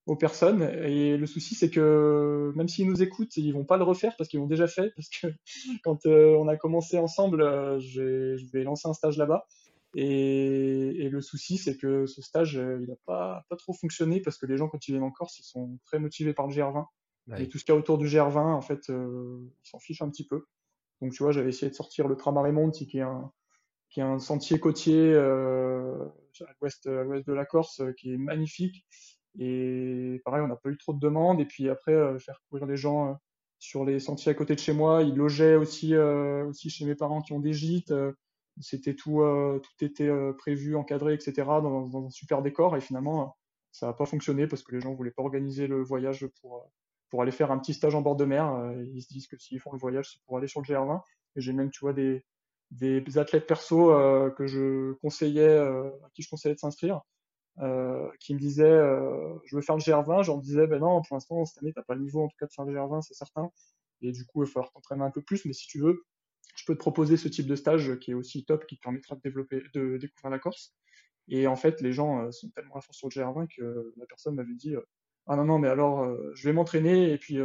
aux 0.07 0.15
personnes. 0.15 0.63
Et 0.63 1.17
le 1.17 1.25
souci, 1.27 1.53
c'est 1.53 1.69
que 1.69 2.51
même 2.55 2.67
s'ils 2.67 2.87
nous 2.87 3.03
écoutent, 3.03 3.35
ils 3.37 3.51
vont 3.51 3.65
pas 3.65 3.77
le 3.77 3.83
refaire 3.83 4.15
parce 4.17 4.29
qu'ils 4.29 4.39
l'ont 4.39 4.47
déjà 4.47 4.67
fait. 4.67 4.91
Parce 4.95 5.09
que 5.09 5.27
quand 5.83 6.05
euh, 6.05 6.35
on 6.39 6.47
a 6.47 6.55
commencé 6.55 6.97
ensemble, 6.97 7.41
euh, 7.41 7.77
je 7.79 8.51
vais 8.51 8.63
lancer 8.63 8.87
un 8.87 8.93
stage 8.93 9.17
là-bas. 9.17 9.45
Et, 9.95 11.05
et 11.05 11.09
le 11.09 11.21
souci, 11.21 11.57
c'est 11.57 11.77
que 11.77 12.05
ce 12.05 12.21
stage, 12.21 12.57
euh, 12.57 12.79
il 12.81 12.89
n'a 12.89 12.95
pas, 13.05 13.45
pas 13.49 13.55
trop 13.55 13.73
fonctionné 13.73 14.21
parce 14.21 14.37
que 14.37 14.45
les 14.45 14.57
gens, 14.57 14.67
quand 14.67 14.87
ils 14.87 14.91
viennent 14.91 15.03
en 15.03 15.11
Corse, 15.11 15.39
ils 15.39 15.43
sont 15.43 15.77
très 15.85 15.99
motivés 15.99 16.33
par 16.33 16.47
le 16.47 16.53
GR20. 16.53 16.85
Ouais. 17.27 17.43
Et 17.43 17.49
tout 17.49 17.57
ce 17.57 17.65
qu'il 17.65 17.73
y 17.73 17.75
a 17.75 17.79
autour 17.79 17.97
du 17.97 18.07
GR20, 18.07 18.37
en 18.37 18.61
fait, 18.61 18.89
euh, 18.89 19.39
ils 19.63 19.69
s'en 19.69 19.79
fichent 19.79 20.01
un 20.01 20.09
petit 20.09 20.25
peu. 20.25 20.45
Donc, 21.01 21.11
tu 21.11 21.21
vois, 21.21 21.31
j'avais 21.31 21.49
essayé 21.49 21.69
de 21.69 21.75
sortir 21.75 22.07
le 22.07 22.15
Tramarimonti, 22.15 22.87
qui 22.87 22.99
est 22.99 23.01
un, 23.01 23.31
qui 23.89 23.99
est 23.99 24.03
un 24.03 24.19
sentier 24.19 24.59
côtier 24.59 25.15
à 25.15 26.53
l'ouest 26.61 26.87
de 26.87 27.33
la 27.33 27.45
Corse, 27.45 27.81
qui 27.97 28.13
est 28.13 28.17
magnifique. 28.17 28.85
Et 29.39 30.21
pareil, 30.25 30.41
on 30.41 30.47
n'a 30.47 30.55
pas 30.55 30.69
eu 30.69 30.77
trop 30.77 30.93
de 30.93 30.99
demandes. 30.99 31.39
Et 31.39 31.45
puis 31.45 31.69
après, 31.69 31.93
euh, 31.93 32.17
faire 32.19 32.41
courir 32.49 32.65
les 32.65 32.77
gens 32.77 33.09
euh, 33.09 33.13
sur 33.59 33.85
les 33.85 33.99
sentiers 33.99 34.31
à 34.31 34.35
côté 34.35 34.55
de 34.55 34.59
chez 34.59 34.73
moi. 34.73 35.03
Ils 35.03 35.15
logeaient 35.15 35.55
aussi, 35.55 35.93
euh, 35.93 36.45
aussi 36.45 36.69
chez 36.69 36.85
mes 36.85 36.95
parents 36.95 37.21
qui 37.21 37.33
ont 37.33 37.39
des 37.39 37.53
gîtes. 37.53 37.93
c'était 38.59 38.95
tout, 38.95 39.21
tout 39.61 39.85
était 39.85 40.09
prévu, 40.37 40.75
encadré, 40.75 41.13
etc. 41.13 41.33
dans, 41.61 42.05
un 42.05 42.09
super 42.09 42.41
décor. 42.41 42.75
Et 42.75 42.81
finalement, 42.81 43.37
ça 43.71 43.87
n'a 43.87 43.93
pas 43.93 44.05
fonctionné 44.05 44.47
parce 44.47 44.63
que 44.63 44.73
les 44.73 44.81
gens 44.81 44.93
voulaient 44.93 45.11
pas 45.11 45.21
organiser 45.23 45.67
le 45.67 45.83
voyage 45.83 46.27
pour, 46.41 46.67
pour 47.09 47.21
aller 47.21 47.31
faire 47.31 47.51
un 47.51 47.59
petit 47.59 47.73
stage 47.73 47.93
en 47.95 48.01
bord 48.01 48.15
de 48.15 48.25
mer. 48.25 48.73
Ils 48.93 49.01
se 49.03 49.07
disent 49.09 49.27
que 49.27 49.37
s'ils 49.37 49.59
font 49.59 49.71
le 49.73 49.79
voyage, 49.79 50.11
c'est 50.11 50.21
pour 50.25 50.37
aller 50.37 50.47
sur 50.47 50.61
le 50.61 50.65
GR20. 50.65 51.01
Et 51.35 51.41
j'ai 51.41 51.53
même, 51.53 51.69
tu 51.69 51.81
vois, 51.81 51.93
des, 51.93 52.25
des 52.71 53.17
athlètes 53.17 53.45
perso 53.45 53.87
que 54.35 54.47
je 54.47 54.93
conseillais, 54.93 55.57
à 55.57 56.09
qui 56.15 56.23
je 56.23 56.29
conseillais 56.29 56.55
de 56.55 56.59
s'inscrire, 56.59 57.01
euh, 57.59 58.07
qui 58.19 58.35
me 58.35 58.39
disaient 58.39 58.65
euh, 58.65 59.33
je 59.45 59.55
veux 59.55 59.61
faire 59.63 59.75
le 59.75 59.81
GR20, 59.81 60.23
je 60.23 60.31
leur 60.31 60.39
disais 60.39 60.67
ben 60.67 60.79
non, 60.79 61.01
pour 61.01 61.15
l'instant 61.15 61.43
cette 61.45 61.57
année 61.63 61.73
t'as 61.73 61.81
pas 61.81 61.95
le 61.95 62.01
niveau 62.01 62.23
en 62.23 62.27
tout 62.27 62.37
cas 62.39 62.45
de 62.45 62.51
faire 62.51 62.65
le 62.65 62.73
GR20, 62.73 63.01
c'est 63.01 63.15
certain, 63.15 63.51
et 64.01 64.11
du 64.11 64.25
coup 64.25 64.43
il 64.43 64.45
va 64.45 64.51
falloir 64.51 64.71
t'entraîner 64.71 65.03
un 65.03 65.09
peu 65.09 65.23
plus, 65.23 65.43
mais 65.45 65.53
si 65.53 65.67
tu 65.67 65.79
veux, 65.79 66.05
je 66.55 66.65
peux 66.65 66.75
te 66.75 66.79
proposer 66.79 67.17
ce 67.17 67.27
type 67.27 67.47
de 67.47 67.55
stage 67.55 67.97
qui 67.99 68.11
est 68.11 68.13
aussi 68.13 68.45
top, 68.45 68.67
qui 68.67 68.77
te 68.77 68.81
permettra 68.81 69.15
de 69.15 69.21
développer, 69.21 69.63
de 69.73 69.97
découvrir 69.97 70.31
la 70.31 70.39
Corse. 70.39 70.75
Et 71.29 71.45
en 71.45 71.55
fait, 71.55 71.81
les 71.81 71.91
gens 71.91 72.31
sont 72.31 72.49
tellement 72.51 72.75
à 72.75 72.81
fond 72.81 72.93
sur 72.93 73.09
le 73.09 73.13
GR20 73.13 73.47
que 73.55 73.93
la 73.97 74.05
personne 74.05 74.35
m'avait 74.35 74.55
dit 74.55 74.75
Ah 75.27 75.35
non, 75.35 75.45
non, 75.45 75.59
mais 75.59 75.67
alors, 75.67 76.07
je 76.33 76.47
vais 76.47 76.53
m'entraîner 76.53 77.11
et 77.11 77.17
puis 77.17 77.37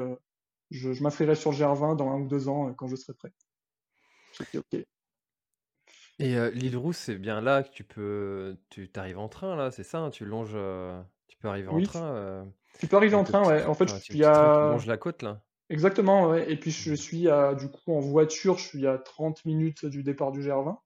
je, 0.70 1.02
m'inscrirai 1.02 1.34
sur 1.34 1.50
le 1.50 1.56
GR20 1.56 1.96
dans 1.96 2.10
un 2.10 2.20
ou 2.20 2.28
deux 2.28 2.48
ans 2.48 2.72
quand 2.74 2.86
je 2.86 2.96
serai 2.96 3.12
prêt. 3.14 3.32
J'ai 4.52 4.58
OK. 4.58 4.86
Et 6.18 6.36
l'île 6.50 6.76
Rousse, 6.76 6.98
c'est 6.98 7.16
bien 7.16 7.40
là 7.40 7.62
que 7.62 7.70
tu 7.70 7.84
peux, 7.84 8.56
tu 8.70 8.88
arrives 8.96 9.18
en 9.18 9.28
train 9.28 9.56
là, 9.56 9.70
c'est 9.70 9.82
ça, 9.82 9.98
hein, 9.98 10.10
tu 10.10 10.24
longes, 10.24 10.56
tu 11.28 11.36
peux 11.38 11.48
arriver 11.48 11.68
en 11.68 11.82
train. 11.82 12.46
tu 12.78 12.86
peux 12.86 12.96
arriver 12.96 13.14
en 13.14 13.24
train, 13.24 13.46
ouais. 13.46 13.64
En 13.64 13.74
fait, 13.74 13.88
je 13.88 13.96
suis 13.96 14.24
à. 14.24 14.76
la 14.86 14.96
côte 14.96 15.22
là. 15.22 15.42
Exactement, 15.70 16.28
ouais. 16.28 16.50
Et 16.52 16.56
puis 16.56 16.70
je 16.70 16.94
suis 16.94 17.28
à, 17.28 17.54
du 17.54 17.68
coup, 17.68 17.92
en 17.92 18.00
voiture, 18.00 18.58
je 18.58 18.64
suis 18.64 18.86
à 18.86 18.98
30 18.98 19.44
minutes 19.46 19.86
du 19.86 20.02
départ 20.02 20.32
du 20.32 20.40
GR20, 20.42 20.76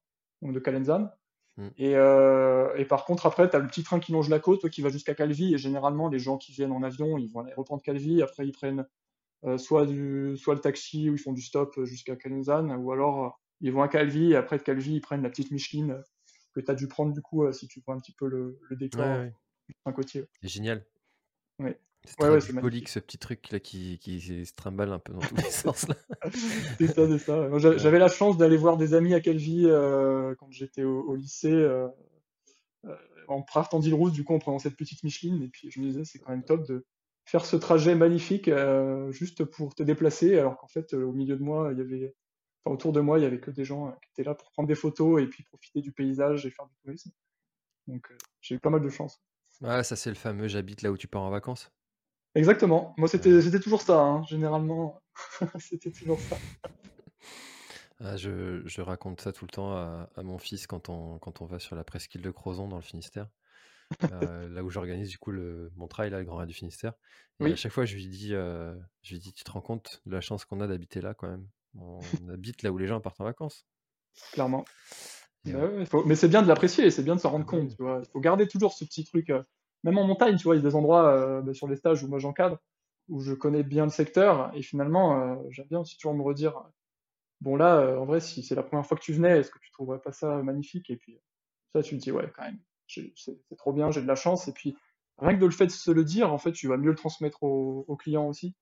donc 0.43 0.53
de 0.53 0.61
Calenzane. 0.61 1.11
Mmh. 1.57 1.68
Et, 1.79 1.93
et, 1.93 2.85
par 2.85 3.05
contre, 3.05 3.27
après, 3.27 3.49
tu 3.51 3.57
as 3.57 3.59
le 3.59 3.66
petit 3.66 3.83
train 3.83 3.99
qui 3.99 4.12
longe 4.12 4.29
la 4.29 4.39
côte, 4.39 4.68
qui 4.70 4.81
va 4.81 4.91
jusqu'à 4.91 5.14
Calvi. 5.14 5.55
Et 5.55 5.59
généralement, 5.59 6.09
les 6.09 6.18
gens 6.18 6.37
qui 6.39 6.53
viennent 6.53 6.72
en 6.72 6.83
avion, 6.83 7.18
ils 7.18 7.31
vont 7.33 7.41
aller 7.41 7.55
reprendre 7.55 7.83
Calvi. 7.83 8.22
Après, 8.22 8.47
ils 8.47 8.53
prennent 8.53 8.87
soit, 9.59 9.87
du, 9.87 10.37
soit 10.37 10.55
le 10.55 10.61
taxi 10.61 11.11
où 11.11 11.14
ils 11.14 11.20
font 11.20 11.33
du 11.33 11.43
stop 11.43 11.79
jusqu'à 11.85 12.14
Calenzane, 12.16 12.72
ou 12.72 12.93
alors 12.93 13.41
ils 13.61 13.72
vont 13.72 13.82
à 13.82 13.88
Calvi, 13.88 14.32
et 14.32 14.36
après 14.36 14.59
de 14.59 14.62
Calvi, 14.62 14.94
ils 14.94 15.00
prennent 15.00 15.22
la 15.22 15.30
petite 15.30 15.50
Micheline 15.50 16.02
que 16.54 16.61
tu 16.61 16.70
as 16.70 16.74
dû 16.74 16.88
prendre 16.88 17.12
du 17.12 17.20
coup, 17.20 17.44
euh, 17.44 17.52
si 17.52 17.68
tu 17.68 17.80
vois 17.84 17.94
un 17.94 17.98
petit 17.98 18.12
peu 18.12 18.26
le, 18.26 18.59
le 18.68 18.76
décor 18.76 19.04
un 19.84 19.92
côtier. 19.92 20.26
C'est 20.40 20.48
génial. 20.48 20.84
Ouais. 21.59 21.78
C'est 22.04 22.22
ouais, 22.22 22.40
symbolique 22.40 22.88
ce 22.88 23.00
petit 23.00 23.18
truc 23.18 23.50
là 23.50 23.59
qui, 23.59 23.98
qui 23.98 24.20
se 24.20 24.54
trimballe 24.54 24.92
un 24.92 25.00
peu 25.00 25.12
dans 25.12 25.18
tous 25.18 25.34
les 25.34 25.42
sens. 25.50 25.86
c'est 26.78 26.86
ça, 26.86 27.09
c'est 27.09 27.18
ça. 27.18 27.59
J'avais 27.59 27.98
la 27.98 28.09
chance 28.09 28.36
d'aller 28.36 28.57
voir 28.57 28.76
des 28.76 28.94
amis 28.94 29.12
à 29.12 29.20
Calvi 29.20 29.66
euh, 29.66 30.36
quand 30.38 30.46
j'étais 30.52 30.84
au, 30.84 31.16
lycée. 31.16 31.50
Euh, 31.50 31.88
en 33.26 33.42
partant 33.42 33.80
d'île 33.80 33.94
Rousse, 33.94 34.12
du 34.12 34.22
coup, 34.22 34.34
en 34.34 34.38
prenant 34.38 34.61
cette 34.61 34.76
petite 34.76 35.02
Micheline. 35.02 35.42
Et 35.42 35.48
puis 35.48 35.68
je 35.68 35.80
me 35.80 35.86
disais, 35.86 36.04
c'est 36.04 36.20
quand 36.20 36.30
même 36.30 36.44
top 36.44 36.64
de 36.68 36.86
faire 37.24 37.44
ce 37.44 37.57
trajet 37.57 37.96
magnifique 37.96 38.48
juste 39.11 39.44
pour 39.44 39.74
te 39.74 39.82
déplacer, 39.82 40.38
alors 40.38 40.59
qu'en 40.59 40.68
fait, 40.68 40.94
au 40.94 41.12
milieu 41.12 41.36
de 41.36 41.42
moi, 41.42 41.70
il 41.72 41.78
y 41.78 41.80
avait 41.80 42.14
autour 42.70 42.92
de 42.92 43.00
moi, 43.00 43.18
il 43.18 43.22
y 43.22 43.24
avait 43.24 43.40
que 43.40 43.50
des 43.50 43.64
gens 43.64 43.88
euh, 43.88 43.92
qui 44.02 44.10
étaient 44.10 44.28
là 44.28 44.34
pour 44.34 44.50
prendre 44.50 44.68
des 44.68 44.74
photos 44.74 45.22
et 45.22 45.26
puis 45.26 45.42
profiter 45.44 45.80
du 45.80 45.92
paysage 45.92 46.46
et 46.46 46.50
faire 46.50 46.66
du 46.66 46.74
tourisme. 46.76 47.10
Donc 47.86 48.10
euh, 48.10 48.16
j'ai 48.40 48.56
eu 48.56 48.58
pas 48.58 48.70
mal 48.70 48.80
de 48.80 48.88
chance. 48.88 49.20
Ouais, 49.60 49.82
ça 49.84 49.96
c'est 49.96 50.10
le 50.10 50.16
fameux 50.16 50.48
j'habite 50.48 50.82
là 50.82 50.90
où 50.90 50.96
tu 50.96 51.08
pars 51.08 51.22
en 51.22 51.30
vacances. 51.30 51.70
Exactement. 52.34 52.94
Moi 52.98 53.08
c'était 53.08 53.40
c'était 53.40 53.60
toujours 53.60 53.82
ça. 53.82 54.00
Hein. 54.00 54.24
Généralement, 54.24 55.00
c'était 55.58 55.90
toujours 55.90 56.20
ça. 56.20 56.36
Ah, 57.98 58.16
je, 58.18 58.60
je, 58.66 58.82
raconte 58.82 59.22
ça 59.22 59.32
tout 59.32 59.46
le 59.46 59.50
temps 59.50 59.74
à, 59.74 60.22
mon 60.22 60.36
fils 60.36 60.66
quand 60.66 60.90
on, 60.90 61.18
quand 61.18 61.40
on 61.40 61.46
va 61.46 61.58
sur 61.58 61.76
la 61.76 61.82
presqu'île 61.82 62.20
de 62.20 62.30
Crozon 62.30 62.68
dans 62.68 62.76
le 62.76 62.82
Finistère. 62.82 63.30
Euh, 64.12 64.48
là 64.50 64.62
où 64.62 64.68
j'organise 64.68 65.08
du 65.08 65.16
coup 65.16 65.30
le, 65.30 65.72
mon 65.76 65.88
trail, 65.88 66.10
là, 66.10 66.18
le 66.18 66.26
Grand 66.26 66.36
Raid 66.36 66.48
du 66.48 66.54
Finistère. 66.54 66.92
Et 67.40 67.52
à 67.52 67.56
chaque 67.56 67.72
fois, 67.72 67.86
je 67.86 67.94
lui 67.94 68.06
dis, 68.06 68.32
je 68.32 69.14
lui 69.14 69.18
dis, 69.18 69.32
tu 69.32 69.44
te 69.44 69.50
rends 69.50 69.62
compte 69.62 70.02
de 70.04 70.12
la 70.12 70.20
chance 70.20 70.44
qu'on 70.44 70.60
a 70.60 70.66
d'habiter 70.66 71.00
là 71.00 71.14
quand 71.14 71.28
même. 71.28 71.48
On 71.79 72.29
habite 72.29 72.62
là 72.62 72.72
où 72.72 72.79
les 72.79 72.87
gens 72.87 73.01
partent 73.01 73.20
en 73.20 73.24
vacances. 73.24 73.66
Clairement. 74.33 74.64
Bah 75.45 75.68
mais 76.07 76.16
c'est 76.16 76.29
bien 76.29 76.43
de 76.43 76.49
l'apprécier, 76.49 76.91
c'est 76.91 77.05
bien 77.05 77.14
de 77.14 77.20
s'en 77.20 77.31
rendre 77.31 77.47
compte. 77.47 77.72
Il 77.79 78.07
faut 78.12 78.20
garder 78.20 78.49
toujours 78.49 78.72
ce 78.72 78.85
petit 78.85 79.05
truc. 79.05 79.31
Euh, 79.31 79.43
même 79.85 79.99
en 79.99 80.07
montagne, 80.07 80.37
tu 80.37 80.45
vois, 80.45 80.57
il 80.57 80.59
y 80.59 80.66
a 80.66 80.68
des 80.68 80.74
endroits 80.74 81.12
euh, 81.12 81.43
bah, 81.43 81.55
sur 81.55 81.68
les 81.68 81.77
stages 81.77 82.03
où 82.03 82.09
moi 82.09 82.18
j'encadre, 82.18 82.59
où 83.09 83.20
je 83.20 83.33
connais 83.33 83.62
bien 83.62 83.85
le 83.85 83.91
secteur, 83.91 84.51
et 84.55 84.62
finalement, 84.62 85.20
euh, 85.20 85.37
j'aime 85.51 85.66
bien 85.68 85.81
aussi 85.81 85.97
toujours 85.97 86.14
me 86.14 86.22
redire 86.22 86.61
bon 87.41 87.55
là, 87.55 87.97
en 88.01 88.05
vrai, 88.07 88.20
si 88.20 88.43
c'est 88.43 88.57
la 88.57 88.64
première 88.64 88.85
fois 88.85 88.97
que 88.97 89.03
tu 89.03 89.12
venais, 89.12 89.39
est-ce 89.39 89.51
que 89.51 89.59
tu 89.61 89.70
trouverais 89.70 90.01
pas 90.01 90.11
ça 90.11 90.43
magnifique? 90.43 90.91
Et 90.91 90.97
puis 90.97 91.20
ça, 91.72 91.83
tu 91.83 91.95
me 91.95 92.01
dis 92.01 92.11
ouais, 92.11 92.29
quand 92.35 92.43
même, 92.43 92.59
c'est 92.89 93.12
trop 93.57 93.72
bien, 93.72 93.93
j'ai 93.93 94.03
de 94.03 94.09
la 94.09 94.16
chance. 94.16 94.49
Et 94.49 94.53
puis 94.53 94.77
rien 95.18 95.37
que 95.37 95.41
de 95.41 95.47
le 95.47 95.53
fait 95.53 95.66
de 95.66 95.70
se 95.70 95.91
le 95.93 96.03
dire, 96.03 96.33
en 96.33 96.39
fait, 96.39 96.53
tu 96.53 96.66
vas 96.66 96.79
mieux 96.79 96.91
le 96.91 96.97
transmettre 96.97 97.45
aux 97.45 97.97
clients 97.97 98.27
aussi. 98.27 98.57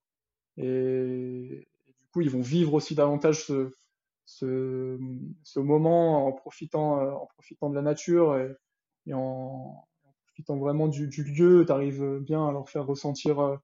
Et, 0.59 1.67
ils 2.23 2.31
vont 2.31 2.43
vivre 2.43 2.75
aussi 2.75 2.95
davantage 2.95 3.47
ce, 4.27 4.99
moment 5.57 6.27
en 6.27 6.33
profitant, 6.33 7.01
euh, 7.01 7.12
en 7.12 7.27
profitant 7.27 7.71
de 7.71 7.75
la 7.75 7.83
nature 7.83 8.37
et, 9.07 9.12
en, 9.12 9.87
profitant 10.27 10.57
vraiment 10.57 10.89
du, 10.89 11.07
lieu. 11.07 11.65
Tu 11.67 11.73
arrives 11.73 12.19
bien 12.21 12.49
à 12.49 12.53
leur 12.53 12.69
faire 12.69 12.87
ressentir 12.87 13.41
euh, 13.41 13.57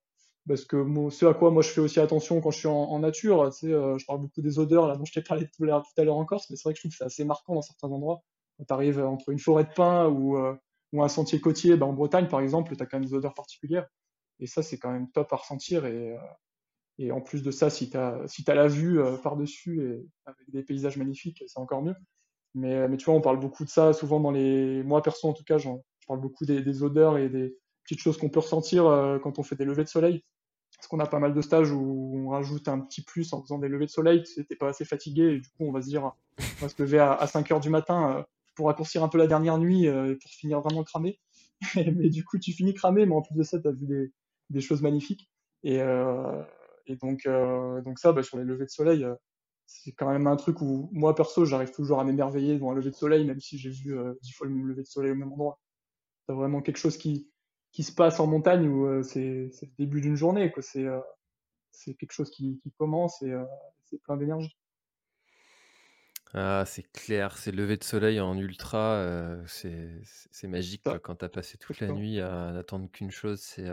parce 0.48 0.64
que 0.64 0.84
ce 1.10 1.26
à 1.26 1.34
quoi 1.34 1.50
moi 1.50 1.62
je 1.62 1.68
fais 1.68 1.80
aussi 1.80 2.00
attention 2.00 2.40
quand 2.40 2.50
je 2.50 2.58
suis 2.58 2.68
en, 2.68 2.98
nature, 2.98 3.50
tu 3.54 3.72
euh, 3.72 3.98
je 3.98 4.06
parle 4.06 4.20
beaucoup 4.20 4.42
des 4.42 4.58
odeurs 4.58 4.86
là 4.88 4.96
dont 4.96 5.04
je 5.04 5.12
t'ai 5.12 5.22
parlé 5.22 5.46
tout 5.46 5.64
à 5.64 6.04
l'heure 6.04 6.16
en 6.16 6.24
Corse, 6.24 6.48
mais 6.50 6.56
c'est 6.56 6.64
vrai 6.64 6.72
que 6.72 6.78
je 6.78 6.82
trouve 6.82 6.92
que 6.92 6.96
c'est 6.96 7.04
assez 7.04 7.24
marquant 7.24 7.54
dans 7.54 7.62
certains 7.62 7.88
endroits. 7.88 8.22
Quand 8.58 8.64
tu 8.64 8.72
arrives 8.72 9.00
entre 9.00 9.28
une 9.30 9.38
forêt 9.38 9.64
de 9.64 9.72
pins 9.74 10.08
ou, 10.08 10.36
un 10.36 11.08
sentier 11.08 11.40
côtier, 11.40 11.76
ben, 11.76 11.86
en 11.86 11.92
Bretagne 11.92 12.26
par 12.26 12.40
exemple, 12.40 12.74
tu 12.76 12.82
as 12.82 12.86
quand 12.86 12.98
même 12.98 13.06
des 13.06 13.14
odeurs 13.14 13.34
particulières. 13.34 13.86
Et 14.40 14.46
ça, 14.46 14.62
c'est 14.62 14.78
quand 14.78 14.90
même 14.90 15.10
top 15.12 15.32
à 15.32 15.36
ressentir. 15.36 15.84
Et 16.98 17.12
en 17.12 17.20
plus 17.22 17.42
de 17.42 17.50
ça, 17.50 17.70
si 17.70 17.88
tu 17.88 17.96
as, 17.96 18.20
si 18.26 18.44
as 18.46 18.54
la 18.54 18.68
vue 18.68 19.00
euh, 19.00 19.16
par-dessus 19.16 19.82
et 19.82 20.06
avec 20.26 20.50
des 20.50 20.62
paysages 20.62 20.98
magnifiques, 20.98 21.42
c'est 21.46 21.58
encore 21.58 21.82
mieux. 21.82 21.94
Mais, 22.54 22.88
mais 22.88 22.96
tu 22.98 23.06
vois, 23.06 23.14
on 23.14 23.20
parle 23.20 23.40
beaucoup 23.40 23.64
de 23.64 23.70
ça 23.70 23.92
souvent 23.92 24.20
dans 24.20 24.30
les. 24.30 24.82
Moi, 24.82 25.02
perso, 25.02 25.28
en 25.28 25.32
tout 25.32 25.44
cas, 25.44 25.56
je 25.56 25.70
parle 26.06 26.20
beaucoup 26.20 26.44
des, 26.44 26.82
odeurs 26.82 27.16
et 27.16 27.28
des 27.28 27.56
petites 27.84 28.00
choses 28.00 28.18
qu'on 28.18 28.28
peut 28.28 28.40
ressentir 28.40 28.86
euh, 28.86 29.18
quand 29.18 29.38
on 29.38 29.42
fait 29.42 29.56
des 29.56 29.64
levées 29.64 29.84
de 29.84 29.88
soleil. 29.88 30.22
Parce 30.76 30.88
qu'on 30.88 31.00
a 31.00 31.06
pas 31.06 31.18
mal 31.18 31.32
de 31.32 31.40
stages 31.40 31.72
où 31.72 32.12
on 32.16 32.28
rajoute 32.30 32.68
un 32.68 32.80
petit 32.80 33.02
plus 33.02 33.32
en 33.32 33.42
faisant 33.42 33.58
des 33.58 33.68
levées 33.68 33.86
de 33.86 33.90
soleil. 33.90 34.22
Tu 34.22 34.40
n'es 34.40 34.56
pas 34.56 34.68
assez 34.68 34.84
fatigué 34.84 35.22
et 35.22 35.38
du 35.38 35.48
coup, 35.48 35.64
on 35.64 35.72
va 35.72 35.80
se 35.80 36.82
lever 36.82 36.98
à, 36.98 37.26
5 37.26 37.50
heures 37.50 37.60
du 37.60 37.70
matin 37.70 38.18
euh, 38.18 38.22
pour 38.56 38.66
raccourcir 38.66 39.02
un 39.02 39.08
peu 39.08 39.18
la 39.18 39.26
dernière 39.26 39.58
nuit 39.58 39.86
et 39.86 40.16
pour 40.20 40.30
finir 40.30 40.60
vraiment 40.60 40.84
cramé. 40.84 41.18
mais 41.76 42.08
du 42.08 42.24
coup, 42.24 42.38
tu 42.38 42.52
finis 42.52 42.74
cramé, 42.74 43.06
mais 43.06 43.14
en 43.14 43.22
plus 43.22 43.34
de 43.34 43.42
ça, 43.42 43.58
tu 43.58 43.68
as 43.68 43.72
vu 43.72 43.86
des, 43.86 44.12
des 44.50 44.60
choses 44.60 44.82
magnifiques. 44.82 45.30
Et, 45.62 45.80
et 46.90 46.96
donc, 46.96 47.26
euh, 47.26 47.80
donc 47.82 47.98
ça, 48.00 48.12
bah, 48.12 48.22
sur 48.22 48.36
les 48.36 48.44
levées 48.44 48.64
de 48.64 48.70
soleil, 48.70 49.04
euh, 49.04 49.14
c'est 49.66 49.92
quand 49.92 50.10
même 50.10 50.26
un 50.26 50.34
truc 50.34 50.60
où 50.60 50.90
moi 50.92 51.14
perso, 51.14 51.44
j'arrive 51.44 51.70
toujours 51.70 52.00
à 52.00 52.04
m'émerveiller 52.04 52.54
devant 52.54 52.72
un 52.72 52.74
lever 52.74 52.90
de 52.90 52.96
soleil, 52.96 53.24
même 53.24 53.40
si 53.40 53.58
j'ai 53.58 53.70
vu 53.70 53.96
euh, 53.96 54.14
dix 54.22 54.32
fois 54.32 54.48
le 54.48 54.54
même 54.54 54.66
lever 54.66 54.82
de 54.82 54.88
soleil 54.88 55.12
au 55.12 55.14
même 55.14 55.32
endroit. 55.32 55.60
C'est 56.26 56.34
vraiment 56.34 56.62
quelque 56.62 56.78
chose 56.78 56.96
qui, 56.96 57.30
qui 57.70 57.84
se 57.84 57.92
passe 57.92 58.18
en 58.18 58.26
montagne 58.26 58.68
où 58.68 59.02
c'est 59.04 59.50
le 59.62 59.76
début 59.78 60.00
d'une 60.00 60.16
journée, 60.16 60.50
quoi. 60.50 60.62
C'est 60.62 60.86
c'est 61.72 61.94
quelque 61.94 62.12
chose 62.12 62.30
qui, 62.30 62.58
qui 62.62 62.72
commence 62.72 63.22
et 63.22 63.32
c'est 63.84 64.02
plein 64.02 64.16
d'énergie. 64.16 64.56
Ah, 66.34 66.64
c'est 66.66 66.90
clair, 66.92 67.36
c'est 67.38 67.52
lever 67.52 67.76
de 67.76 67.84
soleil 67.84 68.20
en 68.20 68.36
ultra, 68.36 69.38
c'est 69.46 70.48
magique 70.48 70.82
quand 71.02 71.16
tu 71.16 71.24
as 71.24 71.28
passé 71.28 71.58
toute 71.58 71.80
la 71.80 71.88
nuit 71.88 72.20
à 72.20 72.52
n'attendre 72.52 72.90
qu'une 72.90 73.10
chose, 73.10 73.40
c'est 73.40 73.68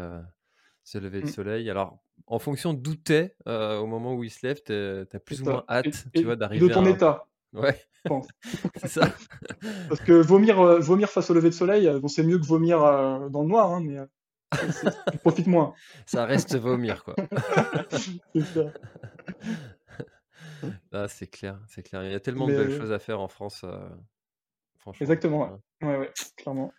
se 0.88 0.98
lever 0.98 1.20
le 1.20 1.26
mmh. 1.26 1.32
soleil. 1.32 1.70
Alors, 1.70 2.00
en 2.28 2.40
fonction 2.40 2.74
d'où 2.74 2.96
t'es, 2.96 3.36
euh, 3.46 3.78
au 3.78 3.88
moment 3.88 4.16
où 4.16 4.24
il 4.24 4.32
se 4.32 4.48
lève, 4.48 4.62
t'as 4.64 5.20
plus 5.20 5.42
ou 5.42 5.46
moins 5.46 5.66
hâte, 5.68 6.06
tu 6.16 6.24
vois, 6.24 6.38
d'arriver. 6.38 6.66
De 6.66 6.74
ton 6.74 6.86
état. 6.86 7.26
Ouais. 7.54 7.80
c'est 8.76 8.90
ça. 8.90 9.16
Parce 9.88 10.02
que 10.02 10.12
vomir, 10.12 10.60
euh, 10.60 10.80
vomir 10.80 11.10
face 11.10 11.30
au 11.30 11.34
lever 11.34 11.50
de 11.50 11.54
soleil, 11.54 11.90
bon, 12.02 12.10
c'est 12.10 12.22
mieux 12.22 12.38
que 12.38 12.46
vomir 12.46 12.80
dans 13.30 13.42
le 13.42 13.48
noir, 13.48 13.72
hein, 13.72 13.82
mais 13.82 13.98
tu 15.12 15.18
profites 15.20 15.48
moins. 15.48 15.74
Ça 16.06 16.26
reste 16.26 16.58
vomir, 16.58 17.06
quoi. 17.06 17.16
c'est. 17.90 18.68
Ah, 20.92 21.08
c'est 21.08 21.28
clair, 21.28 21.58
c'est 21.70 21.84
clair. 21.84 22.04
Il 22.04 22.12
y 22.12 22.16
a 22.16 22.20
tellement 22.20 22.48
de 22.48 22.54
belles 22.54 22.78
choses 22.78 22.92
à 22.92 23.00
faire 23.00 23.22
en 23.22 23.30
France. 23.30 23.66
franchement. 24.78 25.02
Exactement, 25.02 25.62
ouais. 25.82 25.98
ouais, 25.98 26.12
clairement. 26.36 26.74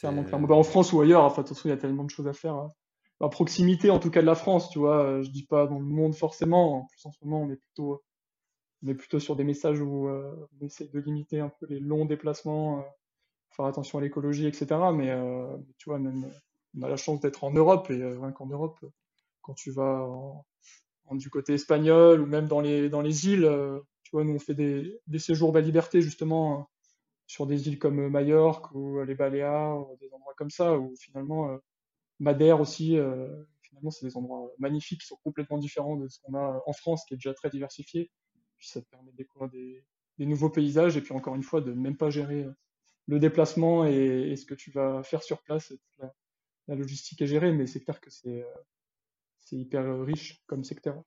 Clairement, 0.00 0.24
clairement. 0.24 0.48
Bah, 0.48 0.56
en 0.56 0.64
France 0.64 0.92
ou 0.92 1.00
ailleurs, 1.00 1.22
enfin, 1.22 1.42
attention, 1.42 1.68
il 1.68 1.70
y 1.70 1.74
a 1.74 1.78
tellement 1.78 2.04
de 2.04 2.10
choses 2.10 2.26
à 2.26 2.32
faire. 2.32 2.54
Hein 2.54 2.72
à 3.20 3.28
proximité 3.28 3.90
en 3.90 3.98
tout 3.98 4.10
cas 4.10 4.20
de 4.20 4.26
la 4.26 4.34
France, 4.34 4.70
tu 4.70 4.78
vois. 4.78 5.04
Euh, 5.04 5.22
je 5.22 5.30
dis 5.30 5.44
pas 5.44 5.66
dans 5.66 5.78
le 5.78 5.84
monde 5.84 6.14
forcément. 6.14 6.80
En 6.80 6.86
plus 6.86 7.04
en 7.06 7.12
ce 7.12 7.18
moment 7.22 7.42
on 7.42 7.50
est 7.50 7.56
plutôt 7.56 8.02
on 8.84 8.88
est 8.88 8.94
plutôt 8.94 9.18
sur 9.20 9.36
des 9.36 9.44
messages 9.44 9.80
où 9.80 10.08
euh, 10.08 10.48
on 10.60 10.66
essaie 10.66 10.86
de 10.88 11.00
limiter 11.00 11.40
un 11.40 11.48
peu 11.48 11.66
les 11.66 11.80
longs 11.80 12.04
déplacements, 12.04 12.80
euh, 12.80 12.82
faire 13.50 13.66
attention 13.66 13.98
à 13.98 14.02
l'écologie, 14.02 14.46
etc. 14.46 14.66
Mais 14.94 15.10
tu 15.78 15.90
vois, 15.90 15.98
même 15.98 16.30
on 16.76 16.82
a 16.82 16.88
la 16.88 16.96
chance 16.96 17.20
d'être 17.20 17.44
en 17.44 17.50
Europe 17.50 17.90
et 17.90 18.04
rien 18.04 18.32
qu'en 18.32 18.46
Europe, 18.46 18.78
quand 19.42 19.54
tu 19.54 19.72
vas 19.72 20.02
en, 21.06 21.16
du 21.16 21.30
côté 21.30 21.54
espagnol 21.54 22.20
ou 22.20 22.26
même 22.26 22.46
dans 22.46 22.60
les 22.60 22.88
dans 22.88 23.00
les 23.00 23.26
îles, 23.26 23.50
tu 24.04 24.10
vois, 24.12 24.24
nous 24.24 24.34
on 24.34 24.38
fait 24.38 24.54
des, 24.54 25.00
des 25.08 25.18
séjours 25.18 25.52
de 25.52 25.58
la 25.58 25.64
liberté 25.64 26.02
justement 26.02 26.70
sur 27.26 27.46
des 27.46 27.68
îles 27.68 27.78
comme 27.78 28.08
Majorque 28.08 28.72
ou 28.74 29.02
les 29.02 29.14
Baléares, 29.14 29.84
des 30.00 30.12
endroits 30.12 30.34
comme 30.36 30.50
ça 30.50 30.78
où 30.78 30.94
finalement 31.00 31.58
Madère 32.20 32.60
aussi, 32.60 32.96
euh, 32.96 33.28
finalement, 33.62 33.90
c'est 33.90 34.06
des 34.06 34.16
endroits 34.16 34.50
magnifiques 34.58 35.02
qui 35.02 35.06
sont 35.06 35.18
complètement 35.22 35.58
différents 35.58 35.96
de 35.96 36.08
ce 36.08 36.18
qu'on 36.20 36.34
a 36.34 36.62
en 36.66 36.72
France, 36.72 37.04
qui 37.06 37.14
est 37.14 37.16
déjà 37.16 37.34
très 37.34 37.50
diversifié. 37.50 38.10
Puis 38.56 38.68
ça 38.68 38.80
te 38.80 38.88
permet 38.88 39.12
de 39.12 39.16
découvrir 39.16 39.50
des, 39.50 39.84
nouveaux 40.18 40.50
paysages 40.50 40.96
et 40.96 41.00
puis 41.00 41.12
encore 41.12 41.36
une 41.36 41.44
fois 41.44 41.60
de 41.60 41.72
même 41.72 41.96
pas 41.96 42.10
gérer 42.10 42.42
euh, 42.42 42.52
le 43.06 43.20
déplacement 43.20 43.84
et, 43.84 44.34
ce 44.36 44.44
que 44.44 44.54
tu 44.54 44.72
vas 44.72 45.02
faire 45.04 45.22
sur 45.22 45.42
place. 45.42 45.72
La, 46.66 46.74
logistique 46.74 47.22
est 47.22 47.26
gérée, 47.26 47.52
mais 47.52 47.66
c'est 47.66 47.80
clair 47.80 48.00
que 48.00 48.10
c'est 48.10 48.42
euh, 48.42 49.56
hyper 49.56 50.02
riche 50.02 50.42
comme 50.46 50.64
secteur. 50.64 51.02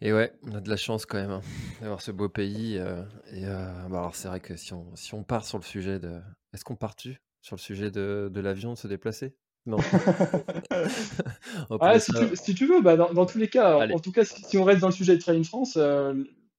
Et 0.00 0.12
ouais, 0.12 0.32
on 0.42 0.54
a 0.54 0.60
de 0.60 0.68
la 0.68 0.76
chance 0.76 1.06
quand 1.06 1.16
même 1.16 1.30
hein, 1.30 1.42
d'avoir 1.80 2.00
ce 2.02 2.10
beau 2.10 2.28
pays. 2.28 2.74
et 2.74 3.44
bah 3.46 3.86
alors 3.86 4.14
c'est 4.14 4.28
vrai 4.28 4.40
que 4.40 4.56
si 4.56 4.72
on, 4.74 4.94
si 4.94 5.14
on 5.14 5.24
part 5.24 5.44
sur 5.44 5.58
le 5.58 5.64
sujet 5.64 5.98
de... 5.98 6.20
Est-ce 6.52 6.64
qu'on 6.64 6.76
part-tu? 6.76 7.20
Sur 7.42 7.56
le 7.56 7.60
sujet 7.60 7.90
de, 7.90 8.30
de 8.32 8.40
l'avion 8.40 8.72
de 8.72 8.78
se 8.78 8.88
déplacer? 8.88 9.36
Non. 9.66 9.76
Laisser 11.82 12.00
si 12.00 12.12
tu, 12.12 12.36
si 12.36 12.54
tu 12.54 12.66
veux, 12.66 12.80
bah, 12.80 12.96
dans, 12.96 13.12
dans 13.12 13.26
tous 13.26 13.38
les 13.38 13.48
cas, 13.48 13.76
en, 13.76 13.80
Allez. 13.82 13.94
en 13.94 14.00
tout 14.00 14.12
cas, 14.12 14.24
si, 14.24 14.42
si 14.42 14.58
on 14.58 14.64
reste 14.64 14.80
dans 14.80 14.88
le 14.88 14.92
sujet 14.92 15.16
de 15.16 15.20
Train 15.20 15.34
in 15.34 15.44
France, 15.44 15.76
euh, 15.76 16.14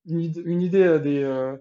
une, 0.05 0.21
id- 0.21 0.41
une 0.45 0.61
idée 0.61 0.84
euh, 0.84 0.99
des, 0.99 1.21
euh, 1.23 1.55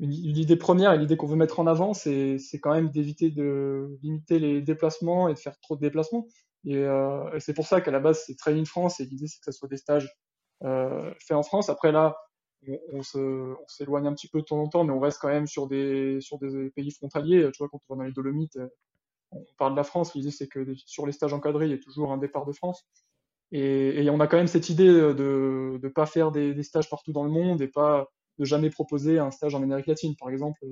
une, 0.00 0.12
une 0.12 0.36
idée 0.36 0.56
première 0.56 0.92
et 0.92 0.98
l'idée 0.98 1.16
qu'on 1.16 1.26
veut 1.26 1.36
mettre 1.36 1.60
en 1.60 1.66
avant, 1.66 1.92
c'est, 1.92 2.38
c'est 2.38 2.58
quand 2.58 2.72
même 2.72 2.90
d'éviter 2.90 3.30
de 3.30 3.98
limiter 4.02 4.38
les 4.38 4.62
déplacements 4.62 5.28
et 5.28 5.34
de 5.34 5.38
faire 5.38 5.58
trop 5.60 5.76
de 5.76 5.80
déplacements. 5.80 6.26
Et, 6.64 6.76
euh, 6.76 7.30
et 7.34 7.40
c'est 7.40 7.54
pour 7.54 7.66
ça 7.66 7.80
qu'à 7.80 7.90
la 7.90 8.00
base, 8.00 8.22
c'est 8.26 8.36
Train 8.36 8.56
in 8.56 8.64
France 8.64 9.00
et 9.00 9.04
l'idée, 9.04 9.26
c'est 9.26 9.38
que 9.38 9.44
ça 9.44 9.52
soit 9.52 9.68
des 9.68 9.76
stages 9.76 10.10
euh, 10.64 11.12
faits 11.20 11.36
en 11.36 11.42
France. 11.42 11.68
Après, 11.68 11.92
là, 11.92 12.16
on, 12.92 13.02
s'éloigne 13.66 14.06
un 14.06 14.14
petit 14.14 14.28
peu 14.28 14.40
de 14.40 14.44
temps 14.44 14.60
en 14.60 14.68
temps, 14.68 14.84
mais 14.84 14.92
on 14.92 15.00
reste 15.00 15.20
quand 15.20 15.28
même 15.28 15.46
sur 15.46 15.66
des, 15.66 16.20
sur 16.20 16.38
des 16.38 16.70
pays 16.70 16.90
frontaliers. 16.90 17.50
Tu 17.52 17.58
vois, 17.58 17.68
quand 17.68 17.80
on 17.88 17.94
va 17.94 17.98
dans 17.98 18.06
les 18.06 18.12
Dolomites, 18.12 18.58
on 19.30 19.44
parle 19.58 19.72
de 19.72 19.76
la 19.76 19.84
France, 19.84 20.14
l'idée, 20.14 20.30
c'est 20.30 20.48
que 20.48 20.74
sur 20.86 21.06
les 21.06 21.12
stages 21.12 21.32
encadrés, 21.32 21.66
il 21.66 21.70
y 21.70 21.74
a 21.74 21.78
toujours 21.78 22.12
un 22.12 22.18
départ 22.18 22.46
de 22.46 22.52
France. 22.52 22.86
Et, 23.52 24.04
et 24.04 24.10
on 24.10 24.20
a 24.20 24.26
quand 24.26 24.36
même 24.36 24.46
cette 24.46 24.68
idée 24.68 24.88
de 24.88 25.78
ne 25.82 25.88
pas 25.88 26.06
faire 26.06 26.30
des, 26.32 26.62
stages 26.62 26.90
partout 26.90 27.12
dans 27.12 27.24
le 27.24 27.30
monde 27.30 27.62
et 27.62 27.68
pas 27.68 28.08
de 28.38 28.44
jamais 28.44 28.70
proposer 28.70 29.18
un 29.18 29.30
stage 29.30 29.54
en 29.54 29.62
Amérique 29.62 29.86
latine, 29.86 30.14
par 30.16 30.30
exemple, 30.30 30.64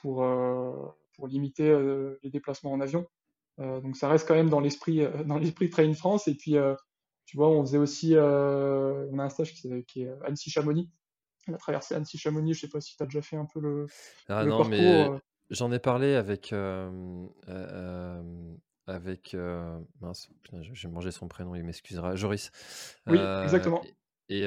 pour, 0.00 0.22
euh, 0.22 0.72
pour 1.14 1.26
limiter 1.26 1.68
euh, 1.68 2.18
les 2.22 2.30
déplacements 2.30 2.72
en 2.72 2.80
avion. 2.80 3.06
Euh, 3.58 3.80
donc 3.80 3.96
ça 3.96 4.08
reste 4.08 4.28
quand 4.28 4.34
même 4.34 4.50
dans 4.50 4.60
l'esprit 4.60 5.00
dans 5.24 5.38
l'esprit 5.38 5.70
Train 5.70 5.92
France. 5.94 6.28
Et 6.28 6.34
puis, 6.34 6.56
tu 7.26 7.36
vois, 7.36 7.48
on 7.48 7.62
faisait 7.62 7.78
aussi, 7.78 8.14
on 8.16 9.18
a 9.18 9.22
un 9.24 9.28
stage 9.28 9.54
qui, 9.54 9.84
qui 9.84 10.02
est 10.02 10.12
Annecy-Chamonix. 10.24 10.90
On 11.48 11.54
a 11.54 11.58
traversé 11.58 11.94
Annecy-Chamonix, 11.94 12.54
je 12.54 12.60
sais 12.60 12.68
pas 12.68 12.80
si 12.80 12.96
tu 12.96 13.02
as 13.02 13.06
déjà 13.06 13.22
fait 13.22 13.36
un 13.36 13.46
peu 13.46 13.60
le, 13.60 13.86
Ah 14.28 14.42
le 14.42 14.50
non, 14.50 14.58
parcours. 14.58 14.70
mais 14.70 15.08
euh. 15.08 15.18
j'en 15.50 15.70
ai 15.72 15.78
parlé 15.78 16.14
avec... 16.14 16.52
euh, 16.52 17.26
euh, 17.48 18.54
avec... 18.86 19.34
euh, 19.34 19.78
mince, 20.00 20.28
j'ai 20.72 20.88
mangé 20.88 21.10
son 21.10 21.28
prénom, 21.28 21.54
il 21.54 21.64
m'excusera. 21.64 22.16
Joris. 22.16 22.50
Oui, 23.06 23.18
exactement. 23.44 23.82
et, 24.28 24.42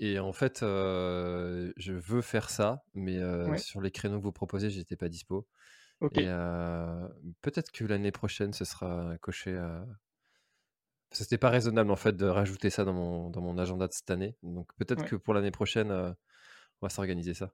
et 0.00 0.18
en 0.18 0.32
fait, 0.32 0.60
je 0.60 1.92
veux 1.92 2.20
faire 2.22 2.50
ça, 2.50 2.82
mais 2.94 3.22
Ouais. 3.22 3.58
sur 3.58 3.80
les 3.80 3.90
créneaux 3.90 4.18
que 4.18 4.24
vous 4.24 4.32
proposez, 4.32 4.70
j'étais 4.70 4.96
pas 4.96 5.08
dispo. 5.08 5.46
Ok. 6.00 6.18
Et 6.18 6.26
peut-être 7.42 7.72
que 7.72 7.84
l'année 7.84 8.12
prochaine, 8.12 8.52
ce 8.52 8.64
sera 8.64 9.16
coché 9.20 9.56
à... 9.56 9.84
C'était 11.10 11.38
pas 11.38 11.48
raisonnable 11.48 11.90
en 11.90 11.96
fait 11.96 12.12
de 12.12 12.26
rajouter 12.26 12.70
ça 12.70 12.84
dans 12.84 12.92
mon, 12.92 13.30
dans 13.30 13.40
mon 13.40 13.56
agenda 13.58 13.86
de 13.88 13.92
cette 13.92 14.10
année. 14.10 14.36
Donc 14.42 14.68
peut-être 14.76 15.02
Ouais. 15.02 15.08
que 15.08 15.16
pour 15.16 15.34
l'année 15.34 15.50
prochaine, 15.50 15.90
euh, 15.90 16.10
on 16.80 16.86
va 16.86 16.90
s'organiser 16.90 17.34
ça. 17.34 17.50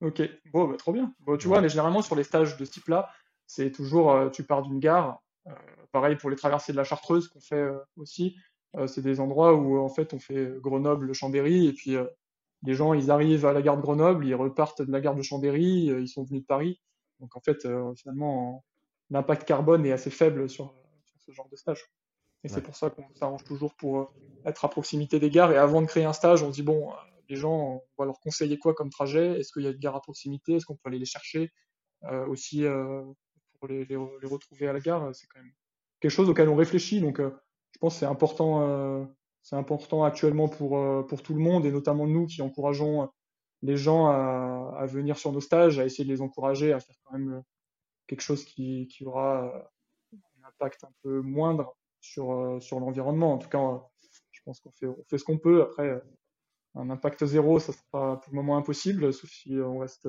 Ok, 0.00 0.22
bon, 0.52 0.68
bah, 0.68 0.76
trop 0.76 0.92
bien. 0.92 1.14
Bon, 1.20 1.36
tu 1.36 1.46
Ouais. 1.46 1.54
vois, 1.54 1.60
mais 1.62 1.68
généralement 1.68 2.02
sur 2.02 2.14
les 2.16 2.24
stages 2.24 2.56
de 2.56 2.64
ce 2.64 2.70
type-là, 2.72 3.10
c'est 3.46 3.70
toujours, 3.72 4.12
euh, 4.12 4.30
tu 4.30 4.44
pars 4.44 4.62
d'une 4.62 4.78
gare. 4.80 5.22
euh, 5.46 5.52
pareil 5.92 6.16
pour 6.16 6.30
les 6.30 6.36
traversées 6.36 6.72
de 6.72 6.76
la 6.76 6.84
Chartreuse 6.84 7.28
qu'on 7.28 7.40
fait 7.40 7.68
aussi. 7.96 8.36
C'est 8.86 9.02
des 9.02 9.18
endroits 9.18 9.54
où 9.54 9.78
en 9.80 9.88
fait 9.88 10.14
on 10.14 10.20
fait 10.20 10.46
Grenoble-Chambéry 10.60 11.66
et 11.66 11.72
puis 11.72 11.96
les 12.62 12.74
gens 12.74 12.92
ils 12.94 13.10
arrivent 13.10 13.44
à 13.46 13.52
la 13.52 13.62
gare 13.62 13.76
de 13.76 13.82
Grenoble, 13.82 14.24
ils 14.26 14.34
repartent 14.36 14.82
de 14.82 14.92
la 14.92 15.00
gare 15.00 15.16
de 15.16 15.22
Chambéry, 15.22 15.86
ils 15.86 16.06
sont 16.08 16.22
venus 16.22 16.42
de 16.42 16.46
Paris. 16.46 16.80
Donc 17.18 17.36
en 17.36 17.40
fait, 17.40 17.66
finalement, 17.96 18.64
l'impact 19.10 19.44
carbone 19.48 19.84
est 19.86 19.92
assez 19.92 20.10
faible 20.10 20.48
sur, 20.48 20.72
sur 21.04 21.20
ce 21.20 21.32
genre 21.32 21.48
de 21.48 21.56
stage. 21.56 21.90
Et 22.44 22.48
Ouais. 22.48 22.54
c'est 22.54 22.62
pour 22.62 22.76
ça 22.76 22.90
qu'on 22.90 23.04
s'arrange 23.14 23.44
toujours 23.44 23.74
pour 23.74 24.00
euh, 24.00 24.06
être 24.44 24.64
à 24.64 24.68
proximité 24.70 25.20
des 25.20 25.30
gares. 25.30 25.52
Et 25.52 25.56
avant 25.58 25.82
de 25.82 25.86
créer 25.86 26.04
un 26.04 26.12
stage, 26.12 26.42
on 26.42 26.48
se 26.50 26.54
dit 26.54 26.62
bon, 26.62 26.90
euh, 26.90 26.94
les 27.28 27.36
gens, 27.36 27.52
on 27.52 27.82
va 27.98 28.06
leur 28.06 28.20
conseiller 28.20 28.58
quoi 28.58 28.74
comme 28.74 28.90
trajet? 28.90 29.38
Est-ce 29.38 29.52
qu'il 29.52 29.62
y 29.62 29.66
a 29.66 29.70
une 29.70 29.78
gare 29.78 29.96
à 29.96 30.00
proximité? 30.02 30.54
Est-ce 30.54 30.66
qu'on 30.66 30.74
peut 30.76 30.88
aller 30.88 30.98
les 30.98 31.04
chercher? 31.04 31.52
Euh, 32.04 32.26
aussi, 32.26 32.64
euh, 32.64 33.04
pour 33.58 33.68
les, 33.68 33.84
les, 33.84 33.96
les 34.22 34.28
retrouver 34.28 34.68
à 34.68 34.72
la 34.72 34.80
gare, 34.80 35.14
c'est 35.14 35.26
quand 35.28 35.40
même 35.40 35.52
quelque 36.00 36.10
chose 36.10 36.30
auquel 36.30 36.48
on 36.48 36.56
réfléchit. 36.56 37.00
Donc, 37.00 37.20
euh, 37.20 37.30
je 37.72 37.78
pense 37.78 37.94
que 37.94 38.00
c'est 38.00 38.06
important, 38.06 38.62
euh, 38.62 39.04
c'est 39.42 39.56
important 39.56 40.02
actuellement 40.04 40.48
pour, 40.48 40.78
euh, 40.78 41.02
pour 41.02 41.22
tout 41.22 41.34
le 41.34 41.40
monde 41.40 41.66
et 41.66 41.70
notamment 41.70 42.06
nous 42.06 42.26
qui 42.26 42.42
encourageons 42.42 43.10
les 43.62 43.76
gens 43.76 44.06
à, 44.06 44.74
à 44.78 44.86
venir 44.86 45.18
sur 45.18 45.30
nos 45.32 45.40
stages, 45.40 45.78
à 45.78 45.84
essayer 45.84 46.04
de 46.04 46.08
les 46.08 46.22
encourager 46.22 46.72
à 46.72 46.80
faire 46.80 46.96
quand 47.04 47.18
même 47.18 47.42
quelque 48.06 48.22
chose 48.22 48.44
qui, 48.44 48.88
qui 48.88 49.04
aura 49.04 49.70
un 50.12 50.48
impact 50.48 50.84
un 50.84 50.92
peu 51.02 51.20
moindre 51.20 51.76
sur, 52.00 52.32
euh, 52.32 52.60
sur 52.60 52.80
l'environnement. 52.80 53.34
En 53.34 53.38
tout 53.38 53.48
cas, 53.48 53.58
euh, 53.58 53.78
je 54.32 54.40
pense 54.44 54.60
qu'on 54.60 54.72
fait, 54.72 54.86
on 54.86 55.04
fait 55.08 55.18
ce 55.18 55.24
qu'on 55.24 55.38
peut. 55.38 55.62
Après, 55.62 55.88
euh, 55.88 56.00
un 56.74 56.90
impact 56.90 57.24
zéro, 57.24 57.58
ça 57.58 57.72
sera 57.72 58.20
pour 58.20 58.32
le 58.32 58.36
moment 58.36 58.56
impossible, 58.56 59.12
sauf 59.12 59.30
si 59.30 59.54
on 59.54 59.78
reste 59.78 60.08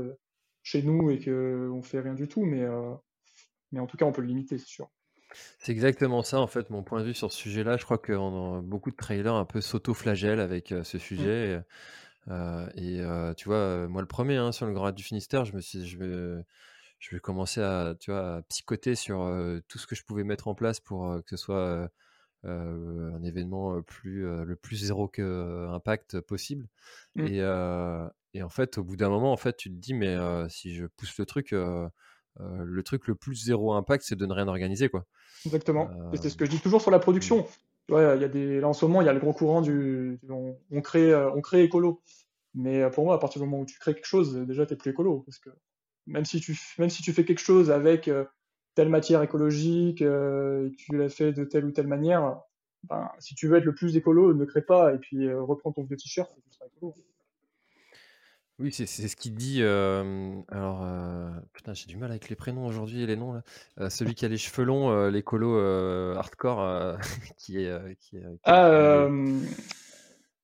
chez 0.64 0.84
nous 0.84 1.10
et 1.10 1.20
qu'on 1.20 1.82
fait 1.82 2.00
rien 2.00 2.14
du 2.14 2.28
tout. 2.28 2.46
Mais, 2.46 2.62
euh, 2.62 2.94
mais 3.72 3.80
en 3.80 3.88
tout 3.88 3.98
cas, 3.98 4.06
on 4.06 4.12
peut 4.12 4.22
le 4.22 4.28
limiter, 4.28 4.58
c'est 4.58 4.68
sûr. 4.68 4.90
C'est 5.60 5.72
exactement 5.72 6.24
ça, 6.24 6.40
en 6.40 6.48
fait, 6.48 6.70
mon 6.70 6.84
point 6.84 7.00
de 7.00 7.06
vue 7.06 7.14
sur 7.14 7.32
ce 7.32 7.38
sujet-là. 7.38 7.78
Je 7.78 7.86
crois 7.86 7.98
que 7.98 8.60
beaucoup 8.62 8.92
de 8.92 8.96
trailers 8.96 9.34
un 9.34 9.46
peu 9.46 9.62
s'auto-flagellent 9.62 10.40
avec 10.40 10.72
euh, 10.72 10.84
ce 10.84 10.98
Mm. 10.98 11.00
sujet. 11.00 11.64
Et, 12.28 12.32
euh, 12.32 13.32
et, 13.32 13.36
tu 13.36 13.50
vois, 13.50 13.88
moi 13.88 14.02
le 14.02 14.08
premier, 14.08 14.38
hein, 14.38 14.52
sur 14.52 14.66
le 14.66 14.74
Grand 14.74 14.92
du 14.92 15.04
Finistère, 15.04 15.46
je 15.46 15.56
me 15.56 15.62
suis, 15.62 15.88
je 15.88 15.98
je 17.02 17.16
vais 17.16 17.20
commencer 17.20 17.62
à, 17.62 17.96
tu 18.00 18.12
vois, 18.12 18.36
à 18.38 18.42
psychoter 18.44 18.94
sur 18.94 19.24
euh, 19.24 19.60
tout 19.68 19.80
ce 19.80 19.88
que 19.88 19.96
je 19.96 20.04
pouvais 20.04 20.24
mettre 20.24 20.48
en 20.48 20.54
place 20.54 20.80
pour 20.80 21.10
euh, 21.10 21.22
que 21.22 21.32
ce 21.32 21.38
soit 21.38 21.90
euh, 22.46 23.12
un 23.12 23.24
événement 23.24 23.82
plus, 23.82 24.22
le 24.22 24.56
plus 24.56 24.78
zéro 24.78 25.08
que 25.08 25.68
impact 25.70 26.22
possible. 26.22 26.68
Mm. 27.16 27.26
Et, 27.28 27.38
et 28.34 28.44
en 28.44 28.50
fait, 28.50 28.78
au 28.78 28.84
bout 28.84 28.96
d'un 28.96 29.10
moment, 29.10 29.34
en 29.34 29.38
fait, 29.38 29.58
tu 29.58 29.70
te 29.70 29.76
dis, 29.76 29.96
mais 29.96 30.16
si 30.48 30.76
je 30.76 30.86
pousse 30.86 31.18
le 31.18 31.26
truc, 31.26 31.52
le 31.52 32.82
truc 32.84 33.08
le 33.08 33.16
plus 33.16 33.36
zéro 33.36 33.74
impact, 33.74 34.06
c'est 34.08 34.16
de 34.16 34.26
ne 34.26 34.34
rien 34.34 34.48
organiser, 34.48 34.90
quoi. 34.90 35.06
Exactement. 35.46 35.90
C'est 36.14 36.30
ce 36.30 36.38
que 36.38 36.46
je 36.46 36.52
dis 36.52 36.60
toujours 36.60 36.82
sur 36.82 36.92
la 36.92 37.00
production. 37.00 37.44
Tu 37.88 37.94
vois, 37.94 38.16
il 38.16 38.22
y 38.22 38.26
a 38.26 38.30
des, 38.30 38.60
là, 38.60 38.68
en 38.68 38.74
ce 38.74 38.86
moment, 38.86 39.02
il 39.02 39.06
y 39.06 39.10
a 39.10 39.14
le 39.14 39.20
gros 39.20 39.34
courant 39.34 39.62
du, 39.62 40.20
on, 40.30 40.56
on 40.72 40.82
crée, 40.82 41.16
on 41.16 41.42
crée 41.42 41.64
écolo. 41.64 42.02
Mais 42.54 42.90
pour 42.92 43.06
moi, 43.06 43.16
à 43.16 43.18
partir 43.18 43.42
du 43.42 43.48
moment 43.48 43.62
où 43.62 43.66
tu 43.66 43.80
crées 43.80 43.96
quelque 43.96 44.06
chose, 44.06 44.36
déjà, 44.36 44.66
t'es 44.66 44.76
plus 44.76 44.92
écolo. 44.92 45.22
Parce 45.22 45.40
que 45.40 45.50
même 46.08 46.26
si 46.26 46.40
tu, 46.40 46.58
même 46.78 46.90
si 46.90 47.02
tu 47.04 47.14
fais 47.14 47.26
quelque 47.26 47.40
chose 47.40 47.72
avec 47.72 48.08
euh, 48.08 48.26
telle 48.76 48.90
matière 48.90 49.22
écologique, 49.22 50.02
euh, 50.02 50.68
et 50.68 50.72
que 50.72 50.76
tu 50.76 50.98
l'as 50.98 51.10
fait 51.10 51.34
de 51.34 51.44
telle 51.44 51.66
ou 51.66 51.72
telle 51.72 51.88
manière, 51.88 52.40
ben, 52.90 53.10
si 53.20 53.36
tu 53.36 53.48
veux 53.48 53.58
être 53.58 53.66
le 53.66 53.76
plus 53.76 53.96
écolo, 53.98 54.34
ne 54.34 54.46
crée 54.46 54.62
pas 54.64 54.94
et 54.94 54.98
puis 54.98 55.28
euh, 55.28 55.42
reprends 55.42 55.72
ton 55.72 55.84
vieux 55.84 55.98
t-shirt 55.98 56.32
et 56.38 56.42
tu 56.42 56.52
seras 56.52 56.66
écolo. 56.76 56.96
Oui, 58.60 58.72
c'est 58.72 58.86
ce 58.86 59.16
qu'il 59.16 59.34
dit. 59.34 59.60
euh, 59.62 60.40
alors, 60.50 60.84
euh, 60.84 61.32
putain, 61.52 61.74
j'ai 61.74 61.88
du 61.88 61.98
mal 61.98 62.12
avec 62.12 62.30
les 62.30 62.36
prénoms 62.36 62.68
aujourd'hui 62.68 63.02
et 63.02 63.08
les 63.08 63.16
noms 63.16 63.34
là. 63.34 63.42
Euh, 63.80 63.90
celui 63.90 64.14
qui 64.14 64.24
a 64.24 64.28
les 64.28 64.38
cheveux 64.38 64.66
longs, 64.66 64.92
euh, 64.92 65.10
l'écolo 65.10 65.58
euh, 65.58 66.16
hardcore, 66.16 66.62
euh, 66.62 66.96
qui 67.38 67.64
est, 67.64 67.70
euh, 67.70 67.94
qui 68.00 68.18
est, 68.18 68.22
qui 68.22 68.40
Ah, 68.44 68.68
euh, 68.68 69.40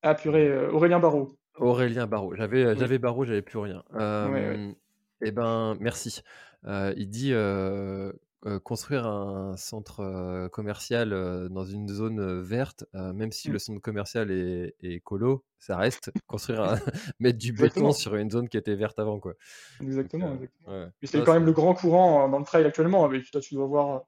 ah 0.02 0.16
purée, 0.16 0.48
euh, 0.48 0.72
Aurélien 0.72 1.00
Barraud. 1.00 1.38
Aurélien 1.58 2.08
Barraud. 2.08 2.34
J'avais, 2.36 2.66
Oui. 2.66 2.76
j'avais 2.80 2.98
Barraud, 2.98 3.26
j'avais 3.26 3.44
plus 3.44 3.60
rien. 3.60 3.84
Ouais, 3.94 4.00
ouais. 4.00 4.76
Eh 5.22 5.32
ben, 5.32 5.76
merci. 5.80 6.22
Euh, 6.66 6.94
il 6.98 7.10
dit 7.10 7.34
euh, 7.34 8.12
euh, 8.46 8.60
construire 8.60 9.08
un 9.08 9.58
centre 9.58 10.48
commercial 10.50 11.10
dans 11.50 11.66
une 11.66 11.88
zone 11.88 12.42
verte, 12.42 12.86
même 12.94 13.32
si 13.32 13.50
Mm. 13.50 13.54
le 13.54 13.60
centre 13.60 13.82
commercial 13.82 14.32
est, 14.32 14.76
est 14.82 14.94
écolo, 14.94 15.44
ça 15.60 15.78
reste 15.78 16.12
construire 16.28 16.62
un, 16.64 16.76
mettre 17.20 17.38
du 17.40 17.52
béton 17.52 17.92
sur 17.92 18.16
une 18.16 18.30
zone 18.30 18.48
qui 18.48 18.58
était 18.58 18.76
verte 18.76 19.00
avant, 19.00 19.20
quoi. 19.20 19.34
Exactement, 19.82 20.34
exactement. 20.36 20.78
ouais. 20.78 20.88
Mais 21.02 21.08
c'est 21.08 21.24
quand 21.24 21.34
même 21.34 21.46
le 21.46 21.52
grand 21.54 21.74
courant 21.74 22.28
euh, 22.28 22.32
dans 22.32 22.40
le 22.40 22.46
trail 22.46 22.66
actuellement. 22.66 23.08
Mais 23.10 23.22
toi, 23.24 23.42
tu 23.42 23.56
dois 23.56 23.66
voir 23.66 24.04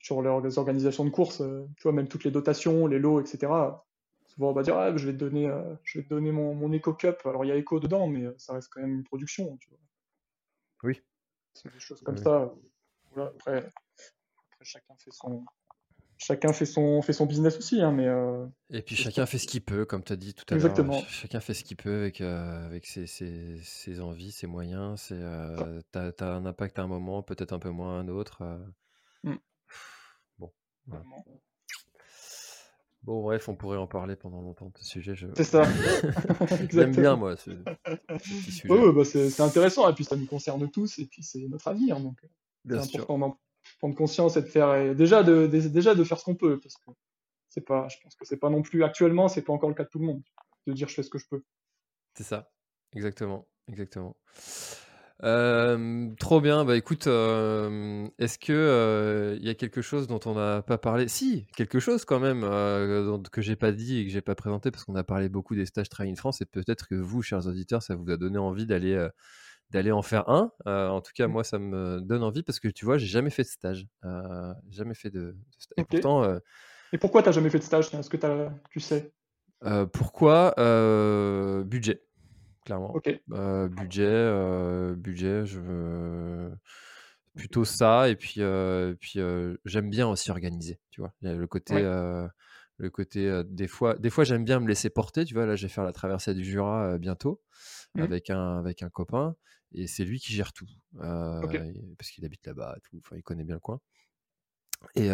sur 0.00 0.20
les 0.22 0.58
organisations 0.58 1.04
de 1.04 1.10
courses, 1.10 1.38
tu 1.38 1.82
vois, 1.82 1.92
même 1.92 2.08
toutes 2.08 2.24
les 2.24 2.30
dotations, 2.30 2.86
les 2.86 2.98
lots, 2.98 3.20
etc. 3.20 3.50
Souvent, 4.26 4.50
on 4.50 4.52
va 4.52 4.62
dire, 4.62 4.76
ah, 4.76 4.94
je 4.94 5.06
vais 5.06 5.12
te 5.14 5.18
donner, 5.18 5.50
je 5.82 5.98
vais 5.98 6.04
te 6.04 6.10
donner 6.10 6.30
mon, 6.30 6.54
mon 6.54 6.70
Eco 6.74 6.92
Cup. 6.92 7.22
Alors, 7.24 7.42
il 7.46 7.48
y 7.48 7.52
a 7.52 7.58
Eco 7.58 7.80
dedans, 7.80 8.06
mais 8.06 8.26
ça 8.36 8.52
reste 8.52 8.68
quand 8.70 8.82
même 8.82 8.92
une 8.96 9.04
production, 9.04 9.56
tu 9.56 9.70
vois. 9.70 9.78
Oui. 10.84 11.02
C'est 11.54 11.72
des 11.72 11.80
choses 11.80 12.00
comme 12.02 12.16
Oui. 12.16 12.22
ça. 12.22 12.52
Voilà, 13.12 13.30
après, 13.30 13.58
après, 13.58 14.64
chacun 14.64 14.94
fait 14.96 15.10
son, 15.12 15.44
chacun 16.18 16.52
fait 16.52 16.66
son, 16.66 17.00
fait 17.02 17.12
son 17.12 17.26
business 17.26 17.56
aussi, 17.58 17.80
hein, 17.80 17.90
mais 17.92 18.06
euh, 18.06 18.46
Et 18.70 18.82
puis 18.82 18.96
chacun 18.96 19.24
fait 19.26 19.38
ce 19.38 19.46
qu'il 19.46 19.64
peut, 19.64 19.84
comme 19.84 20.02
tu 20.04 20.12
as 20.12 20.16
dit 20.16 20.34
tout 20.34 20.44
à 20.50 20.56
l'heure. 20.56 20.64
Exactement. 20.66 21.00
Chacun 21.08 21.40
fait 21.40 21.54
ce 21.54 21.64
qu'il 21.64 21.76
peut 21.76 22.00
avec, 22.02 22.20
euh, 22.20 22.66
avec 22.66 22.86
ses, 22.86 23.06
ses- 23.06 23.60
ses 23.62 24.00
envies, 24.00 24.32
ses 24.32 24.46
moyens. 24.46 25.00
C'est, 25.00 25.14
euh, 25.18 25.80
t'as, 25.90 26.12
t'as 26.12 26.34
un 26.34 26.44
impact 26.46 26.78
à 26.78 26.82
un 26.82 26.86
moment, 26.86 27.22
peut-être 27.22 27.52
un 27.52 27.58
peu 27.58 27.70
moins 27.70 27.96
à 27.98 28.00
un 28.00 28.08
autre. 28.08 28.42
euh. 28.42 28.58
Mm. 29.22 29.36
Bon, 30.38 30.52
voilà. 30.86 31.04
Bon, 33.04 33.22
bref, 33.22 33.48
on 33.50 33.54
pourrait 33.54 33.76
en 33.76 33.86
parler 33.86 34.16
pendant 34.16 34.40
longtemps 34.40 34.66
de 34.66 34.78
ce 34.78 34.84
sujet. 34.84 35.14
Je... 35.14 35.26
C'est 35.36 35.44
ça. 35.44 35.64
J'aime 36.70 36.92
bien, 36.92 37.16
moi, 37.16 37.36
ce, 37.36 37.50
ce 37.50 37.56
petit 38.16 38.52
sujet. 38.52 38.68
Ouais, 38.72 38.78
ouais, 38.86 38.92
bah, 38.92 39.04
c'est 39.04 39.40
intéressant, 39.40 39.88
et 39.90 39.94
puis 39.94 40.04
ça 40.04 40.16
nous 40.16 40.26
concerne 40.26 40.70
tous, 40.70 40.98
et 40.98 41.06
puis 41.06 41.22
c'est 41.22 41.46
notre 41.48 41.68
avenir, 41.68 42.00
donc 42.00 42.18
euh, 42.24 42.28
c'est 42.82 42.96
important 42.96 43.18
d'en 43.18 43.38
prendre 43.78 43.94
conscience 43.94 44.36
et 44.38 44.42
de 44.42 44.46
faire, 44.46 44.74
et 44.74 44.94
déjà 44.94 45.22
de, 45.22 45.46
de- 45.46 45.68
déjà 45.68 45.94
de 45.94 46.02
faire 46.02 46.18
ce 46.18 46.24
qu'on 46.24 46.34
peut, 46.34 46.58
parce 46.58 46.76
que 46.76 46.90
c'est 47.50 47.60
pas, 47.60 47.88
je 47.88 47.96
pense 48.02 48.14
que 48.14 48.24
c'est 48.24 48.38
pas 48.38 48.48
non 48.50 48.62
plus, 48.62 48.82
actuellement, 48.84 49.28
c'est 49.28 49.42
pas 49.42 49.52
encore 49.52 49.68
le 49.68 49.74
cas 49.74 49.84
de 49.84 49.88
tout 49.90 49.98
le 49.98 50.06
monde. 50.06 50.22
de 50.66 50.72
dire 50.72 50.88
je 50.88 50.94
fais 50.94 51.02
ce 51.02 51.10
que 51.10 51.18
je 51.18 51.26
peux. 51.28 51.42
C'est 52.16 52.24
ça, 52.24 52.50
exactement, 52.94 53.46
exactement. 53.68 54.16
Trop 56.18 56.40
bien. 56.40 56.64
Bah 56.64 56.76
écoute, 56.76 57.06
est-ce 57.06 58.38
que 58.38 59.36
il 59.40 59.46
y 59.46 59.50
a 59.50 59.54
quelque 59.54 59.82
chose 59.82 60.06
dont 60.06 60.20
on 60.26 60.34
n'a 60.34 60.62
pas 60.62 60.78
parlé? 60.78 61.08
Si, 61.08 61.46
quelque 61.56 61.80
chose 61.80 62.04
quand 62.04 62.20
même 62.20 62.42
que 62.42 63.42
j'ai 63.42 63.56
pas 63.56 63.72
dit 63.72 64.00
et 64.00 64.06
que 64.06 64.12
j'ai 64.12 64.20
pas 64.20 64.34
présenté 64.34 64.70
parce 64.70 64.84
qu'on 64.84 64.96
a 64.96 65.04
parlé 65.04 65.28
beaucoup 65.28 65.54
des 65.54 65.66
stages 65.66 65.88
Train 65.88 66.14
France 66.14 66.40
et 66.40 66.46
peut-être 66.46 66.88
que 66.88 66.94
vous, 66.94 67.22
chers 67.22 67.46
auditeurs, 67.46 67.82
ça 67.82 67.94
vous 67.94 68.10
a 68.10 68.16
donné 68.16 68.38
envie 68.38 68.66
d'aller 68.66 69.08
d'aller 69.70 69.92
en 69.92 70.02
faire 70.02 70.28
un. 70.28 70.52
en 70.66 71.00
tout 71.00 71.12
cas, 71.14 71.26
mmh. 71.26 71.32
moi, 71.32 71.44
ça 71.44 71.58
me 71.58 72.00
donne 72.00 72.22
envie 72.22 72.42
parce 72.42 72.60
que 72.60 72.68
tu 72.68 72.84
vois, 72.84 72.98
j'ai 72.98 73.06
jamais 73.06 73.30
fait 73.30 73.44
de 73.44 73.48
stage, 73.48 73.86
jamais 74.70 74.94
fait 74.94 75.10
de, 75.10 75.36
stage. 75.58 75.74
Et 75.78 75.84
pourtant. 75.84 76.38
et 76.92 76.98
pourquoi 76.98 77.22
t'as 77.22 77.32
jamais 77.32 77.50
fait 77.50 77.58
de 77.58 77.64
stage? 77.64 77.94
Est-ce 77.94 78.10
que 78.10 78.18
tu 78.70 78.80
sais? 78.80 79.12
Pourquoi? 79.92 80.54
Budget 81.64 82.02
clairement. 82.64 82.94
budget, 83.68 84.94
budget, 84.96 85.46
je 85.46 85.60
veux 85.60 86.52
plutôt 87.36 87.64
ça. 87.64 88.08
Et 88.08 88.16
puis, 88.16 88.40
puis 89.00 89.20
j'aime 89.64 89.90
bien 89.90 90.08
aussi 90.08 90.30
organiser, 90.30 90.80
tu 90.90 91.00
vois? 91.00 91.12
Le 91.22 91.46
côté, 91.46 91.74
le 91.82 92.90
côté 92.90 93.42
des 93.46 93.68
fois, 93.68 93.94
des 93.96 94.10
fois 94.10 94.24
j'aime 94.24 94.44
bien 94.44 94.60
me 94.60 94.68
laisser 94.68 94.90
porter. 94.90 95.24
Tu 95.24 95.34
vois, 95.34 95.46
là, 95.46 95.56
je 95.56 95.66
vais 95.66 95.72
faire 95.72 95.84
la 95.84 95.92
traversée 95.92 96.34
du 96.34 96.44
Jura 96.44 96.98
bientôt 96.98 97.40
mmh. 97.94 98.02
avec 98.02 98.30
un 98.30 98.58
avec 98.58 98.82
un 98.82 98.90
copain. 98.90 99.36
Et 99.76 99.88
c'est 99.88 100.04
lui 100.04 100.20
qui 100.20 100.32
gère 100.32 100.52
tout, 100.52 100.68
parce 100.96 102.10
qu'il 102.12 102.24
habite 102.24 102.46
là-bas, 102.46 102.76
tout. 102.84 102.96
Enfin, 102.98 103.16
il 103.16 103.24
connaît 103.24 103.42
bien 103.42 103.56
le 103.56 103.60
coin. 103.60 103.80
Et, 104.94 105.08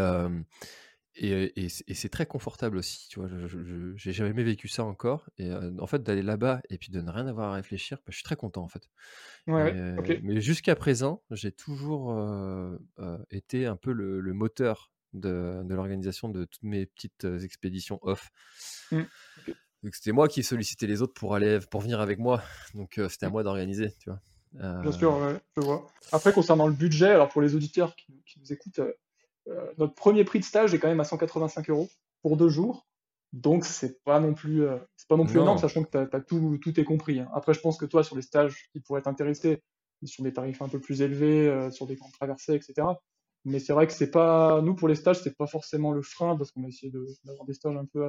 et, 1.17 1.69
c'est 1.69 2.09
très 2.09 2.27
confortable 2.27 2.77
aussi, 2.77 3.09
tu 3.09 3.19
vois. 3.19 3.29
Je, 3.29 3.93
j'ai 3.97 4.13
jamais 4.13 4.45
vécu 4.45 4.69
ça 4.69 4.85
encore. 4.85 5.29
Et 5.39 5.53
en 5.53 5.87
fait, 5.87 6.03
d'aller 6.03 6.23
là-bas 6.23 6.61
et 6.71 6.79
puis 6.79 6.91
de 6.91 7.01
ne 7.01 7.11
rien 7.11 7.27
avoir 7.27 7.51
à 7.51 7.55
réfléchir, 7.55 7.99
bah, 7.99 8.05
je 8.09 8.17
suis 8.17 8.25
très 8.25 8.37
content 8.37 8.63
en 8.63 8.69
fait. 8.69 8.89
Mais 9.47 10.41
jusqu'à 10.41 10.77
présent, 10.77 11.23
j'ai 11.31 11.53
toujours 11.53 12.17
été 13.31 13.67
un 13.67 13.77
peu 13.77 13.93
le, 13.93 14.33
moteur 14.33 14.93
de, 15.13 15.63
l'organisation 15.69 16.29
de 16.29 16.45
toutes 16.45 16.63
mes 16.63 16.87
petites 16.87 17.27
expéditions 17.43 17.99
off. 18.03 18.31
Mmh. 18.93 19.03
Donc 19.83 19.95
c'était 19.95 20.13
moi 20.13 20.29
qui 20.29 20.43
sollicitais 20.43 20.87
les 20.87 21.01
autres 21.03 21.15
pour 21.15 21.35
aller, 21.35 21.59
pour 21.71 21.81
venir 21.81 22.01
avec 22.01 22.19
moi. 22.19 22.43
Donc 22.75 23.01
c'était 23.09 23.27
à 23.27 23.29
mmh. 23.29 23.33
moi 23.33 23.43
d'organiser, 23.43 23.93
tu 23.99 24.11
vois. 24.11 24.21
Bien 24.53 24.93
sûr, 24.93 25.41
je 25.57 25.63
vois. 25.63 25.87
Après, 26.13 26.33
concernant 26.33 26.67
le 26.67 26.73
budget, 26.73 27.11
alors 27.11 27.29
pour 27.29 27.41
les 27.41 27.55
auditeurs 27.55 27.95
qui, 27.95 28.21
qui 28.27 28.41
nous 28.41 28.53
écoutent, 28.53 28.81
euh, 29.51 29.73
notre 29.79 29.95
premier 29.95 30.25
prix 30.25 30.39
de 30.39 30.45
stage 30.45 30.75
est 30.75 30.79
quand 30.79 30.89
même 30.89 31.01
à 31.01 31.05
185 31.05 31.71
euros 31.71 31.89
pour 32.23 32.37
deux 32.37 32.49
jours. 32.49 32.87
Donc 33.33 33.65
c'est 33.65 34.03
pas 34.03 34.19
non 34.19 34.35
plus 34.35 34.65
euh, 34.65 34.79
c'est 34.97 35.09
pas 35.09 35.17
non 35.17 35.27
plus 35.27 35.39
énorme, 35.39 35.59
sachant 35.59 35.85
que 35.85 35.99
as, 35.99 36.21
tout, 36.21 36.59
tout 36.61 36.79
est 36.79 36.85
compris. 36.85 37.21
Hein. 37.21 37.29
Après, 37.33 37.55
je 37.55 37.61
pense 37.61 37.79
que 37.79 37.87
toi, 37.87 38.03
sur 38.03 38.17
les 38.17 38.23
stages 38.23 38.69
qui 38.73 38.81
pourraient 38.81 39.03
t'intéresser, 39.03 39.63
sur 40.05 40.25
des 40.25 40.33
tarifs 40.33 40.63
un 40.63 40.69
peu 40.69 40.81
plus 40.81 41.03
élevés, 41.03 41.49
euh, 41.49 41.71
sur 41.71 41.87
des 41.87 41.95
grandes 41.95 42.13
traversées, 42.13 42.55
etc. 42.55 42.89
Mais 43.45 43.59
c'est 43.59 43.73
vrai 43.73 43.87
que 43.87 43.93
c'est 43.93 44.11
pas 44.11 44.61
nous 44.63 44.75
pour 44.75 44.89
les 44.89 44.95
stages, 44.95 45.23
c'est 45.23 45.37
pas 45.37 45.47
forcément 45.47 45.93
le 45.93 46.03
frein 46.03 46.37
parce 46.37 46.51
qu'on 46.51 46.65
a 46.65 46.69
essayé 46.69 46.93
d'avoir 47.25 47.47
des 47.47 47.55
stages 47.55 47.77
un 47.77 47.87
peu 47.87 48.05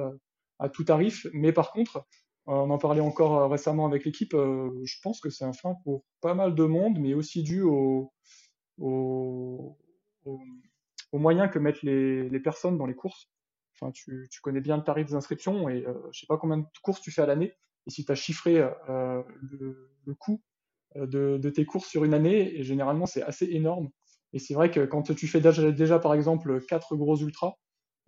à, 0.58 0.68
tout 0.68 0.84
tarif. 0.84 1.26
Mais 1.32 1.52
par 1.52 1.72
contre, 1.72 2.04
on 2.46 2.70
en 2.70 2.78
parlait 2.78 3.00
encore 3.00 3.50
récemment 3.50 3.86
avec 3.86 4.04
l'équipe. 4.04 4.32
je 4.32 5.00
pense 5.02 5.20
que 5.20 5.30
c'est 5.30 5.44
un 5.44 5.52
frein 5.52 5.74
pour 5.84 6.04
pas 6.20 6.34
mal 6.34 6.54
de 6.54 6.64
monde, 6.64 6.98
mais 6.98 7.14
aussi 7.14 7.42
dû 7.42 7.62
au, 7.62 8.12
au 8.78 9.78
aux 11.12 11.18
moyens 11.18 11.50
que 11.50 11.58
mettent 11.58 11.82
les, 11.82 12.28
les, 12.28 12.40
personnes 12.40 12.78
dans 12.78 12.86
les 12.86 12.94
courses. 12.94 13.30
Enfin, 13.74 13.92
tu, 13.92 14.28
tu, 14.30 14.40
connais 14.40 14.60
bien 14.60 14.76
le 14.76 14.82
tarif 14.82 15.06
des 15.06 15.14
inscriptions 15.14 15.68
et 15.68 15.86
euh, 15.86 15.94
je 16.10 16.20
sais 16.20 16.26
pas 16.26 16.38
combien 16.38 16.58
de 16.58 16.66
courses 16.82 17.00
tu 17.00 17.10
fais 17.10 17.22
à 17.22 17.26
l'année. 17.26 17.52
Et 17.86 17.90
si 17.90 18.04
tu 18.04 18.12
as 18.12 18.14
chiffré 18.14 18.58
euh, 18.60 19.22
le, 19.40 19.90
le, 20.04 20.14
coût 20.14 20.40
euh, 20.96 21.06
de, 21.06 21.38
de, 21.38 21.50
tes 21.50 21.64
courses 21.64 21.88
sur 21.88 22.04
une 22.04 22.14
année, 22.14 22.58
et 22.58 22.62
généralement 22.62 23.06
c'est 23.06 23.22
assez 23.22 23.46
énorme. 23.46 23.90
Et 24.32 24.38
c'est 24.38 24.54
vrai 24.54 24.70
que 24.70 24.84
quand 24.84 25.14
tu 25.14 25.26
fais 25.26 25.40
déjà, 25.40 25.70
déjà 25.70 25.98
par 25.98 26.14
exemple 26.14 26.64
quatre 26.64 26.96
gros 26.96 27.16
ultras, 27.16 27.54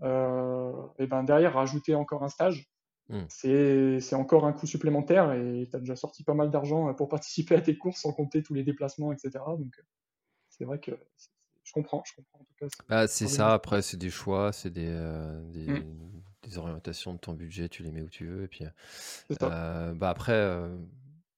euh, 0.02 0.72
et 0.98 1.06
ben 1.06 1.22
derrière 1.22 1.54
rajouter 1.54 1.94
encore 1.94 2.24
un 2.24 2.28
stage, 2.28 2.66
mmh. 3.08 3.24
c'est 3.28 4.14
encore 4.14 4.46
un 4.46 4.52
coût 4.52 4.66
supplémentaire 4.66 5.32
et 5.32 5.68
tu 5.70 5.76
as 5.76 5.80
déjà 5.80 5.96
sorti 5.96 6.24
pas 6.24 6.34
mal 6.34 6.50
d'argent 6.50 6.94
pour 6.94 7.08
participer 7.08 7.54
à 7.54 7.60
tes 7.60 7.76
courses 7.76 8.00
sans 8.00 8.12
compter 8.12 8.42
tous 8.42 8.54
les 8.54 8.64
déplacements, 8.64 9.12
etc. 9.12 9.44
Donc 9.58 9.72
c'est 10.48 10.64
vrai 10.64 10.78
que 10.80 10.92
je 11.64 11.72
comprends, 11.72 12.02
je 12.04 12.14
comprends 12.14 12.40
en 12.40 12.44
tout 12.44 12.54
cas. 12.58 12.66
Bah, 12.88 13.06
c'est 13.06 13.26
ça, 13.26 13.54
après, 13.54 13.82
c'est 13.82 13.96
des 13.96 14.10
choix, 14.10 14.52
c'est 14.52 14.70
des, 14.70 14.88
euh, 14.88 15.40
mmh. 15.40 15.82
des, 16.42 16.58
orientations 16.58 17.14
de 17.14 17.18
ton 17.18 17.32
budget, 17.32 17.68
tu 17.68 17.82
les 17.82 17.90
mets 17.90 18.02
où 18.02 18.10
tu 18.10 18.26
veux. 18.26 18.44
Et 18.44 18.48
puis, 18.48 18.64
euh, 19.42 19.94
bah, 19.94 20.10
après, 20.10 20.32
euh, 20.32 20.76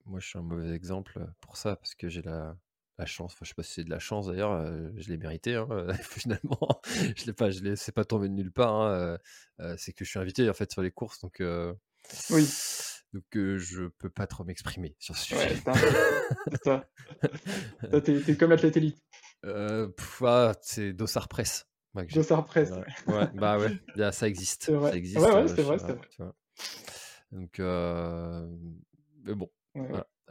moi, 0.04 0.18
je 0.18 0.26
suis 0.26 0.38
un 0.38 0.42
mauvais 0.42 0.74
exemple 0.74 1.24
pour 1.40 1.56
ça, 1.56 1.76
parce 1.76 1.94
que 1.94 2.08
j'ai 2.08 2.22
la, 2.22 2.56
la 2.98 3.06
chance, 3.06 3.32
enfin, 3.34 3.44
je 3.44 3.50
sais 3.50 3.54
pas 3.54 3.62
si 3.62 3.74
c'est 3.74 3.84
de 3.84 3.90
la 3.90 4.00
chance 4.00 4.26
d'ailleurs, 4.26 4.66
je 4.96 5.08
l'ai 5.08 5.16
mérité, 5.16 5.54
hein, 5.54 5.68
finalement. 6.02 6.80
je 7.16 7.24
l'ai 7.26 7.32
pas, 7.32 7.50
je 7.50 7.60
l'ai, 7.60 7.76
c'est 7.76 7.92
pas 7.92 8.04
tombé 8.04 8.28
de 8.28 8.34
nulle 8.34 8.52
part, 8.52 8.74
hein, 8.82 9.18
c'est 9.78 9.92
que 9.92 10.04
je 10.04 10.10
suis 10.10 10.18
invité 10.18 10.50
en 10.50 10.54
fait 10.54 10.72
sur 10.72 10.82
les 10.82 10.90
courses, 10.90 11.20
donc. 11.20 11.40
oui. 12.30 12.48
Donc 13.16 13.58
je 13.58 13.86
peux 13.98 14.10
pas 14.10 14.26
trop 14.26 14.44
m'exprimer 14.44 14.94
sur 14.98 15.16
ce 15.16 15.24
sujet. 15.24 15.54
Ouais, 15.66 15.72
c'est 16.50 16.64
ça. 16.64 16.88
t'es, 18.00 18.20
t'es 18.20 18.36
comme 18.36 18.50
l'athlète 18.50 18.76
élite. 18.76 19.02
Euh, 19.46 19.88
ah, 20.22 20.52
c'est 20.60 20.92
Dossard 20.92 21.28
Press. 21.28 21.66
Dossard 22.12 22.44
Press. 22.44 22.72
Ouais. 23.06 23.28
bah 23.34 23.58
ouais, 23.58 23.70
ça 24.12 24.28
existe. 24.28 24.64
Ça 24.64 24.94
existe. 24.94 25.18
Ouais, 25.18 25.32
ouais, 25.32 25.48
c'est 25.48 25.62
vrai, 25.62 25.78
c'est 25.78 25.92
vrai. 25.92 26.32
Donc, 27.32 27.58
euh... 27.58 28.46
mais 29.24 29.34
bon. 29.34 29.50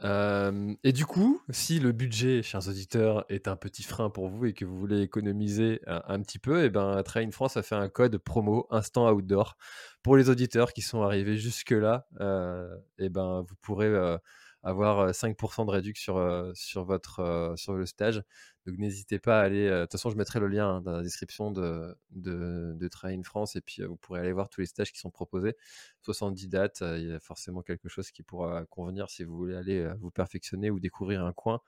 Euh, 0.04 0.74
et 0.84 0.92
du 0.92 1.06
coup, 1.06 1.40
si 1.50 1.78
le 1.80 1.92
budget, 1.92 2.42
chers 2.42 2.68
auditeurs, 2.68 3.24
est 3.28 3.48
un 3.48 3.56
petit 3.56 3.82
frein 3.82 4.10
pour 4.10 4.28
vous 4.28 4.46
et 4.46 4.52
que 4.52 4.64
vous 4.64 4.78
voulez 4.78 5.00
économiser 5.00 5.80
un, 5.86 6.20
petit 6.20 6.38
peu, 6.38 6.62
et 6.62 6.66
eh 6.66 6.70
ben 6.70 7.02
Train 7.02 7.30
France 7.30 7.56
a 7.56 7.62
fait 7.62 7.74
un 7.74 7.88
code 7.88 8.18
promo 8.18 8.66
Instant 8.70 9.10
Outdoor 9.10 9.56
pour 10.02 10.16
les 10.16 10.28
auditeurs 10.28 10.72
qui 10.72 10.82
sont 10.82 11.02
arrivés 11.02 11.36
jusque 11.38 11.70
là. 11.70 12.06
Euh, 12.20 12.68
et 12.98 13.08
ben 13.08 13.44
vous 13.48 13.56
pourrez 13.62 13.86
euh, 13.86 14.18
avoir 14.66 15.10
5% 15.10 15.64
de 15.64 15.70
réduction 15.70 16.52
sur, 16.54 16.84
votre, 16.84 17.54
sur 17.56 17.74
le 17.74 17.86
stage. 17.86 18.22
Donc 18.66 18.78
n'hésitez 18.78 19.18
pas 19.18 19.40
à 19.40 19.44
aller. 19.44 19.68
De 19.68 19.82
toute 19.82 19.92
façon, 19.92 20.10
je 20.10 20.16
mettrai 20.16 20.40
le 20.40 20.48
lien 20.48 20.68
hein, 20.68 20.80
dans 20.80 20.92
la 20.92 21.02
description 21.02 21.52
de, 21.52 21.96
de, 22.10 22.74
de 22.74 22.88
Train 22.88 23.22
France 23.22 23.54
et 23.54 23.60
puis 23.60 23.82
vous 23.82 23.96
pourrez 23.96 24.20
aller 24.20 24.32
voir 24.32 24.48
tous 24.48 24.60
les 24.60 24.66
stages 24.66 24.92
qui 24.92 24.98
sont 24.98 25.10
proposés. 25.10 25.56
70 26.02 26.48
dates, 26.48 26.82
il 26.82 27.08
y 27.08 27.12
a 27.12 27.20
forcément 27.20 27.62
quelque 27.62 27.88
chose 27.88 28.10
qui 28.10 28.22
pourra 28.22 28.66
convenir 28.66 29.08
si 29.08 29.22
vous 29.22 29.36
voulez 29.36 29.56
aller 29.56 29.88
vous 30.00 30.10
perfectionner 30.10 30.70
ou 30.70 30.80
découvrir 30.80 31.24
un 31.24 31.32
coin 31.32 31.60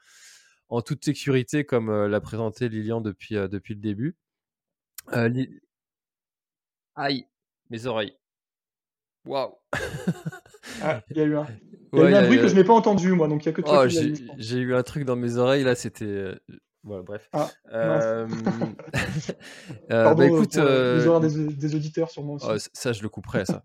en 0.69 0.83
toute 0.83 1.05
sécurité 1.05 1.65
comme 1.65 2.07
l'a 2.07 2.21
présenté 2.21 2.69
Lilian 2.69 3.01
depuis, 3.01 3.37
depuis 3.37 3.75
le 3.75 3.81
début. 3.81 4.17
Aïe, 6.97 7.27
mes 7.71 7.87
oreilles. 7.87 8.19
Waouh 9.25 9.55
ah, 10.83 11.03
y 11.11 11.21
a 11.21 11.25
eu 11.25 11.37
il 11.93 11.99
y 11.99 12.03
a 12.03 12.11
eu 12.11 12.15
un 12.15 12.27
bruit 12.27 12.39
que 12.39 12.49
je 12.49 12.55
n'ai 12.55 12.65
pas 12.65 12.75
entendu, 12.75 13.13
moi, 13.13 13.29
donc 13.29 13.45
il 13.45 13.49
n'y 13.49 13.53
a 13.53 13.57
que 13.57 13.63
toi 13.63 13.85
oh, 13.85 13.89
J'ai 14.37 14.59
eu 14.59 14.75
un 14.75 14.83
truc 14.83 15.05
dans 15.05 15.17
mes 15.17 15.37
oreilles, 15.37 15.65
là, 15.65 15.75
c'était. 15.75 16.35
Voilà, 16.85 17.03
bref. 17.03 17.29
Ah, 17.33 17.51
euh... 17.73 18.29
euh 19.91 20.05
Pardon, 20.05 20.19
bah, 20.19 20.27
écoute, 20.27 20.57
euh... 20.57 21.21
des, 21.21 21.55
des, 21.55 21.75
auditeurs 21.75 22.11
sûrement 22.11 22.35
aussi. 22.35 22.47
Oh, 22.49 22.55
ça, 22.73 22.93
je 22.93 23.03
le 23.03 23.09
couperai, 23.09 23.45
ça. 23.45 23.65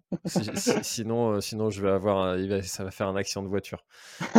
sinon, 0.81 1.33
euh, 1.33 1.39
sinon, 1.39 1.69
je 1.69 1.81
vais 1.81 1.91
avoir, 1.91 2.35
ça 2.63 2.83
va 2.83 2.91
faire 2.91 3.07
un 3.07 3.15
accident 3.15 3.43
de 3.43 3.47
voiture. 3.47 3.85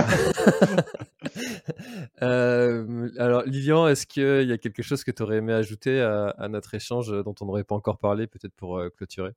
euh, 2.22 3.08
alors, 3.16 3.42
Lilian, 3.44 3.86
est-ce 3.86 4.06
qu'il 4.06 4.48
y 4.48 4.52
a 4.52 4.58
quelque 4.58 4.82
chose 4.82 5.04
que 5.04 5.12
tu 5.12 5.22
aurais 5.22 5.36
aimé 5.36 5.52
ajouter 5.52 6.00
à, 6.00 6.28
à 6.30 6.48
notre 6.48 6.74
échange 6.74 7.10
dont 7.24 7.34
on 7.40 7.46
n'aurait 7.46 7.64
pas 7.64 7.76
encore 7.76 7.98
parlé, 7.98 8.26
peut-être 8.26 8.54
pour 8.54 8.78
euh, 8.78 8.90
clôturer? 8.90 9.32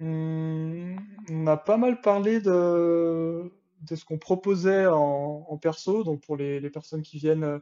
Mmh, 0.00 0.96
On 1.30 1.46
a 1.46 1.56
pas 1.56 1.76
mal 1.76 2.00
parlé 2.00 2.40
de, 2.40 3.52
de 3.88 3.96
ce 3.96 4.04
qu'on 4.04 4.18
proposait 4.18 4.86
en, 4.86 5.58
perso, 5.58 6.04
donc 6.04 6.22
pour 6.22 6.36
les, 6.36 6.70
personnes 6.70 7.02
qui 7.02 7.18
viennent 7.18 7.60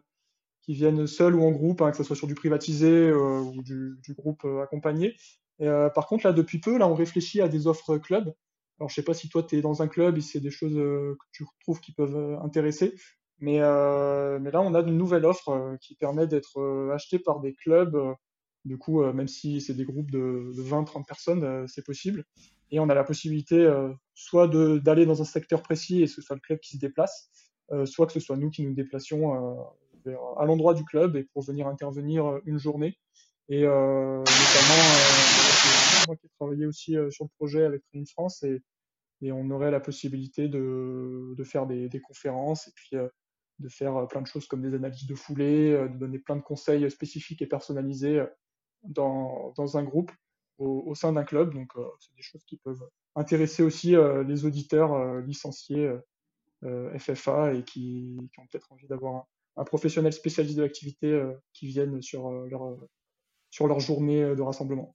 qui 0.62 0.74
viennent 0.74 1.06
seuls 1.06 1.34
ou 1.34 1.44
en 1.44 1.50
groupe, 1.50 1.82
hein, 1.82 1.90
que 1.90 1.96
ce 1.96 2.04
soit 2.04 2.16
sur 2.16 2.26
du 2.26 2.34
privatisé 2.34 2.88
euh, 2.88 3.40
ou 3.40 3.62
du, 3.62 4.14
groupe 4.14 4.44
euh, 4.44 4.62
accompagné. 4.62 5.16
Euh, 5.60 5.90
par 5.90 6.06
contre, 6.06 6.26
là, 6.26 6.32
depuis 6.32 6.60
peu, 6.60 6.78
là, 6.78 6.88
on 6.88 6.94
réfléchit 6.94 7.40
à 7.40 7.48
des 7.48 7.66
offres 7.66 7.98
club. 7.98 8.32
Alors, 8.78 8.88
je 8.88 8.94
sais 8.94 9.02
pas 9.02 9.14
si 9.14 9.28
toi, 9.28 9.42
tu 9.42 9.58
es 9.58 9.60
dans 9.60 9.82
un 9.82 9.88
club 9.88 10.18
et 10.18 10.20
c'est 10.20 10.40
des 10.40 10.50
choses 10.50 10.74
que 10.74 11.26
tu 11.32 11.44
trouves 11.60 11.80
qui 11.80 11.92
peuvent 11.92 12.38
intéresser. 12.42 12.94
Mais, 13.38 13.58
mais 13.58 14.50
là, 14.50 14.60
on 14.60 14.74
a 14.74 14.80
une 14.80 14.96
nouvelle 14.96 15.24
offre 15.24 15.76
qui 15.80 15.94
permet 15.94 16.26
d'être 16.26 16.90
acheté 16.92 17.18
par 17.18 17.40
des 17.40 17.54
clubs. 17.54 17.96
du 18.64 18.78
coup, 18.78 19.04
même 19.12 19.28
si 19.28 19.60
c'est 19.60 19.74
des 19.74 19.84
groupes 19.84 20.10
de 20.10 20.52
20-30 20.56 21.06
personnes, 21.06 21.68
c'est 21.68 21.84
possible. 21.84 22.24
Et 22.72 22.80
on 22.80 22.88
a 22.88 22.94
la 22.94 23.04
possibilité 23.04 23.70
soit 24.14 24.48
d'aller 24.48 25.06
dans 25.06 25.20
un 25.22 25.24
secteur 25.24 25.62
précis 25.62 26.02
et 26.02 26.06
ce 26.08 26.20
soit 26.20 26.34
le 26.34 26.40
club 26.40 26.58
qui 26.58 26.72
se 26.72 26.78
déplace, 26.78 27.30
soit 27.84 28.06
que 28.06 28.12
ce 28.12 28.20
soit 28.20 28.36
nous 28.36 28.50
qui 28.50 28.62
nous 28.64 28.74
déplacions 28.74 29.62
à 30.38 30.44
l'endroit 30.44 30.74
du 30.74 30.84
club 30.84 31.16
et 31.16 31.24
pour 31.24 31.42
venir 31.42 31.66
intervenir 31.66 32.26
euh, 32.26 32.40
une 32.46 32.58
journée. 32.58 32.98
Et 33.48 33.64
euh, 33.64 34.18
notamment, 34.18 34.74
euh, 34.74 36.06
moi 36.06 36.16
qui 36.16 36.26
ai 36.26 36.30
travaillé 36.38 36.66
aussi 36.66 36.96
sur 37.10 37.24
le 37.24 37.30
projet 37.36 37.64
avec 37.64 37.82
Train 37.92 38.04
France 38.04 38.42
et 38.42 38.62
et 39.24 39.30
on 39.30 39.48
aurait 39.50 39.70
la 39.70 39.78
possibilité 39.78 40.48
de, 40.48 41.32
de 41.36 41.44
faire 41.44 41.68
des, 41.68 41.88
des, 41.88 42.00
conférences 42.00 42.66
et 42.66 42.72
puis 42.74 42.96
de 42.96 43.68
faire 43.68 44.08
plein 44.08 44.20
de 44.20 44.26
choses 44.26 44.48
comme 44.48 44.62
des 44.62 44.74
analyses 44.74 45.06
de 45.06 45.14
foulée, 45.14 45.70
de 45.70 45.96
donner 45.96 46.18
plein 46.18 46.34
de 46.34 46.40
conseils 46.40 46.90
spécifiques 46.90 47.40
et 47.40 47.46
personnalisés 47.46 48.20
dans, 48.82 49.52
dans 49.56 49.78
un 49.78 49.84
groupe 49.84 50.10
au, 50.58 50.94
sein 50.94 51.12
d'un 51.12 51.24
club. 51.24 51.54
Donc, 51.54 51.72
c'est 52.00 52.14
des 52.14 52.22
choses 52.22 52.44
qui 52.44 52.56
peuvent 52.56 52.84
intéresser 53.14 53.62
aussi 53.62 53.94
les 54.26 54.44
auditeurs 54.44 55.20
licenciés 55.20 55.90
FFA 56.98 57.54
et 57.54 57.64
qui, 57.64 58.16
ont 58.38 58.46
peut-être 58.46 58.72
envie 58.72 58.86
d'avoir 58.86 59.26
un, 59.56 59.64
professionnel 59.64 60.12
spécialiste 60.12 60.56
de 60.56 60.62
l'activité 60.62 61.22
qui 61.52 61.66
vienne 61.66 62.00
sur 62.00 62.30
leur, 62.30 62.76
sur 63.50 63.66
leur 63.66 63.80
journée 63.80 64.34
de 64.34 64.42
rassemblement. 64.42 64.94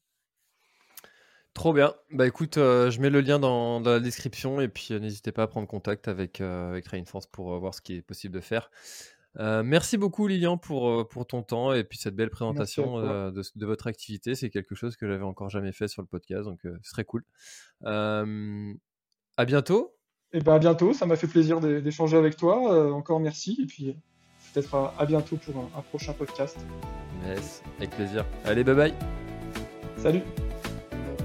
Trop 1.57 1.73
bien. 1.73 1.95
Bah 2.11 2.27
écoute, 2.27 2.57
euh, 2.57 2.91
je 2.91 3.01
mets 3.01 3.09
le 3.09 3.19
lien 3.19 3.39
dans, 3.39 3.79
la 3.79 3.99
description 3.99 4.61
et 4.61 4.67
puis 4.67 4.89
euh, 4.91 4.99
n'hésitez 4.99 5.31
pas 5.31 5.41
à 5.41 5.47
prendre 5.47 5.67
contact 5.67 6.07
avec, 6.07 6.39
euh, 6.39 6.69
avec 6.69 6.85
Rainforce 6.85 7.25
pour 7.25 7.57
voir 7.57 7.73
ce 7.73 7.81
qui 7.81 7.95
est 7.95 8.03
possible 8.03 8.35
de 8.35 8.41
faire. 8.41 8.69
Merci 9.37 9.97
beaucoup 9.97 10.27
Lilian 10.27 10.57
pour, 10.57 11.07
pour 11.07 11.27
ton 11.27 11.43
temps 11.43 11.73
et 11.73 11.83
puis 11.83 11.97
cette 11.97 12.15
belle 12.15 12.29
présentation 12.29 12.99
de, 12.99 13.31
de, 13.31 13.65
votre 13.65 13.87
activité. 13.87 14.35
C'est 14.35 14.49
quelque 14.49 14.75
chose 14.75 14.95
que 14.95 15.07
j'avais 15.07 15.23
encore 15.23 15.49
jamais 15.49 15.71
fait 15.71 15.87
sur 15.87 16.01
le 16.01 16.07
podcast, 16.07 16.45
donc 16.45 16.59
ce 16.63 16.89
serait 16.89 17.05
cool. 17.05 17.23
à 17.83 18.25
bientôt. 19.45 19.93
Et 20.33 20.39
eh 20.39 20.41
ben 20.41 20.55
à 20.55 20.59
bientôt, 20.59 20.93
ça 20.93 21.05
m'a 21.05 21.15
fait 21.15 21.27
plaisir 21.27 21.61
d'échanger 21.61 22.17
avec 22.17 22.35
toi. 22.35 22.93
encore 22.93 23.19
merci 23.19 23.57
et 23.61 23.65
puis 23.65 23.95
peut-être 24.53 24.93
à, 24.97 25.05
bientôt 25.05 25.37
pour 25.37 25.55
un, 25.57 25.79
un 25.79 25.81
prochain 25.81 26.13
podcast. 26.13 26.57
Yes, 27.25 27.63
avec 27.77 27.91
plaisir. 27.91 28.25
Allez, 28.45 28.63
bye 28.63 28.75
bye. 28.75 28.93
Salut. 29.97 30.21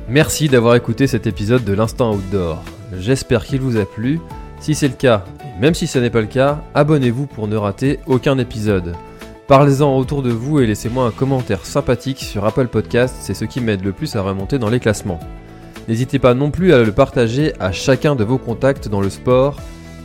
Merci 0.08 0.48
d'avoir 0.48 0.74
écouté 0.74 1.06
cet 1.06 1.26
épisode 1.26 1.64
de 1.64 1.72
l'Instant 1.72 2.14
Outdoor. 2.14 2.62
J'espère 2.98 3.44
qu'il 3.44 3.60
vous 3.60 3.76
a 3.76 3.86
plu. 3.86 4.20
Si 4.62 4.76
c'est 4.76 4.86
le 4.86 4.94
cas, 4.94 5.24
et 5.40 5.60
même 5.60 5.74
si 5.74 5.88
ce 5.88 5.98
n'est 5.98 6.08
pas 6.08 6.20
le 6.20 6.28
cas, 6.28 6.62
abonnez-vous 6.76 7.26
pour 7.26 7.48
ne 7.48 7.56
rater 7.56 7.98
aucun 8.06 8.38
épisode. 8.38 8.94
Parlez-en 9.48 9.96
autour 9.96 10.22
de 10.22 10.30
vous 10.30 10.60
et 10.60 10.68
laissez-moi 10.68 11.04
un 11.04 11.10
commentaire 11.10 11.66
sympathique 11.66 12.20
sur 12.20 12.44
Apple 12.44 12.68
Podcast, 12.68 13.16
c'est 13.18 13.34
ce 13.34 13.44
qui 13.44 13.60
m'aide 13.60 13.84
le 13.84 13.90
plus 13.90 14.14
à 14.14 14.22
remonter 14.22 14.60
dans 14.60 14.70
les 14.70 14.78
classements. 14.78 15.18
N'hésitez 15.88 16.20
pas 16.20 16.34
non 16.34 16.52
plus 16.52 16.72
à 16.72 16.80
le 16.84 16.92
partager 16.92 17.54
à 17.58 17.72
chacun 17.72 18.14
de 18.14 18.22
vos 18.22 18.38
contacts 18.38 18.86
dans 18.88 19.00
le 19.00 19.10
sport. 19.10 19.56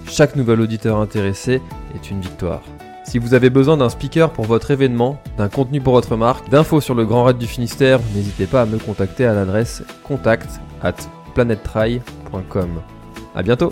Chaque 0.08 0.36
nouvel 0.36 0.60
auditeur 0.60 0.98
intéressé 0.98 1.62
est 1.94 2.10
une 2.10 2.22
victoire. 2.22 2.64
Si 3.04 3.20
vous 3.20 3.36
avez 3.36 3.52
besoin 3.52 3.78
d'un 3.78 3.90
speaker 3.90 4.32
pour 4.32 4.46
votre 4.46 4.72
événement, 4.72 5.22
d'un 5.38 5.50
contenu 5.50 5.82
pour 5.82 5.94
votre 5.94 6.16
marque, 6.16 6.50
d'infos 6.50 6.82
sur 6.82 6.96
le 6.96 7.06
Grand 7.06 7.26
Raid 7.26 7.38
du 7.38 7.46
Finistère, 7.46 8.00
n'hésitez 8.16 8.48
pas 8.48 8.64
à 8.64 8.66
me 8.66 8.80
contacter 8.80 9.28
à 9.28 9.36
l'adresse 9.36 9.84
contact 10.04 10.60
at 10.82 10.96
planettry.com. 11.36 12.70
A 13.36 13.44
bientôt 13.44 13.72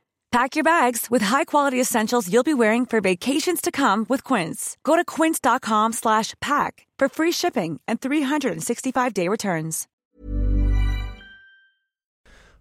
Pack 0.31 0.55
your 0.55 0.63
bags 0.63 1.11
with 1.11 1.23
high-quality 1.23 1.79
essentials 1.79 2.31
you'll 2.31 2.41
be 2.41 2.53
wearing 2.53 2.85
for 2.85 3.01
vacations 3.01 3.59
to 3.59 3.69
come 3.69 4.05
with 4.07 4.23
Quince. 4.23 4.77
Go 4.85 4.95
to 4.95 5.03
quince.com/pack 5.03 6.87
for 6.97 7.09
free 7.09 7.33
shipping 7.33 7.81
and 7.85 7.99
365-day 7.99 9.27
returns. 9.27 9.87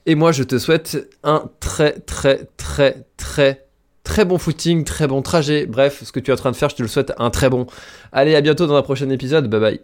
Et 0.08 0.14
moi, 0.14 0.32
je 0.32 0.42
te 0.42 0.56
souhaite 0.56 1.06
un 1.22 1.50
très, 1.60 1.92
très, 2.00 2.48
très, 2.56 3.04
très, 3.18 3.66
très 4.04 4.24
bon 4.24 4.38
footing, 4.38 4.84
très 4.84 5.06
bon 5.06 5.20
trajet. 5.20 5.66
Bref, 5.66 6.02
ce 6.02 6.12
que 6.12 6.18
tu 6.18 6.30
es 6.30 6.32
en 6.32 6.38
train 6.38 6.50
de 6.50 6.56
faire, 6.56 6.70
je 6.70 6.76
te 6.76 6.82
le 6.82 6.88
souhaite 6.88 7.12
un 7.18 7.28
très 7.28 7.50
bon. 7.50 7.66
Allez, 8.10 8.34
à 8.34 8.40
bientôt 8.40 8.66
dans 8.66 8.76
un 8.76 8.82
prochain 8.82 9.10
épisode. 9.10 9.50
Bye 9.50 9.60
bye. 9.60 9.80